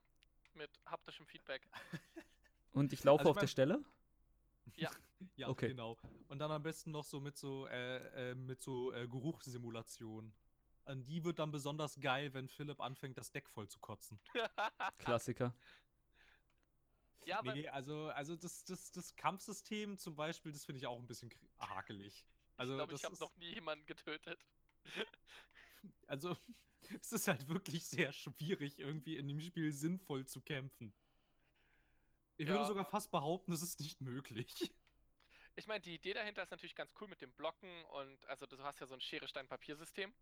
mit 0.56 0.70
haptischem 0.86 1.26
Feedback. 1.26 1.68
Und 2.74 2.94
ich 2.94 3.04
laufe 3.04 3.22
Also 3.22 3.30
ich 3.30 3.32
auf 3.32 3.36
der 3.38 3.44
mein- 3.44 3.48
Stelle? 3.50 3.84
Ja, 4.76 4.90
Okay. 5.46 5.70
genau. 5.70 5.98
Und 6.28 6.40
dann 6.40 6.52
am 6.52 6.64
besten 6.64 6.92
noch 6.92 7.04
so 7.04 7.20
mit 7.20 7.38
so, 7.38 7.68
äh, 7.68 8.32
äh, 8.32 8.36
mit 8.36 8.62
so 8.62 8.92
äh, 8.94 9.08
Geruchssimulation. 9.08 10.34
An 10.86 11.06
die 11.06 11.24
wird 11.24 11.40
dann 11.40 11.52
besonders 11.52 12.00
geil, 12.00 12.34
wenn 12.34 12.50
Philipp 12.50 12.82
anfängt, 12.82 13.18
das 13.18 13.32
Deck 13.32 13.50
voll 13.50 13.68
zu 13.70 13.80
kotzen. 13.80 14.20
Klassiker. 14.98 15.56
ja, 17.26 17.40
aber 17.40 17.54
nee, 17.54 17.68
also, 17.70 18.10
also 18.10 18.36
das, 18.36 18.66
das, 18.66 18.92
das 18.92 19.16
Kampfsystem 19.16 19.98
zum 19.98 20.16
Beispiel, 20.16 20.52
das 20.52 20.66
finde 20.66 20.80
ich 20.80 20.88
auch 20.88 21.00
ein 21.00 21.08
bisschen 21.08 21.30
hakelig. 21.60 22.26
Also, 22.58 22.74
ich 22.74 22.78
glaube, 22.78 22.96
ich 22.96 23.04
habe 23.06 23.18
noch 23.18 23.36
nie 23.38 23.54
jemanden 23.54 23.86
getötet. 23.86 24.46
also 26.08 26.36
es 27.02 27.14
ist 27.14 27.28
halt 27.28 27.48
wirklich 27.48 27.86
sehr 27.86 28.12
schwierig, 28.12 28.80
irgendwie 28.80 29.18
in 29.18 29.28
dem 29.28 29.40
Spiel 29.40 29.72
sinnvoll 29.72 30.26
zu 30.26 30.42
kämpfen. 30.42 30.94
Ich 32.38 32.48
würde 32.48 32.62
Ja. 32.62 32.66
sogar 32.66 32.86
fast 32.86 33.12
behaupten, 33.12 33.52
es 33.54 33.62
ist 33.62 33.80
nicht 33.80 34.02
möglich. 34.02 34.74
Ich 35.56 35.68
meine, 35.68 35.82
die 35.82 35.94
Idee 35.96 36.14
dahinter 36.14 36.42
ist 36.42 36.52
natürlich 36.52 36.76
ganz 36.76 36.94
cool 37.00 37.08
mit 37.08 37.22
dem 37.22 37.32
Blocken 37.34 37.70
und 37.86 38.26
also 38.28 38.46
du 38.46 38.58
hast 38.64 38.80
ja 38.80 38.88
so 38.88 38.96
ein 38.96 39.02
Schere-Stein-Papier-System 39.02 40.14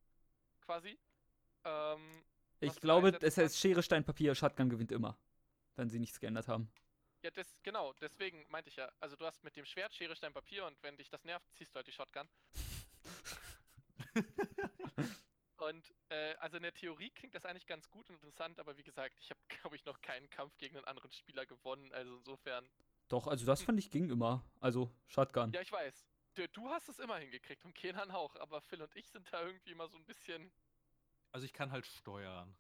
quasi. 0.62 1.00
Ähm, 1.64 2.24
Ich 2.60 2.80
glaube, 2.82 3.18
es 3.22 3.38
heißt 3.38 3.58
Schere, 3.58 3.82
Stein, 3.82 4.04
Papier, 4.04 4.36
Shotgun 4.36 4.70
gewinnt 4.70 4.92
immer. 4.92 5.18
Wenn 5.76 5.90
sie 5.90 6.00
nichts 6.00 6.20
geändert 6.20 6.48
haben. 6.48 6.70
ja, 7.24 7.32
das, 7.32 7.48
genau, 7.64 7.94
deswegen 7.94 8.46
meinte 8.50 8.70
ich 8.70 8.76
ja. 8.76 8.92
Also 9.00 9.16
du 9.16 9.26
hast 9.26 9.44
mit 9.44 9.56
dem 9.56 9.66
Schwert 9.66 9.94
Schere, 9.94 10.16
Stein, 10.16 10.34
Papier 10.34 10.66
und 10.66 10.82
wenn 10.84 10.98
dich 10.98 11.10
das 11.10 11.24
nervt, 11.24 11.46
ziehst 11.56 11.74
du 11.74 11.78
halt 11.78 11.88
die 11.88 11.92
Shotgun. 11.94 12.28
Und 15.58 15.94
äh, 16.10 16.34
also 16.40 16.58
in 16.58 16.64
der 16.64 16.74
Theorie 16.74 17.12
klingt 17.12 17.36
das 17.36 17.46
eigentlich 17.46 17.68
ganz 17.68 17.88
gut 17.92 18.10
und 18.10 18.16
interessant, 18.16 18.58
aber 18.60 18.78
wie 18.78 18.84
gesagt, 18.84 19.16
ich 19.20 19.30
habe, 19.30 19.40
glaube 19.48 19.76
ich, 19.76 19.86
noch 19.86 20.02
keinen 20.02 20.28
Kampf 20.32 20.58
gegen 20.58 20.76
einen 20.76 20.86
anderen 20.86 21.12
Spieler 21.12 21.46
gewonnen. 21.46 21.94
Also 21.94 22.18
insofern. 22.18 22.68
Doch, 23.12 23.28
also 23.28 23.46
das 23.46 23.62
fand 23.62 23.78
ich 23.78 23.92
ging 23.92 24.10
immer. 24.10 24.42
Also 24.62 24.90
Shotgun. 25.08 25.52
Ja, 25.52 25.60
ich 25.60 25.72
weiß. 25.72 26.08
Du, 26.36 26.48
du 26.48 26.70
hast 26.70 26.88
es 26.88 26.98
immer 26.98 27.18
hingekriegt 27.18 27.66
und 27.66 27.76
Kenan 27.76 28.10
auch, 28.10 28.38
aber 28.38 28.62
Phil 28.62 28.82
und 28.82 28.96
ich 28.96 29.10
sind 29.10 29.28
da 29.34 29.42
irgendwie 29.42 29.72
immer 29.72 29.90
so 29.90 29.98
ein 29.98 30.06
bisschen. 30.06 30.50
Also 31.34 31.46
ich 31.46 31.52
kann 31.52 31.72
halt 31.72 31.86
steuern. 31.86 32.56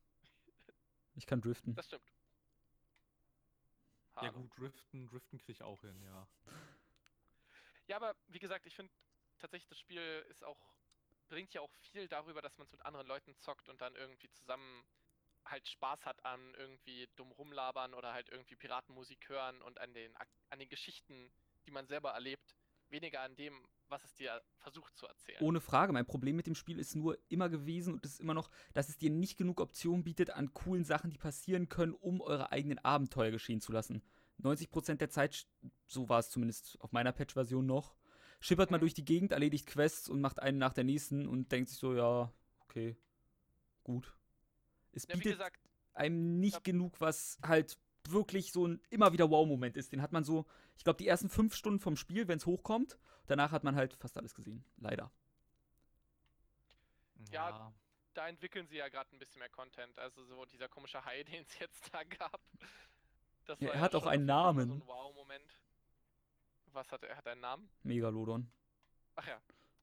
Ich 1.15 1.25
kann 1.25 1.39
driften. 1.39 1.73
Das 1.73 1.85
stimmt. 1.85 2.03
Ja 4.21 4.29
gut, 4.29 4.51
driften, 4.57 5.07
driften 5.07 5.39
kriege 5.39 5.53
ich 5.53 5.63
auch 5.63 5.79
hin, 5.81 6.01
ja. 6.03 6.27
Ja, 7.87 7.95
aber 7.95 8.13
wie 8.27 8.39
gesagt, 8.39 8.65
ich 8.65 8.75
finde 8.75 8.91
tatsächlich, 9.39 9.69
das 9.69 9.79
Spiel 9.79 10.25
ist 10.29 10.43
auch, 10.43 10.59
bringt 11.29 11.53
ja 11.53 11.61
auch 11.61 11.71
viel 11.91 12.09
darüber, 12.09 12.41
dass 12.41 12.57
man 12.57 12.65
es 12.65 12.73
mit 12.73 12.85
anderen 12.85 13.07
Leuten 13.07 13.37
zockt 13.37 13.69
und 13.69 13.79
dann 13.79 13.95
irgendwie 13.95 14.29
zusammen 14.31 14.83
halt 15.45 15.67
Spaß 15.67 16.05
hat 16.05 16.23
an 16.25 16.53
irgendwie 16.55 17.09
dumm 17.15 17.31
rumlabern 17.31 17.93
oder 17.93 18.13
halt 18.13 18.29
irgendwie 18.29 18.55
Piratenmusik 18.55 19.29
hören 19.29 19.61
und 19.61 19.79
an 19.79 19.93
den, 19.93 20.15
an 20.49 20.59
den 20.59 20.69
Geschichten, 20.69 21.31
die 21.65 21.71
man 21.71 21.87
selber 21.87 22.11
erlebt, 22.11 22.55
weniger 22.89 23.21
an 23.21 23.35
dem, 23.35 23.65
was 23.87 24.03
es 24.03 24.13
dir 24.15 24.41
versucht 24.57 24.95
zu 24.95 25.07
erzählen. 25.07 25.41
Ohne 25.41 25.61
Frage. 25.61 25.93
Mein 25.93 26.05
Problem 26.05 26.35
mit 26.35 26.47
dem 26.47 26.55
Spiel 26.55 26.79
ist 26.79 26.95
nur 26.95 27.17
immer 27.29 27.49
gewesen 27.49 27.93
und 27.93 28.05
ist 28.05 28.19
immer 28.19 28.33
noch, 28.33 28.49
dass 28.73 28.89
es 28.89 28.97
dir 28.97 29.09
nicht 29.09 29.37
genug 29.37 29.59
Optionen 29.59 30.03
bietet 30.03 30.29
an 30.29 30.53
coolen 30.53 30.85
Sachen, 30.85 31.09
die 31.09 31.17
passieren 31.17 31.69
können, 31.69 31.93
um 31.93 32.21
eure 32.21 32.51
eigenen 32.51 32.79
Abenteuer 32.79 33.31
geschehen 33.31 33.61
zu 33.61 33.71
lassen. 33.71 34.01
90% 34.39 34.95
der 35.01 35.09
Zeit, 35.09 35.47
so 35.87 36.09
war 36.09 36.19
es 36.19 36.29
zumindest 36.29 36.79
auf 36.81 36.91
meiner 36.91 37.11
Patch-Version 37.11 37.65
noch, 37.65 37.95
schippert 38.39 38.71
man 38.71 38.79
Mhm. 38.79 38.81
durch 38.81 38.93
die 38.93 39.05
Gegend, 39.05 39.31
erledigt 39.31 39.67
Quests 39.67 40.09
und 40.09 40.21
macht 40.21 40.39
einen 40.39 40.57
nach 40.57 40.73
der 40.73 40.83
nächsten 40.83 41.27
und 41.27 41.51
denkt 41.51 41.69
sich 41.69 41.77
so, 41.77 41.93
ja, 41.93 42.33
okay, 42.61 42.97
gut. 43.83 44.15
Es 44.91 45.07
ja, 45.07 45.15
bietet 45.15 45.33
gesagt, 45.33 45.59
einem 45.93 46.39
nicht 46.39 46.55
Ja. 46.55 46.59
genug, 46.61 46.99
was 47.01 47.39
halt 47.43 47.77
wirklich 48.07 48.51
so 48.51 48.67
ein 48.67 48.81
immer 48.89 49.13
wieder 49.13 49.29
Wow-Moment 49.29 49.77
ist. 49.77 49.91
Den 49.91 50.01
hat 50.01 50.11
man 50.11 50.23
so, 50.23 50.45
ich 50.77 50.83
glaube, 50.83 50.97
die 50.97 51.07
ersten 51.07 51.29
fünf 51.29 51.55
Stunden 51.55 51.79
vom 51.79 51.95
Spiel, 51.95 52.27
wenn 52.27 52.37
es 52.37 52.45
hochkommt. 52.45 52.97
Danach 53.27 53.51
hat 53.51 53.63
man 53.63 53.75
halt 53.75 53.95
fast 53.95 54.17
alles 54.17 54.33
gesehen. 54.35 54.65
Leider. 54.77 55.11
Ja, 57.31 57.73
da 58.13 58.27
entwickeln 58.27 58.67
sie 58.67 58.77
ja 58.77 58.89
gerade 58.89 59.15
ein 59.15 59.19
bisschen 59.19 59.39
mehr 59.39 59.49
Content. 59.49 59.97
Also 59.99 60.23
so 60.25 60.45
dieser 60.45 60.67
komische 60.67 61.03
Hai, 61.05 61.23
den 61.23 61.43
es 61.43 61.59
jetzt 61.59 61.93
da 61.93 62.03
gab. 62.03 62.41
Das 63.45 63.59
Ja, 63.59 63.67
war 63.67 63.75
er 63.75 63.81
hat 63.81 63.95
auch 63.95 64.05
einen 64.05 64.25
Namen. 64.25 64.67
So 64.69 64.73
ein 64.75 64.87
Wow-Moment. 64.87 65.61
Was 66.73 66.91
hat 66.91 67.03
er? 67.03 67.09
Er 67.09 67.17
hat 67.17 67.27
einen 67.27 67.41
Namen? 67.41 67.69
Megalodon. 67.83 68.49
Ach 69.15 69.27
ja. 69.27 69.41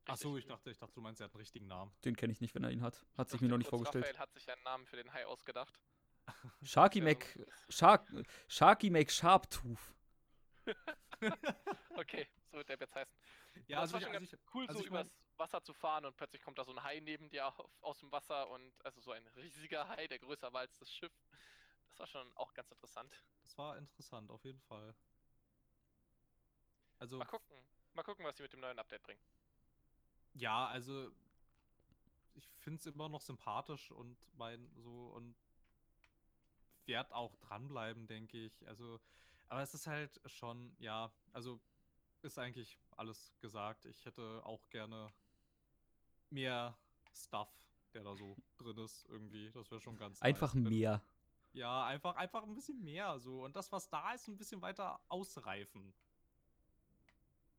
Ach 0.09 0.17
so, 0.17 0.33
richtig. 0.33 0.45
ich 0.51 0.55
dachte, 0.57 0.71
ich 0.71 0.79
dachte, 0.79 0.95
du 0.95 1.01
meinst, 1.01 1.21
er 1.21 1.25
hat 1.27 1.33
einen 1.35 1.41
richtigen 1.41 1.67
Namen. 1.67 1.93
Den 2.05 2.17
kenne 2.17 2.33
ich 2.33 2.41
nicht, 2.41 2.55
wenn 2.55 2.65
er 2.65 2.71
ihn 2.71 2.83
hat. 2.83 3.05
Hat 3.17 3.29
sich 3.29 3.39
Dr. 3.41 3.47
mir 3.47 3.51
noch 3.53 3.59
nicht 3.59 3.69
Kurz 3.71 3.83
vorgestellt. 3.83 4.05
Raphael 4.05 4.19
hat 4.19 4.33
sich 4.33 4.51
einen 4.51 4.63
Namen 4.63 4.87
für 4.87 4.97
den 4.97 5.13
Hai 5.13 5.27
ausgedacht. 5.27 5.81
Sharky 6.63 7.01
Mac. 7.01 7.39
Shark, 7.69 8.07
Sharky 8.49 8.91
Mac 8.91 9.11
Sharptooth. 9.11 9.79
Okay, 11.97 12.29
so 12.53 12.59
wird 12.59 12.69
der 12.69 12.79
jetzt 12.79 12.95
heißen. 12.95 13.13
Ja, 13.67 13.81
also 13.81 13.95
war 13.95 14.01
ich, 14.01 14.07
schon 14.07 14.15
also 14.15 14.27
ganz 14.31 14.33
ich, 14.33 14.55
cool, 14.55 14.67
also 14.69 14.79
so 14.79 14.85
ich 14.85 14.91
mein- 14.91 15.07
übers 15.07 15.19
Wasser 15.37 15.63
zu 15.65 15.73
fahren 15.75 16.05
und 16.05 16.17
plötzlich 16.17 16.41
kommt 16.43 16.59
da 16.59 16.65
so 16.65 16.73
ein 16.73 16.83
Hai 16.83 17.01
neben 17.01 17.29
dir 17.29 17.47
auf, 17.49 17.59
aus 17.81 17.99
dem 17.99 18.13
Wasser 18.13 18.49
und 18.51 18.73
also 18.85 19.01
so 19.01 19.11
ein 19.13 19.27
riesiger 19.37 19.89
Hai, 19.89 20.07
der 20.07 20.21
größer 20.21 20.53
war 20.53 20.61
als 20.61 20.79
das 20.79 20.93
Schiff. 20.93 21.13
Das 21.91 21.99
war 21.99 22.07
schon 22.07 22.37
auch 22.37 22.55
ganz 22.55 22.71
interessant. 22.71 23.21
das 23.43 23.59
war 23.59 23.77
interessant, 23.79 24.31
auf 24.31 24.45
jeden 24.45 24.61
Fall. 24.61 24.95
Also, 26.99 27.19
Mal 27.19 27.25
gucken. 27.25 27.57
Mal 27.95 28.03
gucken, 28.05 28.25
was 28.25 28.37
sie 28.37 28.43
mit 28.45 28.53
dem 28.53 28.61
neuen 28.61 28.79
Update 28.79 29.03
bringen. 29.03 29.21
Ja, 30.35 30.67
also 30.67 31.11
ich 32.35 32.49
finde 32.61 32.79
es 32.79 32.87
immer 32.87 33.09
noch 33.09 33.21
sympathisch 33.21 33.91
und 33.91 34.17
mein 34.37 34.71
so 34.77 35.09
und 35.09 35.35
werd 36.87 37.13
auch 37.13 37.37
dranbleiben, 37.37 38.07
denke 38.07 38.39
ich. 38.39 38.67
Also, 38.67 38.99
aber 39.49 39.63
es 39.63 39.75
ist 39.75 39.87
halt 39.87 40.21
schon, 40.27 40.75
ja, 40.79 41.13
also 41.33 41.61
ist 42.23 42.39
eigentlich 42.39 42.79
alles 42.97 43.37
gesagt. 43.41 43.85
Ich 43.85 44.05
hätte 44.05 44.43
auch 44.45 44.69
gerne 44.71 45.13
mehr 46.31 46.77
Stuff, 47.13 47.49
der 47.95 48.03
da 48.03 48.15
so 48.15 48.37
drin 48.57 48.79
ist, 48.79 49.05
irgendwie. 49.07 49.51
Das 49.53 49.71
wäre 49.71 49.81
schon 49.81 49.97
ganz 49.97 50.21
Einfach 50.23 50.55
nice, 50.55 50.71
mehr. 50.71 51.03
Ja, 51.53 51.87
einfach, 51.87 52.17
einfach 52.17 52.43
ein 52.43 52.55
bisschen 52.55 52.83
mehr 52.83 53.19
so. 53.19 53.45
Und 53.45 53.57
das, 53.57 53.71
was 53.73 53.89
da 53.89 54.13
ist, 54.13 54.29
ein 54.29 54.37
bisschen 54.37 54.61
weiter 54.63 55.01
ausreifen. 55.09 55.95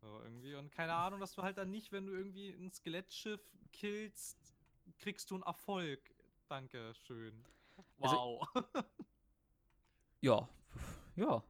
So, 0.01 0.21
irgendwie. 0.23 0.55
Und 0.55 0.71
keine 0.71 0.93
Ahnung, 0.93 1.19
dass 1.19 1.33
du 1.35 1.43
halt 1.43 1.57
dann 1.57 1.71
nicht, 1.71 1.91
wenn 1.91 2.05
du 2.05 2.13
irgendwie 2.13 2.49
ein 2.49 2.71
Skelettschiff 2.71 3.41
killst, 3.73 4.37
kriegst 4.97 5.29
du 5.29 5.35
einen 5.35 5.43
Erfolg. 5.43 5.99
Danke, 6.47 6.93
schön. 7.05 7.43
Also- 7.99 8.15
Wow. 8.15 8.47
Ja. 10.21 10.49
Ja. 11.15 11.43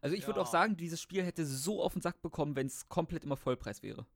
Also 0.00 0.14
ich 0.16 0.26
würde 0.26 0.40
auch 0.40 0.46
Ja. 0.46 0.50
sagen, 0.52 0.76
dieses 0.76 1.00
Spiel 1.02 1.24
hätte 1.24 1.44
so 1.44 1.82
auf 1.82 1.92
den 1.94 2.02
Sack 2.02 2.22
bekommen, 2.22 2.54
wenn 2.54 2.66
es 2.68 2.88
komplett 2.88 3.24
immer 3.24 3.36
Vollpreis 3.36 3.82
wäre. 3.82 4.06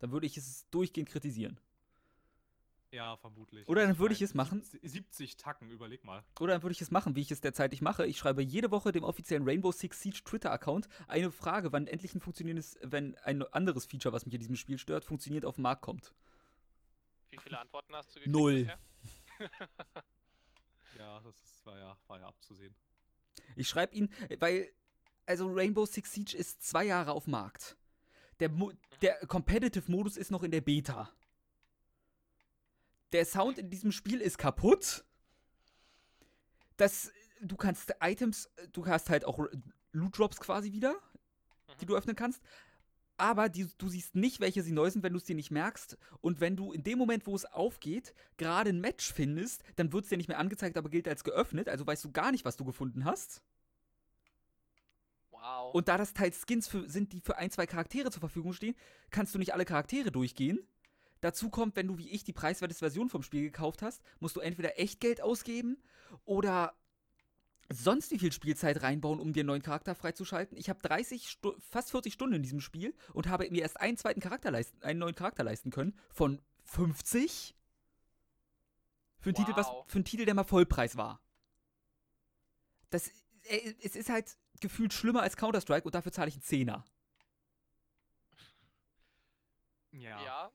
Dann 0.00 0.10
würde 0.10 0.26
ich 0.26 0.36
es 0.36 0.68
durchgehend 0.70 1.08
kritisieren. 1.08 1.60
Ja, 2.92 3.16
vermutlich. 3.16 3.68
Oder 3.68 3.86
dann 3.86 3.98
würde 3.98 4.14
ich 4.14 4.22
es 4.22 4.34
machen. 4.34 4.62
70 4.62 4.90
70 4.90 5.36
Tacken, 5.36 5.70
überleg 5.70 6.04
mal. 6.04 6.24
Oder 6.40 6.54
dann 6.54 6.62
würde 6.62 6.72
ich 6.72 6.80
es 6.80 6.90
machen, 6.90 7.14
wie 7.16 7.20
ich 7.20 7.30
es 7.30 7.40
derzeitig 7.40 7.82
mache. 7.82 8.06
Ich 8.06 8.18
schreibe 8.18 8.42
jede 8.42 8.70
Woche 8.70 8.92
dem 8.92 9.04
offiziellen 9.04 9.46
Rainbow 9.46 9.72
Six 9.72 10.00
Siege 10.00 10.22
Twitter-Account 10.24 10.88
eine 11.06 11.30
Frage, 11.30 11.72
wann 11.72 11.86
endlich 11.86 12.14
ein 12.14 12.20
funktionierendes, 12.20 12.78
wenn 12.82 13.16
ein 13.18 13.42
anderes 13.42 13.86
Feature, 13.86 14.12
was 14.12 14.26
mich 14.26 14.34
in 14.34 14.40
diesem 14.40 14.56
Spiel 14.56 14.78
stört, 14.78 15.04
funktioniert, 15.04 15.44
auf 15.44 15.56
den 15.56 15.62
Markt 15.62 15.82
kommt. 15.82 16.12
Wie 17.30 17.38
viele 17.38 17.58
Antworten 17.58 17.94
hast 17.94 18.10
du 18.10 18.20
gekriegt? 18.20 18.32
Null. 18.32 18.72
Ja, 20.98 21.18
das 21.20 21.34
ist, 21.34 21.64
war, 21.64 21.78
ja, 21.78 21.96
war 22.08 22.20
ja 22.20 22.26
abzusehen. 22.26 22.74
Ich 23.56 23.68
schreibe 23.68 23.94
ihn, 23.94 24.12
weil, 24.38 24.70
also 25.24 25.50
Rainbow 25.50 25.86
Six 25.86 26.12
Siege 26.12 26.36
ist 26.36 26.62
zwei 26.62 26.84
Jahre 26.84 27.12
auf 27.12 27.24
dem 27.24 27.30
Markt. 27.30 27.74
Der, 28.38 28.50
Mo 28.50 28.72
der 29.00 29.14
Competitive-Modus 29.26 30.18
ist 30.18 30.30
noch 30.30 30.42
in 30.42 30.50
der 30.50 30.60
Beta. 30.60 31.10
Der 33.12 33.24
Sound 33.24 33.58
in 33.58 33.70
diesem 33.70 33.92
Spiel 33.92 34.20
ist 34.20 34.38
kaputt. 34.38 35.04
Das, 36.76 37.12
du 37.40 37.56
kannst 37.56 37.92
Items, 38.00 38.48
du 38.72 38.86
hast 38.86 39.10
halt 39.10 39.24
auch 39.24 39.46
Loot 39.92 40.18
Drops 40.18 40.38
quasi 40.38 40.72
wieder, 40.72 40.94
die 41.80 41.84
Mhm. 41.84 41.88
du 41.88 41.96
öffnen 41.96 42.16
kannst. 42.16 42.42
Aber 43.16 43.50
die, 43.50 43.68
du 43.76 43.88
siehst 43.88 44.14
nicht, 44.14 44.40
welche 44.40 44.62
sie 44.62 44.72
neu 44.72 44.88
sind, 44.88 45.02
wenn 45.02 45.12
du 45.12 45.18
es 45.18 45.24
dir 45.24 45.34
nicht 45.34 45.50
merkst. 45.50 45.98
Und 46.22 46.40
wenn 46.40 46.56
du 46.56 46.72
in 46.72 46.82
dem 46.82 46.96
Moment, 46.98 47.26
wo 47.26 47.36
es 47.36 47.44
aufgeht, 47.44 48.14
gerade 48.38 48.70
ein 48.70 48.80
Match 48.80 49.12
findest, 49.12 49.62
dann 49.76 49.92
wird 49.92 50.04
es 50.04 50.08
dir 50.08 50.16
nicht 50.16 50.28
mehr 50.28 50.38
angezeigt, 50.38 50.78
aber 50.78 50.88
gilt 50.88 51.06
als 51.06 51.22
geöffnet. 51.22 51.68
Also 51.68 51.86
weißt 51.86 52.02
du 52.04 52.12
gar 52.12 52.32
nicht, 52.32 52.46
was 52.46 52.56
du 52.56 52.64
gefunden 52.64 53.04
hast. 53.04 53.42
Wow. 55.30 55.74
Und 55.74 55.88
da 55.88 55.98
das 55.98 56.14
Teil 56.14 56.32
Skins 56.32 56.66
für, 56.66 56.88
sind, 56.88 57.12
die 57.12 57.20
für 57.20 57.36
ein, 57.36 57.50
zwei 57.50 57.66
Charaktere 57.66 58.10
zur 58.10 58.20
Verfügung 58.20 58.54
stehen, 58.54 58.74
kannst 59.10 59.34
du 59.34 59.38
nicht 59.38 59.52
alle 59.52 59.66
Charaktere 59.66 60.10
durchgehen. 60.10 60.58
Dazu 61.20 61.50
kommt, 61.50 61.76
wenn 61.76 61.86
du 61.88 61.98
wie 61.98 62.08
ich 62.08 62.24
die 62.24 62.32
preiswerteste 62.32 62.80
Version 62.84 63.08
vom 63.10 63.22
Spiel 63.22 63.42
gekauft 63.42 63.82
hast, 63.82 64.02
musst 64.20 64.36
du 64.36 64.40
entweder 64.40 64.78
Echtgeld 64.78 65.20
ausgeben 65.20 65.82
oder 66.24 66.74
sonst 67.72 68.10
wie 68.10 68.18
viel 68.18 68.32
Spielzeit 68.32 68.82
reinbauen, 68.82 69.20
um 69.20 69.32
dir 69.32 69.40
einen 69.40 69.48
neuen 69.48 69.62
Charakter 69.62 69.94
freizuschalten. 69.94 70.56
Ich 70.56 70.68
habe 70.68 70.80
30, 70.80 71.28
Stu 71.28 71.52
fast 71.60 71.90
40 71.90 72.12
Stunden 72.12 72.36
in 72.36 72.42
diesem 72.42 72.60
Spiel 72.60 72.94
und 73.12 73.28
habe 73.28 73.48
mir 73.50 73.62
erst 73.62 73.80
einen 73.80 73.96
zweiten 73.96 74.20
Charakter 74.20 74.50
leisten, 74.50 74.82
einen 74.82 74.98
neuen 74.98 75.14
Charakter 75.14 75.44
leisten 75.44 75.70
können. 75.70 75.94
Von 76.10 76.40
50? 76.64 77.54
Für 79.20 79.28
einen, 79.28 79.34
Titel, 79.36 79.52
was, 79.54 79.66
Wow. 79.66 79.86
für 79.86 79.96
einen 79.96 80.04
Titel, 80.06 80.24
der 80.24 80.34
mal 80.34 80.44
Vollpreis 80.44 80.96
war. 80.96 81.20
das, 82.88 83.08
äh, 83.44 83.74
es 83.82 83.94
ist 83.94 84.08
halt 84.08 84.36
gefühlt 84.60 84.92
schlimmer 84.92 85.22
als 85.22 85.36
Counter-Strike 85.36 85.84
und 85.84 85.94
dafür 85.94 86.10
zahle 86.10 86.28
ich 86.28 86.34
einen 86.34 86.42
Zehner. 86.42 86.84
Ja. 89.92 90.22
Ja, 90.24 90.52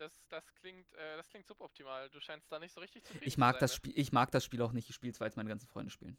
das, 0.00 0.12
das, 0.28 0.44
klingt, 0.54 0.92
äh, 0.94 1.16
das 1.16 1.28
klingt 1.28 1.46
suboptimal. 1.46 2.08
Du 2.10 2.20
scheinst 2.20 2.50
da 2.50 2.58
nicht 2.58 2.72
so 2.72 2.80
richtig 2.80 3.04
zufrieden 3.04 3.26
Ich 3.26 3.34
zu 3.34 3.40
mag, 3.40 3.54
sein 3.54 3.60
das 3.60 3.72
mit. 3.72 3.76
Spiel, 3.76 3.92
ich 3.96 4.12
mag 4.12 4.30
das 4.30 4.44
Spiel 4.44 4.62
auch 4.62 4.72
nicht. 4.72 4.88
Ich 4.88 4.94
spiele 4.94 5.12
es, 5.12 5.20
weil 5.20 5.28
es 5.28 5.36
meine 5.36 5.48
ganzen 5.48 5.68
Freunde 5.68 5.90
spielen. 5.90 6.16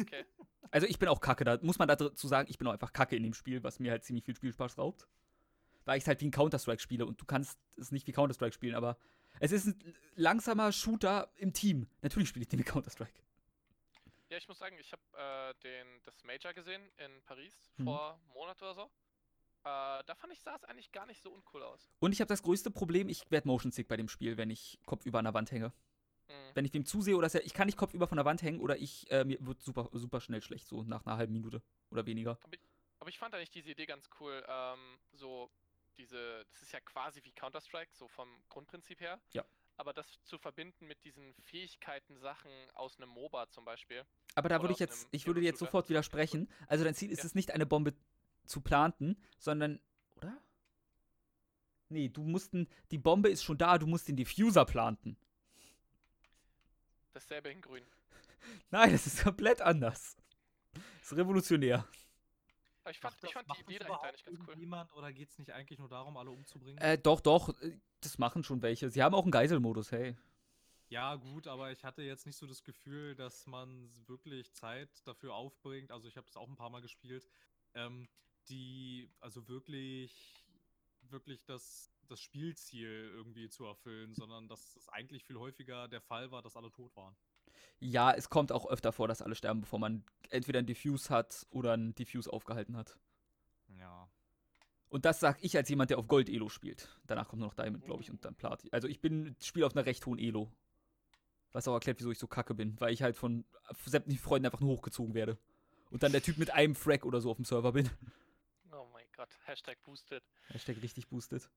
Okay. 0.00 0.24
Also 0.70 0.86
ich 0.86 0.98
bin 0.98 1.08
auch 1.08 1.22
kacke, 1.22 1.44
da 1.44 1.58
muss 1.62 1.78
man 1.78 1.88
dazu 1.88 2.28
sagen, 2.28 2.46
ich 2.50 2.58
bin 2.58 2.68
auch 2.68 2.72
einfach 2.72 2.92
kacke 2.92 3.16
in 3.16 3.22
dem 3.22 3.32
Spiel, 3.32 3.62
was 3.64 3.78
mir 3.80 3.90
halt 3.90 4.04
ziemlich 4.04 4.22
viel 4.26 4.36
Spielspaß 4.36 4.76
raubt. 4.76 5.08
Weil 5.86 5.96
ich 5.96 6.04
es 6.04 6.08
halt 6.08 6.20
wie 6.20 6.26
ein 6.26 6.30
Counter-Strike 6.30 6.82
spiele 6.82 7.06
und 7.06 7.18
du 7.22 7.24
kannst 7.24 7.58
es 7.78 7.90
nicht 7.90 8.06
wie 8.06 8.12
Counter-Strike 8.12 8.52
spielen, 8.52 8.74
aber 8.74 8.98
es 9.40 9.50
ist 9.50 9.66
ein 9.68 9.96
langsamer 10.14 10.70
Shooter 10.72 11.32
im 11.36 11.54
Team. 11.54 11.88
Natürlich 12.02 12.28
spiele 12.28 12.42
ich 12.42 12.48
den 12.48 12.58
wie 12.58 12.64
Counter-Strike. 12.64 13.22
Ja, 14.28 14.36
ich 14.36 14.46
muss 14.46 14.58
sagen, 14.58 14.76
ich 14.78 14.92
habe 14.92 15.02
äh, 15.16 15.54
den 15.62 15.86
das 16.04 16.22
Major 16.24 16.52
gesehen 16.52 16.82
in 16.98 17.22
Paris 17.22 17.54
Mhm. 17.78 17.84
vor 17.84 18.12
einem 18.12 18.32
Monat 18.34 18.60
oder 18.60 18.74
so. 18.74 18.90
Äh, 19.64 20.04
da 20.04 20.14
fand 20.16 20.32
ich, 20.32 20.40
sah 20.40 20.54
es 20.54 20.64
eigentlich 20.64 20.92
gar 20.92 21.06
nicht 21.06 21.22
so 21.22 21.30
uncool 21.30 21.62
aus. 21.62 21.90
Und 22.00 22.12
ich 22.12 22.20
habe 22.20 22.28
das 22.28 22.42
größte 22.42 22.70
Problem, 22.70 23.08
ich 23.08 23.30
werde 23.30 23.48
motion 23.48 23.72
sick 23.72 23.88
bei 23.88 23.96
dem 23.96 24.08
Spiel, 24.08 24.36
wenn 24.36 24.50
ich 24.50 24.78
kopfüber 24.86 25.18
an 25.18 25.24
der 25.24 25.34
Wand 25.34 25.50
hänge. 25.50 25.72
Mhm. 26.28 26.32
Wenn 26.54 26.64
ich 26.64 26.70
dem 26.70 26.84
zusehe 26.84 27.16
oder 27.16 27.32
ich 27.42 27.54
kann 27.54 27.66
nicht 27.66 27.78
kopfüber 27.78 28.06
von 28.06 28.16
der 28.16 28.24
Wand 28.24 28.42
hängen 28.42 28.60
oder 28.60 28.76
ich 28.76 29.10
äh, 29.10 29.24
mir 29.24 29.38
wird 29.40 29.62
super 29.62 29.88
super 29.92 30.20
schnell 30.20 30.42
schlecht 30.42 30.66
so 30.68 30.82
nach 30.82 31.06
einer 31.06 31.16
halben 31.16 31.32
Minute 31.32 31.62
oder 31.90 32.06
weniger. 32.06 32.38
Aber 33.00 33.08
ich 33.10 33.18
fand 33.18 33.34
eigentlich 33.34 33.50
diese 33.50 33.70
Idee 33.70 33.86
ganz 33.86 34.08
cool. 34.20 34.44
Ähm, 34.48 34.98
so 35.12 35.50
diese, 35.96 36.44
das 36.50 36.62
ist 36.62 36.72
ja 36.72 36.80
quasi 36.80 37.22
wie 37.24 37.32
Counter-Strike, 37.32 37.92
so 37.94 38.08
vom 38.08 38.28
Grundprinzip 38.48 39.00
her. 39.00 39.20
Ja. 39.32 39.44
Aber 39.76 39.92
das 39.92 40.22
zu 40.24 40.38
verbinden 40.38 40.86
mit 40.86 41.04
diesen 41.04 41.34
Fähigkeiten, 41.40 42.18
Sachen 42.18 42.50
aus 42.74 42.98
einem 42.98 43.10
MOBA 43.10 43.48
zum 43.50 43.64
Beispiel. 43.64 44.04
Aber 44.34 44.48
da 44.48 44.60
würde 44.60 44.74
ich 44.74 44.80
jetzt 44.80 45.08
ich 45.12 45.26
würde 45.26 45.40
dir 45.40 45.46
jetzt 45.46 45.60
sofort 45.60 45.88
widersprechen. 45.88 46.50
Also 46.66 46.84
dein 46.84 46.94
Ziel 46.94 47.10
ist 47.10 47.18
Ja. 47.18 47.26
es 47.26 47.34
nicht 47.34 47.52
eine 47.52 47.66
Bombe 47.66 47.94
zu 48.48 48.60
planten, 48.60 49.16
sondern 49.38 49.80
oder? 50.16 50.36
Nee, 51.88 52.08
du 52.08 52.22
mussten 52.22 52.68
die 52.90 52.98
Bombe 52.98 53.28
ist 53.28 53.44
schon 53.44 53.58
da, 53.58 53.78
du 53.78 53.86
musst 53.86 54.08
den 54.08 54.16
Diffuser 54.16 54.64
planten. 54.64 55.16
Dasselbe 57.12 57.50
in 57.50 57.60
grün. 57.60 57.84
Nein, 58.70 58.92
das 58.92 59.06
ist 59.06 59.22
komplett 59.22 59.60
anders. 59.60 60.16
Das 60.72 61.12
ist 61.12 61.16
revolutionär. 61.16 61.86
Aber 62.82 62.90
ich 62.90 63.00
fand, 63.00 63.16
ich 63.22 63.32
fand 63.32 63.48
macht 63.48 63.58
die 63.58 63.64
Idee 63.64 63.78
dahinter 63.80 64.02
eigentlich 64.02 64.24
ganz 64.24 64.38
cool. 64.38 64.46
irgendjemand 64.48 64.92
oder 64.94 65.12
geht 65.12 65.28
es 65.28 65.38
nicht 65.38 65.52
eigentlich 65.52 65.78
nur 65.78 65.88
darum, 65.88 66.16
alle 66.16 66.30
umzubringen? 66.30 66.78
Äh, 66.78 66.96
doch, 66.96 67.20
doch, 67.20 67.50
äh, 67.60 67.78
das 68.00 68.18
machen 68.18 68.44
schon 68.44 68.62
welche. 68.62 68.90
Sie 68.90 69.02
haben 69.02 69.14
auch 69.14 69.24
einen 69.24 69.30
Geiselmodus, 69.30 69.92
hey. 69.92 70.16
Ja, 70.88 71.16
gut, 71.16 71.46
aber 71.48 71.70
ich 71.70 71.84
hatte 71.84 72.00
jetzt 72.00 72.24
nicht 72.24 72.36
so 72.36 72.46
das 72.46 72.64
Gefühl, 72.64 73.14
dass 73.14 73.46
man 73.46 73.90
wirklich 74.06 74.54
Zeit 74.54 74.88
dafür 75.06 75.34
aufbringt. 75.34 75.92
Also 75.92 76.08
ich 76.08 76.16
habe 76.16 76.26
das 76.26 76.36
auch 76.36 76.48
ein 76.48 76.56
paar 76.56 76.70
Mal 76.70 76.80
gespielt. 76.80 77.28
Ähm, 77.74 78.08
die, 78.48 79.10
also 79.20 79.46
wirklich, 79.48 80.44
wirklich 81.02 81.44
das, 81.44 81.90
das 82.08 82.20
Spielziel 82.20 83.10
irgendwie 83.14 83.48
zu 83.48 83.64
erfüllen, 83.64 84.14
sondern 84.14 84.48
dass 84.48 84.76
es 84.76 84.88
eigentlich 84.88 85.24
viel 85.24 85.38
häufiger 85.38 85.88
der 85.88 86.00
Fall 86.00 86.30
war, 86.30 86.42
dass 86.42 86.56
alle 86.56 86.70
tot 86.70 86.94
waren. 86.96 87.16
Ja, 87.80 88.12
es 88.12 88.28
kommt 88.28 88.52
auch 88.52 88.66
öfter 88.66 88.92
vor, 88.92 89.08
dass 89.08 89.22
alle 89.22 89.34
sterben, 89.34 89.60
bevor 89.60 89.78
man 89.78 90.04
entweder 90.30 90.58
einen 90.58 90.66
Diffuse 90.66 91.10
hat 91.10 91.46
oder 91.50 91.72
einen 91.72 91.94
Diffuse 91.94 92.32
aufgehalten 92.32 92.76
hat. 92.76 92.98
Ja. 93.78 94.08
Und 94.88 95.04
das 95.04 95.20
sag 95.20 95.42
ich 95.42 95.56
als 95.56 95.68
jemand, 95.68 95.90
der 95.90 95.98
auf 95.98 96.08
Gold 96.08 96.28
Elo 96.28 96.48
spielt. 96.48 96.88
Danach 97.06 97.28
kommt 97.28 97.40
nur 97.40 97.48
noch 97.48 97.54
Diamond, 97.54 97.84
glaube 97.84 98.02
ich, 98.02 98.10
und 98.10 98.24
dann 98.24 98.34
Platin. 98.34 98.72
Also 98.72 98.88
ich 98.88 99.00
bin 99.00 99.36
spiele 99.42 99.66
auf 99.66 99.76
einer 99.76 99.86
recht 99.86 100.06
hohen 100.06 100.18
Elo. 100.18 100.50
Was 101.52 101.66
auch 101.68 101.74
erklärt, 101.74 101.98
wieso 101.98 102.10
ich 102.10 102.18
so 102.18 102.26
kacke 102.26 102.54
bin, 102.54 102.78
weil 102.80 102.92
ich 102.92 103.02
halt 103.02 103.16
von 103.16 103.44
sämtlichen 103.86 104.20
Freunden 104.22 104.46
einfach 104.46 104.60
nur 104.60 104.70
hochgezogen 104.70 105.14
werde. 105.14 105.38
Und 105.90 106.02
dann 106.02 106.12
der 106.12 106.22
Typ 106.22 106.36
mit 106.36 106.50
einem 106.50 106.74
Frag 106.74 107.06
oder 107.06 107.20
so 107.20 107.30
auf 107.30 107.36
dem 107.36 107.44
Server 107.44 107.72
bin. 107.72 107.88
Gott, 109.18 109.36
Hashtag 109.46 109.82
boosted. 109.82 110.22
Hashtag 110.46 110.80
richtig 110.80 111.08
boostet. 111.08 111.50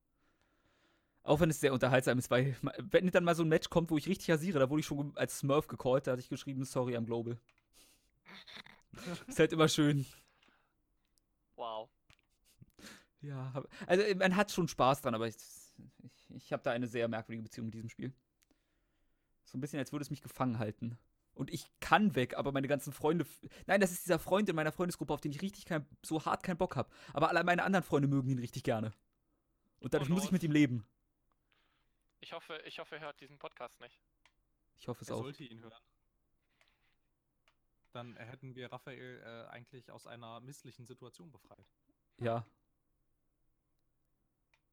Auch 1.21 1.39
wenn 1.41 1.51
es 1.51 1.59
sehr 1.59 1.71
unterhaltsam 1.71 2.17
ist, 2.17 2.31
weil 2.31 2.57
wenn 2.79 3.11
dann 3.11 3.23
mal 3.23 3.35
so 3.35 3.43
ein 3.43 3.49
Match 3.49 3.69
kommt, 3.69 3.91
wo 3.91 3.97
ich 3.99 4.07
richtig 4.07 4.31
rasiere, 4.31 4.57
da 4.57 4.67
wurde 4.67 4.79
ich 4.79 4.87
schon 4.87 5.15
als 5.15 5.37
Smurf 5.37 5.67
gecallt, 5.67 6.07
da 6.07 6.13
hatte 6.13 6.21
ich 6.21 6.29
geschrieben, 6.29 6.65
sorry, 6.65 6.95
am 6.95 7.05
Global. 7.05 7.37
ist 9.27 9.37
halt 9.37 9.53
immer 9.53 9.67
schön. 9.67 10.07
Wow. 11.55 11.87
Ja, 13.21 13.53
also 13.85 14.03
äh, 14.05 14.15
man 14.15 14.35
hat 14.35 14.51
schon 14.51 14.67
Spaß 14.67 15.01
dran, 15.01 15.13
aber 15.13 15.27
ich, 15.27 15.35
ich, 16.01 16.35
ich 16.35 16.53
habe 16.53 16.63
da 16.63 16.71
eine 16.71 16.87
sehr 16.87 17.07
merkwürdige 17.07 17.43
Beziehung 17.43 17.67
mit 17.67 17.75
diesem 17.75 17.89
Spiel. 17.89 18.11
So 19.43 19.59
ein 19.59 19.61
bisschen, 19.61 19.77
als 19.77 19.91
würde 19.91 20.01
es 20.01 20.09
mich 20.09 20.23
gefangen 20.23 20.57
halten. 20.57 20.97
Und 21.33 21.49
ich 21.51 21.65
kann 21.79 22.13
weg, 22.15 22.37
aber 22.37 22.51
meine 22.51 22.67
ganzen 22.67 22.91
Freunde. 22.93 23.25
Nein, 23.65 23.79
das 23.81 23.91
ist 23.91 24.05
dieser 24.05 24.19
Freund 24.19 24.49
in 24.49 24.55
meiner 24.55 24.71
Freundesgruppe, 24.71 25.13
auf 25.13 25.21
den 25.21 25.31
ich 25.31 25.41
richtig 25.41 25.65
kein, 25.65 25.87
so 26.03 26.23
hart 26.25 26.43
keinen 26.43 26.57
Bock 26.57 26.75
habe. 26.75 26.91
Aber 27.13 27.29
alle 27.29 27.43
meine 27.43 27.63
anderen 27.63 27.83
Freunde 27.83 28.07
mögen 28.07 28.29
ihn 28.29 28.39
richtig 28.39 28.63
gerne. 28.63 28.93
Und 29.79 29.93
dadurch 29.93 30.09
Oh, 30.09 30.13
muss 30.13 30.25
ich 30.25 30.31
mit 30.31 30.43
ihm 30.43 30.51
leben. 30.51 30.85
Ich 32.19 32.33
hoffe, 32.33 32.61
ich 32.65 32.77
hoffe, 32.79 32.95
er 32.95 33.01
hört 33.01 33.19
diesen 33.21 33.39
Podcast 33.39 33.79
nicht. 33.79 33.97
Ich 34.77 34.87
hoffe 34.87 35.01
es 35.03 35.09
Er 35.09 35.15
auch. 35.15 35.21
sollte 35.23 35.43
ihn 35.43 35.61
hören. 35.61 35.73
Dann 37.93 38.15
hätten 38.17 38.55
wir 38.55 38.71
Raphael 38.71 39.21
äh, 39.25 39.49
eigentlich 39.51 39.91
aus 39.91 40.07
einer 40.07 40.39
misslichen 40.41 40.85
Situation 40.85 41.31
befreit. 41.31 41.65
Ja. 42.19 42.45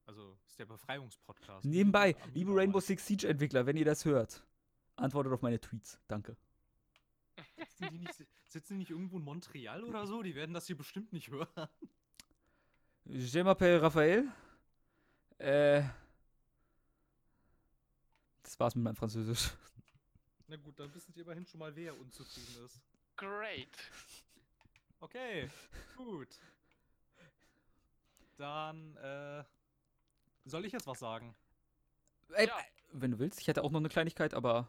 Also 0.07 0.37
ist 0.47 0.59
der 0.59 0.67
Befreiungspodcast. 0.67 1.65
Nebenbei, 1.65 2.15
liebe. 2.35 2.55
Rainbow 2.55 2.81
Six 2.81 3.07
Siege 3.07 3.29
Entwickler, 3.29 3.67
wenn 3.67 3.77
ihr 3.77 3.85
das 3.85 4.05
hört, 4.05 4.45
antwortet 4.97 5.33
auf 5.33 5.43
meine 5.43 5.61
Tweets. 5.61 6.01
Danke. 6.09 6.37
Sitzen 7.56 7.90
die, 7.90 7.98
nicht, 7.98 8.15
sitzen 8.47 8.73
die 8.74 8.78
nicht 8.78 8.90
irgendwo 8.90 9.19
in 9.19 9.24
Montreal 9.24 9.85
oder 9.85 10.06
so? 10.06 10.23
Die 10.23 10.35
werden 10.35 10.55
das 10.55 10.66
hier 10.66 10.77
bestimmt 10.77 11.12
nicht 11.12 11.28
hören. 11.28 11.69
Je 13.05 13.43
m'appelle 13.43 13.81
Raphael. 13.81 14.28
Äh. 15.39 15.82
Das 18.43 18.59
war's 18.59 18.74
mit 18.74 18.85
meinem 18.85 18.97
Französisch. 18.97 19.51
Na 20.47 20.56
gut, 20.56 20.78
dann 20.78 20.93
wissen 20.94 21.12
Sie 21.12 21.20
immerhin 21.20 21.47
schon 21.47 21.60
mal, 21.60 21.74
wer 21.77 21.98
unzufrieden 21.98 22.65
ist. 22.65 22.81
Great. 23.16 23.69
Okay, 25.01 25.51
gut. 25.97 26.28
Dann, 28.36 28.97
äh, 28.97 29.44
soll 30.44 30.65
ich 30.65 30.73
jetzt 30.73 30.86
was 30.86 30.98
sagen? 30.98 31.35
Äh, 32.35 32.47
Ja. 32.47 32.59
Wenn 32.93 33.10
du 33.10 33.19
willst, 33.19 33.40
ich 33.40 33.48
hätte 33.48 33.62
auch 33.62 33.70
noch 33.70 33.81
eine 33.81 33.90
Kleinigkeit, 33.90 34.32
aber. 34.32 34.66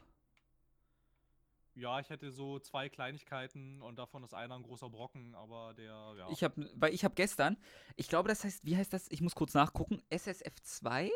Ja, 1.79 1.99
ich 1.99 2.09
hätte 2.09 2.31
so 2.31 2.59
zwei 2.59 2.89
Kleinigkeiten 2.89 3.81
und 3.81 3.97
davon 3.97 4.23
ist 4.23 4.33
einer 4.33 4.55
ein 4.55 4.63
großer 4.63 4.89
Brocken, 4.89 5.33
aber 5.33 5.73
der, 5.73 6.13
ja. 6.17 6.29
Ich 6.29 6.43
habe, 6.43 6.69
weil 6.75 6.93
ich 6.93 7.05
habe 7.05 7.15
gestern, 7.15 7.57
ich 7.95 8.09
glaube, 8.09 8.27
das 8.27 8.43
heißt, 8.43 8.65
wie 8.65 8.75
heißt 8.75 8.91
das? 8.91 9.09
Ich 9.09 9.21
muss 9.21 9.33
kurz 9.33 9.53
nachgucken. 9.53 10.01
SSF 10.09 10.59
2? 10.61 11.09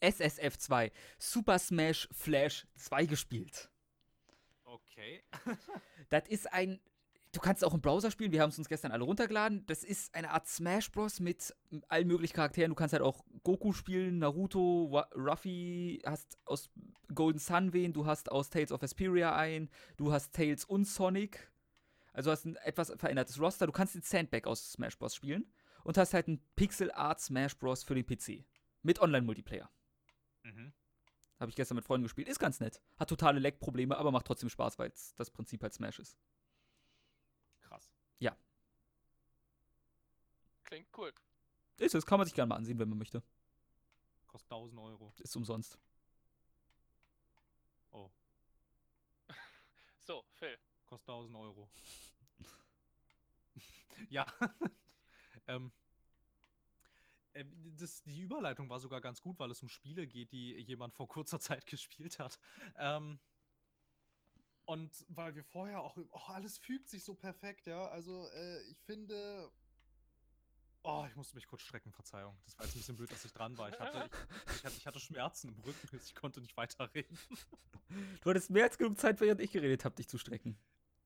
SSF 0.00 0.56
2. 0.58 0.92
Super 1.18 1.58
Smash 1.58 2.08
Flash 2.12 2.66
2 2.76 3.06
gespielt. 3.06 3.70
okay. 4.64 5.22
Das 6.08 6.26
ist 6.28 6.52
ein. 6.52 6.80
Du 7.32 7.38
kannst 7.38 7.64
auch 7.64 7.74
im 7.74 7.80
Browser 7.80 8.10
spielen, 8.10 8.32
wir 8.32 8.42
haben 8.42 8.50
es 8.50 8.58
uns 8.58 8.68
gestern 8.68 8.90
alle 8.90 9.04
runtergeladen. 9.04 9.64
Das 9.66 9.84
ist 9.84 10.12
eine 10.16 10.30
Art 10.32 10.48
Smash 10.48 10.90
Bros. 10.90 11.20
mit 11.20 11.54
allen 11.88 12.08
möglichen 12.08 12.34
Charakteren. 12.34 12.70
Du 12.70 12.74
kannst 12.74 12.92
halt 12.92 13.02
auch 13.04 13.24
Goku 13.44 13.72
spielen, 13.72 14.18
Naruto, 14.18 14.88
Wa- 14.90 15.08
Ruffy, 15.14 16.02
hast 16.04 16.38
aus 16.44 16.70
Golden 17.14 17.38
Sun 17.38 17.72
wen, 17.72 17.92
du 17.92 18.04
hast 18.06 18.32
aus 18.32 18.50
Tales 18.50 18.72
of 18.72 18.82
Vesperia 18.82 19.36
ein, 19.36 19.70
du 19.96 20.12
hast 20.12 20.34
Tails 20.34 20.64
und 20.64 20.86
Sonic. 20.86 21.52
Also 22.12 22.32
hast 22.32 22.46
ein 22.46 22.56
etwas 22.56 22.92
verändertes 22.96 23.40
Roster. 23.40 23.66
Du 23.66 23.72
kannst 23.72 23.94
den 23.94 24.02
Sandbag 24.02 24.46
aus 24.46 24.72
Smash 24.72 24.98
Bros. 24.98 25.14
spielen 25.14 25.52
und 25.84 25.96
hast 25.98 26.12
halt 26.14 26.26
ein 26.26 26.42
Pixel 26.56 26.90
Art 26.90 27.20
Smash 27.20 27.56
Bros. 27.56 27.84
für 27.84 27.94
den 27.94 28.04
PC. 28.04 28.44
Mit 28.82 29.00
Online-Multiplayer. 29.00 29.70
Mhm. 30.42 30.72
Habe 31.38 31.50
ich 31.50 31.54
gestern 31.56 31.76
mit 31.76 31.84
Freunden 31.84 32.02
gespielt. 32.02 32.28
Ist 32.28 32.40
ganz 32.40 32.58
nett. 32.58 32.82
Hat 32.98 33.08
totale 33.08 33.38
Lag-Probleme, 33.38 33.96
aber 33.96 34.10
macht 34.10 34.26
trotzdem 34.26 34.48
Spaß, 34.48 34.80
weil 34.80 34.90
es 34.90 35.14
das 35.14 35.30
Prinzip 35.30 35.62
halt 35.62 35.72
Smash 35.72 36.00
ist. 36.00 36.18
Krass. 37.62 37.92
Klingt 40.70 40.86
cool. 40.96 41.12
Ist 41.78 41.96
es, 41.96 42.06
kann 42.06 42.18
man 42.18 42.26
sich 42.26 42.34
gerne 42.34 42.50
mal 42.50 42.54
ansehen, 42.54 42.78
wenn 42.78 42.88
man 42.88 42.98
möchte. 42.98 43.24
Kostet 44.28 44.52
1000 44.52 44.80
Euro. 44.80 45.12
Ist 45.18 45.34
umsonst. 45.34 45.76
Oh, 47.90 48.08
So, 50.06 50.24
Phil. 50.34 50.56
kostet 50.86 51.08
1000 51.08 51.36
Euro. 51.36 51.68
ja. 54.10 54.24
ähm, 55.48 55.72
äh, 57.32 57.44
das, 57.76 58.04
die 58.04 58.20
Überleitung 58.20 58.68
war 58.70 58.78
sogar 58.78 59.00
ganz 59.00 59.20
gut, 59.20 59.40
weil 59.40 59.50
es 59.50 59.62
um 59.62 59.68
Spiele 59.68 60.06
geht, 60.06 60.30
die 60.30 60.52
jemand 60.60 60.94
vor 60.94 61.08
kurzer 61.08 61.40
Zeit 61.40 61.66
gespielt 61.66 62.20
hat. 62.20 62.38
Ähm, 62.76 63.18
und 64.66 65.04
weil 65.08 65.34
wir 65.34 65.42
vorher 65.42 65.80
auch, 65.80 65.96
oh, 65.96 66.20
alles 66.28 66.58
fügt 66.58 66.88
sich 66.88 67.02
so 67.02 67.16
perfekt, 67.16 67.66
ja. 67.66 67.88
Also 67.88 68.28
äh, 68.28 68.62
ich 68.70 68.78
finde, 68.82 69.50
oh, 70.82 71.04
ich 71.08 71.16
musste 71.16 71.36
mich 71.36 71.46
kurz 71.46 71.62
strecken, 71.62 71.92
Verzeihung. 71.92 72.36
Das 72.44 72.58
war 72.58 72.64
jetzt 72.66 72.74
ein 72.74 72.78
bisschen 72.78 72.96
blöd, 72.96 73.10
dass 73.12 73.24
ich 73.24 73.32
dran 73.32 73.56
war. 73.58 73.68
Ich 73.68 73.78
hatte, 73.78 74.10
ich, 74.46 74.56
ich 74.56 74.64
hatte, 74.64 74.76
ich 74.76 74.86
hatte 74.86 75.00
Schmerzen 75.00 75.48
im 75.48 75.60
Rücken, 75.60 76.00
ich 76.04 76.14
konnte 76.14 76.40
nicht 76.40 76.56
weiterreden. 76.56 77.18
Du 78.22 78.30
hattest 78.30 78.50
mehr 78.50 78.64
als 78.64 78.78
genug 78.78 78.98
Zeit, 78.98 79.20
während 79.20 79.40
ich 79.40 79.52
geredet 79.52 79.84
habe, 79.84 79.94
dich 79.96 80.08
zu 80.08 80.18
strecken. 80.18 80.56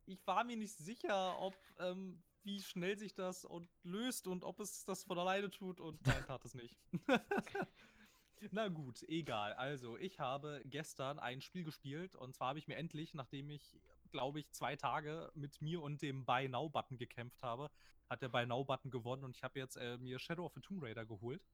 ich 0.06 0.24
war 0.26 0.44
mir 0.44 0.56
nicht 0.56 0.76
sicher, 0.76 1.38
ob 1.40 1.54
ähm, 1.78 2.22
wie 2.44 2.60
schnell 2.62 2.98
sich 2.98 3.14
das 3.14 3.44
und 3.44 3.68
löst 3.82 4.26
und 4.26 4.44
ob 4.44 4.60
es 4.60 4.84
das 4.84 5.02
von 5.04 5.18
alleine 5.18 5.50
tut 5.50 5.80
und 5.80 6.06
nein, 6.06 6.24
tat 6.26 6.44
es 6.44 6.54
nicht. 6.54 6.76
Na 8.50 8.68
gut, 8.68 9.02
egal. 9.04 9.54
Also, 9.54 9.96
ich 9.96 10.20
habe 10.20 10.60
gestern 10.66 11.18
ein 11.18 11.40
Spiel 11.40 11.64
gespielt 11.64 12.14
und 12.14 12.34
zwar 12.34 12.48
habe 12.48 12.58
ich 12.58 12.68
mir 12.68 12.76
endlich, 12.76 13.14
nachdem 13.14 13.48
ich, 13.48 13.80
glaube 14.14 14.38
ich, 14.38 14.52
zwei 14.52 14.76
Tage 14.76 15.32
mit 15.34 15.60
mir 15.60 15.82
und 15.82 16.00
dem 16.00 16.24
Buy 16.24 16.48
Now-Button 16.48 16.98
gekämpft 16.98 17.42
habe, 17.42 17.68
hat 18.08 18.22
der 18.22 18.28
Buy 18.28 18.46
Now-Button 18.46 18.92
gewonnen 18.92 19.24
und 19.24 19.34
ich 19.36 19.42
habe 19.42 19.58
jetzt 19.58 19.74
äh, 19.76 19.98
mir 19.98 20.20
Shadow 20.20 20.46
of 20.46 20.54
the 20.54 20.60
Tomb 20.60 20.84
Raider 20.84 21.04
geholt 21.04 21.44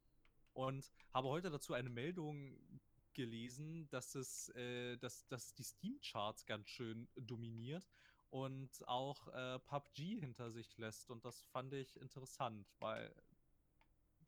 und 0.52 0.92
habe 1.14 1.28
heute 1.28 1.48
dazu 1.48 1.72
eine 1.72 1.88
Meldung 1.88 2.60
gelesen, 3.14 3.88
dass 3.88 4.14
es, 4.14 4.50
äh, 4.50 4.98
dass, 4.98 5.26
dass 5.28 5.54
die 5.54 5.62
Steam-Charts 5.62 6.44
ganz 6.44 6.68
schön 6.68 7.08
dominiert 7.16 7.88
und 8.28 8.70
auch 8.86 9.26
äh, 9.28 9.58
PUBG 9.60 10.20
hinter 10.20 10.50
sich 10.50 10.76
lässt. 10.76 11.10
Und 11.10 11.24
das 11.24 11.40
fand 11.52 11.72
ich 11.72 11.98
interessant, 11.98 12.68
weil 12.78 13.10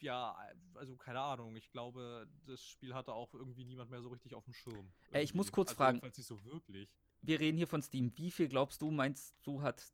ja, 0.00 0.34
also 0.74 0.96
keine 0.96 1.20
Ahnung, 1.20 1.54
ich 1.54 1.70
glaube, 1.70 2.26
das 2.46 2.64
Spiel 2.64 2.94
hatte 2.94 3.12
auch 3.12 3.34
irgendwie 3.34 3.66
niemand 3.66 3.90
mehr 3.90 4.00
so 4.00 4.08
richtig 4.08 4.34
auf 4.34 4.44
dem 4.44 4.54
Schirm. 4.54 4.90
Äh, 5.12 5.22
ich 5.22 5.34
muss 5.34 5.48
Irgendwie. 5.48 5.54
kurz 5.54 5.68
also 5.68 5.76
fragen. 5.76 6.00
nicht 6.02 6.24
so 6.24 6.42
wirklich. 6.44 6.88
Wir 7.22 7.40
reden 7.40 7.56
hier 7.56 7.66
von 7.68 7.82
Steam. 7.82 8.12
Wie 8.16 8.30
viel 8.30 8.48
glaubst 8.48 8.82
du, 8.82 8.90
meinst 8.90 9.34
du, 9.44 9.62
hat. 9.62 9.92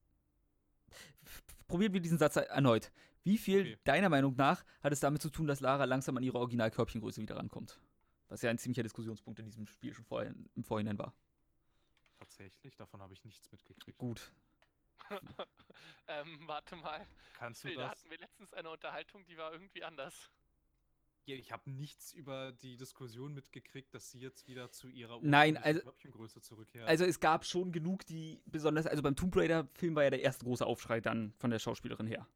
Probieren 1.66 1.92
wir 1.92 2.00
diesen 2.00 2.18
Satz 2.18 2.36
erneut. 2.36 2.90
Wie 3.24 3.36
viel, 3.36 3.60
Okay. 3.60 3.78
deiner 3.84 4.08
Meinung 4.08 4.34
nach, 4.36 4.64
hat 4.82 4.92
es 4.92 5.00
damit 5.00 5.20
zu 5.20 5.28
tun, 5.28 5.46
dass 5.46 5.60
Lara 5.60 5.84
langsam 5.84 6.16
an 6.16 6.22
ihre 6.22 6.38
Originalkörbchengröße 6.38 7.20
wieder 7.20 7.36
rankommt? 7.36 7.78
Was 8.28 8.42
ja 8.42 8.50
ein 8.50 8.58
ziemlicher 8.58 8.82
Diskussionspunkt 8.82 9.38
in 9.40 9.46
diesem 9.46 9.66
Spiel 9.66 9.92
schon 9.94 10.04
vorher, 10.04 10.34
im 10.54 10.64
Vorhinein 10.64 10.98
war. 10.98 11.12
Tatsächlich, 12.18 12.74
davon 12.76 13.00
habe 13.02 13.12
ich 13.12 13.24
nichts 13.24 13.50
mitgekriegt. 13.52 13.98
Gut. 13.98 14.32
ähm, 16.08 16.40
warte 16.46 16.76
mal. 16.76 17.06
Kannst 17.34 17.64
du 17.64 17.68
Phil, 17.68 17.76
da 17.76 17.88
das? 17.88 17.98
hatten 17.98 18.10
wir 18.10 18.18
letztens 18.18 18.52
eine 18.54 18.70
Unterhaltung, 18.70 19.24
die 19.26 19.36
war 19.36 19.52
irgendwie 19.52 19.84
anders. 19.84 20.30
Ja, 21.28 21.34
ich 21.34 21.52
habe 21.52 21.70
nichts 21.70 22.14
über 22.14 22.52
die 22.52 22.78
Diskussion 22.78 23.34
mitgekriegt, 23.34 23.92
dass 23.92 24.10
sie 24.10 24.18
jetzt 24.18 24.48
wieder 24.48 24.72
zu 24.72 24.88
ihrer 24.88 25.18
Nein, 25.20 25.58
also- 25.58 25.82
Körbchengröße 25.82 26.40
zurückkehrt. 26.40 26.88
Also 26.88 27.04
es 27.04 27.20
gab 27.20 27.44
schon 27.44 27.70
genug, 27.70 28.06
die 28.06 28.40
besonders, 28.46 28.86
also 28.86 29.02
beim 29.02 29.14
Tomb 29.14 29.36
Raider-Film 29.36 29.94
war 29.94 30.04
ja 30.04 30.10
der 30.10 30.22
erste 30.22 30.46
große 30.46 30.64
Aufschrei 30.64 31.02
dann 31.02 31.34
von 31.36 31.50
der 31.50 31.58
Schauspielerin 31.58 32.06
her. 32.06 32.26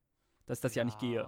Dass 0.44 0.60
das 0.60 0.74
ja, 0.74 0.85
nicht 0.85 0.98
gehe. 0.98 1.27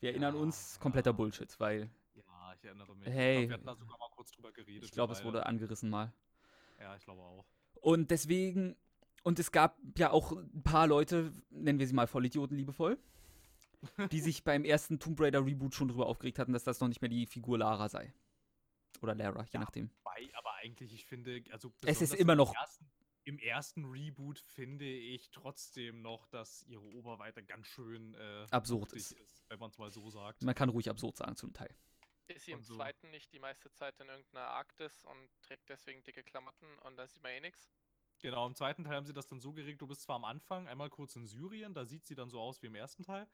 Wir 0.00 0.10
erinnern 0.10 0.34
ja, 0.34 0.40
uns, 0.40 0.80
kompletter 0.80 1.10
ja. 1.10 1.16
Bullshit, 1.16 1.54
weil 1.60 1.88
Ja, 2.16 2.52
ich 2.56 2.64
erinnere 2.64 2.96
mich. 2.96 3.06
Hey. 3.06 3.42
Ich 3.42 3.48
glaub, 3.48 3.48
wir 3.48 3.54
hatten 3.54 3.66
da 3.66 3.76
sogar 3.76 3.98
mal 3.98 4.10
kurz 4.16 4.32
drüber 4.32 4.50
geredet. 4.50 4.84
ich 4.84 4.90
glaube, 4.90 5.12
es 5.12 5.22
wurde 5.22 5.46
angerissen 5.46 5.90
mal. 5.90 6.12
Ja, 6.80 6.96
ich 6.96 7.04
glaube 7.04 7.22
auch. 7.22 7.44
Und 7.80 8.10
deswegen, 8.10 8.74
und 9.22 9.38
es 9.38 9.52
gab 9.52 9.78
ja 9.96 10.10
auch 10.10 10.32
ein 10.32 10.64
paar 10.64 10.88
Leute, 10.88 11.30
nennen 11.50 11.78
wir 11.78 11.86
sie 11.86 11.94
mal 11.94 12.08
Vollidioten 12.08 12.56
liebevoll, 12.56 12.98
die 14.12 14.20
sich 14.20 14.44
beim 14.44 14.64
ersten 14.64 14.98
Tomb 14.98 15.20
Raider 15.20 15.44
Reboot 15.44 15.74
schon 15.74 15.88
drüber 15.88 16.06
aufgeregt 16.06 16.38
hatten, 16.38 16.52
dass 16.52 16.64
das 16.64 16.80
noch 16.80 16.88
nicht 16.88 17.00
mehr 17.02 17.08
die 17.08 17.26
Figur 17.26 17.58
Lara 17.58 17.88
sei. 17.88 18.12
Oder 19.00 19.14
Lara, 19.14 19.42
je 19.44 19.48
Ja. 19.54 19.60
nachdem. 19.60 19.90
Bei, 20.02 20.28
aber 20.34 20.54
eigentlich, 20.54 20.92
ich 20.94 21.04
finde, 21.06 21.42
also 21.50 21.72
Es 21.84 22.00
ist 22.00 22.14
immer 22.14 22.32
im 22.32 22.38
noch- 22.38 22.54
Ersten, 22.54 22.90
Im 23.26 23.38
ersten 23.38 23.84
Reboot 23.86 24.38
finde 24.38 24.84
ich 24.84 25.30
trotzdem 25.30 26.02
noch, 26.02 26.26
dass 26.26 26.62
ihre 26.64 26.82
Oberweite 26.84 27.42
ganz 27.42 27.66
schön 27.66 28.12
äh, 28.14 28.46
Absurd 28.50 28.92
ist. 28.92 29.12
ist, 29.12 29.44
wenn 29.48 29.58
man 29.58 29.70
es 29.70 29.78
mal 29.78 29.90
so 29.90 30.10
sagt. 30.10 30.42
Man 30.42 30.54
kann 30.54 30.68
ruhig 30.68 30.90
absurd 30.90 31.16
sagen 31.16 31.34
zum 31.34 31.52
Teil. 31.54 31.74
Ist 32.28 32.44
sie 32.44 32.52
im 32.52 32.62
so. 32.62 32.76
zweiten 32.76 33.10
nicht 33.10 33.32
die 33.32 33.38
meiste 33.38 33.72
Zeit 33.72 33.98
in 34.00 34.08
irgendeiner 34.08 34.46
Arktis 34.48 35.04
und 35.06 35.28
trägt 35.42 35.68
deswegen 35.70 36.02
dicke 36.02 36.22
Klamotten 36.22 36.66
und 36.80 36.96
da 36.98 37.06
sieht 37.06 37.22
man 37.22 37.32
eh 37.32 37.40
nix? 37.40 37.70
Genau, 38.20 38.46
im 38.46 38.54
zweiten 38.54 38.84
Teil 38.84 38.96
haben 38.96 39.06
sie 39.06 39.12
das 39.14 39.26
dann 39.26 39.40
so 39.40 39.52
geregelt, 39.54 39.80
du 39.80 39.86
bist 39.86 40.02
zwar 40.02 40.16
am 40.16 40.24
Anfang 40.24 40.68
einmal 40.68 40.88
kurz 40.90 41.16
in 41.16 41.26
Syrien, 41.26 41.72
da 41.74 41.84
sieht 41.86 42.04
sie 42.06 42.14
dann 42.14 42.28
so 42.30 42.40
aus 42.40 42.62
wie 42.62 42.66
im 42.66 42.74
ersten 42.74 43.02
Teil, 43.04 43.26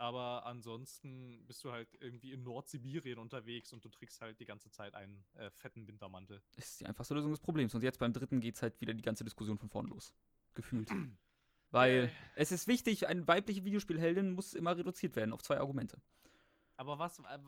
aber 0.00 0.46
ansonsten 0.46 1.44
bist 1.46 1.62
du 1.62 1.72
halt 1.72 1.88
irgendwie 2.00 2.32
in 2.32 2.42
Nordsibirien 2.42 3.18
unterwegs 3.18 3.70
und 3.74 3.84
du 3.84 3.90
trägst 3.90 4.22
halt 4.22 4.40
die 4.40 4.46
ganze 4.46 4.70
Zeit 4.70 4.94
einen 4.94 5.22
äh, 5.34 5.50
fetten 5.50 5.86
Wintermantel. 5.86 6.40
Ist 6.56 6.80
die 6.80 6.86
einfachste 6.86 7.12
Lösung 7.12 7.32
des 7.32 7.40
Problems. 7.40 7.74
Und 7.74 7.82
jetzt 7.82 7.98
beim 7.98 8.14
dritten 8.14 8.40
geht 8.40 8.56
es 8.56 8.62
halt 8.62 8.80
wieder 8.80 8.94
die 8.94 9.02
ganze 9.02 9.24
Diskussion 9.24 9.58
von 9.58 9.68
vorn 9.68 9.88
los. 9.88 10.14
Gefühlt. 10.54 10.88
Weil 11.70 12.04
Yay. 12.04 12.10
es 12.34 12.50
ist 12.50 12.66
wichtig, 12.66 13.08
eine 13.08 13.28
weibliche 13.28 13.62
Videospielheldin 13.62 14.32
muss 14.32 14.54
immer 14.54 14.74
reduziert 14.74 15.16
werden 15.16 15.34
auf 15.34 15.42
zwei 15.42 15.58
Argumente. 15.58 16.00
Aber 16.78 16.98
was, 16.98 17.18
äh, 17.18 17.38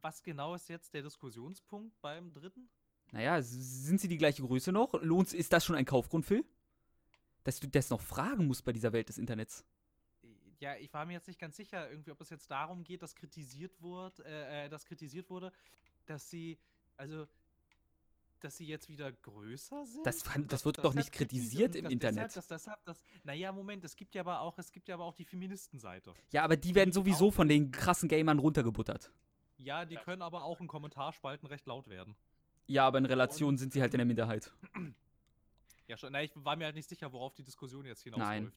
was 0.00 0.24
genau 0.24 0.56
ist 0.56 0.68
jetzt 0.68 0.92
der 0.92 1.02
Diskussionspunkt 1.02 2.00
beim 2.00 2.32
dritten? 2.32 2.68
Naja, 3.12 3.40
sind 3.40 4.00
sie 4.00 4.08
die 4.08 4.18
gleiche 4.18 4.42
Größe 4.42 4.72
noch? 4.72 4.92
Lohnt, 5.02 5.32
ist 5.32 5.52
das 5.52 5.64
schon 5.64 5.76
ein 5.76 5.84
Kaufgrund, 5.84 6.26
Phil? 6.26 6.44
Dass 7.44 7.60
du 7.60 7.68
das 7.68 7.90
noch 7.90 8.00
fragen 8.00 8.48
musst 8.48 8.64
bei 8.64 8.72
dieser 8.72 8.92
Welt 8.92 9.08
des 9.08 9.18
Internets. 9.18 9.64
Ja, 10.60 10.74
ich 10.76 10.92
war 10.92 11.04
mir 11.04 11.12
jetzt 11.14 11.28
nicht 11.28 11.38
ganz 11.38 11.56
sicher, 11.56 11.90
irgendwie, 11.90 12.10
ob 12.10 12.20
es 12.20 12.30
jetzt 12.30 12.50
darum 12.50 12.82
geht, 12.84 13.02
dass 13.02 13.14
kritisiert 13.14 13.80
wurde, 13.82 14.24
äh, 14.24 14.66
äh, 14.66 14.68
dass 14.68 14.84
kritisiert 14.86 15.28
wurde, 15.28 15.52
dass 16.06 16.30
sie, 16.30 16.58
also, 16.96 17.26
dass 18.40 18.56
sie 18.56 18.66
jetzt 18.66 18.88
wieder 18.88 19.12
größer 19.12 19.84
sind. 19.84 20.06
Das 20.06 20.22
fand- 20.22 20.52
das 20.52 20.60
dass 20.60 20.64
wird 20.64 20.78
doch 20.84 20.94
nicht 20.94 21.12
kritisiert 21.12 21.74
im 21.74 21.84
dass 21.84 21.92
Internet. 21.92 22.24
Deshalb, 22.26 22.34
dass 22.34 22.48
deshalb, 22.48 22.84
das, 22.84 23.02
naja, 23.24 23.52
Moment, 23.52 23.84
es 23.84 23.96
gibt 23.96 24.14
ja 24.14 24.22
aber 24.22 24.40
auch, 24.40 24.58
es 24.58 24.72
gibt 24.72 24.88
ja 24.88 24.94
aber 24.94 25.04
auch 25.04 25.14
die 25.14 25.24
Feministenseite. 25.24 26.14
Ja, 26.30 26.42
aber 26.44 26.56
die 26.56 26.74
werden 26.74 26.92
sowieso 26.92 27.30
von 27.30 27.48
den 27.48 27.70
krassen 27.70 28.08
Gamern 28.08 28.38
runtergebuttert. 28.38 29.10
Ja, 29.58 29.84
die 29.84 29.94
Ja. 29.94 30.02
können 30.02 30.22
aber 30.22 30.44
auch 30.44 30.60
in 30.60 30.68
Kommentarspalten 30.68 31.48
recht 31.48 31.66
laut 31.66 31.88
werden. 31.88 32.14
Ja, 32.66 32.86
aber 32.86 32.98
in 32.98 33.06
Relation 33.06 33.56
sind 33.58 33.72
sie 33.72 33.80
halt 33.80 33.94
in 33.94 33.98
der 33.98 34.06
Minderheit. 34.06 34.52
Ja, 35.86 35.96
schon. 35.96 36.12
Na, 36.12 36.22
ich 36.22 36.32
war 36.34 36.56
mir 36.56 36.64
halt 36.64 36.74
nicht 36.74 36.88
sicher, 36.88 37.12
worauf 37.12 37.32
die 37.34 37.44
Diskussion 37.44 37.86
jetzt 37.86 38.02
hinausläuft. 38.02 38.28
Nein. 38.30 38.52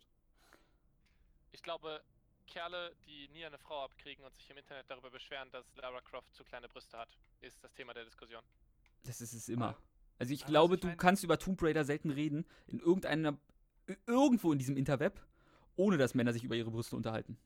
Ich 1.52 1.62
glaube, 1.64 2.02
Kerle, 2.48 2.96
die 3.06 3.28
nie 3.30 3.46
eine 3.46 3.58
Frau 3.58 3.84
abkriegen 3.84 4.24
und 4.26 4.34
sich 4.36 4.50
im 4.50 4.58
Internet 4.58 4.90
darüber 4.90 5.10
beschweren, 5.12 5.50
dass 5.52 5.76
Lara 5.76 6.02
Croft 6.02 6.34
zu 6.34 6.44
kleine 6.44 6.68
Brüste 6.68 6.98
hat, 6.98 7.10
ist 7.42 7.64
das 7.64 7.74
Thema 7.74 7.94
der 7.94 8.06
Diskussion. 8.06 8.44
Das 9.04 9.22
ist 9.22 9.34
es 9.34 9.50
immer. 9.50 9.70
Aber- 9.70 9.84
Also 10.18 10.34
ich 10.34 10.42
aber 10.44 10.52
glaube, 10.52 10.76
ich 10.76 10.82
du 10.82 10.96
kannst 10.98 11.24
über 11.24 11.38
Tomb 11.38 11.62
Raider 11.62 11.86
selten 11.86 12.10
reden, 12.12 12.46
in 12.68 12.80
irgendeiner, 12.80 13.38
irgendwo 14.06 14.52
in 14.52 14.60
diesem 14.60 14.76
Interweb, 14.78 15.26
ohne 15.76 15.98
dass 15.98 16.14
Männer 16.14 16.34
sich 16.34 16.44
über 16.44 16.56
ihre 16.56 16.72
Brüste 16.72 16.96
unterhalten. 16.96 17.38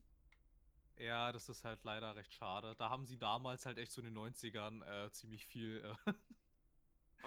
Ja, 0.98 1.32
das 1.32 1.50
ist 1.50 1.64
halt 1.64 1.84
leider 1.84 2.16
recht 2.16 2.34
schade. 2.34 2.76
Da 2.78 2.90
haben 2.90 3.06
sie 3.06 3.18
damals 3.18 3.66
halt 3.66 3.78
echt 3.78 3.92
so 3.92 4.02
in 4.02 4.06
den 4.06 4.18
90ern 4.18 4.84
äh, 4.86 5.12
ziemlich 5.12 5.46
viel. 5.46 5.84
Äh, 6.06 6.14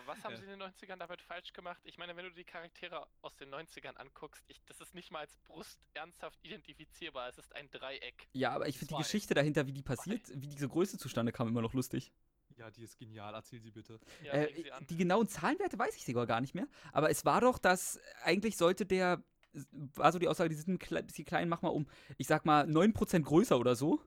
was 0.05 0.23
haben 0.25 0.33
Ja. 0.33 0.39
sie 0.39 0.45
in 0.45 0.51
den 0.51 0.63
90ern 0.63 0.97
damit 0.99 1.23
falsch 1.23 1.53
gemacht? 1.53 1.81
Ich 1.85 1.97
meine, 1.99 2.17
wenn 2.17 2.25
du 2.27 2.33
die 2.33 2.45
Charaktere 2.45 3.07
aus 3.23 3.37
den 3.37 3.49
90ern 3.55 3.97
anguckst, 3.97 4.45
ich, 4.49 4.61
das 4.67 4.81
ist 4.81 4.95
nicht 4.95 5.11
mal 5.11 5.21
als 5.21 5.37
Brust 5.45 5.79
ernsthaft 5.95 6.39
identifizierbar. 6.43 7.29
Es 7.29 7.39
ist 7.39 7.55
ein 7.55 7.71
Dreieck. 7.71 8.29
Ja, 8.33 8.51
aber 8.53 8.69
ich 8.69 8.79
finde 8.79 8.95
die. 8.95 9.03
Geschichte 9.03 9.35
dahinter, 9.35 9.67
wie 9.67 9.73
die 9.73 9.83
passiert, 9.83 10.23
wie 10.35 10.49
diese 10.49 10.69
Größe 10.69 10.99
zustande 10.99 11.33
kam, 11.33 11.49
immer 11.49 11.63
noch 11.63 11.73
lustig. 11.75 12.13
ja, 12.57 12.71
die 12.71 12.83
ist 12.85 12.99
genial. 12.99 13.35
Erzähl 13.35 13.61
sie 13.61 13.71
bitte. 13.71 13.99
Ja, 14.23 14.33
Äh, 14.33 14.53
sie 14.55 14.73
an. 14.73 14.87
die 14.87 14.97
genauen 14.97 15.29
Zahlenwerte 15.29 15.79
weiß 15.79 15.97
ich 15.97 16.05
sogar 16.05 16.27
gar 16.27 16.41
nicht 16.41 16.55
mehr. 16.55 16.67
Aber 16.93 17.11
es 17.11 17.25
war 17.25 17.41
doch, 17.41 17.59
dass 17.59 18.01
eigentlich 18.23 18.57
sollte 18.57 18.87
der, 18.87 19.23
war 19.71 20.11
so 20.13 20.19
die 20.19 20.29
Aussage, 20.29 20.49
die 20.51 20.55
sind 20.57 20.83
ein 20.83 21.07
bisschen 21.07 21.25
klein, 21.27 21.49
mach 21.49 21.63
mal 21.63 21.69
um, 21.71 21.87
ich 22.19 22.27
sag 22.27 22.45
mal, 22.47 22.65
9% 22.67 23.23
größer 23.23 23.59
oder 23.59 23.77
so. 23.77 24.01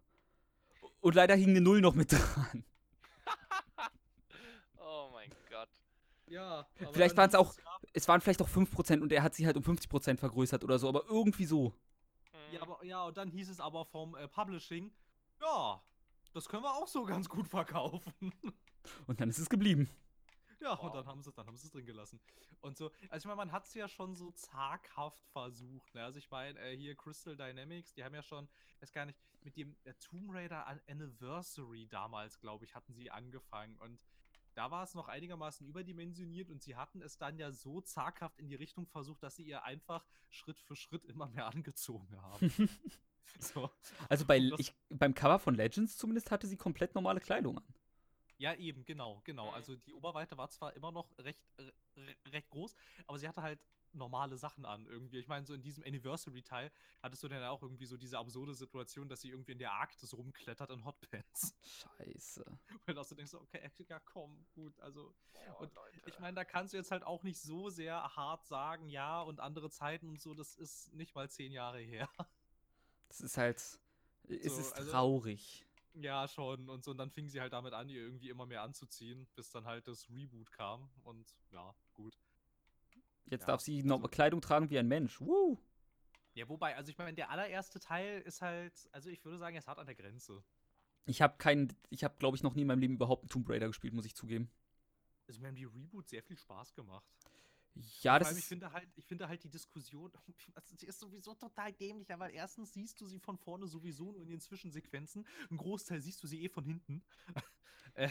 Und 1.02 1.16
leider 1.16 1.36
hing 1.36 1.50
eine 1.50 1.62
Null 1.62 1.80
noch 1.82 1.94
mit 1.96 2.12
dran. 2.12 2.66
oh 4.78 5.10
mein 5.14 5.30
Gott. 5.50 5.70
Ja, 6.30 6.68
aber 6.80 6.94
Vielleicht 6.94 7.18
waren's 7.18 7.34
hieß 7.34 7.40
auch- 7.40 7.56
es 7.58 7.64
Es 8.04 8.08
waren 8.08 8.22
vielleicht 8.22 8.42
auch 8.42 8.48
5% 8.50 9.02
und 9.02 9.12
er 9.12 9.24
hat 9.24 9.34
sie 9.36 9.46
halt 9.46 9.58
um 9.58 9.64
50% 9.64 10.20
vergrößert 10.20 10.64
oder 10.64 10.78
so, 10.80 10.88
aber 10.88 11.06
irgendwie 11.10 11.46
so. 11.46 11.74
Hm. 12.32 12.40
ja, 12.54 12.62
aber, 12.62 12.84
ja, 12.86 13.04
und 13.06 13.18
dann 13.18 13.30
hieß 13.30 13.50
es 13.50 13.60
aber 13.60 13.86
vom 13.86 14.16
äh, 14.16 14.28
Publishing, 14.28 14.92
ja, 15.42 15.82
das 16.34 16.48
können 16.48 16.64
wir 16.64 16.74
auch 16.76 16.88
so 16.88 17.04
ganz 17.06 17.28
gut 17.28 17.48
verkaufen. 17.48 18.14
Und 19.08 19.20
dann 19.20 19.30
ist 19.30 19.40
es 19.40 19.50
geblieben. 19.50 19.90
Ja, 20.62 20.72
Wow. 20.78 20.86
und 20.86 20.96
dann 20.96 21.06
haben 21.06 21.22
sie 21.22 21.30
es 21.30 21.36
dann 21.36 21.48
haben 21.48 21.56
sie 21.58 21.68
es 21.68 21.72
drin 21.72 21.86
gelassen. 21.86 22.20
Und 22.62 22.78
so, 22.78 22.92
also 23.10 23.18
ich 23.24 23.26
meine, 23.26 23.36
man 23.38 23.52
hat 23.52 23.66
es 23.66 23.74
ja 23.74 23.88
schon 23.88 24.14
so 24.16 24.32
zaghaft 24.32 25.26
versucht. 25.28 25.94
Ne? 25.96 26.04
Also 26.04 26.18
ich 26.20 26.30
meine, 26.30 26.60
äh, 26.60 26.76
hier 26.76 26.96
Crystal 26.96 27.36
Dynamics, 27.38 27.94
die 27.94 28.04
haben 28.04 28.14
ja 28.16 28.22
schon, 28.24 28.48
weiß 28.82 28.92
gar 28.92 29.06
nicht, 29.06 29.18
mit 29.42 29.56
dem 29.58 29.76
äh, 29.86 29.94
Tomb 29.96 30.34
Raider 30.34 30.68
An- 30.68 30.82
Anniversary 30.90 31.88
damals, 31.88 32.40
glaube 32.40 32.66
ich, 32.66 32.76
hatten 32.76 32.94
sie 32.94 33.10
angefangen. 33.10 33.78
Und 33.78 34.02
da 34.56 34.72
war 34.72 34.84
es 34.84 34.94
noch 34.96 35.08
einigermaßen 35.08 35.66
überdimensioniert 35.68 36.50
und 36.50 36.62
sie 36.62 36.76
hatten 36.76 37.02
es 37.02 37.18
dann 37.18 37.38
ja 37.38 37.52
so 37.52 37.82
zaghaft 37.82 38.40
in 38.40 38.48
die 38.48 38.56
Richtung 38.56 38.88
versucht, 38.88 39.24
dass 39.24 39.36
sie 39.36 39.44
ihr 39.44 39.64
einfach 39.64 40.06
Schritt 40.30 40.60
für 40.60 40.76
Schritt 40.76 41.06
immer 41.06 41.28
mehr 41.28 41.46
angezogen 41.54 42.22
haben. 42.22 42.52
so. 43.40 43.70
Also 44.10 44.26
bei, 44.26 44.38
ich, 44.58 44.74
beim 44.90 45.14
Cover 45.14 45.40
von 45.40 45.56
Legends 45.56 45.98
zumindest 45.98 46.32
hatte 46.32 46.48
sie 46.48 46.58
komplett 46.58 46.96
normale 46.96 47.20
Kleidung 47.20 47.58
an. 47.58 47.74
Ja, 48.38 48.54
eben, 48.56 48.86
genau, 48.86 49.22
genau. 49.26 49.50
Also 49.50 49.76
die 49.76 49.94
Oberweite 49.94 50.38
war 50.38 50.50
zwar 50.50 50.74
immer 50.74 50.92
noch 50.94 51.10
recht, 51.20 51.44
re- 51.58 51.74
re- 51.98 52.16
recht 52.32 52.50
groß, 52.50 52.74
aber 53.06 53.20
sie 53.20 53.28
hatte 53.28 53.42
halt 53.42 53.60
normale 53.94 54.38
Sachen 54.38 54.66
an 54.66 54.86
irgendwie. 54.86 55.18
Ich 55.20 55.28
meine, 55.28 55.46
so 55.46 55.54
in 55.54 55.62
diesem 55.62 55.84
Anniversary-Teil 55.84 56.72
hattest 57.02 57.24
du 57.24 57.28
dann 57.28 57.44
auch 57.44 57.62
irgendwie 57.64 57.86
so 57.86 57.98
diese 57.98 58.18
absurde 58.18 58.54
Situation, 58.54 59.10
dass 59.10 59.22
sie 59.22 59.30
irgendwie 59.30 59.54
in 59.54 59.60
der 59.60 59.72
Arktis 59.74 60.14
rumklettert 60.16 60.70
in 60.70 60.86
Hotpants. 60.86 61.56
Scheiße. 61.64 62.46
Und 62.88 62.98
auch 62.98 63.04
so 63.06 63.16
denkst 63.16 63.32
du, 63.32 63.40
okay, 63.40 63.70
ja 63.88 64.00
komm, 64.00 64.46
gut, 64.54 64.80
also 64.80 65.14
Oh, 65.58 65.64
Und 65.64 65.74
Leute. 65.74 66.02
ich 66.06 66.20
meine, 66.20 66.36
da 66.36 66.44
kannst 66.44 66.74
du 66.74 66.78
jetzt 66.78 66.92
halt 66.92 67.04
auch 67.04 67.24
nicht 67.24 67.40
so 67.40 67.70
sehr 67.70 68.16
hart 68.16 68.46
sagen, 68.46 68.90
ja, 68.90 69.22
und 69.22 69.40
andere 69.40 69.70
Zeiten 69.70 70.10
und 70.10 70.20
so, 70.20 70.34
das 70.34 70.56
ist 70.56 70.94
nicht 70.94 71.16
mal 71.16 71.30
zehn 71.30 71.52
Jahre 71.52 71.80
her. 71.80 72.10
Das 73.08 73.22
ist 73.22 73.38
halt. 73.38 73.58
Es 73.58 73.80
So, 74.28 74.60
ist 74.60 74.74
also- 74.74 74.92
traurig. 74.92 75.66
Ja, 75.96 76.28
schon. 76.28 76.70
Und 76.70 76.84
so, 76.84 76.92
und 76.92 76.98
dann 76.98 77.10
fing 77.10 77.28
sie 77.30 77.42
halt 77.42 77.52
damit 77.54 77.74
an, 77.74 77.90
ihr 77.90 78.02
irgendwie 78.02 78.30
immer 78.30 78.46
mehr 78.46 78.62
anzuziehen, 78.62 79.28
bis 79.36 79.50
dann 79.50 79.66
halt 79.66 79.88
das 79.88 80.08
Reboot 80.10 80.52
kam. 80.52 80.88
Und 81.04 81.34
ja, 81.52 81.74
gut. 81.94 82.16
Jetzt 83.26 83.42
Ja, 83.42 83.48
darf 83.48 83.62
sie 83.62 83.84
noch 83.84 83.98
also- 83.98 84.08
Kleidung 84.10 84.42
tragen 84.42 84.70
wie 84.70 84.80
ein 84.80 84.88
Mensch. 84.88 85.20
Woo! 85.22 85.58
Ja, 86.34 86.48
wobei, 86.48 86.76
also 86.76 86.90
ich 86.90 86.98
meine, 86.98 87.14
der 87.14 87.30
allererste 87.32 87.80
Teil 87.80 88.22
ist 88.22 88.42
halt, 88.42 88.88
also 88.92 89.10
ich 89.10 89.24
würde 89.26 89.38
sagen, 89.40 89.56
er 89.56 89.60
ist 89.60 89.68
hart 89.68 89.80
an 89.80 89.88
der 89.88 89.96
Grenze. 89.96 90.44
Ich 91.06 91.22
habe 91.22 91.38
keinen. 91.38 91.76
Ich 91.90 92.04
habe, 92.04 92.16
glaube 92.20 92.38
ich, 92.38 92.44
noch 92.44 92.54
nie 92.54 92.62
in 92.62 92.68
meinem 92.68 92.80
Leben 92.80 92.94
überhaupt 92.96 93.24
einen 93.24 93.30
Tomb 93.30 93.50
Raider 93.50 93.68
gespielt, 93.68 93.94
muss 93.94 94.06
ich 94.06 94.16
zugeben. 94.16 94.50
Also 95.28 95.42
mir 95.42 95.48
haben 95.48 95.56
die 95.56 95.66
Reboot 95.66 96.08
sehr 96.08 96.22
viel 96.24 96.38
Spaß 96.38 96.74
gemacht. 96.76 97.06
Ja, 98.02 98.14
Vor 98.14 98.20
das 98.20 98.28
allem, 98.30 98.38
ich 98.38 98.44
ist. 98.44 98.48
finde 98.50 98.72
halt, 98.72 98.90
ich 98.96 99.06
finde 99.06 99.28
halt 99.28 99.44
die 99.44 99.50
Diskussion, 99.50 100.12
also 100.56 100.76
sie 100.76 100.86
ist 100.88 101.00
sowieso 101.00 101.34
total 101.34 101.72
dämlich, 101.74 102.10
weil 102.10 102.32
erstens 102.32 102.74
siehst 102.74 103.00
du 103.02 103.06
sie 103.06 103.20
von 103.20 103.38
vorne 103.38 103.68
sowieso 103.68 104.12
nur 104.12 104.22
in 104.24 104.30
den 104.30 104.40
Zwischensequenzen. 104.40 105.26
Ein 105.50 105.58
Großteil 105.58 106.02
siehst 106.02 106.22
du 106.24 106.28
sie 106.28 106.44
eh 106.44 106.50
von 106.50 106.64
hinten. 106.64 107.04
äh, 107.96 108.10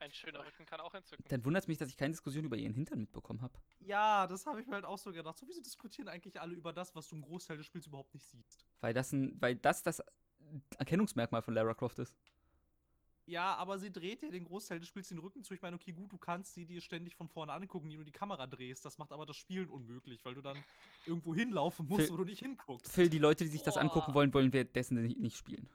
Ein 0.00 0.12
schöner 0.12 0.44
Rücken 0.46 0.64
kann 0.64 0.80
auch 0.80 0.94
entzücken. 0.94 1.24
Dann 1.28 1.44
wundert 1.44 1.64
es 1.64 1.68
mich, 1.68 1.78
dass 1.78 1.88
ich 1.88 1.96
keine 1.96 2.12
Diskussion 2.12 2.44
über 2.44 2.56
ihren 2.56 2.72
Hintern 2.74 3.00
mitbekommen 3.00 3.42
habe. 3.42 3.58
ja, 3.80 4.26
das 4.26 4.46
habe 4.46 4.60
ich 4.60 4.66
mir 4.66 4.74
halt 4.76 4.84
auch 4.84 4.98
so 4.98 5.12
gedacht. 5.12 5.36
So, 5.38 5.46
wieso 5.48 5.60
diskutieren 5.60 6.08
eigentlich 6.08 6.40
alle 6.40 6.54
über 6.54 6.72
das, 6.72 6.94
was 6.94 7.08
du 7.08 7.16
im 7.16 7.22
Großteil 7.22 7.56
des 7.56 7.66
Spiels 7.66 7.86
überhaupt 7.86 8.14
nicht 8.14 8.26
siehst? 8.26 8.64
Weil 8.80 8.94
das 8.94 9.12
ein, 9.12 9.40
weil 9.40 9.56
das 9.56 9.82
das 9.82 10.00
Erkennungsmerkmal 10.78 11.42
von 11.42 11.54
Lara 11.54 11.74
Croft 11.74 11.98
ist. 11.98 12.14
Ja, 13.26 13.56
aber 13.56 13.78
sie 13.78 13.92
dreht 13.92 14.22
dir 14.22 14.30
den 14.30 14.44
Großteil 14.44 14.78
des 14.80 14.88
Spiels 14.88 15.08
den 15.08 15.18
Rücken 15.18 15.42
zu. 15.44 15.52
Ich 15.52 15.60
meine, 15.60 15.76
okay, 15.76 15.92
gut, 15.92 16.10
du 16.10 16.16
kannst 16.16 16.54
sie 16.54 16.64
dir 16.64 16.80
ständig 16.80 17.14
von 17.14 17.28
vorne 17.28 17.52
angucken, 17.52 17.86
indem 17.86 17.98
du 18.00 18.04
die 18.06 18.12
Kamera 18.12 18.46
drehst. 18.46 18.84
Das 18.86 18.96
macht 18.96 19.12
aber 19.12 19.26
das 19.26 19.36
Spielen 19.36 19.68
unmöglich, 19.68 20.24
weil 20.24 20.34
du 20.34 20.40
dann 20.40 20.56
irgendwo 21.04 21.34
hinlaufen 21.34 21.86
musst, 21.86 22.06
Phil- 22.06 22.12
wo 22.12 22.16
du 22.16 22.24
nicht 22.24 22.38
hinguckst. 22.40 22.90
Phil, 22.90 23.10
die 23.10 23.18
Leute, 23.18 23.44
die 23.44 23.50
sich 23.50 23.62
das 23.62 23.76
angucken 23.76 24.14
wollen, 24.14 24.32
wollen 24.32 24.52
währenddessen 24.54 25.02
nicht 25.02 25.18
nicht 25.18 25.36
spielen. 25.36 25.68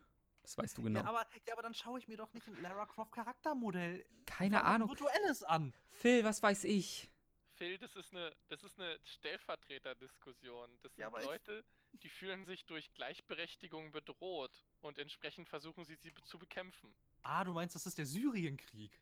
Das 0.44 0.58
weißt 0.58 0.78
du 0.78 0.84
genau. 0.84 1.00
Ja, 1.00 1.06
aber, 1.08 1.26
ja, 1.48 1.54
aber 1.54 1.62
dann 1.64 1.74
schaue 1.74 1.98
ich 2.00 2.08
mir 2.08 2.18
doch 2.18 2.32
nicht 2.34 2.46
ein 2.48 2.62
Lara 2.62 2.86
Croft 2.86 3.14
Charaktermodell 3.14 4.06
Keine 4.26 4.64
Ahnung. 4.64 4.90
virtuelles 4.90 5.42
an. 5.44 5.74
Phil, 5.90 6.24
was 6.24 6.44
weiß 6.44 6.66
ich? 6.66 7.10
Phil, 7.56 7.78
das 7.78 7.96
ist 7.96 8.12
eine, 8.14 8.34
das 8.50 8.64
ist 8.64 8.78
eine 8.80 9.00
Stellvertreterdiskussion. 9.04 10.70
Das 10.82 10.94
sind 10.96 11.02
Ja, 11.02 11.10
Leute, 11.10 11.64
die 11.94 12.10
fühlen 12.10 12.46
sich 12.46 12.66
durch 12.66 12.94
Gleichberechtigung 12.94 13.92
bedroht 13.92 14.52
und 14.82 14.98
entsprechend 15.00 15.48
versuchen 15.48 15.86
sie 15.86 15.96
sie 15.96 16.14
zu 16.26 16.38
bekämpfen. 16.38 16.94
Ah, 17.22 17.44
du 17.44 17.54
meinst, 17.54 17.76
das 17.76 17.86
ist 17.86 17.98
der 17.98 18.06
Syrienkrieg. 18.06 19.00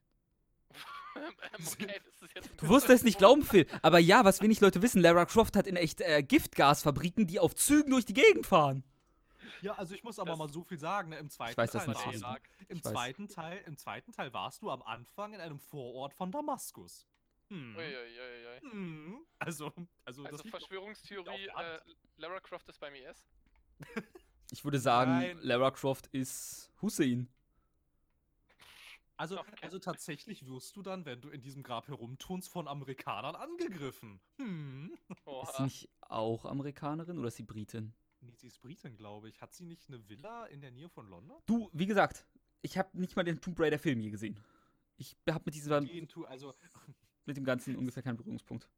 Okay, 1.13 1.99
das 2.05 2.21
ist 2.21 2.33
jetzt 2.33 2.49
ein 2.49 2.57
Du 2.57 2.69
wirst 2.69 2.89
es 2.89 3.03
nicht 3.03 3.17
glauben, 3.17 3.43
Phil. 3.43 3.67
Aber 3.81 3.99
ja, 3.99 4.23
was 4.23 4.41
wenig 4.41 4.61
Leute 4.61 4.81
wissen, 4.81 5.01
Lara 5.01 5.25
Croft 5.25 5.57
hat 5.57 5.67
in 5.67 5.75
echt 5.75 5.99
äh, 5.99 6.23
Giftgasfabriken, 6.23 7.27
die 7.27 7.39
auf 7.39 7.53
Zügen 7.55 7.91
durch 7.91 8.05
die 8.05 8.13
Gegend 8.13 8.47
fahren. 8.47 8.85
Ja, 9.61 9.73
also 9.73 9.93
ich 9.95 10.03
muss 10.03 10.19
aber 10.19 10.31
Das- 10.31 10.39
mal 10.39 10.49
so 10.49 10.63
viel 10.63 10.79
sagen, 10.79 11.09
ne? 11.09 11.17
im 11.17 11.29
zweiten 11.29 11.57
weiß 11.57 11.71
das 11.71 11.85
Teil 11.85 11.93
nicht 11.93 12.05
warst 12.05 12.19
so 12.19 12.25
du, 12.25 12.33
gut. 12.33 12.41
im 12.69 12.77
Ich 12.77 12.83
weiß. 12.85 12.91
zweiten 12.93 13.27
Teil, 13.27 13.63
im 13.65 13.77
zweiten 13.77 14.11
Teil 14.11 14.33
warst 14.33 14.61
du 14.61 14.69
am 14.71 14.81
Anfang 14.83 15.33
in 15.33 15.41
einem 15.41 15.59
Vorort 15.59 16.13
von 16.13 16.31
Damaskus. 16.31 17.07
Hm. 17.49 17.75
Uiuiuiui. 17.75 18.61
Hm. 18.71 19.17
Also, 19.39 19.65
also, 20.05 20.23
Also 20.23 20.23
das 20.37 20.41
Verschwörungstheorie, 20.49 21.47
äh, 21.47 21.79
Lara 22.17 22.39
Croft 22.39 22.69
ist 22.69 22.79
beim 22.79 22.95
IS. 22.95 23.25
Ich 24.53 24.65
würde 24.65 24.79
sagen, 24.79 25.11
Nein. 25.11 25.37
Lara 25.41 25.71
Croft 25.71 26.07
ist 26.07 26.73
Hussein. 26.81 27.29
Also, 29.15 29.39
Okay. 29.39 29.55
also 29.61 29.79
tatsächlich 29.79 30.45
wirst 30.47 30.75
du 30.75 30.81
dann, 30.81 31.05
wenn 31.05 31.21
du 31.21 31.29
in 31.29 31.41
diesem 31.41 31.61
Grab 31.63 31.87
herumturnst, 31.87 32.49
von 32.49 32.67
Amerikanern 32.67 33.35
angegriffen. 33.35 34.19
Hm. 34.37 34.97
Ist 35.43 35.55
sie 35.57 35.63
nicht 35.63 35.89
auch 36.01 36.43
Amerikanerin 36.45 37.17
oder 37.19 37.27
ist 37.27 37.35
sie 37.37 37.43
Britin? 37.43 37.93
Nee, 38.21 38.33
sie 38.35 38.47
ist 38.47 38.61
Britin, 38.61 38.95
glaube 38.95 39.29
ich. 39.29 39.41
Hat 39.41 39.53
sie 39.53 39.65
nicht 39.65 39.87
eine 39.87 40.07
Villa 40.07 40.45
in 40.45 40.61
der 40.61 40.71
Nähe 40.71 40.89
von 40.89 41.07
London? 41.09 41.41
Du, 41.45 41.69
wie 41.73 41.87
gesagt, 41.87 42.25
ich 42.61 42.77
habe 42.77 42.97
nicht 42.97 43.15
mal 43.15 43.23
den 43.23 43.41
Tomb 43.41 43.59
Raider 43.59 43.79
Film 43.79 43.99
je 43.99 44.09
gesehen. 44.09 44.39
Ich 44.97 45.17
habe 45.29 45.43
mit 45.45 45.55
diesem 45.55 45.73
also, 46.27 46.53
mit 47.25 47.37
dem 47.37 47.43
Ganzen 47.43 47.75
ungefähr 47.75 48.03
keinen 48.03 48.17
Berührungspunkt. 48.17 48.69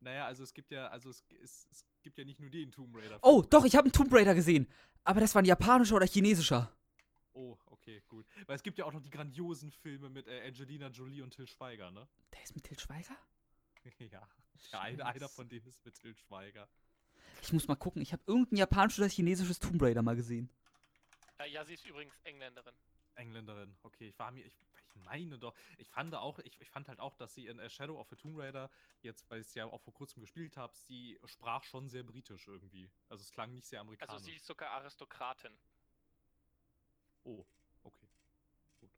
naja, 0.00 0.26
also 0.26 0.44
es 0.44 0.54
gibt 0.54 0.70
ja, 0.70 0.86
also 0.88 1.10
es, 1.10 1.24
es, 1.42 1.66
es 1.70 1.84
gibt 2.02 2.18
ja 2.18 2.24
nicht 2.24 2.38
nur 2.38 2.50
den 2.50 2.70
Tomb 2.70 2.96
Raider. 2.96 3.18
Oh, 3.22 3.42
doch, 3.42 3.64
ich 3.64 3.74
habe 3.74 3.86
einen 3.86 3.92
Tomb 3.92 4.12
Raider 4.12 4.34
gesehen. 4.34 4.68
Aber 5.02 5.20
das 5.20 5.34
war 5.34 5.42
ein 5.42 5.46
japanischer 5.46 5.96
oder 5.96 6.06
chinesischer. 6.06 6.72
Oh, 7.32 7.56
okay, 7.66 8.02
gut. 8.06 8.26
Weil 8.46 8.56
es 8.56 8.62
gibt 8.62 8.78
ja 8.78 8.84
auch 8.84 8.92
noch 8.92 9.00
die 9.00 9.10
grandiosen 9.10 9.72
Filme 9.72 10.08
mit 10.08 10.28
äh, 10.28 10.46
Angelina 10.46 10.88
Jolie 10.88 11.22
und 11.22 11.30
Till 11.30 11.48
Schweiger, 11.48 11.90
ne? 11.90 12.06
Der 12.32 12.42
ist 12.42 12.54
mit 12.54 12.64
Til 12.64 12.78
Schweiger? 12.78 13.16
ja. 13.98 14.28
ja 14.70 14.80
einer, 14.80 15.06
einer 15.06 15.28
von 15.28 15.48
denen 15.48 15.66
ist 15.66 15.84
mit 15.84 15.94
Till 15.94 16.14
Schweiger. 16.14 16.68
Ich 17.40 17.52
muss 17.52 17.68
mal 17.68 17.76
gucken. 17.76 18.02
Ich 18.02 18.12
habe 18.12 18.22
irgendein 18.26 18.58
japanisches 18.58 18.98
oder 18.98 19.08
chinesisches 19.08 19.58
Tomb 19.58 19.80
Raider 19.82 20.02
mal 20.02 20.16
gesehen. 20.16 20.50
Äh, 21.38 21.50
ja, 21.50 21.64
sie 21.64 21.74
ist 21.74 21.86
übrigens 21.86 22.14
Engländerin. 22.24 22.74
Engländerin, 23.14 23.74
okay. 23.82 24.08
Ich 24.08 24.18
war 24.18 24.30
mir, 24.30 24.44
ich, 24.44 24.54
ich 24.60 25.04
meine 25.04 25.38
doch, 25.38 25.54
ich 25.78 25.88
fand 25.88 26.14
auch, 26.14 26.38
ich, 26.40 26.60
ich 26.60 26.70
fand 26.70 26.88
halt 26.88 26.98
auch, 26.98 27.14
dass 27.16 27.34
sie 27.34 27.46
in 27.46 27.58
äh, 27.58 27.68
Shadow 27.68 27.98
of 27.98 28.08
the 28.08 28.16
Tomb 28.16 28.38
Raider, 28.38 28.70
jetzt, 29.02 29.28
weil 29.30 29.40
ich 29.40 29.46
es 29.48 29.54
ja 29.54 29.66
auch 29.66 29.80
vor 29.80 29.94
kurzem 29.94 30.20
gespielt 30.20 30.56
habe, 30.56 30.74
sie 30.74 31.18
sprach 31.24 31.64
schon 31.64 31.88
sehr 31.88 32.02
britisch 32.02 32.46
irgendwie. 32.48 32.90
Also 33.08 33.22
es 33.22 33.30
klang 33.30 33.52
nicht 33.52 33.66
sehr 33.66 33.80
amerikanisch. 33.80 34.12
Also 34.12 34.24
sie 34.24 34.36
ist 34.36 34.46
sogar 34.46 34.70
Aristokratin. 34.70 35.52
Oh, 37.24 37.44
okay. 37.82 38.08
Gut. 38.80 38.90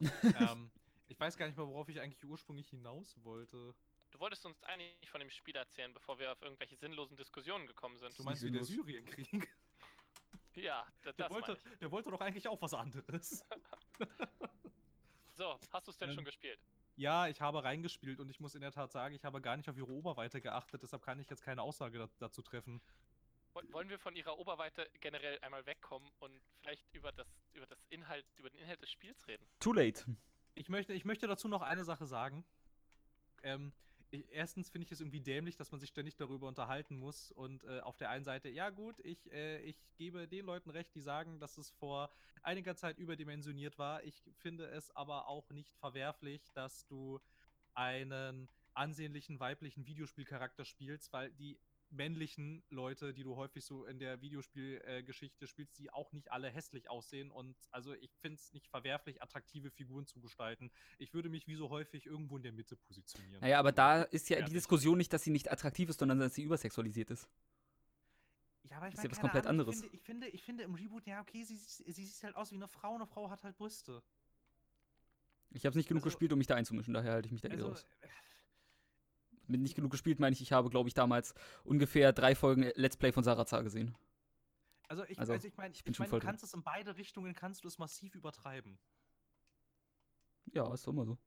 ähm, 0.38 0.70
ich 1.08 1.18
weiß 1.18 1.36
gar 1.36 1.46
nicht 1.46 1.56
mehr, 1.56 1.66
worauf 1.66 1.88
ich 1.88 2.00
eigentlich 2.00 2.24
ursprünglich 2.24 2.68
hinaus 2.68 3.16
wollte. 3.22 3.74
Du 4.14 4.20
wolltest 4.20 4.46
uns 4.46 4.62
eigentlich 4.62 5.10
von 5.10 5.18
dem 5.18 5.28
Spiel 5.28 5.56
erzählen, 5.56 5.92
bevor 5.92 6.20
wir 6.20 6.30
auf 6.30 6.40
irgendwelche 6.40 6.76
sinnlosen 6.76 7.16
Diskussionen 7.16 7.66
gekommen 7.66 7.98
sind. 7.98 8.16
Du 8.16 8.22
meinst 8.22 8.44
wie 8.44 8.50
der. 8.52 8.64
Syrienkrieg? 8.64 9.52
Ja, 10.54 10.86
da- 11.02 11.10
Der 11.10 11.28
das 11.28 11.32
wollte, 11.34 11.58
der 11.80 11.90
wollte 11.90 12.10
doch 12.12 12.20
eigentlich 12.20 12.46
auch 12.46 12.62
was 12.62 12.72
anderes. 12.74 13.42
So, 15.36 15.58
hast 15.72 15.88
du 15.88 15.90
es 15.90 15.98
denn 15.98 16.10
Ähm, 16.10 16.14
schon 16.14 16.24
gespielt? 16.24 16.60
Ja, 16.94 17.26
ich 17.26 17.40
habe 17.40 17.64
reingespielt 17.64 18.20
und 18.20 18.30
ich 18.30 18.38
muss 18.38 18.54
in 18.54 18.60
der 18.60 18.70
Tat 18.70 18.92
sagen, 18.92 19.16
ich 19.16 19.24
habe 19.24 19.40
gar 19.40 19.56
nicht 19.56 19.68
auf 19.68 19.76
ihre 19.76 19.90
Oberweite 19.90 20.40
geachtet, 20.40 20.80
deshalb 20.84 21.02
kann 21.02 21.18
ich 21.18 21.28
jetzt 21.28 21.42
keine 21.42 21.60
Aussage 21.60 21.98
da, 21.98 22.08
dazu 22.20 22.40
treffen. 22.40 22.80
Woll- 23.52 23.72
Wollen 23.72 23.88
wir 23.88 23.98
von 23.98 24.14
ihrer 24.14 24.38
Oberweite 24.38 24.88
generell 25.00 25.40
einmal 25.40 25.66
wegkommen 25.66 26.08
und 26.20 26.40
vielleicht 26.60 26.86
über 26.94 27.10
das, 27.10 27.26
über 27.52 27.66
das 27.66 27.84
Inhalt, 27.90 28.24
über 28.36 28.48
den 28.48 28.60
Inhalt 28.60 28.80
des 28.80 28.92
Spiels 28.92 29.26
reden? 29.26 29.44
Too 29.58 29.72
late. 29.72 30.04
Ich 30.54 30.68
möchte, 30.68 30.92
ich 30.92 31.04
möchte 31.04 31.26
dazu 31.26 31.48
noch 31.48 31.62
eine 31.62 31.82
Sache 31.82 32.06
sagen. 32.06 32.44
Ähm, 33.42 33.72
ich, 34.10 34.24
erstens 34.30 34.70
finde 34.70 34.86
ich 34.86 34.92
es 34.92 35.00
irgendwie 35.00 35.20
dämlich, 35.20 35.56
dass 35.56 35.70
man 35.70 35.80
sich 35.80 35.90
ständig 35.90 36.16
darüber 36.16 36.48
unterhalten 36.48 36.96
muss. 36.96 37.32
Und 37.32 37.64
äh, 37.64 37.80
auf 37.80 37.96
der 37.96 38.10
einen 38.10 38.24
Seite, 38.24 38.48
ja 38.48 38.70
gut, 38.70 38.98
ich, 39.00 39.30
äh, 39.32 39.60
ich 39.62 39.76
gebe 39.96 40.28
den 40.28 40.46
Leuten 40.46 40.70
recht, 40.70 40.94
die 40.94 41.00
sagen, 41.00 41.40
dass 41.40 41.58
es 41.58 41.70
vor 41.70 42.10
einiger 42.42 42.76
Zeit 42.76 42.98
überdimensioniert 42.98 43.78
war. 43.78 44.02
Ich 44.04 44.22
finde 44.36 44.66
es 44.66 44.90
aber 44.94 45.28
auch 45.28 45.50
nicht 45.50 45.74
verwerflich, 45.76 46.52
dass 46.52 46.86
du 46.86 47.20
einen 47.74 48.48
ansehnlichen 48.74 49.40
weiblichen 49.40 49.86
Videospielcharakter 49.86 50.64
spielst, 50.64 51.12
weil 51.12 51.32
die 51.32 51.58
männlichen 51.94 52.62
Leute, 52.70 53.14
die 53.14 53.22
du 53.22 53.36
häufig 53.36 53.64
so 53.64 53.84
in 53.86 53.98
der 53.98 54.20
Videospielgeschichte 54.20 55.46
spielst, 55.46 55.78
die 55.78 55.90
auch 55.92 56.12
nicht 56.12 56.30
alle 56.32 56.48
hässlich 56.50 56.90
aussehen. 56.90 57.30
Und 57.30 57.56
also 57.70 57.94
ich 57.94 58.12
finde 58.20 58.36
es 58.38 58.52
nicht 58.52 58.68
verwerflich, 58.68 59.22
attraktive 59.22 59.70
Figuren 59.70 60.06
zu 60.06 60.20
gestalten. 60.20 60.70
Ich 60.98 61.14
würde 61.14 61.28
mich 61.28 61.46
wie 61.46 61.54
so 61.56 61.70
häufig 61.70 62.06
irgendwo 62.06 62.36
in 62.36 62.42
der 62.42 62.52
Mitte 62.52 62.76
positionieren. 62.76 63.40
Naja, 63.40 63.58
aber 63.58 63.72
da 63.72 64.02
ist 64.02 64.28
ja 64.28 64.36
die 64.36 64.42
Fertig. 64.42 64.54
Diskussion 64.58 64.98
nicht, 64.98 65.12
dass 65.12 65.22
sie 65.22 65.30
nicht 65.30 65.50
attraktiv 65.50 65.88
ist, 65.88 66.00
sondern 66.00 66.18
dass 66.18 66.34
sie 66.34 66.42
übersexualisiert 66.42 67.10
ist. 67.10 67.28
Ja, 68.64 68.78
aber 68.78 68.88
ich 68.88 68.94
Ist 68.94 68.98
mein, 68.98 69.06
ja 69.06 69.10
was 69.12 69.20
komplett 69.20 69.46
Ahnung, 69.46 69.60
anderes. 69.60 69.82
Ich 69.82 69.82
finde, 69.82 69.96
ich, 69.96 70.02
finde, 70.02 70.28
ich 70.28 70.42
finde 70.42 70.64
im 70.64 70.74
Reboot, 70.74 71.06
ja, 71.06 71.20
okay, 71.20 71.44
sie, 71.44 71.56
sie 71.56 71.84
sie 71.92 72.06
sieht 72.06 72.22
halt 72.24 72.34
aus 72.34 72.50
wie 72.50 72.56
eine 72.56 72.66
Frau. 72.68 72.94
Eine 72.94 73.06
Frau 73.06 73.28
hat 73.30 73.42
halt 73.44 73.56
Brüste. 73.56 74.02
Ich 75.50 75.66
habe 75.66 75.76
nicht 75.76 75.86
genug 75.88 76.02
Also- 76.02 76.10
gespielt, 76.16 76.32
um 76.32 76.38
mich 76.38 76.46
da 76.48 76.54
einzumischen, 76.56 76.94
daher 76.94 77.12
halte 77.12 77.26
ich 77.26 77.32
mich 77.32 77.42
da 77.42 77.48
eher 77.48 77.54
Also, 77.54 77.68
raus. 77.68 77.86
Mit 79.46 79.60
nicht 79.60 79.74
genug 79.74 79.90
gespielt 79.90 80.20
meine 80.20 80.32
ich, 80.34 80.40
ich 80.40 80.52
habe, 80.52 80.70
glaube 80.70 80.88
ich, 80.88 80.94
damals 80.94 81.34
ungefähr 81.64 82.12
drei 82.12 82.34
Folgen 82.34 82.70
Let's 82.76 82.96
Play 82.96 83.12
von 83.12 83.24
Sarazar 83.24 83.62
gesehen. 83.62 83.94
also 84.88 85.04
ich, 85.04 85.18
also, 85.18 85.32
also 85.34 85.46
ich 85.48 85.56
meine, 85.56 85.74
ich 85.74 85.84
bin 85.84 85.92
ich 85.92 85.96
schon 85.96 86.04
mein, 86.04 86.10
voll 86.10 86.20
du 86.20 86.24
drin. 86.24 86.30
kannst 86.32 86.44
es 86.44 86.54
in 86.54 86.62
beide 86.62 86.96
Richtungen, 86.96 87.34
kannst 87.34 87.64
du 87.64 87.68
es 87.68 87.78
massiv 87.78 88.14
übertreiben. 88.14 88.78
Ja, 90.52 90.72
ist 90.72 90.86
doch 90.86 90.92
immer 90.92 91.04
so. 91.04 91.18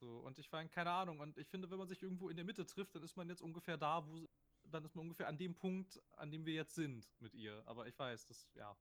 So, 0.00 0.18
und 0.20 0.38
ich 0.38 0.50
meine, 0.50 0.68
keine 0.68 0.90
Ahnung, 0.90 1.20
und 1.20 1.38
ich 1.38 1.46
finde, 1.48 1.70
wenn 1.70 1.78
man 1.78 1.86
sich 1.88 2.02
irgendwo 2.02 2.28
in 2.28 2.36
der 2.36 2.44
Mitte 2.44 2.66
trifft, 2.66 2.94
dann 2.94 3.02
ist 3.02 3.16
man 3.16 3.28
jetzt 3.28 3.40
ungefähr 3.40 3.76
da, 3.76 4.04
wo, 4.06 4.18
dann 4.64 4.84
ist 4.84 4.94
man 4.96 5.02
ungefähr 5.04 5.28
an 5.28 5.38
dem 5.38 5.54
Punkt, 5.54 6.00
an 6.16 6.30
dem 6.30 6.44
wir 6.44 6.54
jetzt 6.54 6.74
sind 6.74 7.08
mit 7.20 7.34
ihr. 7.34 7.62
Aber 7.66 7.86
ich 7.86 7.98
weiß, 7.98 8.26
das, 8.26 8.50
ja. 8.54 8.76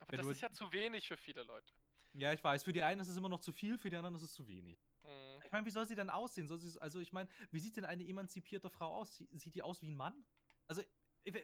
Aber 0.00 0.12
wenn 0.12 0.18
das 0.18 0.26
du- 0.26 0.32
ist 0.32 0.40
ja 0.42 0.50
zu 0.50 0.70
wenig 0.72 1.08
für 1.08 1.16
viele 1.16 1.42
Leute. 1.44 1.72
Ja, 2.14 2.32
ich 2.32 2.44
weiß, 2.44 2.62
für 2.64 2.72
die 2.74 2.82
einen 2.82 3.00
ist 3.00 3.08
es 3.08 3.16
immer 3.16 3.30
noch 3.30 3.40
zu 3.40 3.52
viel, 3.52 3.78
für 3.78 3.88
die 3.88 3.96
anderen 3.96 4.16
ist 4.16 4.22
es 4.22 4.32
zu 4.34 4.46
wenig. 4.46 4.78
Mhm. 5.04 5.42
Ich 5.44 5.52
meine, 5.52 5.66
wie 5.66 5.70
soll 5.70 5.86
sie 5.86 5.94
denn 5.94 6.10
aussehen? 6.10 6.46
Soll 6.48 6.58
sie, 6.58 6.80
also 6.80 7.00
ich 7.00 7.12
meine, 7.12 7.28
wie 7.50 7.60
sieht 7.60 7.76
denn 7.76 7.84
eine 7.84 8.06
emanzipierte 8.06 8.70
Frau 8.70 8.94
aus? 8.94 9.16
Sie- 9.16 9.28
Sieht 9.32 9.54
die 9.54 9.62
aus 9.62 9.82
wie 9.82 9.88
ein 9.88 9.96
Mann? 9.96 10.24
Also 10.68 10.82
ich, 11.24 11.34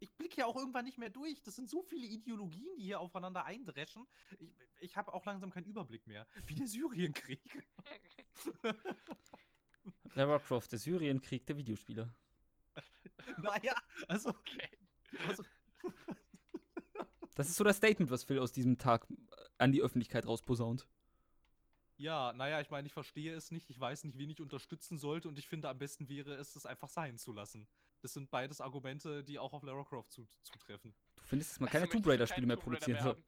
ich 0.00 0.16
blicke 0.16 0.38
ja 0.38 0.46
auch 0.46 0.56
irgendwann 0.56 0.84
nicht 0.84 0.98
mehr 0.98 1.10
durch. 1.10 1.42
Das 1.42 1.54
sind 1.56 1.68
so 1.70 1.82
viele 1.82 2.06
Ideologien, 2.06 2.74
die 2.76 2.82
hier 2.84 3.00
aufeinander 3.00 3.44
eindreschen. 3.44 4.06
Ich, 4.38 4.50
ich 4.80 4.96
habe 4.96 5.12
auch 5.14 5.24
langsam 5.24 5.50
keinen 5.50 5.66
Überblick 5.66 6.06
mehr. 6.06 6.26
Wie 6.46 6.54
der 6.54 6.66
Syrienkrieg. 6.66 7.40
Lara 10.14 10.38
Croft, 10.38 10.72
der 10.72 10.78
Syrienkrieg 10.78 11.46
der 11.46 11.56
Videospiele. 11.56 12.12
naja, 13.38 13.74
also, 14.08 14.30
Okay. 14.30 14.68
also 15.28 15.42
Das 17.34 17.48
ist 17.48 17.56
so 17.56 17.64
das 17.64 17.76
Statement, 17.76 18.10
was 18.10 18.24
Phil 18.24 18.38
aus 18.38 18.52
diesem 18.52 18.76
Tag 18.78 19.06
äh, 19.10 19.14
an 19.58 19.72
die 19.72 19.80
Öffentlichkeit 19.82 20.26
rausposaunt. 20.26 20.86
Ja, 21.96 22.32
naja, 22.32 22.60
ich 22.60 22.70
meine, 22.70 22.86
ich 22.86 22.92
verstehe 22.92 23.34
es 23.34 23.50
nicht. 23.50 23.70
Ich 23.70 23.78
weiß 23.78 24.04
nicht, 24.04 24.18
wen 24.18 24.30
ich 24.30 24.40
unterstützen 24.40 24.98
sollte 24.98 25.28
und 25.28 25.38
ich 25.38 25.48
finde, 25.48 25.68
am 25.68 25.78
besten 25.78 26.08
wäre 26.08 26.34
es, 26.34 26.56
es 26.56 26.66
einfach 26.66 26.88
sein 26.88 27.18
zu 27.18 27.32
lassen. 27.32 27.68
Das 28.00 28.12
sind 28.12 28.30
beides 28.30 28.60
Argumente, 28.60 29.22
die 29.22 29.38
auch 29.38 29.52
auf 29.52 29.62
Lara 29.62 29.84
Croft 29.84 30.10
zu, 30.10 30.26
zutreffen. 30.42 30.94
Du 31.16 31.22
findest, 31.22 31.52
dass 31.52 31.60
man 31.60 31.68
keine 31.68 31.84
Also 31.84 31.92
Tomb 31.92 32.06
Raider-Spiele 32.06 32.46
mehr 32.46 32.56
produzieren 32.56 33.02
soll. 33.02 33.24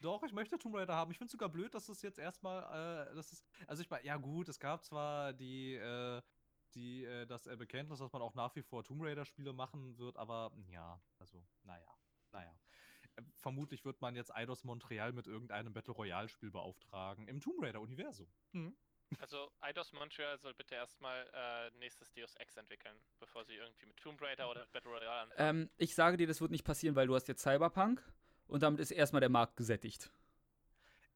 Doch, 0.00 0.22
ich 0.22 0.32
möchte 0.32 0.58
Tomb 0.58 0.76
Raider 0.76 0.94
haben. 0.94 1.10
Ich 1.10 1.18
finde 1.18 1.26
es 1.26 1.32
sogar 1.32 1.48
blöd, 1.48 1.74
dass 1.74 1.88
es 1.88 2.02
jetzt 2.02 2.18
erstmal, 2.18 3.08
äh, 3.10 3.14
das 3.14 3.32
ist, 3.32 3.44
also 3.66 3.82
ich 3.82 3.90
meine, 3.90 4.06
ja 4.06 4.16
gut, 4.16 4.48
es 4.48 4.58
gab 4.58 4.84
zwar 4.84 5.32
die, 5.32 5.74
äh, 5.74 6.22
die, 6.74 7.04
äh, 7.04 7.26
das 7.26 7.46
äh, 7.46 7.56
Bekenntnis, 7.56 7.98
dass 7.98 8.12
man 8.12 8.22
auch 8.22 8.34
nach 8.34 8.54
wie 8.54 8.62
vor 8.62 8.84
Tomb 8.84 9.02
Raider-Spiele 9.02 9.52
machen 9.52 9.98
wird, 9.98 10.16
aber 10.16 10.52
ja, 10.68 11.00
also, 11.18 11.44
naja, 11.64 11.86
naja. 12.32 12.54
Vermutlich 13.40 13.84
wird 13.84 14.00
man 14.00 14.14
jetzt 14.14 14.34
Eidos 14.34 14.64
Montreal 14.64 15.12
mit 15.12 15.26
irgendeinem 15.26 15.72
Battle 15.72 15.94
Royale-Spiel 15.94 16.50
beauftragen 16.50 17.26
im 17.28 17.40
Tomb 17.40 17.62
Raider-Universum. 17.62 18.28
Hm. 18.52 18.76
Also 19.20 19.50
Eidos 19.60 19.92
Montreal 19.92 20.38
soll 20.38 20.52
bitte 20.54 20.74
erstmal 20.74 21.26
äh, 21.32 21.70
nächstes 21.78 22.12
Deus 22.12 22.34
Ex 22.36 22.56
entwickeln, 22.56 22.94
bevor 23.18 23.44
sie 23.44 23.54
irgendwie 23.54 23.86
mit 23.86 23.96
Tomb 23.96 24.20
Raider 24.20 24.50
oder 24.50 24.66
Battle 24.66 24.90
Royale 24.90 25.10
anfangen. 25.22 25.60
Ähm, 25.62 25.70
ich 25.78 25.94
sage 25.94 26.16
dir, 26.18 26.26
das 26.26 26.40
wird 26.40 26.50
nicht 26.50 26.64
passieren, 26.64 26.94
weil 26.94 27.06
du 27.06 27.14
hast 27.14 27.26
jetzt 27.26 27.42
Cyberpunk 27.42 28.02
und 28.48 28.62
damit 28.62 28.80
ist 28.80 28.90
erstmal 28.90 29.20
der 29.20 29.30
Markt 29.30 29.56
gesättigt. 29.56 30.10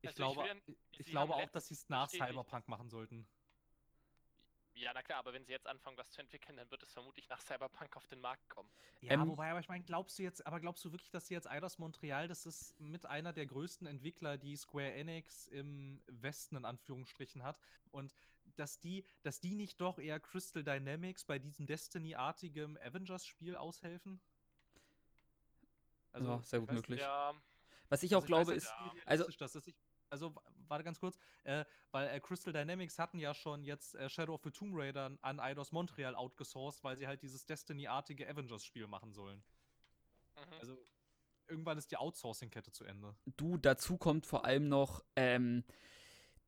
Ich 0.00 0.08
Also 0.08 0.24
ich 0.24 0.34
glaube, 0.34 0.48
will- 0.48 0.62
ich, 0.90 1.00
ich 1.00 1.06
sie 1.06 1.12
glaube 1.12 1.34
auch, 1.34 1.50
dass 1.50 1.68
sie 1.68 1.74
es 1.74 1.88
nach 1.88 2.08
Cyberpunk 2.08 2.66
machen 2.66 2.88
sollten. 2.88 3.26
Ja, 4.74 4.92
na 4.94 5.02
klar, 5.02 5.18
aber 5.18 5.32
wenn 5.34 5.44
sie 5.44 5.52
jetzt 5.52 5.66
anfangen, 5.66 5.98
was 5.98 6.10
zu 6.10 6.20
entwickeln, 6.22 6.56
dann 6.56 6.70
wird 6.70 6.82
es 6.82 6.92
vermutlich 6.92 7.28
nach 7.28 7.40
Cyberpunk 7.40 7.94
auf 7.96 8.06
den 8.06 8.20
Markt 8.20 8.48
kommen. 8.48 8.70
Ja, 9.02 9.12
Ähm, 9.14 9.28
wobei, 9.28 9.50
aber 9.50 9.60
ich 9.60 9.68
meine, 9.68 9.84
glaubst 9.84 10.18
du 10.18 10.22
jetzt, 10.22 10.46
aber 10.46 10.60
glaubst 10.60 10.84
du 10.84 10.92
wirklich, 10.92 11.10
dass 11.10 11.26
sie 11.26 11.34
jetzt 11.34 11.46
Eidos 11.48 11.78
Montreal, 11.78 12.26
das 12.26 12.46
ist 12.46 12.78
mit 12.80 13.04
einer 13.04 13.32
der 13.32 13.46
größten 13.46 13.86
Entwickler, 13.86 14.38
die 14.38 14.56
Square 14.56 14.92
Enix 14.94 15.46
im 15.48 16.02
Westen 16.06 16.56
in 16.56 16.64
Anführungsstrichen 16.64 17.42
hat, 17.42 17.58
und 17.90 18.14
dass 18.56 18.80
die, 18.80 19.04
dass 19.22 19.40
die 19.40 19.54
nicht 19.54 19.80
doch 19.80 19.98
eher 19.98 20.18
Crystal 20.20 20.64
Dynamics 20.64 21.24
bei 21.24 21.38
diesem 21.38 21.66
Destiny-artigen 21.66 22.78
Avengers-Spiel 22.78 23.56
aushelfen? 23.56 24.20
Ja, 26.14 26.42
sehr 26.42 26.60
ich 26.60 26.66
gut 26.66 26.74
möglich. 26.74 26.88
nicht, 26.96 27.00
Ja, 27.00 27.34
Was 27.88 28.02
ich 28.02 28.14
also 28.14 28.18
auch 28.18 28.22
weiß 28.22 28.26
glaube 28.26 28.54
jetzt 28.54 28.64
ist, 28.64 28.80
nicht, 28.80 28.94
wie 28.94 29.00
also- 29.00 29.24
realistisch 29.24 29.36
das 29.36 29.54
ist. 29.54 29.68
Ich, 29.68 29.76
also, 30.12 30.34
wa- 30.34 30.42
warte 30.68 30.84
ganz 30.84 31.00
kurz, 31.00 31.16
äh, 31.44 31.64
weil 31.90 32.08
äh, 32.08 32.20
Crystal 32.20 32.52
Dynamics 32.52 32.98
hatten 32.98 33.18
ja 33.18 33.34
schon 33.34 33.64
jetzt 33.64 33.94
äh, 33.94 34.08
Shadow 34.08 34.34
of 34.34 34.42
the 34.44 34.50
Tomb 34.50 34.72
Raider 34.74 35.10
an 35.22 35.40
Eidos 35.40 35.72
Montreal 35.72 36.14
outgesourced, 36.14 36.84
weil 36.84 36.96
sie 36.96 37.06
halt 37.06 37.22
dieses 37.22 37.46
Destiny-artige 37.46 38.28
Avengers-Spiel 38.28 38.86
machen 38.86 39.12
sollen. 39.12 39.42
mhm. 40.36 40.52
Also 40.60 40.78
irgendwann 41.48 41.78
ist 41.78 41.90
die 41.90 41.96
Outsourcing-Kette 41.96 42.72
zu 42.72 42.84
Ende. 42.84 43.14
du, 43.36 43.56
dazu 43.56 43.96
kommt 43.96 44.26
vor 44.26 44.44
allem 44.44 44.68
noch, 44.68 45.02
ähm, 45.16 45.64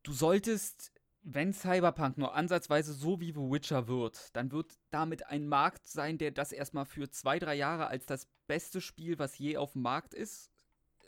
du 0.03 0.13
solltest, 0.13 0.93
wenn 1.23 1.53
Cyberpunk 1.53 2.19
nur 2.19 2.35
ansatzweise 2.35 2.93
so 2.93 3.21
wie 3.21 3.33
The 3.33 3.41
Witcher 3.41 3.89
wird, 3.89 4.35
dann 4.37 4.53
wird 4.53 4.79
damit 4.91 5.27
ein 5.27 5.49
Markt 5.49 5.87
sein, 5.87 6.19
der 6.19 6.31
das 6.31 6.53
erstmal 6.53 6.85
für 6.85 7.11
zwei, 7.11 7.39
drei 7.39 7.55
Jahre 7.55 7.87
als 7.87 8.05
das 8.07 8.27
beste 8.47 8.81
Spiel, 8.83 9.19
was 9.19 9.39
je 9.39 9.57
auf 9.57 9.73
dem 9.73 9.83
Markt 9.83 10.13
ist, 10.15 10.51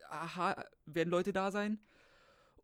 aha, 0.09 0.65
werden 0.87 1.11
Leute 1.11 1.33
da 1.33 1.51
sein. 1.51 1.79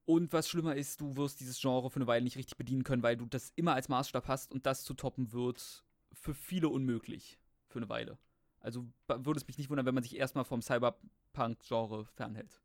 Und 0.05 0.33
was 0.33 0.49
schlimmer 0.49 0.75
ist, 0.75 1.01
du 1.01 1.17
wirst 1.17 1.41
dieses 1.41 1.61
Genre 1.61 1.91
für 1.91 1.97
eine 1.97 2.07
Weile 2.07 2.25
nicht 2.25 2.37
richtig 2.37 2.57
bedienen 2.57 2.83
können, 2.85 3.03
weil 3.03 3.17
du 3.17 3.27
das 3.27 3.53
immer 3.57 3.75
als 3.75 3.89
Maßstab 3.89 4.27
hast 4.27 4.53
und 4.53 4.67
das 4.67 4.83
zu 4.83 4.95
toppen 4.95 5.33
wird 5.33 5.85
für 6.13 6.35
viele 6.35 6.69
unmöglich 6.69 7.39
für 7.69 7.79
eine 7.79 7.89
Weile. 7.89 8.19
Also 8.61 8.87
würde 9.07 9.39
es 9.39 9.47
mich 9.47 9.59
nicht 9.59 9.71
wundern, 9.71 9.87
wenn 9.87 9.95
man 9.95 10.03
sich 10.03 10.17
erstmal 10.17 10.45
vom 10.45 10.61
Cyberpunk-Genre 10.63 12.07
fernhält. 12.07 12.61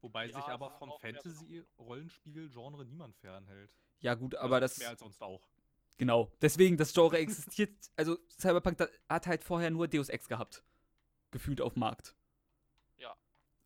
Wobei 0.00 0.26
Ja, 0.26 0.34
sich 0.34 0.44
aber 0.44 0.70
vom 0.78 0.92
Fantasy-Rollenspiel-Genre 1.00 2.84
niemand 2.84 3.16
fernhält. 3.16 3.70
Ja, 4.00 4.14
gut, 4.14 4.34
Also 4.34 4.44
aber 4.44 4.60
das. 4.60 4.78
Mehr 4.78 4.90
als 4.90 5.00
sonst 5.00 5.20
auch. 5.22 5.48
Genau. 5.96 6.30
Deswegen, 6.40 6.76
das 6.76 6.92
Genre 6.94 7.18
existiert. 7.18 7.72
Also, 7.96 8.16
Cyberpunk 8.30 8.78
da, 8.78 8.86
hat 9.08 9.26
halt 9.26 9.42
vorher 9.42 9.70
nur 9.70 9.88
Deus 9.88 10.08
Ex 10.08 10.28
gehabt. 10.28 10.62
Gefühlt 11.32 11.60
auf 11.60 11.74
dem 11.74 11.80
Markt. 11.80 12.14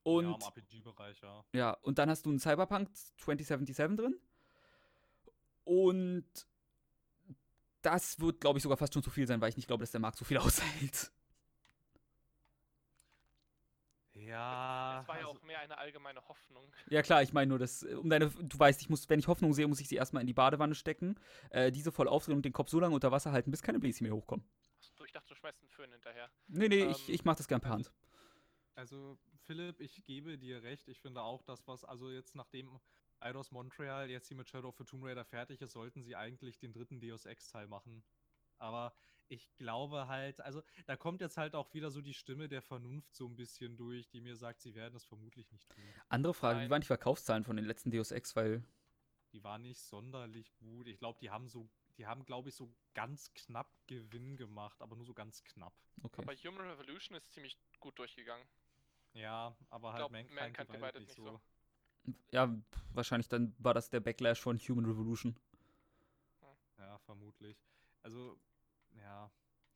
Ja. 0.05 0.13
Und. 0.13 0.25
ja, 0.25 0.35
im 0.35 0.43
RPG-Bereich, 0.43 1.21
ja. 1.23 1.45
Ja, 1.53 1.71
und 1.83 1.99
dann 1.99 2.11
hast 2.11 2.27
du 2.27 2.31
einen 2.31 2.39
Cyberpunk 2.41 2.89
2077 3.19 3.97
drin. 3.97 4.19
Und 5.65 6.27
das 7.83 8.19
wird, 8.21 8.41
glaube 8.41 8.59
ich, 8.59 8.63
sogar 8.63 8.77
fast 8.77 8.95
schon 8.95 9.03
zu 9.03 9.11
viel 9.11 9.27
sein, 9.27 9.41
weil 9.41 9.49
ich 9.51 9.57
nicht 9.57 9.67
glaube, 9.67 9.83
dass 9.83 9.91
der 9.93 10.01
Markt 10.01 10.19
so 10.19 10.25
viel 10.25 10.39
aushält. 10.39 11.13
Ja. 14.15 15.01
Es 15.01 15.09
war 15.09 15.17
ja 15.21 15.27
also- 15.27 15.39
auch 15.39 15.43
mehr 15.43 15.59
eine 15.61 15.79
allgemeine 15.79 16.21
Hoffnung. 16.29 16.71
Ja, 16.91 17.03
klar, 17.03 17.23
ich 17.23 17.33
meine 17.33 17.49
nur, 17.49 17.59
dass, 17.59 17.83
äh, 17.83 17.95
um 17.95 18.09
deine, 18.11 18.29
du 18.31 18.59
weißt, 18.59 18.81
ich 18.83 18.89
muss, 18.91 19.09
wenn 19.09 19.19
ich 19.19 19.27
Hoffnung 19.27 19.53
sehe, 19.55 19.67
muss 19.67 19.81
ich 19.81 19.89
sie 19.89 19.97
erstmal 19.97 20.21
in 20.21 20.27
die 20.27 20.35
Badewanne 20.35 20.75
stecken, 20.75 21.19
äh, 21.51 21.73
diese 21.73 21.93
voll 21.93 22.09
aufdrehen 22.09 22.37
und 22.37 22.45
den 22.45 22.53
Kopf 22.53 22.69
so 22.69 22.79
lange 22.79 22.95
unter 22.95 23.11
Wasser 23.11 23.33
halten, 23.33 23.51
bis 23.51 23.63
keine 23.63 23.79
Bläschen 23.79 24.05
mehr 24.07 24.15
hochkommen. 24.15 24.45
Achso, 24.79 25.05
ich 25.05 25.13
dachte, 25.13 25.29
du 25.29 25.35
schmeißt 25.35 25.59
einen 25.61 25.69
Föhn 25.71 25.91
hinterher. 25.91 26.29
Nee, 26.49 26.69
nee, 26.69 26.85
ich, 26.85 27.09
Ähm, 27.09 27.15
ich 27.15 27.25
mach 27.25 27.37
das 27.37 27.49
gern 27.49 27.61
per 27.61 27.71
Hand. 27.71 27.91
Also, 28.75 29.19
Philipp, 29.53 29.81
ich 29.81 30.03
gebe 30.05 30.39
dir 30.39 30.63
recht. 30.63 30.89
Ich 30.89 30.99
finde 30.99 31.21
auch, 31.21 31.43
dass 31.43 31.69
was, 31.69 31.85
also 31.85 32.11
jetzt 32.11 32.35
nachdem 32.35 32.81
Eidos 33.21 33.51
Montreal 33.51 34.09
jetzt 34.09 34.29
hier 34.29 34.37
mit 34.39 34.49
Shadow 34.49 34.69
of 34.69 34.79
the 34.79 34.85
Tomb 34.85 35.05
Raider 35.05 35.27
fertig 35.27 35.61
ist, 35.61 35.73
sollten 35.73 36.03
sie 36.03 36.17
eigentlich 36.17 36.59
den 36.59 36.73
dritten 36.73 37.01
Deus 37.01 37.27
Ex-Teil 37.27 37.67
machen. 37.67 38.03
Aber 38.57 38.95
ich 39.29 39.55
glaube 39.57 40.09
halt, 40.09 40.41
also 40.41 40.63
da 40.87 40.97
kommt 40.97 41.21
jetzt 41.21 41.37
halt 41.37 41.55
auch 41.55 41.75
wieder 41.75 41.91
so 41.91 42.01
die 42.01 42.15
Stimme 42.15 42.49
der 42.49 42.63
Vernunft 42.63 43.15
so 43.15 43.27
ein 43.27 43.37
bisschen 43.37 43.77
durch, 43.77 44.09
die 44.09 44.23
mir 44.23 44.37
sagt, 44.37 44.63
sie 44.63 44.75
werden 44.75 44.97
es 44.97 45.05
vermutlich 45.05 45.53
nicht 45.53 45.69
tun. 45.69 45.85
Andere 46.09 46.33
Frage, 46.33 46.57
wie 46.57 46.63
Nein. 46.63 46.71
waren 46.71 46.81
die 46.81 46.87
Verkaufszahlen 46.87 47.45
von 47.45 47.57
den 47.57 47.67
letzten 47.67 47.91
Deus 47.91 48.11
Ex? 48.11 48.35
Weil, 48.35 48.65
Die 49.35 49.45
waren 49.45 49.61
nicht 49.61 49.81
sonderlich 49.81 50.57
gut. 50.57 50.87
Ich 50.87 50.99
glaube, 50.99 51.19
die 51.21 51.29
haben 51.29 51.47
so, 51.47 51.69
die 51.99 52.07
haben, 52.07 52.25
glaube 52.25 52.49
ich, 52.49 52.55
so 52.55 52.75
ganz 52.95 53.35
knapp 53.35 53.71
Gewinn 53.87 54.39
gemacht, 54.39 54.81
aber 54.81 54.97
nur 54.97 55.05
so 55.05 55.13
ganz 55.13 55.45
knapp. 55.45 55.75
okay. 56.03 56.23
Aber 56.23 56.35
Human 56.37 56.67
Revolution 56.67 57.19
ist 57.19 57.31
ziemlich 57.33 57.59
gut 57.81 57.99
durchgegangen. 57.99 58.47
Ja, 59.15 59.55
aber 59.71 59.93
halt 59.93 60.01
glaub, 60.01 60.13
Mankind, 60.13 60.35
Mankind 60.35 60.69
Divided 60.69 60.81
Divided 60.95 61.09
nicht 61.09 61.17
so. 61.17 61.25
so. 62.05 62.15
Ja, 62.33 62.55
wahrscheinlich 62.93 63.29
dann 63.29 63.55
war 63.59 63.75
das 63.75 63.91
der 63.91 64.01
Backlash 64.01 64.41
von 64.41 64.59
Human 64.59 64.85
Revolution. 64.87 65.37
Ja, 66.79 66.99
vermutlich. 66.99 67.57
Also, 68.03 68.37
ja. 68.97 69.31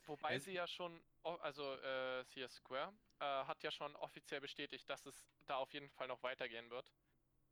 Wobei 0.06 0.36
Es- 0.36 0.44
sie 0.44 0.52
ja 0.52 0.66
schon, 0.66 1.02
also 1.22 1.74
äh, 1.74 2.24
CS 2.26 2.56
Square 2.56 2.92
äh, 3.20 3.24
hat 3.24 3.62
ja 3.62 3.70
schon 3.70 3.94
offiziell 3.96 4.40
bestätigt, 4.40 4.88
dass 4.88 5.04
es 5.06 5.26
da 5.46 5.56
auf 5.56 5.72
jeden 5.72 5.90
Fall 5.90 6.08
noch 6.08 6.22
weitergehen 6.22 6.70
wird. 6.70 6.92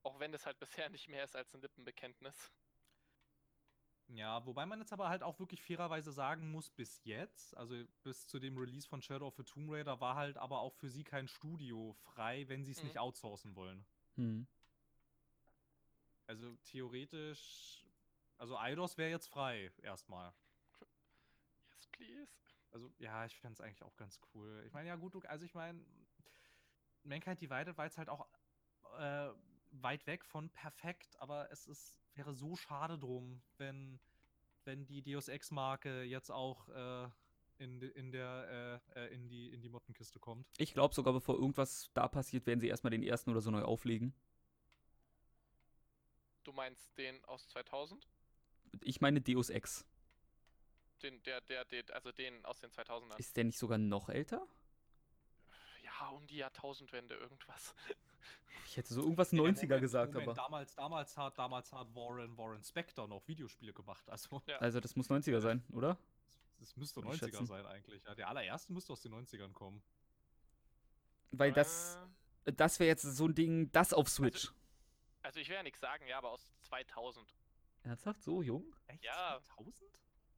Auch 0.03 0.19
wenn 0.19 0.35
es 0.35 0.47
halt 0.47 0.59
bisher 0.59 0.89
nicht 0.91 1.09
mehr 1.09 1.25
ist 1.25 1.37
als 1.37 1.55
ein 1.55 1.61
Lippenbekenntnis. 1.61 2.53
Ja, 4.09 4.45
wobei 4.45 4.67
man 4.67 4.81
jetzt 4.81 4.93
aber 4.93 5.09
halt 5.09 5.23
auch 5.23 5.39
wirklich 5.39 5.63
fairerweise 5.63 6.13
sagen 6.13 6.51
muss, 6.51 6.71
bis 6.71 7.03
jetzt, 7.05 7.57
also 7.57 7.75
bis 8.03 8.27
zu 8.27 8.39
dem 8.39 8.57
Release 8.59 8.87
von 8.87 9.01
Shadow 9.01 9.27
of 9.27 9.37
the 9.37 9.45
Tomb 9.45 9.71
Raider, 9.71 10.01
war 10.01 10.15
halt 10.15 10.37
aber 10.37 10.61
auch 10.61 10.75
für 10.75 10.91
sie 10.91 11.05
kein 11.05 11.27
Studio 11.27 11.95
frei, 11.95 12.47
wenn 12.49 12.65
sie 12.65 12.73
es 12.73 12.79
Mhm. 12.79 12.85
nicht 12.85 12.99
outsourcen 12.99 13.55
wollen. 13.57 13.87
Hm. 14.17 14.47
Also 16.27 16.57
theoretisch, 16.65 17.85
also 18.39 18.59
Eidos 18.59 18.97
wäre 18.99 19.11
jetzt 19.11 19.27
frei, 19.29 19.73
erstmal. 19.83 20.33
Yes, 21.71 21.87
please. 21.93 22.33
Also 22.73 22.93
ja, 22.99 23.25
ich 23.25 23.39
fände 23.39 23.55
es 23.55 23.61
eigentlich 23.61 23.83
auch 23.83 23.97
ganz 23.97 24.21
cool. 24.35 24.63
Ich 24.67 24.73
meine, 24.73 24.89
ja 24.89 24.97
gut, 24.97 25.25
also 25.27 25.45
ich 25.45 25.55
meine, 25.55 25.85
Mankind 27.05 27.41
Divided 27.41 27.77
war 27.77 27.85
jetzt 27.85 27.99
halt 27.99 28.09
auch 28.09 28.27
äh, 28.99 29.31
weit 29.83 30.07
weg 30.07 30.25
von 30.25 30.51
perfekt, 30.51 31.17
aber 31.21 31.51
es 31.51 31.67
ist, 31.67 31.97
wäre 32.15 32.35
so 32.35 32.57
schade 32.57 32.99
drum, 32.99 33.43
wenn, 33.59 33.99
wenn 34.65 34.87
die 34.87 35.03
Deus 35.03 35.29
Ex-Marke 35.29 36.03
jetzt 36.05 36.31
auch 36.31 36.69
äh, 36.69 37.09
in, 37.59 37.81
in, 37.81 38.13
der, 38.13 38.81
äh, 38.95 39.05
äh, 39.05 39.15
in, 39.15 39.29
die, 39.29 39.53
in 39.53 39.61
die 39.61 39.69
Mottenkiste 39.69 40.19
kommt. 40.19 40.47
Ich 40.59 40.75
glaube 40.75 40.95
sogar, 40.95 41.13
bevor 41.13 41.37
irgendwas 41.37 41.91
da 41.95 42.09
passiert, 42.09 42.47
werden 42.47 42.61
sie 42.61 42.69
erstmal 42.69 42.91
den 42.91 43.03
ersten 43.03 43.31
oder 43.31 43.41
so 43.41 43.51
neu 43.51 43.63
auflegen. 43.63 44.15
Du 46.43 46.53
meinst 46.53 46.97
den 46.99 47.25
aus 47.25 47.49
2000? 47.49 48.07
Ich 48.83 49.01
meine 49.01 49.21
Deus 49.21 49.51
Ex. 49.51 49.87
Den, 51.03 51.23
der, 51.23 51.41
der, 51.43 51.65
der, 51.65 51.85
also 51.95 52.13
den 52.13 52.45
aus 52.45 52.61
den 52.61 52.71
2000ern. 52.71 53.19
Ist 53.19 53.37
der 53.37 53.45
nicht 53.45 53.59
sogar 53.59 53.79
noch 53.79 54.09
älter? 54.09 54.47
Ja, 56.01 56.07
Ah, 56.07 56.09
um 56.11 56.27
die 56.27 56.37
Jahrtausendwende 56.39 57.15
irgendwas. 57.15 57.75
Ich 58.67 58.77
hätte 58.77 58.93
so 58.93 59.03
irgendwas 59.03 59.31
Ja, 59.33 59.39
90er 59.41 59.63
Moment, 59.67 59.81
gesagt, 59.83 60.13
Moment, 60.15 60.29
aber. 60.31 60.35
Damals, 60.43 60.75
damals, 60.75 61.17
hat, 61.17 61.39
damals 61.39 61.73
hat 61.73 61.95
Warren, 61.95 62.37
Warren 62.37 62.63
Spector 62.65 63.07
noch 63.07 63.27
Videospiele 63.29 63.73
gemacht. 63.73 64.09
Also, 64.11 64.43
Ja. 64.47 64.57
Also, 64.59 64.81
das 64.81 64.97
muss 64.97 65.09
90er 65.09 65.41
sein, 65.41 65.63
oder? 65.73 65.97
das 66.61 66.77
müsste 66.77 67.03
Würde 67.03 67.15
ich 67.15 67.23
90er 67.23 67.27
schätzen. 67.27 67.47
sein 67.47 67.67
eigentlich. 67.67 68.03
Ja, 68.05 68.15
der 68.15 68.29
allererste 68.29 68.73
müsste 68.73 68.93
aus 68.95 69.03
den 69.03 69.13
90ern 69.15 69.53
kommen. 69.53 69.83
Weil 71.33 71.53
das, 71.53 71.99
Äh, 72.47 72.53
das 72.53 72.79
wäre 72.81 72.89
jetzt 72.89 73.03
so 73.03 73.27
ein 73.27 73.35
Ding, 73.35 73.71
das 73.73 73.93
auf 73.93 74.09
Switch. 74.09 74.53
Also 75.23 75.41
ich 75.41 75.49
will 75.49 75.57
ja 75.57 75.63
nichts 75.63 75.81
sagen, 75.81 76.07
ja, 76.07 76.19
aber 76.19 76.31
aus 76.31 76.55
2000. 76.63 77.35
Ernsthaft? 77.83 78.23
So 78.23 78.41
jung? 78.43 78.65
Echt? 78.87 79.03
Ja. 79.05 79.41
2000? 79.43 79.75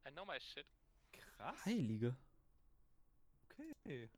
I 0.07 0.11
know 0.11 0.25
my 0.25 0.39
shit. 0.39 0.65
Krass. 1.13 1.65
Heilige. 1.65 2.15
Okay. 3.83 4.09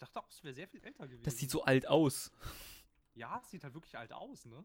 Ich 0.00 0.06
dachte 0.06 0.18
auch, 0.18 0.28
es 0.30 0.42
wäre 0.42 0.54
sehr 0.54 0.66
viel 0.66 0.82
älter 0.82 1.06
gewesen. 1.06 1.24
Das 1.24 1.36
sieht 1.36 1.50
so 1.50 1.62
alt 1.62 1.86
aus. 1.86 2.32
Ja, 3.12 3.38
es 3.44 3.50
sieht 3.50 3.62
halt 3.64 3.74
wirklich 3.74 3.98
alt 3.98 4.14
aus, 4.14 4.46
ne? 4.46 4.64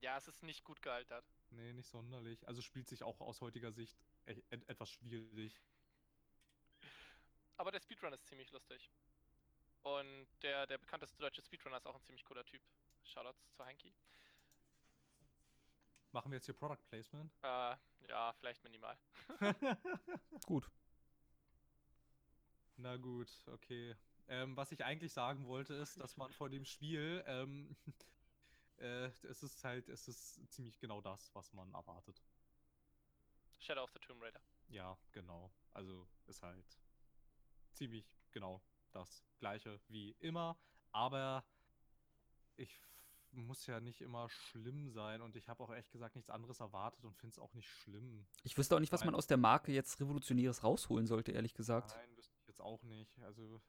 Ja, 0.00 0.16
es 0.16 0.26
ist 0.26 0.42
nicht 0.42 0.64
gut 0.64 0.80
gealtert. 0.80 1.22
Nee, 1.50 1.74
nicht 1.74 1.86
sonderlich. 1.86 2.48
Also 2.48 2.62
spielt 2.62 2.88
sich 2.88 3.02
auch 3.02 3.20
aus 3.20 3.42
heutiger 3.42 3.72
Sicht 3.72 3.94
e 4.24 4.42
et 4.48 4.66
etwas 4.66 4.88
schwierig. 4.88 5.60
Aber 7.58 7.72
der 7.72 7.80
Speedrun 7.80 8.14
ist 8.14 8.26
ziemlich 8.26 8.50
lustig. 8.52 8.90
Und 9.82 10.28
der, 10.40 10.66
der 10.66 10.78
bekannteste 10.78 11.18
deutsche 11.18 11.42
Speedrunner 11.42 11.76
ist 11.76 11.86
auch 11.86 11.96
ein 11.96 12.02
ziemlich 12.02 12.24
cooler 12.24 12.46
Typ. 12.46 12.62
Shoutouts 13.02 13.52
zu 13.52 13.66
Heinki. 13.66 13.92
Machen 16.12 16.30
wir 16.30 16.36
jetzt 16.36 16.46
hier 16.46 16.54
Product 16.54 16.82
Placement? 16.88 17.30
Äh, 17.42 17.76
ja, 18.08 18.32
vielleicht 18.38 18.64
minimal. 18.64 18.96
Gut. 20.46 20.70
Na 22.76 22.96
gut, 22.96 23.30
okay. 23.46 23.94
Ähm, 24.28 24.56
was 24.56 24.72
ich 24.72 24.84
eigentlich 24.84 25.12
sagen 25.12 25.46
wollte, 25.46 25.74
ist, 25.74 26.00
dass 26.00 26.16
man 26.16 26.32
vor 26.32 26.48
dem 26.48 26.64
Spiel, 26.64 27.22
ähm, 27.26 27.76
äh, 28.78 29.10
es 29.22 29.42
ist 29.42 29.62
halt, 29.64 29.88
es 29.88 30.08
ist 30.08 30.40
ziemlich 30.50 30.78
genau 30.78 31.00
das, 31.00 31.34
was 31.34 31.52
man 31.52 31.72
erwartet. 31.74 32.22
Shadow 33.58 33.82
of 33.84 33.90
the 33.92 33.98
Tomb 34.00 34.22
Raider. 34.22 34.40
Ja, 34.68 34.96
genau. 35.12 35.50
Also 35.72 36.06
ist 36.26 36.42
halt 36.42 36.78
ziemlich 37.72 38.06
genau 38.32 38.62
das 38.92 39.24
gleiche 39.38 39.80
wie 39.88 40.12
immer. 40.20 40.56
Aber 40.92 41.44
ich 42.56 42.80
muss 43.32 43.66
ja 43.66 43.80
nicht 43.80 44.00
immer 44.00 44.28
schlimm 44.30 44.90
sein 44.90 45.20
und 45.20 45.36
ich 45.36 45.48
habe 45.48 45.62
auch 45.62 45.70
ehrlich 45.70 45.90
gesagt 45.90 46.14
nichts 46.14 46.30
anderes 46.30 46.60
erwartet 46.60 47.04
und 47.04 47.16
finde 47.16 47.32
es 47.32 47.38
auch 47.38 47.52
nicht 47.54 47.68
schlimm. 47.68 48.26
Ich 48.42 48.56
wüsste 48.56 48.76
auch 48.76 48.80
nicht, 48.80 48.92
was 48.92 49.04
man 49.04 49.14
aus 49.14 49.26
der 49.26 49.36
Marke 49.36 49.72
jetzt 49.72 50.00
Revolutionäres 50.00 50.62
rausholen 50.62 51.06
sollte, 51.06 51.32
ehrlich 51.32 51.54
gesagt. 51.54 51.90
Nein, 51.96 52.16
wüsste 52.16 52.36
ich 52.38 52.46
jetzt 52.46 52.60
auch 52.60 52.82
nicht. 52.84 53.18
Also 53.22 53.60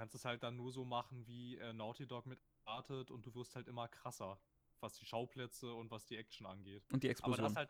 kannst 0.00 0.14
es 0.14 0.24
halt 0.24 0.42
dann 0.42 0.56
nur 0.56 0.72
so 0.72 0.84
machen, 0.86 1.26
wie 1.26 1.58
äh, 1.58 1.74
Naughty 1.74 2.06
Dog 2.06 2.24
mit 2.24 2.40
erwartet 2.64 3.10
und 3.10 3.26
du 3.26 3.34
wirst 3.34 3.54
halt 3.54 3.68
immer 3.68 3.86
krasser, 3.86 4.40
was 4.80 4.94
die 4.94 5.04
Schauplätze 5.04 5.74
und 5.74 5.90
was 5.90 6.06
die 6.06 6.16
Action 6.16 6.46
angeht. 6.46 6.82
Und 6.92 7.02
die 7.02 7.08
Aber 7.20 7.36
Explosion. 7.36 7.44
das 7.44 7.56
halt, 7.56 7.68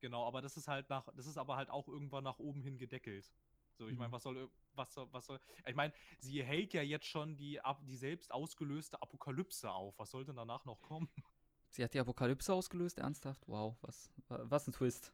genau, 0.00 0.24
aber 0.24 0.42
das 0.42 0.56
ist 0.56 0.68
halt 0.68 0.88
nach, 0.90 1.08
das 1.16 1.26
ist 1.26 1.38
aber 1.38 1.56
halt 1.56 1.70
auch 1.70 1.88
irgendwann 1.88 2.22
nach 2.22 2.38
oben 2.38 2.62
hin 2.62 2.78
gedeckelt. 2.78 3.32
So, 3.78 3.88
ich 3.88 3.96
meine, 3.96 4.10
Mhm. 4.10 4.12
was 4.12 4.22
soll, 4.22 4.48
was 4.74 4.94
soll, 4.94 5.08
was 5.12 5.26
soll, 5.26 5.40
ich 5.66 5.74
meine, 5.74 5.92
sie 6.20 6.44
hält 6.44 6.72
ja 6.72 6.82
jetzt 6.82 7.06
schon 7.06 7.36
die, 7.36 7.60
die 7.88 7.96
selbst 7.96 8.30
ausgelöste 8.32 9.02
Apokalypse 9.02 9.68
auf. 9.72 9.98
Was 9.98 10.12
soll 10.12 10.24
denn 10.24 10.36
danach 10.36 10.64
noch 10.64 10.82
kommen? 10.82 11.08
Sie 11.70 11.82
hat 11.82 11.92
die 11.92 11.98
Apokalypse 11.98 12.54
ausgelöst, 12.54 13.00
ernsthaft? 13.00 13.48
Wow, 13.48 13.76
was, 13.80 14.12
wa- 14.28 14.44
was 14.44 14.68
ein 14.68 14.72
Twist. 14.72 15.12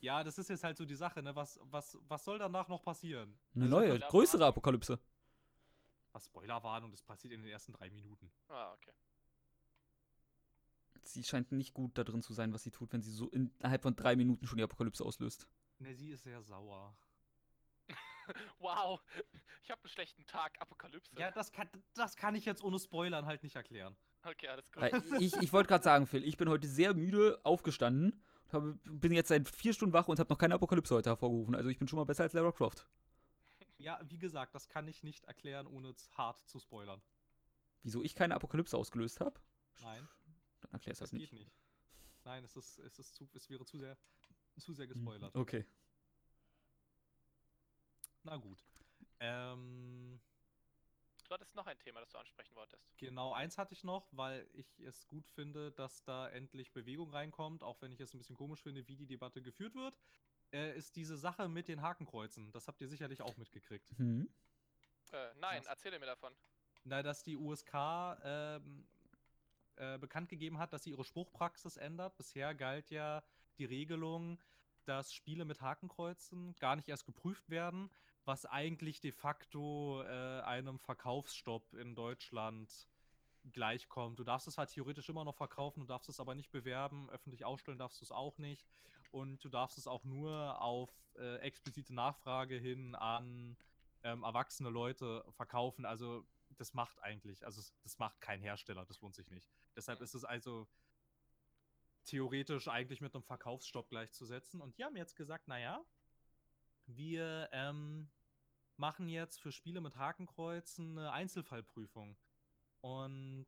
Ja, 0.00 0.24
das 0.24 0.38
ist 0.38 0.50
jetzt 0.50 0.64
halt 0.64 0.76
so 0.76 0.84
die 0.84 0.94
Sache, 0.96 1.22
ne? 1.22 1.34
Was, 1.36 1.58
was, 1.62 1.96
was 2.08 2.24
soll 2.24 2.38
danach 2.38 2.68
noch 2.68 2.82
passieren? 2.82 3.38
Eine 3.54 3.64
Also, 3.64 3.70
neue, 3.70 3.98
größere 4.00 4.44
Apokalypse. 4.46 4.98
Was 6.12 6.26
Spoilerwarnung, 6.26 6.90
das 6.90 7.02
passiert 7.02 7.32
in 7.32 7.42
den 7.42 7.50
ersten 7.50 7.72
drei 7.72 7.90
Minuten. 7.90 8.30
Ah, 8.48 8.72
okay. 8.74 8.92
Sie 11.04 11.24
scheint 11.24 11.50
nicht 11.52 11.74
gut 11.74 11.96
da 11.98 12.04
drin 12.04 12.22
zu 12.22 12.32
sein, 12.32 12.52
was 12.52 12.62
sie 12.62 12.70
tut, 12.70 12.92
wenn 12.92 13.02
sie 13.02 13.10
so 13.10 13.28
innerhalb 13.30 13.82
von 13.82 13.96
drei 13.96 14.14
Minuten 14.14 14.46
schon 14.46 14.58
die 14.58 14.64
Apokalypse 14.64 15.04
auslöst. 15.04 15.48
Ne, 15.78 15.94
sie 15.94 16.10
ist 16.10 16.24
sehr 16.24 16.42
sauer. 16.42 16.96
Wow, 18.60 19.00
ich 19.64 19.70
habe 19.70 19.80
einen 19.82 19.88
schlechten 19.88 20.24
Tag. 20.26 20.60
Apokalypse. 20.60 21.10
Ja, 21.18 21.32
das 21.32 21.50
kann, 21.50 21.68
das 21.94 22.14
kann 22.14 22.36
ich 22.36 22.44
jetzt 22.44 22.62
ohne 22.62 22.78
Spoilern 22.78 23.26
halt 23.26 23.42
nicht 23.42 23.56
erklären. 23.56 23.96
Okay, 24.22 24.48
alles 24.48 24.70
gut. 24.70 24.80
Weil 24.80 24.92
ich 25.20 25.36
ich 25.36 25.52
wollte 25.52 25.68
gerade 25.68 25.82
sagen, 25.82 26.06
Phil, 26.06 26.22
ich 26.24 26.36
bin 26.36 26.48
heute 26.48 26.68
sehr 26.68 26.94
müde 26.94 27.40
aufgestanden 27.42 28.22
und 28.44 28.52
habe, 28.52 28.78
bin 28.84 29.12
jetzt 29.12 29.28
seit 29.28 29.48
vier 29.48 29.72
Stunden 29.72 29.92
wach 29.92 30.06
und 30.06 30.20
habe 30.20 30.32
noch 30.32 30.38
keine 30.38 30.54
Apokalypse 30.54 30.94
heute 30.94 31.10
hervorgerufen. 31.10 31.56
Also 31.56 31.68
ich 31.68 31.78
bin 31.78 31.88
schon 31.88 31.98
mal 31.98 32.04
besser 32.04 32.22
als 32.22 32.32
Lara 32.32 32.52
Croft. 32.52 32.86
Ja, 33.82 34.00
wie 34.08 34.18
gesagt, 34.18 34.54
das 34.54 34.68
kann 34.68 34.88
ich 34.88 35.02
nicht 35.02 35.24
erklären, 35.26 35.66
ohne 35.66 35.90
es 35.90 36.10
hart 36.16 36.38
zu 36.48 36.58
spoilern. 36.58 37.02
Wieso 37.84 38.02
ich 38.02 38.16
keine 38.16 38.34
Apokalypse 38.34 38.76
ausgelöst 38.76 39.20
habe? 39.20 39.40
Nein, 39.80 40.08
Dann 40.60 40.72
erklärst 40.72 41.00
du 41.00 41.04
das 41.04 41.10
das 41.10 41.14
geht 41.14 41.32
nicht. 41.32 41.32
nicht. 41.32 41.52
Nein, 42.24 42.44
es 42.44 42.56
ist, 42.56 42.78
es 42.80 42.98
ist 42.98 43.14
zu, 43.14 43.28
es 43.34 43.50
wäre 43.50 43.64
zu 43.66 43.78
sehr, 43.78 43.98
zu 44.58 44.74
sehr 44.74 44.86
Hm, 44.94 45.08
gespoilert. 45.10 45.34
Okay. 45.34 45.64
Na 48.24 48.36
gut. 48.36 48.58
Ähm, 49.20 50.20
Du 51.26 51.34
hattest 51.34 51.56
noch 51.56 51.66
ein 51.66 51.78
Thema, 51.80 51.98
das 52.00 52.10
du 52.10 52.18
ansprechen 52.18 52.54
wolltest. 52.54 52.88
genau, 52.96 53.32
eins 53.34 53.58
hatte 53.58 53.74
ich 53.74 53.84
noch, 53.84 54.08
weil 54.12 54.48
ich 54.54 54.78
es 54.80 55.06
gut 55.06 55.26
finde, 55.28 55.72
dass 55.72 56.04
da 56.04 56.28
endlich 56.28 56.72
Bewegung 56.72 57.10
reinkommt, 57.10 57.62
auch 57.62 57.80
wenn 57.82 57.92
ich 57.92 58.00
es 58.00 58.14
ein 58.14 58.18
bisschen 58.18 58.36
komisch 58.36 58.62
finde, 58.62 58.86
wie 58.88 58.96
die 58.96 59.06
Debatte 59.06 59.42
geführt 59.42 59.74
wird, 59.74 59.98
äh, 60.52 60.76
ist 60.76 60.96
diese 60.96 61.16
Sache 61.16 61.48
mit 61.48 61.68
den 61.68 61.82
Hakenkreuzen. 61.82 62.50
Das 62.52 62.68
habt 62.68 62.80
ihr 62.80 62.88
sicherlich 62.88 63.22
auch 63.22 63.36
mitgekriegt. 63.36 63.90
Hm. 63.96 64.28
Äh, 65.12 65.28
nein, 65.40 65.60
Was? 65.60 65.66
erzähle 65.66 65.98
mir 65.98 66.06
davon. 66.06 66.32
Na, 66.84 67.02
dass 67.02 67.22
die 67.22 67.36
USK 67.36 67.74
ähm, 68.24 68.86
äh, 69.76 69.98
bekannt 69.98 70.28
gegeben 70.28 70.58
hat, 70.58 70.72
dass 70.72 70.84
sie 70.84 70.90
ihre 70.90 71.04
Spruchpraxis 71.04 71.76
ändert. 71.76 72.16
Bisher 72.16 72.54
galt 72.54 72.90
ja 72.90 73.22
die 73.58 73.64
Regelung, 73.64 74.40
dass 74.84 75.12
Spiele 75.12 75.44
mit 75.44 75.60
Hakenkreuzen 75.60 76.54
gar 76.56 76.76
nicht 76.76 76.88
erst 76.88 77.06
geprüft 77.06 77.48
werden, 77.50 77.90
was 78.24 78.46
eigentlich 78.46 79.00
de 79.00 79.12
facto 79.12 80.02
äh, 80.02 80.40
einem 80.40 80.78
Verkaufsstopp 80.78 81.74
in 81.74 81.94
Deutschland 81.94 82.88
gleichkommt. 83.52 84.18
Du 84.18 84.24
darfst 84.24 84.46
es 84.48 84.58
halt 84.58 84.70
theoretisch 84.70 85.08
immer 85.08 85.24
noch 85.24 85.34
verkaufen, 85.34 85.80
du 85.80 85.86
darfst 85.86 86.08
es 86.08 86.20
aber 86.20 86.34
nicht 86.34 86.50
bewerben, 86.50 87.10
öffentlich 87.10 87.44
ausstellen 87.44 87.78
darfst 87.78 88.00
du 88.00 88.04
es 88.04 88.12
auch 88.12 88.38
nicht 88.38 88.66
und 89.12 89.44
du 89.44 89.48
darfst 89.48 89.78
es 89.78 89.86
auch 89.86 90.04
nur 90.04 90.60
auf 90.60 90.90
äh, 91.16 91.36
explizite 91.36 91.94
Nachfrage 91.94 92.56
hin 92.56 92.94
an 92.94 93.56
ähm, 94.02 94.24
erwachsene 94.24 94.70
Leute 94.70 95.24
verkaufen. 95.30 95.84
Also 95.84 96.26
das 96.58 96.74
macht 96.74 97.02
eigentlich, 97.02 97.44
also 97.44 97.62
das 97.82 97.98
macht 97.98 98.20
kein 98.20 98.40
Hersteller, 98.40 98.84
das 98.84 99.00
lohnt 99.00 99.14
sich 99.14 99.30
nicht. 99.30 99.48
Deshalb 99.76 100.00
ist 100.00 100.14
es 100.14 100.24
also 100.24 100.68
theoretisch 102.04 102.68
eigentlich 102.68 103.00
mit 103.00 103.14
einem 103.14 103.22
Verkaufsstopp 103.22 103.88
gleichzusetzen. 103.88 104.60
Und 104.60 104.76
die 104.78 104.84
haben 104.84 104.96
jetzt 104.96 105.16
gesagt, 105.16 105.48
naja, 105.48 105.84
wir 106.86 107.48
ähm, 107.52 108.10
machen 108.76 109.08
jetzt 109.08 109.40
für 109.40 109.52
Spiele 109.52 109.80
mit 109.80 109.96
Hakenkreuzen 109.96 110.98
eine 110.98 111.12
Einzelfallprüfung. 111.12 112.16
Und 112.80 113.46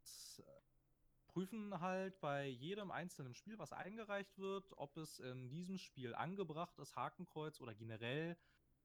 prüfen 1.35 1.81
halt 1.81 2.21
bei 2.21 2.47
jedem 2.47 2.93
einzelnen 2.93 3.35
Spiel, 3.35 3.59
was 3.59 3.73
eingereicht 3.73 4.39
wird, 4.39 4.73
ob 4.77 4.97
es 4.97 5.19
in 5.19 5.49
diesem 5.49 5.79
Spiel 5.79 6.15
angebracht 6.15 6.79
ist, 6.79 6.95
Hakenkreuz 6.95 7.61
oder 7.61 7.75
generell 7.75 8.39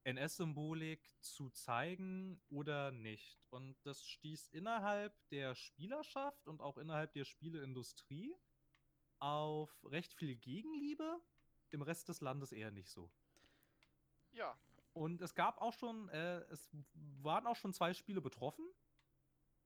NS-Symbolik 0.03 0.99
zu 1.19 1.51
zeigen 1.51 2.41
oder 2.49 2.89
nicht. 2.89 3.39
Und 3.51 3.77
das 3.83 4.03
stieß 4.03 4.47
innerhalb 4.47 5.13
der 5.29 5.53
Spielerschaft 5.53 6.47
und 6.47 6.59
auch 6.59 6.79
innerhalb 6.79 7.13
der 7.13 7.23
Spieleindustrie 7.23 8.35
auf 9.19 9.69
recht 9.83 10.11
viel 10.15 10.35
Gegenliebe, 10.35 11.21
im 11.69 11.83
Rest 11.83 12.09
des 12.09 12.19
Landes 12.19 12.51
eher 12.51 12.71
nicht 12.71 12.89
so. 12.89 13.11
Ja, 14.31 14.57
Und 14.93 15.21
es 15.21 15.35
gab 15.35 15.61
auch 15.61 15.73
schon, 15.73 16.09
äh, 16.09 16.39
es 16.49 16.67
waren 17.21 17.45
auch 17.45 17.55
schon 17.55 17.73
zwei 17.73 17.93
Spiele 17.93 18.21
betroffen 18.21 18.65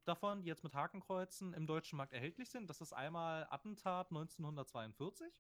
davon, 0.08 0.42
die 0.42 0.48
jetzt 0.48 0.64
mit 0.64 0.74
Hakenkreuzen 0.74 1.54
im 1.54 1.68
deutschen 1.68 1.98
Markt 1.98 2.14
erhältlich 2.14 2.50
sind. 2.50 2.70
Das 2.70 2.82
ist 2.82 2.94
einmal 2.94 3.48
Attentat 3.50 4.08
1942. 4.10 5.32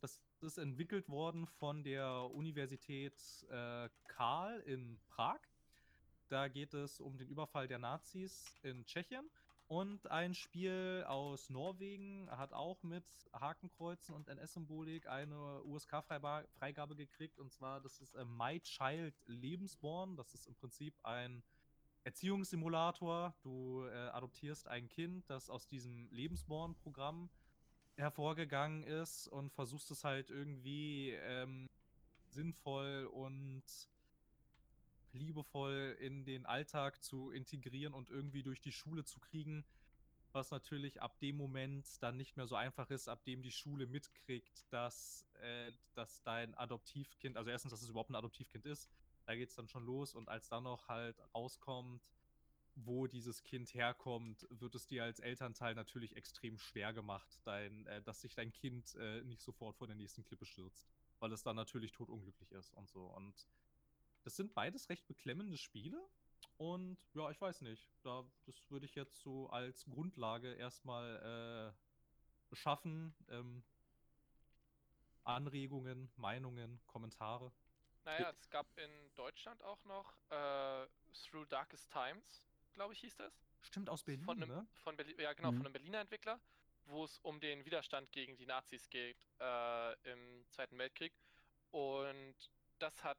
Das 0.00 0.20
ist 0.40 0.58
entwickelt 0.58 1.08
worden 1.08 1.46
von 1.46 1.84
der 1.84 2.30
Universität 2.32 3.14
äh, 3.50 3.88
Karl 4.08 4.60
in 4.60 4.98
Prag. 5.08 5.40
Da 6.28 6.48
geht 6.48 6.74
es 6.74 7.00
um 7.00 7.18
den 7.18 7.28
Überfall 7.28 7.68
der 7.68 7.78
Nazis 7.78 8.54
in 8.62 8.86
Tschechien. 8.86 9.28
Und 9.66 10.10
ein 10.10 10.34
Spiel 10.34 11.04
aus 11.06 11.48
Norwegen 11.48 12.28
hat 12.30 12.52
auch 12.52 12.82
mit 12.82 13.04
Hakenkreuzen 13.32 14.14
und 14.14 14.26
NS-Symbolik 14.26 15.06
eine 15.06 15.62
USK-Freigabe 15.62 16.96
gekriegt. 16.96 17.38
Und 17.38 17.52
zwar, 17.52 17.80
das 17.80 18.00
ist 18.00 18.14
äh, 18.14 18.24
My 18.24 18.58
Child 18.60 19.14
Lebensborn. 19.26 20.16
Das 20.16 20.34
ist 20.34 20.48
im 20.48 20.56
Prinzip 20.56 20.94
ein 21.04 21.44
Erziehungssimulator. 22.04 23.34
Du 23.42 23.84
äh, 23.84 24.08
adoptierst 24.08 24.68
ein 24.68 24.88
Kind, 24.88 25.28
das 25.28 25.50
aus 25.50 25.68
diesem 25.68 26.08
Lebensborn-Programm 26.10 27.28
hervorgegangen 27.96 28.84
ist 28.84 29.28
und 29.28 29.52
versuchst 29.52 29.90
es 29.90 30.04
halt 30.04 30.30
irgendwie 30.30 31.10
ähm, 31.10 31.68
sinnvoll 32.28 33.06
und 33.12 33.62
liebevoll 35.12 35.96
in 36.00 36.24
den 36.24 36.46
Alltag 36.46 37.02
zu 37.02 37.30
integrieren 37.30 37.94
und 37.94 38.10
irgendwie 38.10 38.42
durch 38.42 38.60
die 38.60 38.72
Schule 38.72 39.04
zu 39.04 39.20
kriegen. 39.20 39.64
Was 40.32 40.52
natürlich 40.52 41.02
ab 41.02 41.18
dem 41.18 41.36
Moment 41.36 41.86
dann 42.00 42.16
nicht 42.16 42.36
mehr 42.36 42.46
so 42.46 42.54
einfach 42.54 42.88
ist, 42.90 43.08
ab 43.08 43.24
dem 43.24 43.42
die 43.42 43.50
Schule 43.50 43.86
mitkriegt, 43.86 44.64
dass, 44.70 45.26
äh, 45.42 45.72
dass 45.94 46.22
dein 46.22 46.54
Adoptivkind, 46.54 47.36
also 47.36 47.50
erstens, 47.50 47.72
dass 47.72 47.82
es 47.82 47.88
überhaupt 47.88 48.10
ein 48.10 48.14
Adoptivkind 48.14 48.64
ist, 48.64 48.88
da 49.30 49.36
geht 49.36 49.50
es 49.50 49.54
dann 49.54 49.68
schon 49.68 49.86
los 49.86 50.16
und 50.16 50.28
als 50.28 50.48
dann 50.48 50.64
noch 50.64 50.88
halt 50.88 51.16
rauskommt, 51.32 52.02
wo 52.74 53.06
dieses 53.06 53.44
Kind 53.44 53.72
herkommt, 53.74 54.44
wird 54.50 54.74
es 54.74 54.88
dir 54.88 55.04
als 55.04 55.20
Elternteil 55.20 55.76
natürlich 55.76 56.16
extrem 56.16 56.58
schwer 56.58 56.92
gemacht, 56.92 57.40
dein, 57.44 57.86
äh, 57.86 58.02
dass 58.02 58.22
sich 58.22 58.34
dein 58.34 58.50
Kind 58.50 58.96
äh, 58.96 59.22
nicht 59.22 59.40
sofort 59.40 59.76
vor 59.76 59.86
der 59.86 59.94
nächsten 59.94 60.24
Klippe 60.24 60.46
stürzt, 60.46 60.90
weil 61.20 61.32
es 61.32 61.44
dann 61.44 61.54
natürlich 61.54 61.92
totunglücklich 61.92 62.50
ist 62.50 62.74
und 62.74 62.88
so. 62.88 63.04
Und 63.04 63.46
das 64.24 64.34
sind 64.34 64.52
beides 64.52 64.88
recht 64.88 65.06
beklemmende 65.06 65.58
Spiele. 65.58 66.04
Und 66.56 66.98
ja, 67.14 67.30
ich 67.30 67.40
weiß 67.40 67.60
nicht. 67.60 67.88
Da, 68.02 68.24
das 68.46 68.68
würde 68.68 68.86
ich 68.86 68.96
jetzt 68.96 69.20
so 69.20 69.48
als 69.50 69.84
Grundlage 69.84 70.54
erstmal 70.54 71.72
äh, 72.52 72.56
schaffen. 72.56 73.14
Ähm, 73.28 73.62
Anregungen, 75.22 76.10
Meinungen, 76.16 76.80
Kommentare. 76.88 77.52
Naja, 78.04 78.30
es 78.30 78.48
gab 78.50 78.66
in 78.78 78.90
Deutschland 79.14 79.62
auch 79.62 79.82
noch 79.84 80.14
äh, 80.30 80.86
Through 81.12 81.46
Darkest 81.46 81.90
Times, 81.92 82.42
glaube 82.72 82.94
ich, 82.94 83.00
hieß 83.00 83.16
das. 83.16 83.32
Stimmt, 83.62 83.90
aus 83.90 84.02
Berlin, 84.02 84.24
Von 84.24 84.42
einem, 84.42 84.48
ne? 84.48 84.66
von 84.82 84.96
Berlin, 84.96 85.18
ja 85.20 85.32
genau, 85.34 85.52
Mhm. 85.52 85.56
von 85.58 85.66
einem 85.66 85.72
Berliner 85.74 86.00
Entwickler, 86.00 86.40
wo 86.86 87.04
es 87.04 87.18
um 87.18 87.40
den 87.40 87.64
Widerstand 87.64 88.10
gegen 88.12 88.36
die 88.36 88.46
Nazis 88.46 88.88
geht 88.88 89.18
äh, 89.38 89.92
im 90.12 90.44
Zweiten 90.50 90.78
Weltkrieg. 90.78 91.12
Und 91.72 92.34
das 92.78 93.04
hat 93.04 93.18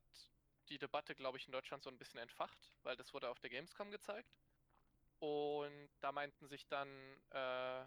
die 0.70 0.80
Debatte, 0.80 1.16
glaube 1.16 1.38
ich, 1.38 1.46
in 1.46 1.52
Deutschland 1.52 1.84
so 1.84 1.90
ein 1.90 1.98
bisschen 1.98 2.20
entfacht, 2.20 2.74
weil 2.84 2.96
das 2.96 3.14
wurde 3.14 3.30
auf 3.30 3.40
der 3.40 3.50
Gamescom 3.50 3.92
gezeigt. 3.92 4.30
Und 5.20 5.90
da 6.00 6.12
meinten 6.12 6.48
sich 6.48 6.66
dann 6.68 6.90
äh, 7.30 7.86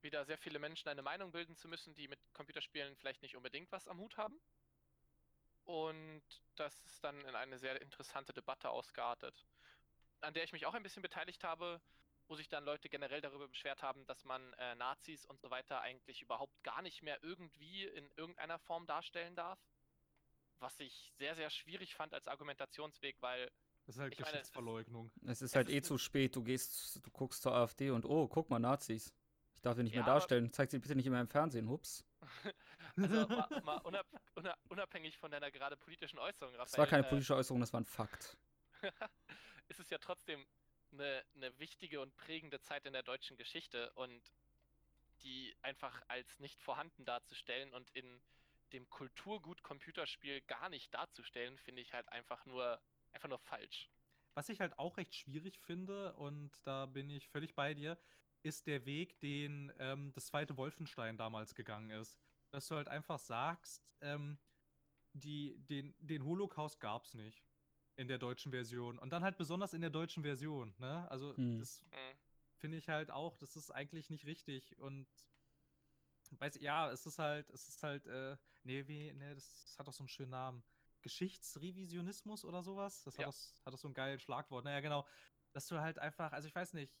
wieder 0.00 0.24
sehr 0.24 0.38
viele 0.38 0.60
Menschen 0.60 0.88
eine 0.88 1.02
Meinung 1.02 1.32
bilden 1.32 1.56
zu 1.56 1.66
müssen, 1.66 1.94
die 1.94 2.06
mit 2.06 2.20
Computerspielen 2.32 2.94
vielleicht 2.96 3.22
nicht 3.22 3.34
unbedingt 3.36 3.72
was 3.72 3.88
am 3.88 3.98
Hut 3.98 4.16
haben. 4.16 4.40
Und 5.68 6.22
das 6.56 6.82
ist 6.86 7.04
dann 7.04 7.20
in 7.26 7.34
eine 7.34 7.58
sehr 7.58 7.78
interessante 7.82 8.32
Debatte 8.32 8.70
ausgeartet, 8.70 9.44
an 10.22 10.32
der 10.32 10.42
ich 10.44 10.52
mich 10.54 10.64
auch 10.64 10.72
ein 10.72 10.82
bisschen 10.82 11.02
beteiligt 11.02 11.44
habe, 11.44 11.82
wo 12.26 12.36
sich 12.36 12.48
dann 12.48 12.64
Leute 12.64 12.88
generell 12.88 13.20
darüber 13.20 13.48
beschwert 13.48 13.82
haben, 13.82 14.06
dass 14.06 14.24
man 14.24 14.54
äh, 14.54 14.74
Nazis 14.76 15.26
und 15.26 15.38
so 15.42 15.50
weiter 15.50 15.82
eigentlich 15.82 16.22
überhaupt 16.22 16.62
gar 16.62 16.80
nicht 16.80 17.02
mehr 17.02 17.22
irgendwie 17.22 17.84
in 17.84 18.10
irgendeiner 18.16 18.58
Form 18.58 18.86
darstellen 18.86 19.36
darf. 19.36 19.58
Was 20.58 20.80
ich 20.80 21.12
sehr, 21.18 21.34
sehr 21.34 21.50
schwierig 21.50 21.94
fand 21.94 22.14
als 22.14 22.28
Argumentationsweg, 22.28 23.20
weil 23.20 23.50
Das 23.84 23.96
ist 23.96 24.00
halt 24.00 24.14
Ich 24.14 24.20
meine, 24.20 24.28
es 24.30 24.32
ist- 24.32 24.32
Geschichtsverleugnung. 24.54 25.12
Es 25.26 25.42
ist 25.42 25.50
Es 25.50 25.54
halt 25.54 25.68
ist 25.68 25.74
eh 25.74 25.78
ein- 25.80 25.84
zu 25.84 25.98
spät. 25.98 26.34
Du 26.34 26.42
gehst, 26.42 26.96
du 27.04 27.10
guckst 27.10 27.42
zur 27.42 27.52
AfD 27.52 27.90
und 27.90 28.06
oh, 28.06 28.26
guck 28.26 28.48
mal, 28.48 28.58
Nazis. 28.58 29.12
Ich 29.54 29.60
darf 29.60 29.76
sie 29.76 29.82
nicht 29.82 29.92
Ja, 29.94 30.00
mehr 30.02 30.06
darstellen. 30.14 30.50
Zeig 30.50 30.70
sie 30.70 30.78
bitte 30.78 30.94
nicht 30.96 31.04
immer 31.06 31.20
im 31.20 31.28
Fernsehen. 31.28 31.68
Hups. 31.68 32.04
also 33.02 33.28
mal, 33.28 33.62
mal 33.62 33.78
unab, 33.78 34.06
una, 34.34 34.56
unabhängig 34.68 35.16
von 35.18 35.30
deiner 35.30 35.50
gerade 35.50 35.76
politischen 35.76 36.18
Äußerung, 36.18 36.54
Raphael, 36.54 36.66
Das 36.66 36.78
war 36.78 36.86
keine 36.86 37.06
äh, 37.06 37.08
politische 37.08 37.36
Äußerung, 37.36 37.60
das 37.60 37.72
war 37.72 37.80
ein 37.80 37.86
Fakt. 37.86 38.36
ist 39.68 39.80
es 39.80 39.90
ja 39.90 39.98
trotzdem 39.98 40.46
eine, 40.92 41.24
eine 41.34 41.58
wichtige 41.58 42.00
und 42.00 42.16
prägende 42.16 42.60
Zeit 42.60 42.86
in 42.86 42.92
der 42.92 43.02
deutschen 43.02 43.36
Geschichte 43.36 43.90
und 43.92 44.32
die 45.22 45.54
einfach 45.62 46.02
als 46.08 46.38
nicht 46.38 46.62
vorhanden 46.62 47.04
darzustellen 47.04 47.72
und 47.74 47.90
in 47.90 48.20
dem 48.72 48.88
Kulturgut 48.88 49.62
Computerspiel 49.62 50.40
gar 50.42 50.68
nicht 50.68 50.94
darzustellen, 50.94 51.58
finde 51.58 51.82
ich 51.82 51.92
halt 51.92 52.08
einfach 52.10 52.44
nur 52.46 52.80
einfach 53.12 53.28
nur 53.28 53.38
falsch. 53.38 53.88
Was 54.34 54.48
ich 54.48 54.60
halt 54.60 54.78
auch 54.78 54.96
recht 54.96 55.14
schwierig 55.14 55.58
finde, 55.58 56.12
und 56.14 56.52
da 56.64 56.86
bin 56.86 57.10
ich 57.10 57.28
völlig 57.28 57.54
bei 57.54 57.74
dir, 57.74 57.98
ist 58.42 58.66
der 58.66 58.86
Weg, 58.86 59.18
den 59.20 59.72
ähm, 59.78 60.12
das 60.12 60.26
zweite 60.26 60.56
Wolfenstein 60.56 61.16
damals 61.16 61.54
gegangen 61.54 61.90
ist. 61.90 62.16
Dass 62.50 62.68
du 62.68 62.76
halt 62.76 62.88
einfach 62.88 63.18
sagst, 63.18 63.88
ähm, 64.00 64.38
die, 65.12 65.58
den, 65.68 65.94
den 65.98 66.24
Holocaust 66.24 66.80
gab 66.80 67.04
es 67.04 67.14
nicht 67.14 67.44
in 67.96 68.08
der 68.08 68.18
deutschen 68.18 68.52
Version. 68.52 68.98
Und 68.98 69.12
dann 69.12 69.24
halt 69.24 69.36
besonders 69.36 69.74
in 69.74 69.80
der 69.80 69.90
deutschen 69.90 70.22
Version. 70.22 70.74
Ne? 70.78 71.10
Also 71.10 71.34
Hm. 71.34 71.58
das 71.58 71.84
finde 72.56 72.76
ich 72.78 72.88
halt 72.88 73.10
auch, 73.10 73.36
das 73.36 73.56
ist 73.56 73.70
eigentlich 73.70 74.08
nicht 74.10 74.24
richtig. 74.24 74.78
Und 74.78 75.08
weiß 76.38 76.58
ja, 76.60 76.90
es 76.90 77.06
ist 77.06 77.18
halt, 77.18 77.50
es 77.50 77.68
ist 77.68 77.82
halt, 77.82 78.06
äh, 78.06 78.36
nee, 78.62 78.86
wie, 78.86 79.12
nee, 79.12 79.34
das, 79.34 79.64
das 79.64 79.78
hat 79.78 79.88
doch 79.88 79.92
so 79.92 80.02
einen 80.02 80.08
schönen 80.08 80.30
Namen. 80.30 80.62
Geschichtsrevisionismus 81.02 82.44
oder 82.44 82.62
sowas? 82.62 83.02
Das 83.04 83.14
hat, 83.14 83.20
Ja. 83.20 83.26
doch, 83.26 83.36
hat 83.64 83.72
doch 83.72 83.78
so 83.78 83.88
ein 83.88 83.94
geiles 83.94 84.22
Schlagwort. 84.22 84.64
Naja, 84.64 84.80
genau. 84.80 85.06
Dass 85.52 85.66
du 85.66 85.80
halt 85.80 85.98
einfach, 85.98 86.32
also 86.32 86.48
ich 86.48 86.54
weiß 86.54 86.74
nicht, 86.74 86.92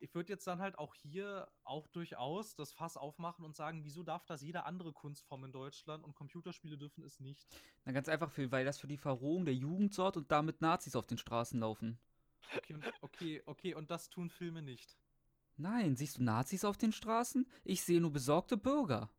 ich 0.00 0.14
würde 0.14 0.32
jetzt 0.32 0.46
dann 0.46 0.60
halt 0.60 0.78
auch 0.78 0.94
hier 0.94 1.48
auch 1.64 1.86
durchaus 1.88 2.54
das 2.54 2.72
Fass 2.72 2.96
aufmachen 2.96 3.44
und 3.44 3.56
sagen, 3.56 3.84
wieso 3.84 4.02
darf 4.02 4.24
das 4.26 4.42
jede 4.42 4.64
andere 4.64 4.92
Kunstform 4.92 5.44
in 5.44 5.52
Deutschland 5.52 6.04
und 6.04 6.14
Computerspiele 6.14 6.78
dürfen 6.78 7.04
es 7.04 7.20
nicht? 7.20 7.46
Na, 7.84 7.92
ganz 7.92 8.08
einfach, 8.08 8.30
für, 8.30 8.50
weil 8.52 8.64
das 8.64 8.78
für 8.78 8.86
die 8.86 8.96
Verrohung 8.96 9.44
der 9.44 9.54
Jugend 9.54 9.94
sorgt 9.94 10.16
und 10.16 10.30
damit 10.30 10.60
Nazis 10.60 10.96
auf 10.96 11.06
den 11.06 11.18
Straßen 11.18 11.60
laufen. 11.60 11.98
Okay, 12.56 12.74
und, 12.74 12.92
okay, 13.00 13.42
okay, 13.46 13.74
und 13.74 13.90
das 13.90 14.08
tun 14.08 14.30
Filme 14.30 14.62
nicht. 14.62 14.96
Nein, 15.56 15.96
siehst 15.96 16.18
du 16.18 16.22
Nazis 16.22 16.64
auf 16.64 16.76
den 16.76 16.92
Straßen? 16.92 17.50
Ich 17.64 17.82
sehe 17.82 18.00
nur 18.00 18.12
besorgte 18.12 18.56
Bürger. 18.56 19.10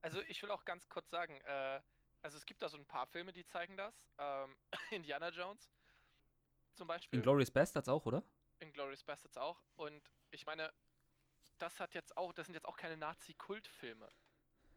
Also 0.00 0.20
ich 0.28 0.42
will 0.42 0.50
auch 0.50 0.64
ganz 0.64 0.88
kurz 0.88 1.10
sagen, 1.10 1.40
äh, 1.44 1.80
also 2.22 2.38
es 2.38 2.46
gibt 2.46 2.62
da 2.62 2.68
so 2.68 2.78
ein 2.78 2.86
paar 2.86 3.06
Filme, 3.06 3.32
die 3.32 3.44
zeigen 3.44 3.76
das. 3.76 3.94
Ähm, 4.18 4.56
Indiana 4.90 5.28
Jones 5.28 5.70
zum 6.74 6.88
Beispiel. 6.88 7.18
Inglourious 7.18 7.50
Bastards 7.50 7.88
auch, 7.88 8.06
oder? 8.06 8.24
Inglourious 8.62 9.02
Bastards 9.02 9.36
auch. 9.36 9.60
Und 9.76 10.02
ich 10.30 10.46
meine, 10.46 10.72
das 11.58 11.78
hat 11.80 11.94
jetzt 11.94 12.16
auch, 12.16 12.32
das 12.32 12.46
sind 12.46 12.54
jetzt 12.54 12.66
auch 12.66 12.76
keine 12.76 12.96
Nazi-Kultfilme. 12.96 14.08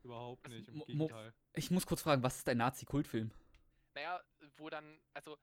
Überhaupt 0.04 0.46
Das- 0.46 0.54
nicht, 0.54 0.68
im 0.70 0.78
Mo- 0.78 0.86
Gegenteil. 0.86 1.34
Ich 1.54 1.72
muss 1.72 1.86
kurz 1.86 2.02
fragen, 2.02 2.22
was 2.24 2.38
ist 2.38 2.50
ein 2.50 2.58
Nazi-Kultfilm? 2.58 3.32
Naja, 3.94 4.22
wo 4.58 4.70
dann, 4.70 5.00
also 5.14 5.38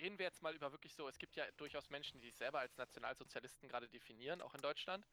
reden 0.00 0.18
wir 0.18 0.26
jetzt 0.26 0.42
mal 0.42 0.54
über 0.54 0.72
wirklich 0.72 0.94
so, 0.94 1.08
es 1.08 1.18
gibt 1.18 1.36
ja 1.36 1.44
durchaus 1.56 1.88
Menschen, 1.90 2.20
die 2.20 2.26
sich 2.26 2.36
selber 2.36 2.60
als 2.60 2.76
Nationalsozialisten 2.76 3.68
gerade 3.68 3.88
definieren, 3.88 4.42
auch 4.42 4.54
in 4.54 4.60
Deutschland. 4.60 5.06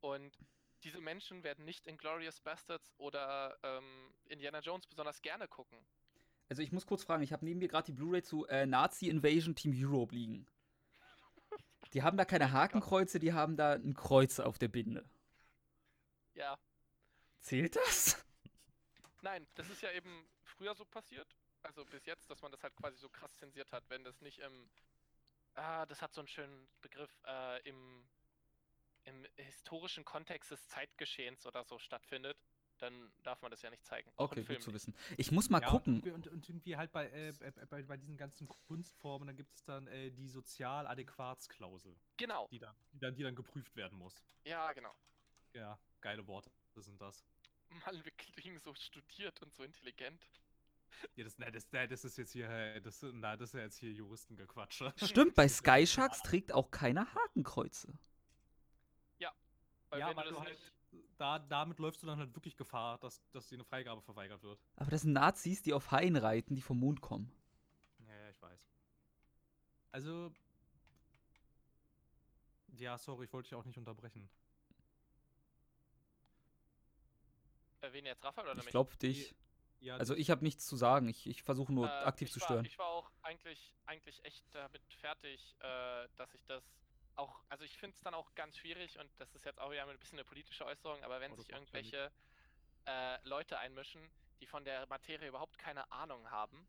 Und 0.00 0.36
diese 0.82 1.00
Menschen 1.00 1.42
werden 1.44 1.64
nicht 1.66 1.86
Inglourious 1.86 2.40
Bastards 2.40 2.94
oder 2.96 3.58
ähm, 3.62 4.14
Indiana 4.26 4.60
Jones 4.60 4.86
besonders 4.86 5.20
gerne 5.20 5.46
gucken. 5.46 5.78
Also 6.48 6.62
ich 6.62 6.72
muss 6.72 6.86
kurz 6.86 7.04
fragen, 7.04 7.22
ich 7.22 7.32
habe 7.32 7.44
neben 7.44 7.58
mir 7.60 7.68
gerade 7.68 7.86
die 7.86 7.92
Blu-ray 7.92 8.22
zu 8.22 8.46
äh, 8.46 8.66
Nazi 8.66 9.08
Invasion 9.08 9.54
Team 9.54 9.72
Europe 9.76 10.14
liegen. 10.14 10.46
Die 11.92 12.02
haben 12.02 12.16
da 12.16 12.24
keine 12.24 12.52
Hakenkreuze, 12.52 13.18
die 13.18 13.32
haben 13.32 13.56
da 13.56 13.72
ein 13.72 13.94
Kreuz 13.94 14.38
auf 14.40 14.58
der 14.58 14.68
Binde. 14.68 15.08
Ja, 16.34 16.58
Zählt 17.40 17.76
das? 17.76 18.24
nein, 19.22 19.46
das 19.54 19.68
ist 19.70 19.82
ja 19.82 19.90
eben 19.92 20.28
früher 20.44 20.74
so 20.74 20.84
passiert. 20.84 21.34
Also 21.62 21.84
bis 21.84 22.06
jetzt, 22.06 22.30
dass 22.30 22.40
man 22.42 22.52
das 22.52 22.62
halt 22.62 22.74
quasi 22.76 22.96
so 22.96 23.08
krass 23.08 23.34
zensiert 23.36 23.72
hat, 23.72 23.84
wenn 23.88 24.04
das 24.04 24.20
nicht 24.20 24.38
im, 24.38 24.70
ah, 25.54 25.84
das 25.86 26.00
hat 26.00 26.12
so 26.14 26.20
einen 26.20 26.28
schönen 26.28 26.68
Begriff, 26.80 27.10
äh, 27.26 27.60
im, 27.68 28.08
im 29.04 29.26
historischen 29.36 30.04
Kontext 30.04 30.50
des 30.50 30.66
Zeitgeschehens 30.68 31.46
oder 31.46 31.64
so 31.64 31.78
stattfindet, 31.78 32.38
dann 32.80 33.12
darf 33.22 33.40
man 33.42 33.50
das 33.50 33.62
ja 33.62 33.70
nicht 33.70 33.84
zeigen. 33.84 34.10
Auch 34.16 34.30
Okay, 34.30 34.44
gut 34.44 34.62
zu 34.62 34.72
wissen. 34.72 34.94
Ich 35.16 35.30
muss 35.30 35.50
mal 35.50 35.60
Ja, 35.60 35.68
gucken. 35.68 36.00
Und, 36.02 36.28
und, 36.28 36.48
irgendwie 36.48 36.76
halt 36.76 36.92
bei, 36.92 37.08
äh, 37.10 37.32
bei, 37.68 37.82
bei, 37.82 37.96
diesen 37.96 38.16
ganzen 38.16 38.48
Kunstformen, 38.48 39.26
dann 39.26 39.36
gibt 39.36 39.54
es 39.54 39.64
dann 39.64 39.86
äh, 39.86 40.10
die 40.10 40.28
Sozialadäquatsklausel, 40.28 41.94
Genau, 42.16 42.48
die 42.48 42.58
dann, 42.58 42.74
die, 42.92 42.98
dann, 42.98 43.14
die 43.14 43.22
dann 43.22 43.34
geprüft 43.34 43.76
werden 43.76 43.98
muss. 43.98 44.24
ja, 44.44 44.72
genau. 44.72 44.94
Ja, 45.52 45.78
geile 46.00 46.26
Worte 46.28 46.50
sind 46.76 47.00
das. 47.00 47.24
Mann, 47.84 48.04
wir 48.04 48.12
klingen 48.12 48.58
so 48.58 48.72
studiert 48.74 49.42
und 49.42 49.52
so 49.52 49.64
intelligent. 49.64 50.24
Ja, 51.16 51.24
das, 51.24 51.38
na, 51.38 51.50
das, 51.50 51.66
na, 51.72 51.86
das 51.86 52.04
ist 52.04 52.18
jetzt 52.18 52.32
hier, 52.32 52.48
äh, 52.48 52.80
das, 52.80 53.02
na, 53.02 53.36
das 53.36 53.50
ist 53.50 53.54
ja 53.54 53.60
jetzt 53.60 53.78
hier 53.78 53.92
Juristengequatsche. 53.92 54.92
Stimmt, 55.02 55.34
bei 55.34 55.48
Sky 55.48 55.86
Sharks 55.86 56.22
trägt 56.22 56.52
auch 56.52 56.70
keiner 56.70 57.12
Hakenkreuze. 57.14 57.92
Weil 59.90 60.00
ja, 60.00 60.16
wenn 60.16 60.24
du 60.24 60.30
das 60.30 60.38
halt, 60.38 60.48
nicht, 60.50 60.72
da, 61.20 61.38
damit 61.38 61.78
läufst 61.78 62.02
du 62.02 62.06
dann 62.06 62.18
halt 62.18 62.34
wirklich 62.34 62.56
Gefahr, 62.56 62.98
dass, 62.98 63.20
dass 63.32 63.48
dir 63.48 63.56
eine 63.56 63.64
Freigabe 63.64 64.00
verweigert 64.02 64.42
wird. 64.42 64.58
Aber 64.76 64.90
das 64.90 65.02
sind 65.02 65.12
Nazis, 65.12 65.62
die 65.62 65.72
auf 65.74 65.90
Haien 65.90 66.16
reiten, 66.16 66.54
die 66.54 66.62
vom 66.62 66.78
Mond 66.78 67.00
kommen. 67.00 67.30
Ja, 67.98 68.14
ja, 68.14 68.30
ich 68.30 68.40
weiß. 68.40 68.60
Also. 69.92 70.32
Ja, 72.76 72.96
sorry, 72.96 73.26
ich 73.26 73.32
wollte 73.32 73.48
dich 73.50 73.54
auch 73.58 73.64
nicht 73.64 73.76
unterbrechen. 73.78 74.28
äh, 77.82 77.92
wen 77.92 78.06
jetzt, 78.06 78.24
Raphael 78.24 78.46
oder 78.48 78.58
Ich 78.58 78.64
mich? 78.64 78.70
glaube 78.70 78.96
dich. 78.96 79.34
Ja, 79.80 79.96
Also 79.96 80.14
ich 80.14 80.30
habe 80.30 80.44
nichts 80.44 80.66
zu 80.66 80.76
sagen. 80.76 81.08
Ich, 81.08 81.26
ich 81.26 81.42
versuche 81.42 81.72
nur 81.72 81.86
Äh, 81.86 82.04
aktiv 82.04 82.30
zu 82.30 82.40
war, 82.40 82.46
stören. 82.46 82.64
Ich 82.66 82.78
war 82.78 82.86
auch 82.86 83.10
eigentlich, 83.22 83.74
eigentlich 83.86 84.22
echt 84.24 84.44
damit 84.52 84.82
fertig, 85.00 85.56
äh, 85.60 86.08
dass 86.16 86.34
ich 86.34 86.44
das 86.46 86.62
auch, 87.20 87.42
also 87.48 87.64
ich 87.64 87.76
finde 87.76 87.96
es 87.96 88.02
dann 88.02 88.14
auch 88.14 88.34
ganz 88.34 88.56
schwierig 88.56 88.98
und 88.98 89.10
das 89.20 89.34
ist 89.34 89.44
jetzt 89.44 89.60
auch 89.60 89.70
wieder 89.70 89.86
ein 89.86 89.98
bisschen 89.98 90.18
eine 90.18 90.24
politische 90.24 90.64
Äußerung, 90.64 91.02
aber 91.04 91.20
wenn 91.20 91.32
Oh, 91.32 91.36
sich 91.36 91.50
irgendwelche 91.50 92.12
äh, 92.86 93.18
Leute 93.28 93.58
einmischen, 93.58 94.10
die 94.40 94.46
von 94.46 94.64
der 94.64 94.86
Materie 94.86 95.28
überhaupt 95.28 95.58
keine 95.58 95.90
Ahnung 95.92 96.30
haben 96.30 96.66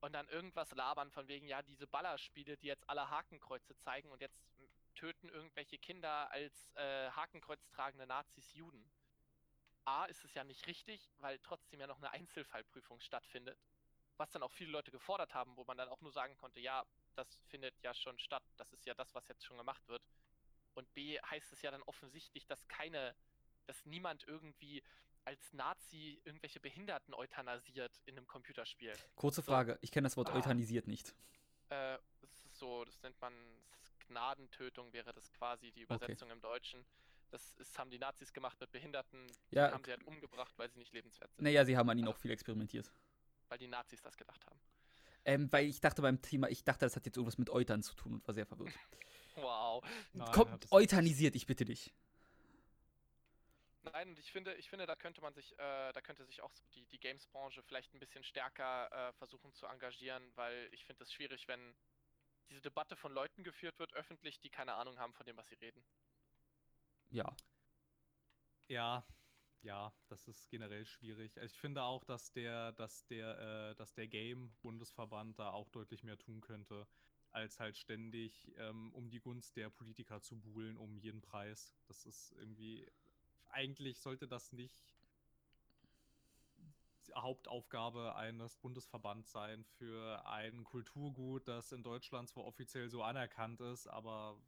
und 0.00 0.12
dann 0.12 0.28
irgendwas 0.28 0.72
labern 0.72 1.10
von 1.10 1.28
wegen, 1.28 1.48
ja, 1.48 1.62
diese 1.62 1.86
Ballerspiele, 1.86 2.56
die 2.58 2.66
jetzt 2.66 2.88
alle 2.88 3.10
Hakenkreuze 3.10 3.76
zeigen 3.78 4.10
und 4.10 4.20
jetzt 4.20 4.42
töten 4.94 5.28
irgendwelche 5.28 5.78
Kinder 5.78 6.30
als 6.30 6.70
äh, 6.76 7.10
Hakenkreuz 7.10 7.68
tragende 7.70 8.06
Nazis 8.06 8.54
Juden. 8.54 8.90
A, 9.84 10.04
ist 10.06 10.24
es 10.24 10.34
ja 10.34 10.44
nicht 10.44 10.66
richtig, 10.66 11.10
weil 11.18 11.38
trotzdem 11.38 11.80
ja 11.80 11.86
noch 11.86 11.98
eine 11.98 12.10
Einzelfallprüfung 12.10 13.00
stattfindet. 13.00 13.58
Was 14.18 14.30
dann 14.30 14.42
auch 14.42 14.52
viele 14.52 14.70
Leute 14.70 14.90
gefordert 14.90 15.34
haben, 15.34 15.56
wo 15.56 15.64
man 15.64 15.76
dann 15.76 15.88
auch 15.88 16.00
nur 16.00 16.10
sagen 16.12 16.36
konnte, 16.36 16.60
ja, 16.60 16.84
das 17.16 17.36
findet 17.48 17.74
ja 17.82 17.92
schon 17.92 18.18
statt. 18.18 18.42
Das 18.56 18.72
ist 18.72 18.86
ja 18.86 18.94
das, 18.94 19.14
was 19.14 19.28
jetzt 19.28 19.44
schon 19.44 19.58
gemacht 19.58 19.86
wird. 19.88 20.02
Und 20.74 20.92
B 20.94 21.18
heißt 21.20 21.52
es 21.52 21.62
ja 21.62 21.70
dann 21.70 21.82
offensichtlich, 21.82 22.46
dass 22.46 22.66
keine, 22.68 23.14
dass 23.66 23.84
niemand 23.84 24.24
irgendwie 24.26 24.82
als 25.24 25.52
Nazi 25.52 26.20
irgendwelche 26.24 26.60
Behinderten 26.60 27.12
euthanasiert 27.14 28.00
in 28.06 28.16
einem 28.16 28.26
Computerspiel. 28.26 28.92
Kurze 29.16 29.42
So. 29.42 29.50
Frage, 29.52 29.78
ich 29.82 29.90
kenne 29.90 30.06
das 30.06 30.16
Wort 30.16 30.30
Ah. 30.30 30.36
euthanisiert 30.36 30.86
nicht. 30.86 31.14
Äh, 31.68 31.98
das 32.20 32.30
ist 32.44 32.56
so, 32.58 32.84
das 32.84 33.02
nennt 33.02 33.20
man 33.20 33.34
das 33.72 33.92
Gnadentötung, 34.08 34.92
wäre 34.92 35.12
das 35.12 35.32
quasi 35.32 35.72
die 35.72 35.84
Okay. 35.84 35.94
Übersetzung 35.96 36.30
im 36.30 36.40
Deutschen. 36.40 36.84
Das 37.32 37.50
ist, 37.56 37.76
haben 37.78 37.90
die 37.90 37.98
Nazis 37.98 38.32
gemacht 38.32 38.58
mit 38.60 38.70
Behinderten, 38.70 39.26
Ja, 39.50 39.68
die 39.68 39.74
haben 39.74 39.84
sie 39.84 39.90
halt 39.90 40.04
umgebracht, 40.04 40.52
weil 40.58 40.70
sie 40.70 40.78
nicht 40.78 40.92
lebenswert 40.92 41.34
sind. 41.34 41.42
naja, 41.42 41.64
sie 41.64 41.76
haben 41.76 41.90
an 41.90 41.98
ihnen 41.98 42.06
auch 42.08 42.16
viel 42.16 42.30
experimentiert. 42.30 42.90
Weil 43.48 43.58
die 43.58 43.68
Nazis 43.68 44.02
das 44.02 44.16
gedacht 44.16 44.44
haben. 44.46 44.60
Ähm, 45.24 45.50
weil 45.50 45.66
ich 45.66 45.80
dachte 45.80 46.02
beim 46.02 46.22
Thema, 46.22 46.48
ich 46.48 46.62
dachte, 46.62 46.86
das 46.86 46.94
hat 46.94 47.04
jetzt 47.04 47.16
irgendwas 47.16 47.36
mit 47.36 47.50
Eutern 47.50 47.82
zu 47.82 47.94
tun 47.94 48.14
und 48.14 48.26
war 48.26 48.34
sehr 48.34 48.46
verwirrt. 48.46 48.72
Wow. 49.38 49.84
Nein, 50.14 50.58
es 50.62 50.72
euthanisiert, 50.72 51.36
ich 51.36 51.44
bitte 51.44 51.66
dich. 51.66 51.92
Nein, 53.82 54.08
und 54.08 54.18
ich 54.18 54.32
finde, 54.32 54.54
ich 54.54 54.70
finde, 54.70 54.86
da 54.86 54.96
könnte 54.96 55.20
man 55.20 55.34
sich, 55.34 55.52
äh, 55.58 55.92
da 55.92 56.00
könnte 56.00 56.24
sich 56.24 56.40
auch 56.40 56.50
so 56.52 56.64
die, 56.74 56.86
die 56.86 56.98
Games-Branche 56.98 57.62
vielleicht 57.62 57.92
ein 57.92 58.00
bisschen 58.00 58.24
stärker 58.24 58.90
äh, 58.90 59.12
versuchen 59.12 59.52
zu 59.52 59.66
engagieren, 59.66 60.32
weil 60.36 60.70
ich 60.72 60.86
finde 60.86 61.04
es 61.04 61.12
schwierig, 61.12 61.46
wenn 61.48 61.74
diese 62.48 62.62
Debatte 62.62 62.96
von 62.96 63.12
Leuten 63.12 63.44
geführt 63.44 63.78
wird, 63.78 63.92
öffentlich, 63.92 64.40
die 64.40 64.48
keine 64.48 64.72
Ahnung 64.74 64.98
haben 64.98 65.12
von 65.12 65.26
dem, 65.26 65.36
was 65.36 65.48
sie 65.48 65.56
reden. 65.56 65.84
Ja. 67.10 67.36
Ja, 68.68 69.04
ja, 69.62 69.92
das 70.08 70.28
ist 70.28 70.48
generell 70.50 70.84
schwierig. 70.84 71.36
Also 71.38 71.52
Ich 71.52 71.60
finde 71.60 71.82
auch, 71.82 72.04
dass 72.04 72.32
der, 72.32 72.72
dass 72.72 73.06
der, 73.06 73.70
äh, 73.70 73.74
dass 73.76 73.94
der 73.94 74.08
Game-Bundesverband 74.08 75.38
da 75.38 75.50
auch 75.50 75.68
deutlich 75.70 76.02
mehr 76.04 76.18
tun 76.18 76.40
könnte, 76.40 76.86
als 77.32 77.58
halt 77.60 77.76
ständig 77.76 78.52
ähm, 78.56 78.92
um 78.94 79.10
die 79.10 79.20
Gunst 79.20 79.56
der 79.56 79.70
Politiker 79.70 80.20
zu 80.22 80.36
buhlen 80.36 80.76
um 80.76 80.96
jeden 80.98 81.20
Preis. 81.20 81.74
Das 81.86 82.06
ist 82.06 82.32
irgendwie, 82.32 82.86
eigentlich 83.50 84.00
sollte 84.00 84.28
das 84.28 84.52
nicht 84.52 84.94
die 87.06 87.14
Hauptaufgabe 87.14 88.16
eines 88.16 88.56
Bundesverbands 88.56 89.30
sein 89.30 89.64
für 89.64 90.24
ein 90.26 90.64
Kulturgut, 90.64 91.46
das 91.46 91.72
in 91.72 91.82
Deutschland 91.82 92.28
zwar 92.28 92.44
offiziell 92.44 92.88
so 92.88 93.02
anerkannt 93.02 93.60
ist, 93.60 93.86
aber 93.86 94.40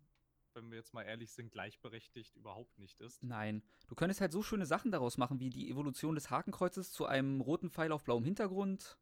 wenn 0.59 0.71
wir 0.71 0.79
jetzt 0.79 0.93
mal 0.95 1.03
ehrlich 1.05 1.31
sind, 1.31 1.53
gleichberechtigt 1.53 2.37
überhaupt 2.37 2.79
nicht 2.79 3.01
ist. 3.01 3.23
Nein. 3.23 3.63
Du 3.89 3.95
könntest 3.95 4.21
halt 4.21 4.33
so 4.33 4.43
schöne 4.43 4.67
Sachen 4.67 4.91
daraus 4.91 5.17
machen, 5.17 5.39
wie 5.41 5.51
die 5.51 5.71
Evolution 5.71 6.15
des 6.15 6.31
Hakenkreuzes 6.31 6.93
zu 6.93 7.07
einem 7.07 7.41
roten 7.41 7.71
Pfeil 7.71 7.93
auf 7.93 8.05
blauem 8.05 8.25
Hintergrund. 8.25 8.99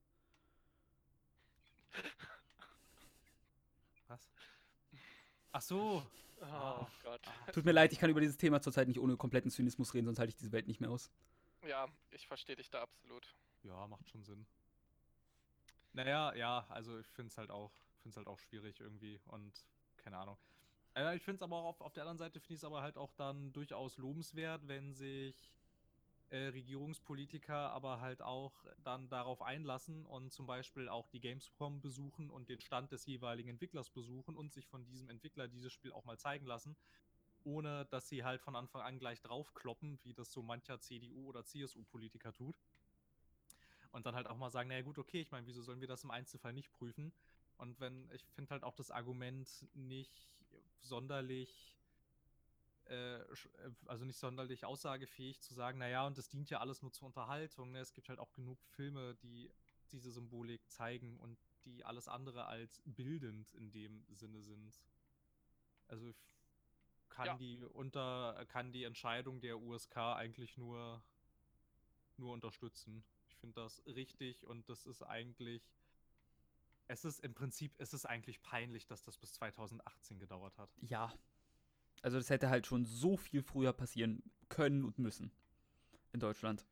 Was? 4.08 4.30
Ach 5.52 5.62
so. 5.62 6.06
Oh 6.40 6.44
Ah. 6.44 6.86
Gott. 7.02 7.22
Tut 7.52 7.64
mir 7.64 7.72
leid, 7.72 7.92
ich 7.92 7.98
kann 7.98 8.10
über 8.10 8.20
dieses 8.20 8.36
Thema 8.36 8.60
zurzeit 8.60 8.88
nicht 8.88 9.00
ohne 9.00 9.16
kompletten 9.16 9.50
Zynismus 9.50 9.94
reden, 9.94 10.04
sonst 10.04 10.18
halte 10.18 10.28
ich 10.30 10.36
diese 10.36 10.52
Welt 10.52 10.66
nicht 10.66 10.80
mehr 10.80 10.90
aus. 10.90 11.10
Ja, 11.66 11.88
ich 12.10 12.26
verstehe 12.26 12.56
dich 12.56 12.68
da 12.68 12.82
absolut. 12.82 13.34
Ja, 13.62 13.86
macht 13.86 14.08
schon 14.10 14.22
Sinn. 14.22 14.46
Naja, 15.94 16.34
ja, 16.34 16.66
also 16.68 16.98
ich 16.98 17.06
finde 17.08 17.30
es 17.30 17.38
halt 17.38 17.50
auch, 17.50 17.72
finde 18.02 18.16
halt 18.16 18.28
auch 18.28 18.38
schwierig 18.38 18.80
irgendwie 18.80 19.18
und 19.28 19.64
keine 19.96 20.18
Ahnung. 20.18 20.36
Äh, 20.96 21.16
ich 21.16 21.22
finde 21.22 21.36
es 21.36 21.42
aber 21.42 21.56
auch 21.56 21.66
auf, 21.66 21.80
auf 21.80 21.92
der 21.92 22.02
anderen 22.04 22.18
Seite 22.18 22.40
finde 22.40 22.54
ich 22.54 22.60
es 22.60 22.64
aber 22.64 22.82
halt 22.82 22.96
auch 22.96 23.12
dann 23.12 23.52
durchaus 23.52 23.98
lobenswert, 23.98 24.66
wenn 24.66 24.94
sich 24.94 25.52
äh, 26.30 26.48
Regierungspolitiker 26.48 27.70
aber 27.70 28.00
halt 28.00 28.22
auch 28.22 28.52
dann 28.82 29.08
darauf 29.08 29.42
einlassen 29.42 30.06
und 30.06 30.32
zum 30.32 30.46
Beispiel 30.46 30.88
auch 30.88 31.08
die 31.08 31.20
Gamescom 31.20 31.80
besuchen 31.80 32.30
und 32.30 32.48
den 32.48 32.60
Stand 32.60 32.90
des 32.90 33.06
jeweiligen 33.06 33.50
Entwicklers 33.50 33.90
besuchen 33.90 34.34
und 34.36 34.52
sich 34.52 34.66
von 34.66 34.84
diesem 34.86 35.08
Entwickler 35.10 35.46
dieses 35.46 35.72
Spiel 35.72 35.92
auch 35.92 36.04
mal 36.04 36.18
zeigen 36.18 36.46
lassen, 36.46 36.76
ohne 37.44 37.84
dass 37.86 38.08
sie 38.08 38.24
halt 38.24 38.40
von 38.40 38.56
Anfang 38.56 38.82
an 38.82 38.98
gleich 38.98 39.20
draufkloppen, 39.20 40.00
wie 40.02 40.14
das 40.14 40.32
so 40.32 40.42
mancher 40.42 40.80
CDU 40.80 41.28
oder 41.28 41.44
CSU-Politiker 41.44 42.32
tut. 42.32 42.56
Und 43.92 44.04
dann 44.04 44.16
halt 44.16 44.26
auch 44.26 44.36
mal 44.36 44.50
sagen, 44.50 44.68
naja 44.68 44.82
gut, 44.82 44.98
okay, 44.98 45.20
ich 45.20 45.30
meine, 45.30 45.46
wieso 45.46 45.62
sollen 45.62 45.80
wir 45.80 45.88
das 45.88 46.04
im 46.04 46.10
Einzelfall 46.10 46.52
nicht 46.52 46.72
prüfen? 46.72 47.12
Und 47.56 47.78
wenn, 47.80 48.10
ich 48.12 48.24
finde 48.34 48.50
halt 48.50 48.64
auch 48.64 48.74
das 48.74 48.90
Argument 48.90 49.48
nicht 49.74 50.28
sonderlich, 50.86 51.76
äh, 52.86 53.16
äh, 53.20 53.24
also 53.86 54.04
nicht 54.04 54.18
sonderlich 54.18 54.64
aussagefähig 54.64 55.40
zu 55.40 55.54
sagen, 55.54 55.78
naja, 55.78 56.06
und 56.06 56.18
das 56.18 56.28
dient 56.28 56.50
ja 56.50 56.60
alles 56.60 56.82
nur 56.82 56.92
zur 56.92 57.06
Unterhaltung. 57.06 57.72
Ne? 57.72 57.80
Es 57.80 57.92
gibt 57.92 58.08
halt 58.08 58.18
auch 58.18 58.32
genug 58.32 58.62
Filme, 58.64 59.14
die 59.16 59.50
diese 59.92 60.10
Symbolik 60.10 60.68
zeigen 60.70 61.18
und 61.20 61.38
die 61.64 61.84
alles 61.84 62.08
andere 62.08 62.46
als 62.46 62.80
bildend 62.84 63.52
in 63.54 63.70
dem 63.72 64.04
Sinne 64.12 64.42
sind. 64.42 64.80
Also 65.88 66.06
ich 66.08 66.24
kann 67.08 67.26
Ja. 67.26 67.34
die 67.36 67.64
unter, 67.64 68.44
kann 68.48 68.72
die 68.72 68.84
Entscheidung 68.84 69.40
der 69.40 69.58
USK 69.58 69.96
eigentlich 70.16 70.56
nur, 70.56 71.02
nur 72.16 72.32
unterstützen. 72.32 73.04
Ich 73.28 73.36
finde 73.36 73.54
das 73.60 73.84
richtig 73.86 74.44
und 74.46 74.68
das 74.68 74.86
ist 74.86 75.02
eigentlich. 75.02 75.62
Es 76.88 77.04
ist 77.04 77.20
im 77.20 77.34
Prinzip, 77.34 77.74
es 77.78 77.92
ist 77.92 78.04
eigentlich 78.06 78.42
peinlich, 78.42 78.86
dass 78.86 79.02
das 79.02 79.18
bis 79.18 79.32
2018 79.34 80.18
gedauert 80.18 80.56
hat. 80.58 80.70
Ja. 80.80 81.12
Also 82.02 82.18
das 82.18 82.30
hätte 82.30 82.48
halt 82.48 82.66
schon 82.66 82.84
so 82.84 83.16
viel 83.16 83.42
früher 83.42 83.72
passieren 83.72 84.22
können 84.48 84.84
und 84.84 84.98
müssen. 84.98 85.32
In 86.12 86.20
Deutschland. 86.20 86.64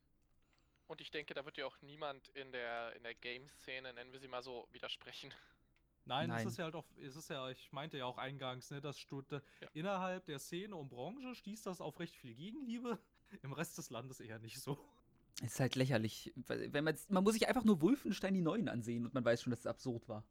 Und 0.86 1.00
ich 1.00 1.10
denke, 1.10 1.34
da 1.34 1.44
wird 1.44 1.56
ja 1.56 1.66
auch 1.66 1.80
niemand 1.82 2.28
in 2.30 2.52
der, 2.52 2.94
in 2.94 3.02
der 3.02 3.14
Game-Szene, 3.14 3.92
nennen 3.92 4.12
wir 4.12 4.20
sie 4.20 4.28
mal 4.28 4.42
so, 4.42 4.68
widersprechen. 4.72 5.32
Nein, 6.04 6.28
Nein. 6.28 6.46
es 6.46 6.52
ist 6.52 6.58
ja 6.58 6.64
halt 6.64 6.74
auch, 6.74 6.84
es 6.98 7.16
ist 7.16 7.30
ja, 7.30 7.48
ich 7.48 7.72
meinte 7.72 7.96
ja 7.96 8.04
auch 8.04 8.18
eingangs, 8.18 8.70
ne, 8.70 8.80
dass 8.80 8.98
Stutt 8.98 9.30
Ja. 9.32 9.40
innerhalb 9.72 10.26
der 10.26 10.38
Szene 10.38 10.76
und 10.76 10.90
Branche 10.90 11.34
stieß 11.34 11.62
das 11.62 11.80
auf 11.80 11.98
recht 11.98 12.14
viel 12.14 12.34
Gegenliebe, 12.34 12.98
im 13.42 13.52
Rest 13.52 13.78
des 13.78 13.88
Landes 13.90 14.20
eher 14.20 14.38
nicht 14.38 14.60
so. 14.60 14.78
Ist 15.42 15.58
halt 15.58 15.74
lächerlich. 15.74 16.32
Wenn 16.46 16.84
man, 16.84 16.96
man 17.08 17.24
muss 17.24 17.34
sich 17.34 17.48
einfach 17.48 17.64
nur 17.64 17.80
Wolfenstein 17.80 18.34
die 18.34 18.40
Neuen 18.40 18.68
ansehen 18.68 19.04
und 19.04 19.14
man 19.14 19.24
weiß 19.24 19.42
schon, 19.42 19.50
dass 19.50 19.60
es 19.60 19.66
absurd 19.66 20.08
war. 20.08 20.24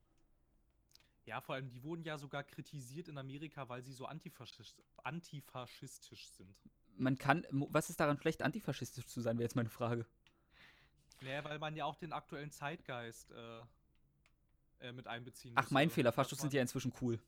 Ja, 1.25 1.39
vor 1.41 1.55
allem, 1.55 1.69
die 1.69 1.83
wurden 1.83 2.03
ja 2.03 2.17
sogar 2.17 2.43
kritisiert 2.43 3.07
in 3.07 3.17
Amerika, 3.17 3.67
weil 3.69 3.81
sie 3.81 3.93
so 3.93 4.05
antifaschist, 4.05 4.81
antifaschistisch 5.03 6.27
sind. 6.29 6.55
Man 6.95 7.17
kann, 7.17 7.45
was 7.49 7.89
ist 7.89 7.99
daran 7.99 8.17
schlecht, 8.17 8.41
antifaschistisch 8.41 9.07
zu 9.07 9.21
sein, 9.21 9.37
wäre 9.37 9.45
jetzt 9.45 9.55
meine 9.55 9.69
Frage. 9.69 10.05
Naja, 11.21 11.43
weil 11.45 11.59
man 11.59 11.75
ja 11.75 11.85
auch 11.85 11.95
den 11.95 12.11
aktuellen 12.11 12.51
Zeitgeist 12.51 13.31
äh, 13.31 13.61
äh, 14.83 14.91
mit 14.91 15.07
einbeziehen 15.07 15.53
Ach, 15.55 15.71
mein. 15.71 15.89
Fehler, 15.89 16.11
Faschos 16.11 16.39
sind 16.39 16.53
ja 16.53 16.61
inzwischen 16.61 16.93
cool. 17.01 17.19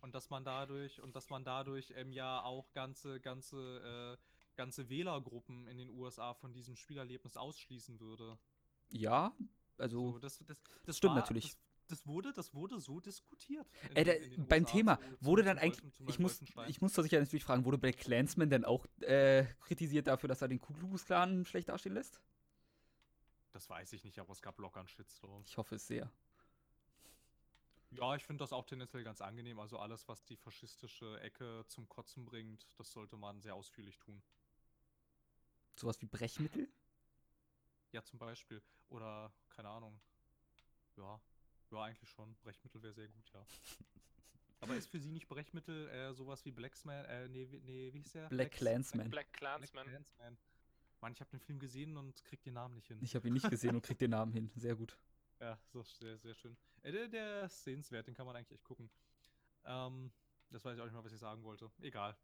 Und 0.00 0.14
dass 0.14 0.30
man 0.30 0.44
dadurch, 0.44 1.00
und 1.02 1.14
dass 1.14 1.28
man 1.30 1.44
dadurch 1.44 1.92
ähm, 1.96 2.12
ja 2.12 2.42
auch 2.42 2.72
ganze, 2.72 3.20
ganze, 3.20 4.16
äh, 4.18 4.33
ganze 4.56 4.88
Wählergruppen 4.88 5.66
in 5.66 5.78
den 5.78 5.90
USA 5.90 6.34
von 6.34 6.52
diesem 6.52 6.76
Spielerlebnis 6.76 7.36
ausschließen 7.36 8.00
würde. 8.00 8.38
Ja, 8.90 9.34
also, 9.78 10.12
So, 10.12 10.18
das, 10.18 10.38
das, 10.46 10.56
das 10.84 10.96
stimmt 10.96 11.14
war- 11.14 11.20
natürlich. 11.20 11.50
Das, 11.52 11.58
das 11.98 12.06
wurde, 12.06 12.32
das 12.32 12.54
wurde 12.54 12.80
so 12.80 12.98
diskutiert. 13.00 13.66
in 13.90 13.96
Äh, 13.96 14.04
den- 14.04 14.06
da, 14.06 14.12
in 14.36 14.46
beim 14.46 14.62
USA 14.62 14.72
Thema, 14.72 14.98
zu- 15.00 15.24
wurde 15.26 15.42
dann 15.42 15.58
eigentlich, 15.58 15.82
Wolfen- 15.82 16.08
ich 16.08 16.18
muss, 16.18 16.40
ich 16.68 16.80
muss 16.80 16.94
sicher 16.94 17.20
natürlich 17.20 17.44
fragen, 17.44 17.64
wurde 17.64 17.76
Black 17.78 17.98
Clansman 17.98 18.48
denn 18.48 18.64
auch 18.64 18.86
äh, 19.00 19.44
kritisiert 19.60 20.06
dafür, 20.06 20.28
dass 20.28 20.40
er 20.40 20.48
den 20.48 20.60
Ku 20.60 20.72
Klux 20.72 21.04
Klan 21.04 21.44
schlecht 21.44 21.68
dastehen 21.68 21.94
lässt? 21.94 22.20
Das 23.52 23.68
weiß 23.68 23.92
ich 23.92 24.02
nicht, 24.04 24.18
aber 24.18 24.32
es 24.32 24.40
gab 24.42 24.58
locker 24.58 24.80
einen 24.80 24.88
Shitstorm. 24.88 25.42
Ich 25.46 25.56
hoffe 25.58 25.74
es 25.76 25.86
sehr. 25.86 26.10
Ja, 27.90 28.16
ich 28.16 28.24
finde 28.24 28.42
das 28.42 28.52
auch 28.52 28.64
tendenziell 28.64 29.04
ganz 29.04 29.20
angenehm. 29.20 29.60
Also 29.60 29.78
alles, 29.78 30.08
was 30.08 30.24
die 30.24 30.36
faschistische 30.36 31.20
Ecke 31.20 31.64
zum 31.68 31.88
Kotzen 31.88 32.24
bringt, 32.24 32.66
das 32.76 32.90
sollte 32.90 33.16
man 33.16 33.40
sehr 33.40 33.54
ausführlich 33.54 33.98
tun. 33.98 34.20
Sowas 35.76 36.00
wie 36.00 36.06
Brechmittel? 36.06 36.68
Ja, 37.92 38.02
zum 38.02 38.18
Beispiel. 38.18 38.62
Oder, 38.88 39.32
keine 39.50 39.68
Ahnung. 39.68 40.00
Ja, 40.96 41.20
ja, 41.70 41.82
eigentlich 41.82 42.10
schon. 42.10 42.34
Brechmittel 42.36 42.82
wäre 42.82 42.92
sehr 42.92 43.08
gut, 43.08 43.30
ja. 43.32 43.44
Aber 44.60 44.76
ist 44.76 44.88
für 44.88 45.00
Sie 45.00 45.10
nicht 45.10 45.28
Brechmittel 45.28 45.88
äh, 45.88 46.14
sowas 46.14 46.44
wie 46.44 46.50
Blacksman, 46.52 47.04
äh, 47.04 47.28
nee, 47.28 47.50
wie- 47.50 47.60
nee, 47.60 47.92
wie 47.92 47.98
hieß 47.98 48.12
der? 48.12 48.28
Black 48.28 48.52
Clansman. 48.52 49.10
Black 49.10 49.26
Black 49.30 49.32
Clansman. 49.40 49.86
Clansman. 49.88 50.38
Mann, 51.00 51.12
ich 51.12 51.20
habe 51.20 51.30
den 51.30 51.40
Film 51.40 51.58
gesehen 51.58 51.96
und 51.98 52.24
krieg 52.24 52.42
den 52.42 52.54
Namen 52.54 52.74
nicht 52.74 52.86
hin. 52.86 52.98
Ich 53.02 53.14
habe 53.14 53.28
ihn 53.28 53.34
nicht 53.34 53.50
gesehen 53.50 53.74
und 53.74 53.82
krieg 53.82 53.98
den 53.98 54.12
Namen 54.12 54.32
hin. 54.32 54.50
Sehr 54.56 54.74
gut. 54.74 54.96
Ja, 55.40 55.58
so 55.66 55.82
sehr, 55.82 56.16
sehr 56.16 56.34
schön. 56.34 56.56
Äh, 56.82 56.92
der, 56.92 57.08
der 57.08 57.44
ist 57.44 57.62
sehenswert, 57.64 58.06
den 58.06 58.14
kann 58.14 58.24
man 58.24 58.36
eigentlich 58.36 58.52
echt 58.52 58.64
gucken. 58.64 58.88
Ähm, 59.64 60.10
das 60.50 60.64
weiß 60.64 60.76
ich 60.76 60.80
auch 60.80 60.86
nicht 60.86 60.94
mal, 60.94 61.04
was 61.04 61.12
ich 61.12 61.18
sagen 61.18 61.42
wollte. 61.42 61.70
Egal. 61.80 62.16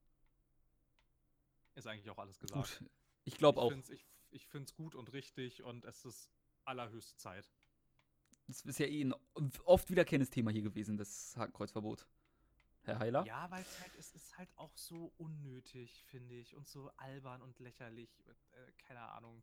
Ist 1.75 1.87
eigentlich 1.87 2.09
auch 2.09 2.19
alles 2.19 2.39
gesagt. 2.39 2.79
Gut. 2.81 2.91
Ich 3.25 3.37
glaube 3.37 3.61
auch. 3.61 3.71
Find's, 3.71 3.91
ich 3.91 4.05
ich 4.33 4.47
finde 4.47 4.67
es 4.69 4.75
gut 4.75 4.95
und 4.95 5.13
richtig 5.13 5.63
und 5.63 5.85
es 5.85 6.05
ist 6.05 6.31
allerhöchste 6.65 7.17
Zeit. 7.17 7.51
Das 8.47 8.61
ist 8.63 8.79
ja 8.79 8.87
eh 8.87 9.03
ein 9.03 9.15
oft 9.65 9.91
wiederkehrendes 9.91 10.31
Thema 10.31 10.51
hier 10.53 10.63
gewesen, 10.63 10.97
das 10.97 11.37
Hakenkreuzverbot. 11.37 12.07
Herr 12.83 12.99
Heiler? 12.99 13.25
Ja, 13.27 13.51
weil 13.51 13.63
es 13.63 13.81
halt, 13.81 13.95
es 13.97 14.13
ist 14.13 14.39
halt 14.39 14.49
auch 14.57 14.77
so 14.77 15.13
unnötig, 15.19 16.05
finde 16.07 16.35
ich. 16.37 16.55
Und 16.57 16.67
so 16.69 16.91
albern 16.97 17.43
und 17.43 17.59
lächerlich. 17.59 18.11
Und, 18.27 18.37
äh, 18.53 18.73
keine 18.79 19.01
Ahnung. 19.01 19.43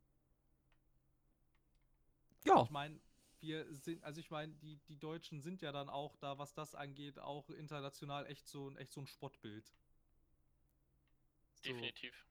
Ja. 2.46 2.64
Ich 2.64 2.70
meine, 2.70 3.00
wir 3.40 3.72
sind, 3.76 4.04
also 4.04 4.20
ich 4.20 4.32
meine, 4.32 4.54
die, 4.56 4.78
die 4.88 4.98
Deutschen 4.98 5.42
sind 5.42 5.62
ja 5.62 5.72
dann 5.72 5.90
auch 5.90 6.16
da, 6.18 6.38
was 6.38 6.54
das 6.54 6.76
angeht, 6.76 7.20
auch 7.20 7.50
international 7.50 8.26
echt 8.26 8.48
so, 8.48 8.70
ein- 8.70 8.78
echt 8.78 8.92
so 8.94 9.02
ein 9.02 9.08
Spottbild. 9.08 9.66
So, 11.56 11.64
Definitiv. 11.74 12.27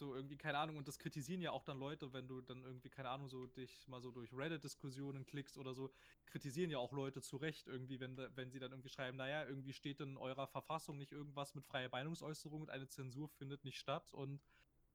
So 0.00 0.14
irgendwie, 0.14 0.36
keine 0.36 0.58
Ahnung, 0.58 0.76
und 0.78 0.88
das 0.88 0.98
kritisieren 0.98 1.42
ja 1.42 1.52
auch 1.52 1.62
dann 1.62 1.78
Leute, 1.78 2.12
wenn 2.12 2.26
du 2.26 2.40
dann 2.40 2.64
irgendwie, 2.64 2.90
keine 2.90 3.10
Ahnung, 3.10 3.28
so 3.28 3.46
dich 3.46 3.86
mal 3.86 4.00
so 4.00 4.10
durch 4.10 4.32
Reddit-Diskussionen 4.32 5.24
klickst 5.24 5.56
oder 5.56 5.74
so, 5.74 5.92
kritisieren 6.26 6.70
ja 6.70 6.78
auch 6.78 6.92
Leute 6.92 7.20
zu 7.22 7.36
Recht 7.36 7.68
irgendwie, 7.68 8.00
wenn, 8.00 8.16
wenn 8.16 8.50
sie 8.50 8.58
dann 8.58 8.72
irgendwie 8.72 8.88
schreiben, 8.88 9.16
naja, 9.16 9.46
irgendwie 9.46 9.72
steht 9.72 10.00
in 10.00 10.16
eurer 10.16 10.48
Verfassung 10.48 10.98
nicht 10.98 11.12
irgendwas 11.12 11.54
mit 11.54 11.64
freier 11.64 11.90
Meinungsäußerung 11.90 12.62
und 12.62 12.70
eine 12.70 12.88
Zensur 12.88 13.28
findet 13.28 13.64
nicht 13.64 13.78
statt 13.78 14.12
und 14.12 14.40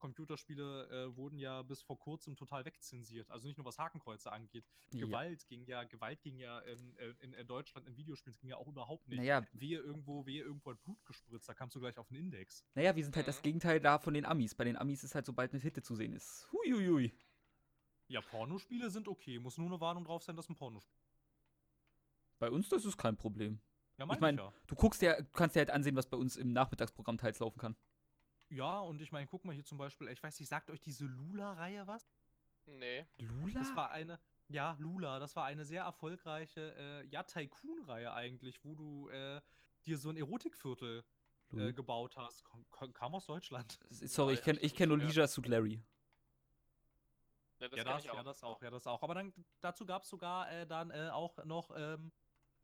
Computerspiele 0.06 0.88
äh, 0.90 1.16
wurden 1.18 1.38
ja 1.40 1.62
bis 1.64 1.82
vor 1.82 1.98
kurzem 1.98 2.36
total 2.36 2.64
wegzensiert. 2.66 3.30
Also 3.32 3.48
nicht 3.48 3.58
nur 3.58 3.66
was 3.66 3.80
Hakenkreuze 3.80 4.32
angeht. 4.32 4.66
Ja. 4.92 5.06
Gewalt 5.06 5.48
ging 5.48 5.66
ja, 5.66 5.84
Gewalt 5.84 6.22
ging 6.22 6.38
ja 6.38 6.60
in, 6.60 6.96
äh, 6.98 7.14
in, 7.22 7.34
in 7.34 7.48
Deutschland 7.48 7.88
in 7.88 7.98
Videospielen 7.98 8.38
ging 8.40 8.50
ja 8.50 8.58
auch 8.58 8.68
überhaupt 8.68 9.08
nicht. 9.08 9.18
Naja, 9.18 9.46
Wehe 9.54 9.80
irgendwo, 9.80 10.26
wehe 10.26 10.44
irgendwo 10.44 10.72
hat 10.72 10.82
Blut 10.84 11.04
gespritzt, 11.06 11.50
da 11.50 11.54
kamst 11.54 11.76
du 11.76 11.80
gleich 11.80 11.98
auf 11.98 12.08
den 12.10 12.18
Index. 12.18 12.64
naja, 12.76 12.96
wir 12.96 13.04
sind 13.04 13.16
halt 13.16 13.28
das 13.28 13.40
Mhm. 13.40 13.44
Gegenteil 13.44 13.80
da 13.80 13.98
von 13.98 14.14
den 14.14 14.26
Amis. 14.26 14.54
Bei 14.54 14.64
den 14.64 14.78
Amis 14.78 15.04
ist 15.04 15.16
halt, 15.16 15.26
sobald 15.26 15.52
eine 15.54 15.62
Hitte 15.62 15.82
zu 15.82 15.96
sehen 15.96 16.14
ist. 16.14 16.48
Huiuiui. 16.52 17.12
Ja, 18.08 18.22
Pornospiele 18.22 18.90
sind 18.92 19.08
okay, 19.08 19.40
muss 19.40 19.58
nur 19.58 19.68
eine 19.68 19.82
Warnung 19.82 20.04
drauf 20.06 20.22
sein, 20.24 20.36
dass 20.36 20.48
ein 20.50 20.56
Pornospiel. 20.56 21.00
Bei 22.38 22.52
uns, 22.52 22.70
das 22.70 22.86
ist 22.86 22.98
kein 22.98 23.18
Problem. 23.18 23.60
Ja, 23.98 24.04
Ich 24.06 24.20
mein 24.20 24.36
mein, 24.36 24.52
Du 24.68 24.76
guckst 24.76 25.02
ja, 25.02 25.20
du 25.20 25.32
kannst 25.32 25.56
dir 25.56 25.62
halt 25.62 25.72
ansehen, 25.72 25.96
was 25.96 26.08
bei 26.08 26.18
uns 26.18 26.36
im 26.36 26.52
Nachmittagsprogramm 26.52 27.18
teils 27.18 27.40
laufen 27.40 27.58
kann. 27.60 27.76
Ja, 28.50 28.80
und 28.80 29.02
ich 29.02 29.12
meine, 29.12 29.28
guck 29.28 29.44
mal 29.46 29.54
hier 29.54 29.66
zum 29.66 29.78
Beispiel, 29.78 30.08
ich 30.10 30.22
weiß 30.22 30.40
nicht, 30.40 30.50
sagt 30.50 30.70
euch 30.70 30.82
diese 30.82 31.06
Lula-Reihe 31.06 31.88
was? 31.88 32.08
Nee. 32.66 33.06
Lula? 33.18 33.60
Das 33.60 33.76
war 33.76 33.92
eine, 33.92 34.20
ja, 34.48 34.76
Lula, 34.80 35.20
das 35.20 35.36
war 35.36 35.46
eine 35.46 35.66
sehr 35.66 35.84
erfolgreiche, 35.84 36.76
äh, 36.78 37.06
ja, 37.08 37.24
Tycoon-Reihe 37.24 38.14
eigentlich, 38.14 38.64
wo 38.64 38.76
du 38.76 39.10
äh, 39.10 39.42
dir 39.86 39.98
so 39.98 40.10
ein 40.10 40.18
Erotikviertel 40.18 41.04
äh, 41.54 41.74
gebaut 41.74 42.18
hast. 42.18 42.44
Kam, 42.46 42.94
kam- 42.94 43.14
aus 43.14 43.26
Deutschland. 43.26 43.80
Sorry, 43.90 44.34
ich 44.34 44.40
Ja, 44.40 44.46
kenne 44.46 44.60
ich 44.60 44.76
kenn 44.76 44.90
nur 44.90 44.98
Leisure 44.98 45.28
Suit 45.28 45.48
Larry. 45.48 45.82
Ja, 47.60 47.70
das 47.70 47.78
ja, 47.78 47.84
das, 47.84 48.04
ich 48.04 48.12
auch. 48.12 48.16
ja, 48.16 48.24
das 48.24 48.44
auch, 48.44 48.62
ja, 48.62 48.70
das 48.70 48.88
auch. 48.88 49.02
Aber 49.04 49.16
dann 49.16 49.34
dazu 49.62 49.86
gab 49.86 50.04
es 50.04 50.10
sogar 50.10 50.52
äh, 50.52 50.68
dann 50.68 50.92
äh, 50.92 51.10
auch 51.12 51.44
noch 51.46 51.72
ähm, 51.76 52.12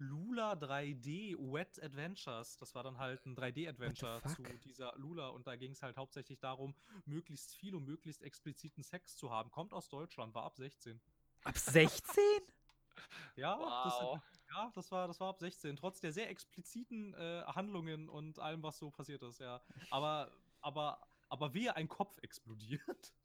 Lula 0.02 0.54
3D 0.54 1.38
Wet 1.38 1.82
Adventures. 1.82 2.58
Das 2.58 2.74
war 2.74 2.84
dann 2.84 2.98
halt 2.98 3.24
ein 3.26 3.36
3D-Adventure 3.36 4.22
zu 4.36 4.42
dieser 4.66 4.98
Lula 4.98 5.30
und 5.30 5.46
da 5.46 5.56
ging 5.56 5.72
es 5.72 5.84
halt 5.84 5.96
hauptsächlich 5.96 6.40
darum, 6.40 6.76
möglichst 7.06 7.54
viel 7.56 7.76
und 7.76 7.86
möglichst 7.86 8.24
expliziten 8.24 8.84
Sex 8.84 9.16
zu 9.16 9.30
haben. 9.30 9.52
Kommt 9.52 9.74
aus 9.74 9.90
Deutschland, 9.90 10.34
war 10.34 10.44
ab 10.44 10.58
16. 10.58 11.00
Ab 11.44 11.58
16? 11.58 12.24
Ja, 13.36 13.58
das, 13.58 13.94
Wow. 13.94 14.20
ja 14.50 14.72
das, 14.76 14.92
war, 14.92 15.08
das 15.08 15.20
war 15.20 15.30
ab 15.30 15.40
16. 15.40 15.76
Trotz 15.78 16.02
der 16.02 16.12
sehr 16.12 16.30
expliziten 16.30 17.14
äh, 17.14 17.44
Handlungen 17.46 18.10
und 18.10 18.40
allem, 18.40 18.64
was 18.64 18.78
so 18.78 18.92
passiert 18.92 19.22
ist, 19.24 19.40
ja. 19.40 19.62
Aber, 19.90 20.32
aber, 20.62 21.08
aber 21.30 21.54
wehe, 21.54 21.76
ein 21.76 21.88
Kopf 21.88 22.18
explodiert. 22.22 23.14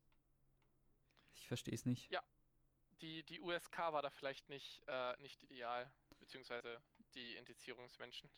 Ich 1.38 1.48
verstehe 1.48 1.74
es 1.74 1.84
nicht. 1.86 2.10
Die, 3.00 3.22
die 3.22 3.40
USK 3.40 3.78
war 3.78 4.02
da 4.02 4.10
vielleicht 4.10 4.48
nicht, 4.48 4.82
äh, 4.88 5.16
nicht 5.20 5.40
ideal, 5.44 5.88
beziehungsweise 6.26 6.82
die 7.14 7.36
Indizierungsmenschen. 7.36 8.28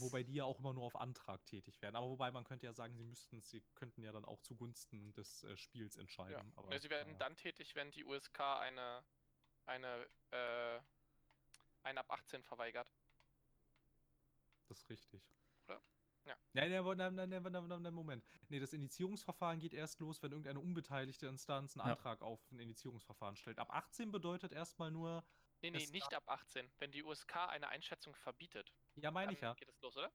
Wobei 0.00 0.22
die 0.22 0.34
ja 0.34 0.44
auch 0.44 0.58
immer 0.58 0.74
nur 0.74 0.84
auf 0.84 0.96
Antrag 0.96 1.44
tätig 1.46 1.80
werden. 1.80 1.96
Aber 1.96 2.10
wobei 2.10 2.30
man 2.30 2.44
könnte 2.44 2.66
ja 2.66 2.74
sagen, 2.74 2.94
sie 2.94 3.04
müssten, 3.04 3.40
sie 3.40 3.62
könnten 3.74 4.02
ja 4.02 4.12
dann 4.12 4.24
auch 4.24 4.40
zugunsten 4.40 5.12
des 5.14 5.44
äh, 5.44 5.56
Spiels 5.56 5.96
entscheiden. 5.96 6.46
Ja. 6.50 6.58
Aber, 6.58 6.68
Ne, 6.68 6.78
sie 6.78 6.90
werden 6.90 7.12
naja. 7.12 7.18
dann 7.18 7.36
tätig, 7.36 7.74
wenn 7.74 7.90
die 7.90 8.04
USK 8.04 8.40
eine, 8.40 9.02
eine, 9.64 10.06
äh, 10.30 10.80
ein 11.84 11.96
ab 11.96 12.10
18 12.10 12.42
verweigert. 12.42 12.86
Das 14.68 14.78
ist 14.78 14.90
richtig. 14.90 15.22
Oder? 15.66 15.80
Ja. 16.24 16.36
Nein, 16.52 16.70
nein, 16.70 16.84
nein, 16.84 17.14
nein, 17.14 17.28
nein, 17.30 17.42
nein, 17.52 17.68
nein, 17.68 17.82
nein, 17.82 17.94
Moment. 17.94 18.24
Nee, 18.48 18.60
das 18.60 18.74
Indizierungsverfahren 18.74 19.58
geht 19.58 19.72
erst 19.72 20.00
los, 20.00 20.22
wenn 20.22 20.32
irgendeine 20.32 20.60
unbeteiligte 20.60 21.26
Instanz 21.28 21.76
einen 21.76 21.86
Ja. 21.88 21.94
Antrag 21.94 22.20
auf 22.20 22.40
ein 22.52 22.58
Indizierungsverfahren 22.58 23.36
stellt. 23.36 23.58
Ab 23.58 23.70
18 23.70 24.12
bedeutet 24.12 24.52
erstmal 24.52 24.90
nur, 24.90 25.24
Nee, 25.62 25.70
nee, 25.70 25.82
Es 25.82 25.92
nicht 25.92 26.12
ab 26.12 26.24
18. 26.28 26.68
Wenn 26.78 26.90
die 26.90 27.02
USK 27.04 27.36
eine 27.48 27.68
Einschätzung 27.68 28.14
verbietet, 28.16 28.72
ja, 28.96 29.10
meine 29.10 29.32
ich 29.32 29.40
ja. 29.40 29.54
geht 29.54 29.68
es 29.68 29.80
los, 29.80 29.96
oder? 29.96 30.12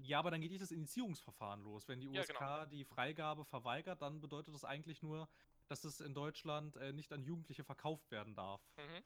Ja, 0.00 0.18
aber 0.18 0.30
dann 0.30 0.40
geht 0.40 0.50
nicht 0.50 0.62
das 0.62 0.70
Indizierungsverfahren 0.70 1.62
los. 1.62 1.88
Wenn 1.88 2.00
die 2.00 2.08
Ja, 2.08 2.20
USK 2.20 2.38
genau. 2.38 2.64
die 2.66 2.84
Freigabe 2.84 3.44
verweigert, 3.44 4.00
dann 4.00 4.20
bedeutet 4.20 4.54
das 4.54 4.64
eigentlich 4.64 5.02
nur, 5.02 5.28
dass 5.66 5.84
es 5.84 6.00
in 6.00 6.14
Deutschland 6.14 6.76
äh, 6.76 6.92
nicht 6.92 7.12
an 7.12 7.22
Jugendliche 7.22 7.64
verkauft 7.64 8.10
werden 8.10 8.34
darf. 8.34 8.62
Mhm. 8.76 9.02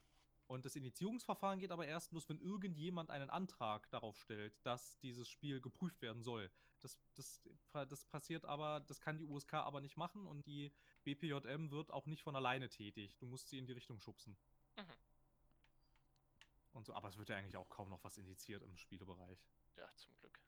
Und 0.47 0.65
das 0.65 0.75
Indizierungsverfahren 0.75 1.59
geht 1.59 1.71
aber 1.71 1.87
erst 1.87 2.11
los, 2.11 2.27
wenn 2.29 2.39
irgendjemand 2.39 3.09
einen 3.09 3.29
Antrag 3.29 3.89
darauf 3.89 4.17
stellt, 4.19 4.53
dass 4.63 4.99
dieses 4.99 5.27
Spiel 5.29 5.61
geprüft 5.61 6.01
werden 6.01 6.21
soll. 6.21 6.51
Das, 6.81 6.99
das, 7.15 7.41
das 7.71 8.05
passiert 8.05 8.45
aber, 8.45 8.81
das 8.81 8.99
kann 8.99 9.17
die 9.17 9.25
USK 9.25 9.53
aber 9.53 9.79
nicht 9.79 9.95
machen 9.95 10.27
und 10.27 10.45
die 10.45 10.71
BPJM 11.05 11.71
wird 11.71 11.91
auch 11.91 12.05
nicht 12.05 12.23
von 12.23 12.35
alleine 12.35 12.69
tätig. 12.69 13.17
Du 13.17 13.25
musst 13.25 13.49
sie 13.49 13.57
in 13.57 13.65
die 13.65 13.71
Richtung 13.71 13.99
schubsen. 14.01 14.37
Und 16.73 16.85
so, 16.85 16.93
aber 16.93 17.07
es 17.07 17.17
wird 17.17 17.29
ja 17.29 17.37
eigentlich 17.37 17.55
auch 17.57 17.69
kaum 17.69 17.89
noch 17.89 18.03
was 18.03 18.17
indiziert 18.17 18.63
im 18.63 18.75
Spielebereich. 18.77 19.47
Ja, 19.77 19.87
zum 19.95 20.13
Glück. 20.19 20.39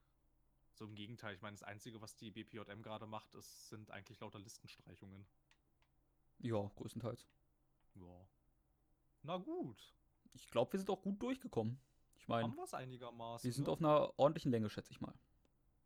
So 0.73 0.85
im 0.85 0.95
Gegenteil, 0.95 1.35
ich 1.35 1.41
meine, 1.41 1.56
das 1.56 1.64
Einzige, 1.64 2.02
was 2.02 2.15
die 2.15 2.31
BPJM 2.31 2.81
gerade 2.81 3.07
macht, 3.07 3.34
ist, 3.35 3.69
sind 3.69 3.91
eigentlich 3.91 4.19
lauter 4.19 4.39
Listenstreichungen. 4.39 5.26
Ja, 6.39 6.69
größtenteils. 6.76 7.26
Ja. 7.95 8.27
Na 9.23 9.38
gut. 9.38 9.93
Ich 10.34 10.49
glaube, 10.49 10.73
wir 10.73 10.80
sind 10.80 10.89
auch 10.89 11.02
gut 11.02 11.22
durchgekommen. 11.22 11.80
Ich 12.18 12.27
meine, 12.27 12.43
Haben 12.49 12.56
wir 12.56 12.64
es 12.64 12.73
einigermaßen. 12.73 13.47
wir 13.47 13.53
sind 13.53 13.68
ne? 13.68 13.72
auf 13.72 13.80
einer 13.80 14.11
ordentlichen 14.19 14.52
Länge, 14.52 14.69
schätze 14.69 14.91
ich 14.91 14.99
mal. 14.99 15.14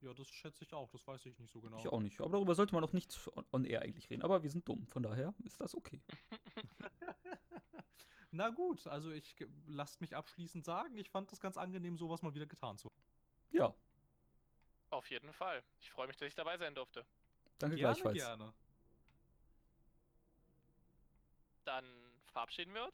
Ja, 0.02 0.14
das 0.14 0.28
schätze 0.30 0.64
ich 0.64 0.74
auch, 0.74 0.90
das 0.90 1.06
weiß 1.06 1.26
ich 1.26 1.38
nicht 1.38 1.52
so 1.52 1.60
genau. 1.60 1.78
Ich 1.78 1.88
auch 1.90 2.00
nicht. 2.00 2.20
Aber 2.22 2.32
darüber 2.32 2.56
sollte 2.56 2.74
man 2.74 2.84
auch 2.84 2.94
nicht 2.94 3.20
on- 3.36 3.46
on 3.52 3.66
air 3.66 3.82
eigentlich 3.82 4.10
reden. 4.10 4.24
Aber 4.24 4.42
wir 4.42 4.50
sind 4.50 4.68
dumm. 4.68 4.88
Von 4.88 5.04
daher 5.04 5.34
ist 5.44 5.60
das 5.60 5.76
okay. 5.76 6.02
Na 8.32 8.50
gut, 8.50 8.86
also 8.88 9.10
ich 9.12 9.36
lasst 9.68 10.02
mich 10.02 10.16
abschließend 10.16 10.64
sagen, 10.64 10.96
ich 10.98 11.10
fand 11.10 11.32
das 11.32 11.40
ganz 11.40 11.58
angenehm, 11.58 11.98
sowas 11.98 12.22
mal 12.22 12.34
wieder 12.36 12.46
getan 12.46 12.78
zu 12.78 12.90
haben. 12.90 13.02
Ja, 13.52 13.74
Auf 14.92 15.10
jeden 15.10 15.32
Fall. 15.34 15.64
Ich 15.80 15.90
freue 15.92 16.08
mich, 16.08 16.18
dass 16.18 16.28
ich 16.28 16.36
dabei 16.36 16.58
sein 16.58 16.74
durfte. 16.76 17.06
danke 17.60 17.76
Gerne, 17.76 17.94
gleichfalls. 17.94 18.18
gerne. 18.18 18.54
Dann 21.66 21.86
verabschieden 22.28 22.74
wir 22.74 22.86
uns. 22.86 22.94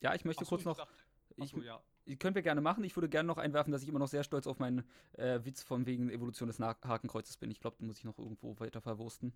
Ja, 0.00 0.14
ich 0.14 0.24
möchte 0.24 0.42
Ach 0.44 0.46
so, 0.46 0.50
kurz 0.50 0.60
ich 0.60 0.66
noch. 0.66 0.76
dachte- 0.76 0.94
Ich, 1.36 1.42
Achso, 1.44 1.62
ja. 1.62 1.82
Können 2.18 2.34
wir 2.34 2.42
gerne 2.42 2.60
machen. 2.60 2.84
Ich 2.84 2.94
würde 2.96 3.08
gerne 3.08 3.26
noch 3.26 3.38
einwerfen, 3.38 3.72
dass 3.72 3.82
ich 3.82 3.88
immer 3.88 3.98
noch 3.98 4.08
sehr 4.08 4.24
stolz 4.24 4.46
auf 4.46 4.58
meinen 4.58 4.86
äh, 5.14 5.42
Witz 5.44 5.62
von 5.62 5.86
wegen 5.86 6.10
Evolution 6.10 6.46
des 6.48 6.60
Hakenkreuzes 6.60 7.38
bin. 7.38 7.50
Ich 7.50 7.60
glaube, 7.60 7.78
den 7.78 7.86
muss 7.86 7.98
ich 7.98 8.04
noch 8.04 8.18
irgendwo 8.18 8.58
weiter 8.60 8.82
verwursten. 8.82 9.32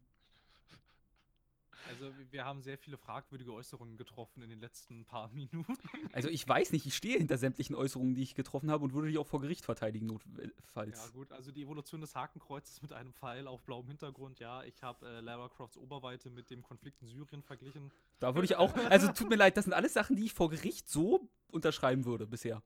Also 1.89 2.13
wir- 2.31 2.45
haben 2.45 2.63
sehr 2.63 2.79
viele 2.79 2.97
fragwürdige 2.97 3.53
Äußerungen 3.53 3.97
getroffen 3.97 4.43
in 4.43 4.51
den 4.51 4.61
letzten 4.61 5.05
paar 5.05 5.29
Minuten. 5.33 5.77
Also 6.13 6.29
ich 6.29 6.47
weiß 6.49 6.73
nicht, 6.73 6.87
ich 6.87 6.95
stehe 6.97 7.19
hinter 7.19 7.37
sämtlichen 7.39 7.75
Äußerungen, 7.75 8.15
die 8.15 8.23
ich 8.23 8.35
getroffen 8.35 8.71
habe 8.71 8.85
und 8.85 8.93
würde 8.95 9.09
die 9.11 9.19
auch 9.19 9.27
vor 9.27 9.41
Gericht 9.41 9.65
verteidigen, 9.65 10.07
notfalls. 10.07 11.05
Ja 11.05 11.11
gut, 11.13 11.33
also 11.33 11.51
die 11.53 11.63
Evolution 11.63 12.01
des 12.01 12.15
Hakenkreuzes 12.15 12.81
mit 12.83 12.93
einem 12.93 13.13
Pfeil 13.15 13.47
auf 13.47 13.63
blauem 13.65 13.87
Hintergrund, 13.89 14.39
ja. 14.39 14.63
Ich 14.65 14.83
habe 14.83 15.07
äh, 15.07 15.21
Lara 15.21 15.49
Crofts 15.49 15.77
Oberweite 15.77 16.31
mit 16.31 16.51
dem 16.51 16.63
Konflikt 16.63 17.01
in 17.03 17.09
Syrien 17.09 17.43
verglichen. 17.43 17.91
Da 18.21 18.35
würde 18.35 18.45
ich 18.47 18.57
auch, 18.57 18.75
also 18.91 19.09
tut 19.13 19.29
mir 19.29 19.37
leid, 19.37 19.57
das 19.57 19.65
sind 19.65 19.73
alles 19.75 19.93
Sachen, 19.95 20.17
die 20.17 20.25
ich 20.27 20.35
vor 20.35 20.51
Gericht 20.51 20.89
so 20.89 21.29
unterschreiben 21.49 22.05
würde 22.05 22.27
bisher. 22.27 22.63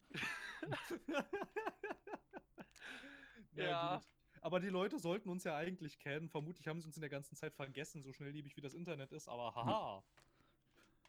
Na 3.55 3.63
Ja. 3.65 3.97
gut. 3.97 4.07
Aber 4.43 4.59
die 4.59 4.69
Leute 4.69 4.99
sollten 4.99 5.31
uns 5.31 5.45
ja 5.45 5.57
eigentlich 5.57 6.01
kennen. 6.01 6.29
Vermutlich 6.29 6.67
haben 6.67 6.81
sie 6.81 6.87
uns 6.87 6.97
in 6.97 7.01
der 7.01 7.11
ganzen 7.11 7.37
Zeit 7.37 7.55
vergessen, 7.55 8.03
so 8.03 8.13
schnelllebig 8.13 8.57
wie 8.57 8.61
das 8.61 8.75
Internet 8.75 9.13
ist, 9.13 9.29
aber 9.29 9.55
haha. 9.55 10.03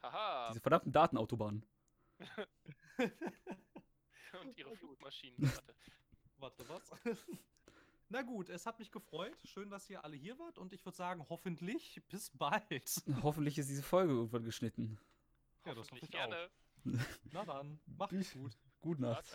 Haha. 0.03 0.49
Diese 0.49 0.61
verdammten 0.61 0.91
Datenautobahnen. 0.91 1.65
Und 4.43 4.57
ihre 4.57 4.75
Flugmaschinen. 4.75 5.37
Warte. 5.39 5.75
Warte, 6.37 6.69
was? 6.69 6.91
Na 8.09 8.21
gut, 8.21 8.49
es 8.49 8.67
hat 8.67 8.77
mich 8.77 8.91
gefreut. 8.91 9.37
Schön, 9.45 9.71
dass 9.71 9.89
ihr 9.89 10.03
alle 10.03 10.15
hier 10.15 10.37
wart 10.37 10.59
und 10.59 10.71
ich 10.73 10.85
würde 10.85 10.95
sagen, 10.95 11.25
hoffentlich 11.29 12.01
bis 12.09 12.29
bald. 12.29 13.01
Hoffentlich 13.23 13.57
ist 13.57 13.69
diese 13.69 13.81
Folge 13.81 14.13
irgendwann 14.13 14.43
geschnitten. 14.43 14.99
Ja, 15.65 15.73
das 15.73 15.89
hoffe 15.89 16.05
ich 16.05 16.09
auch. 16.09 16.11
gerne. 16.11 16.49
Na 17.31 17.45
dann, 17.45 17.79
macht's 17.97 18.33
gut. 18.33 18.55
Gute 18.81 19.01
Nacht. 19.01 19.33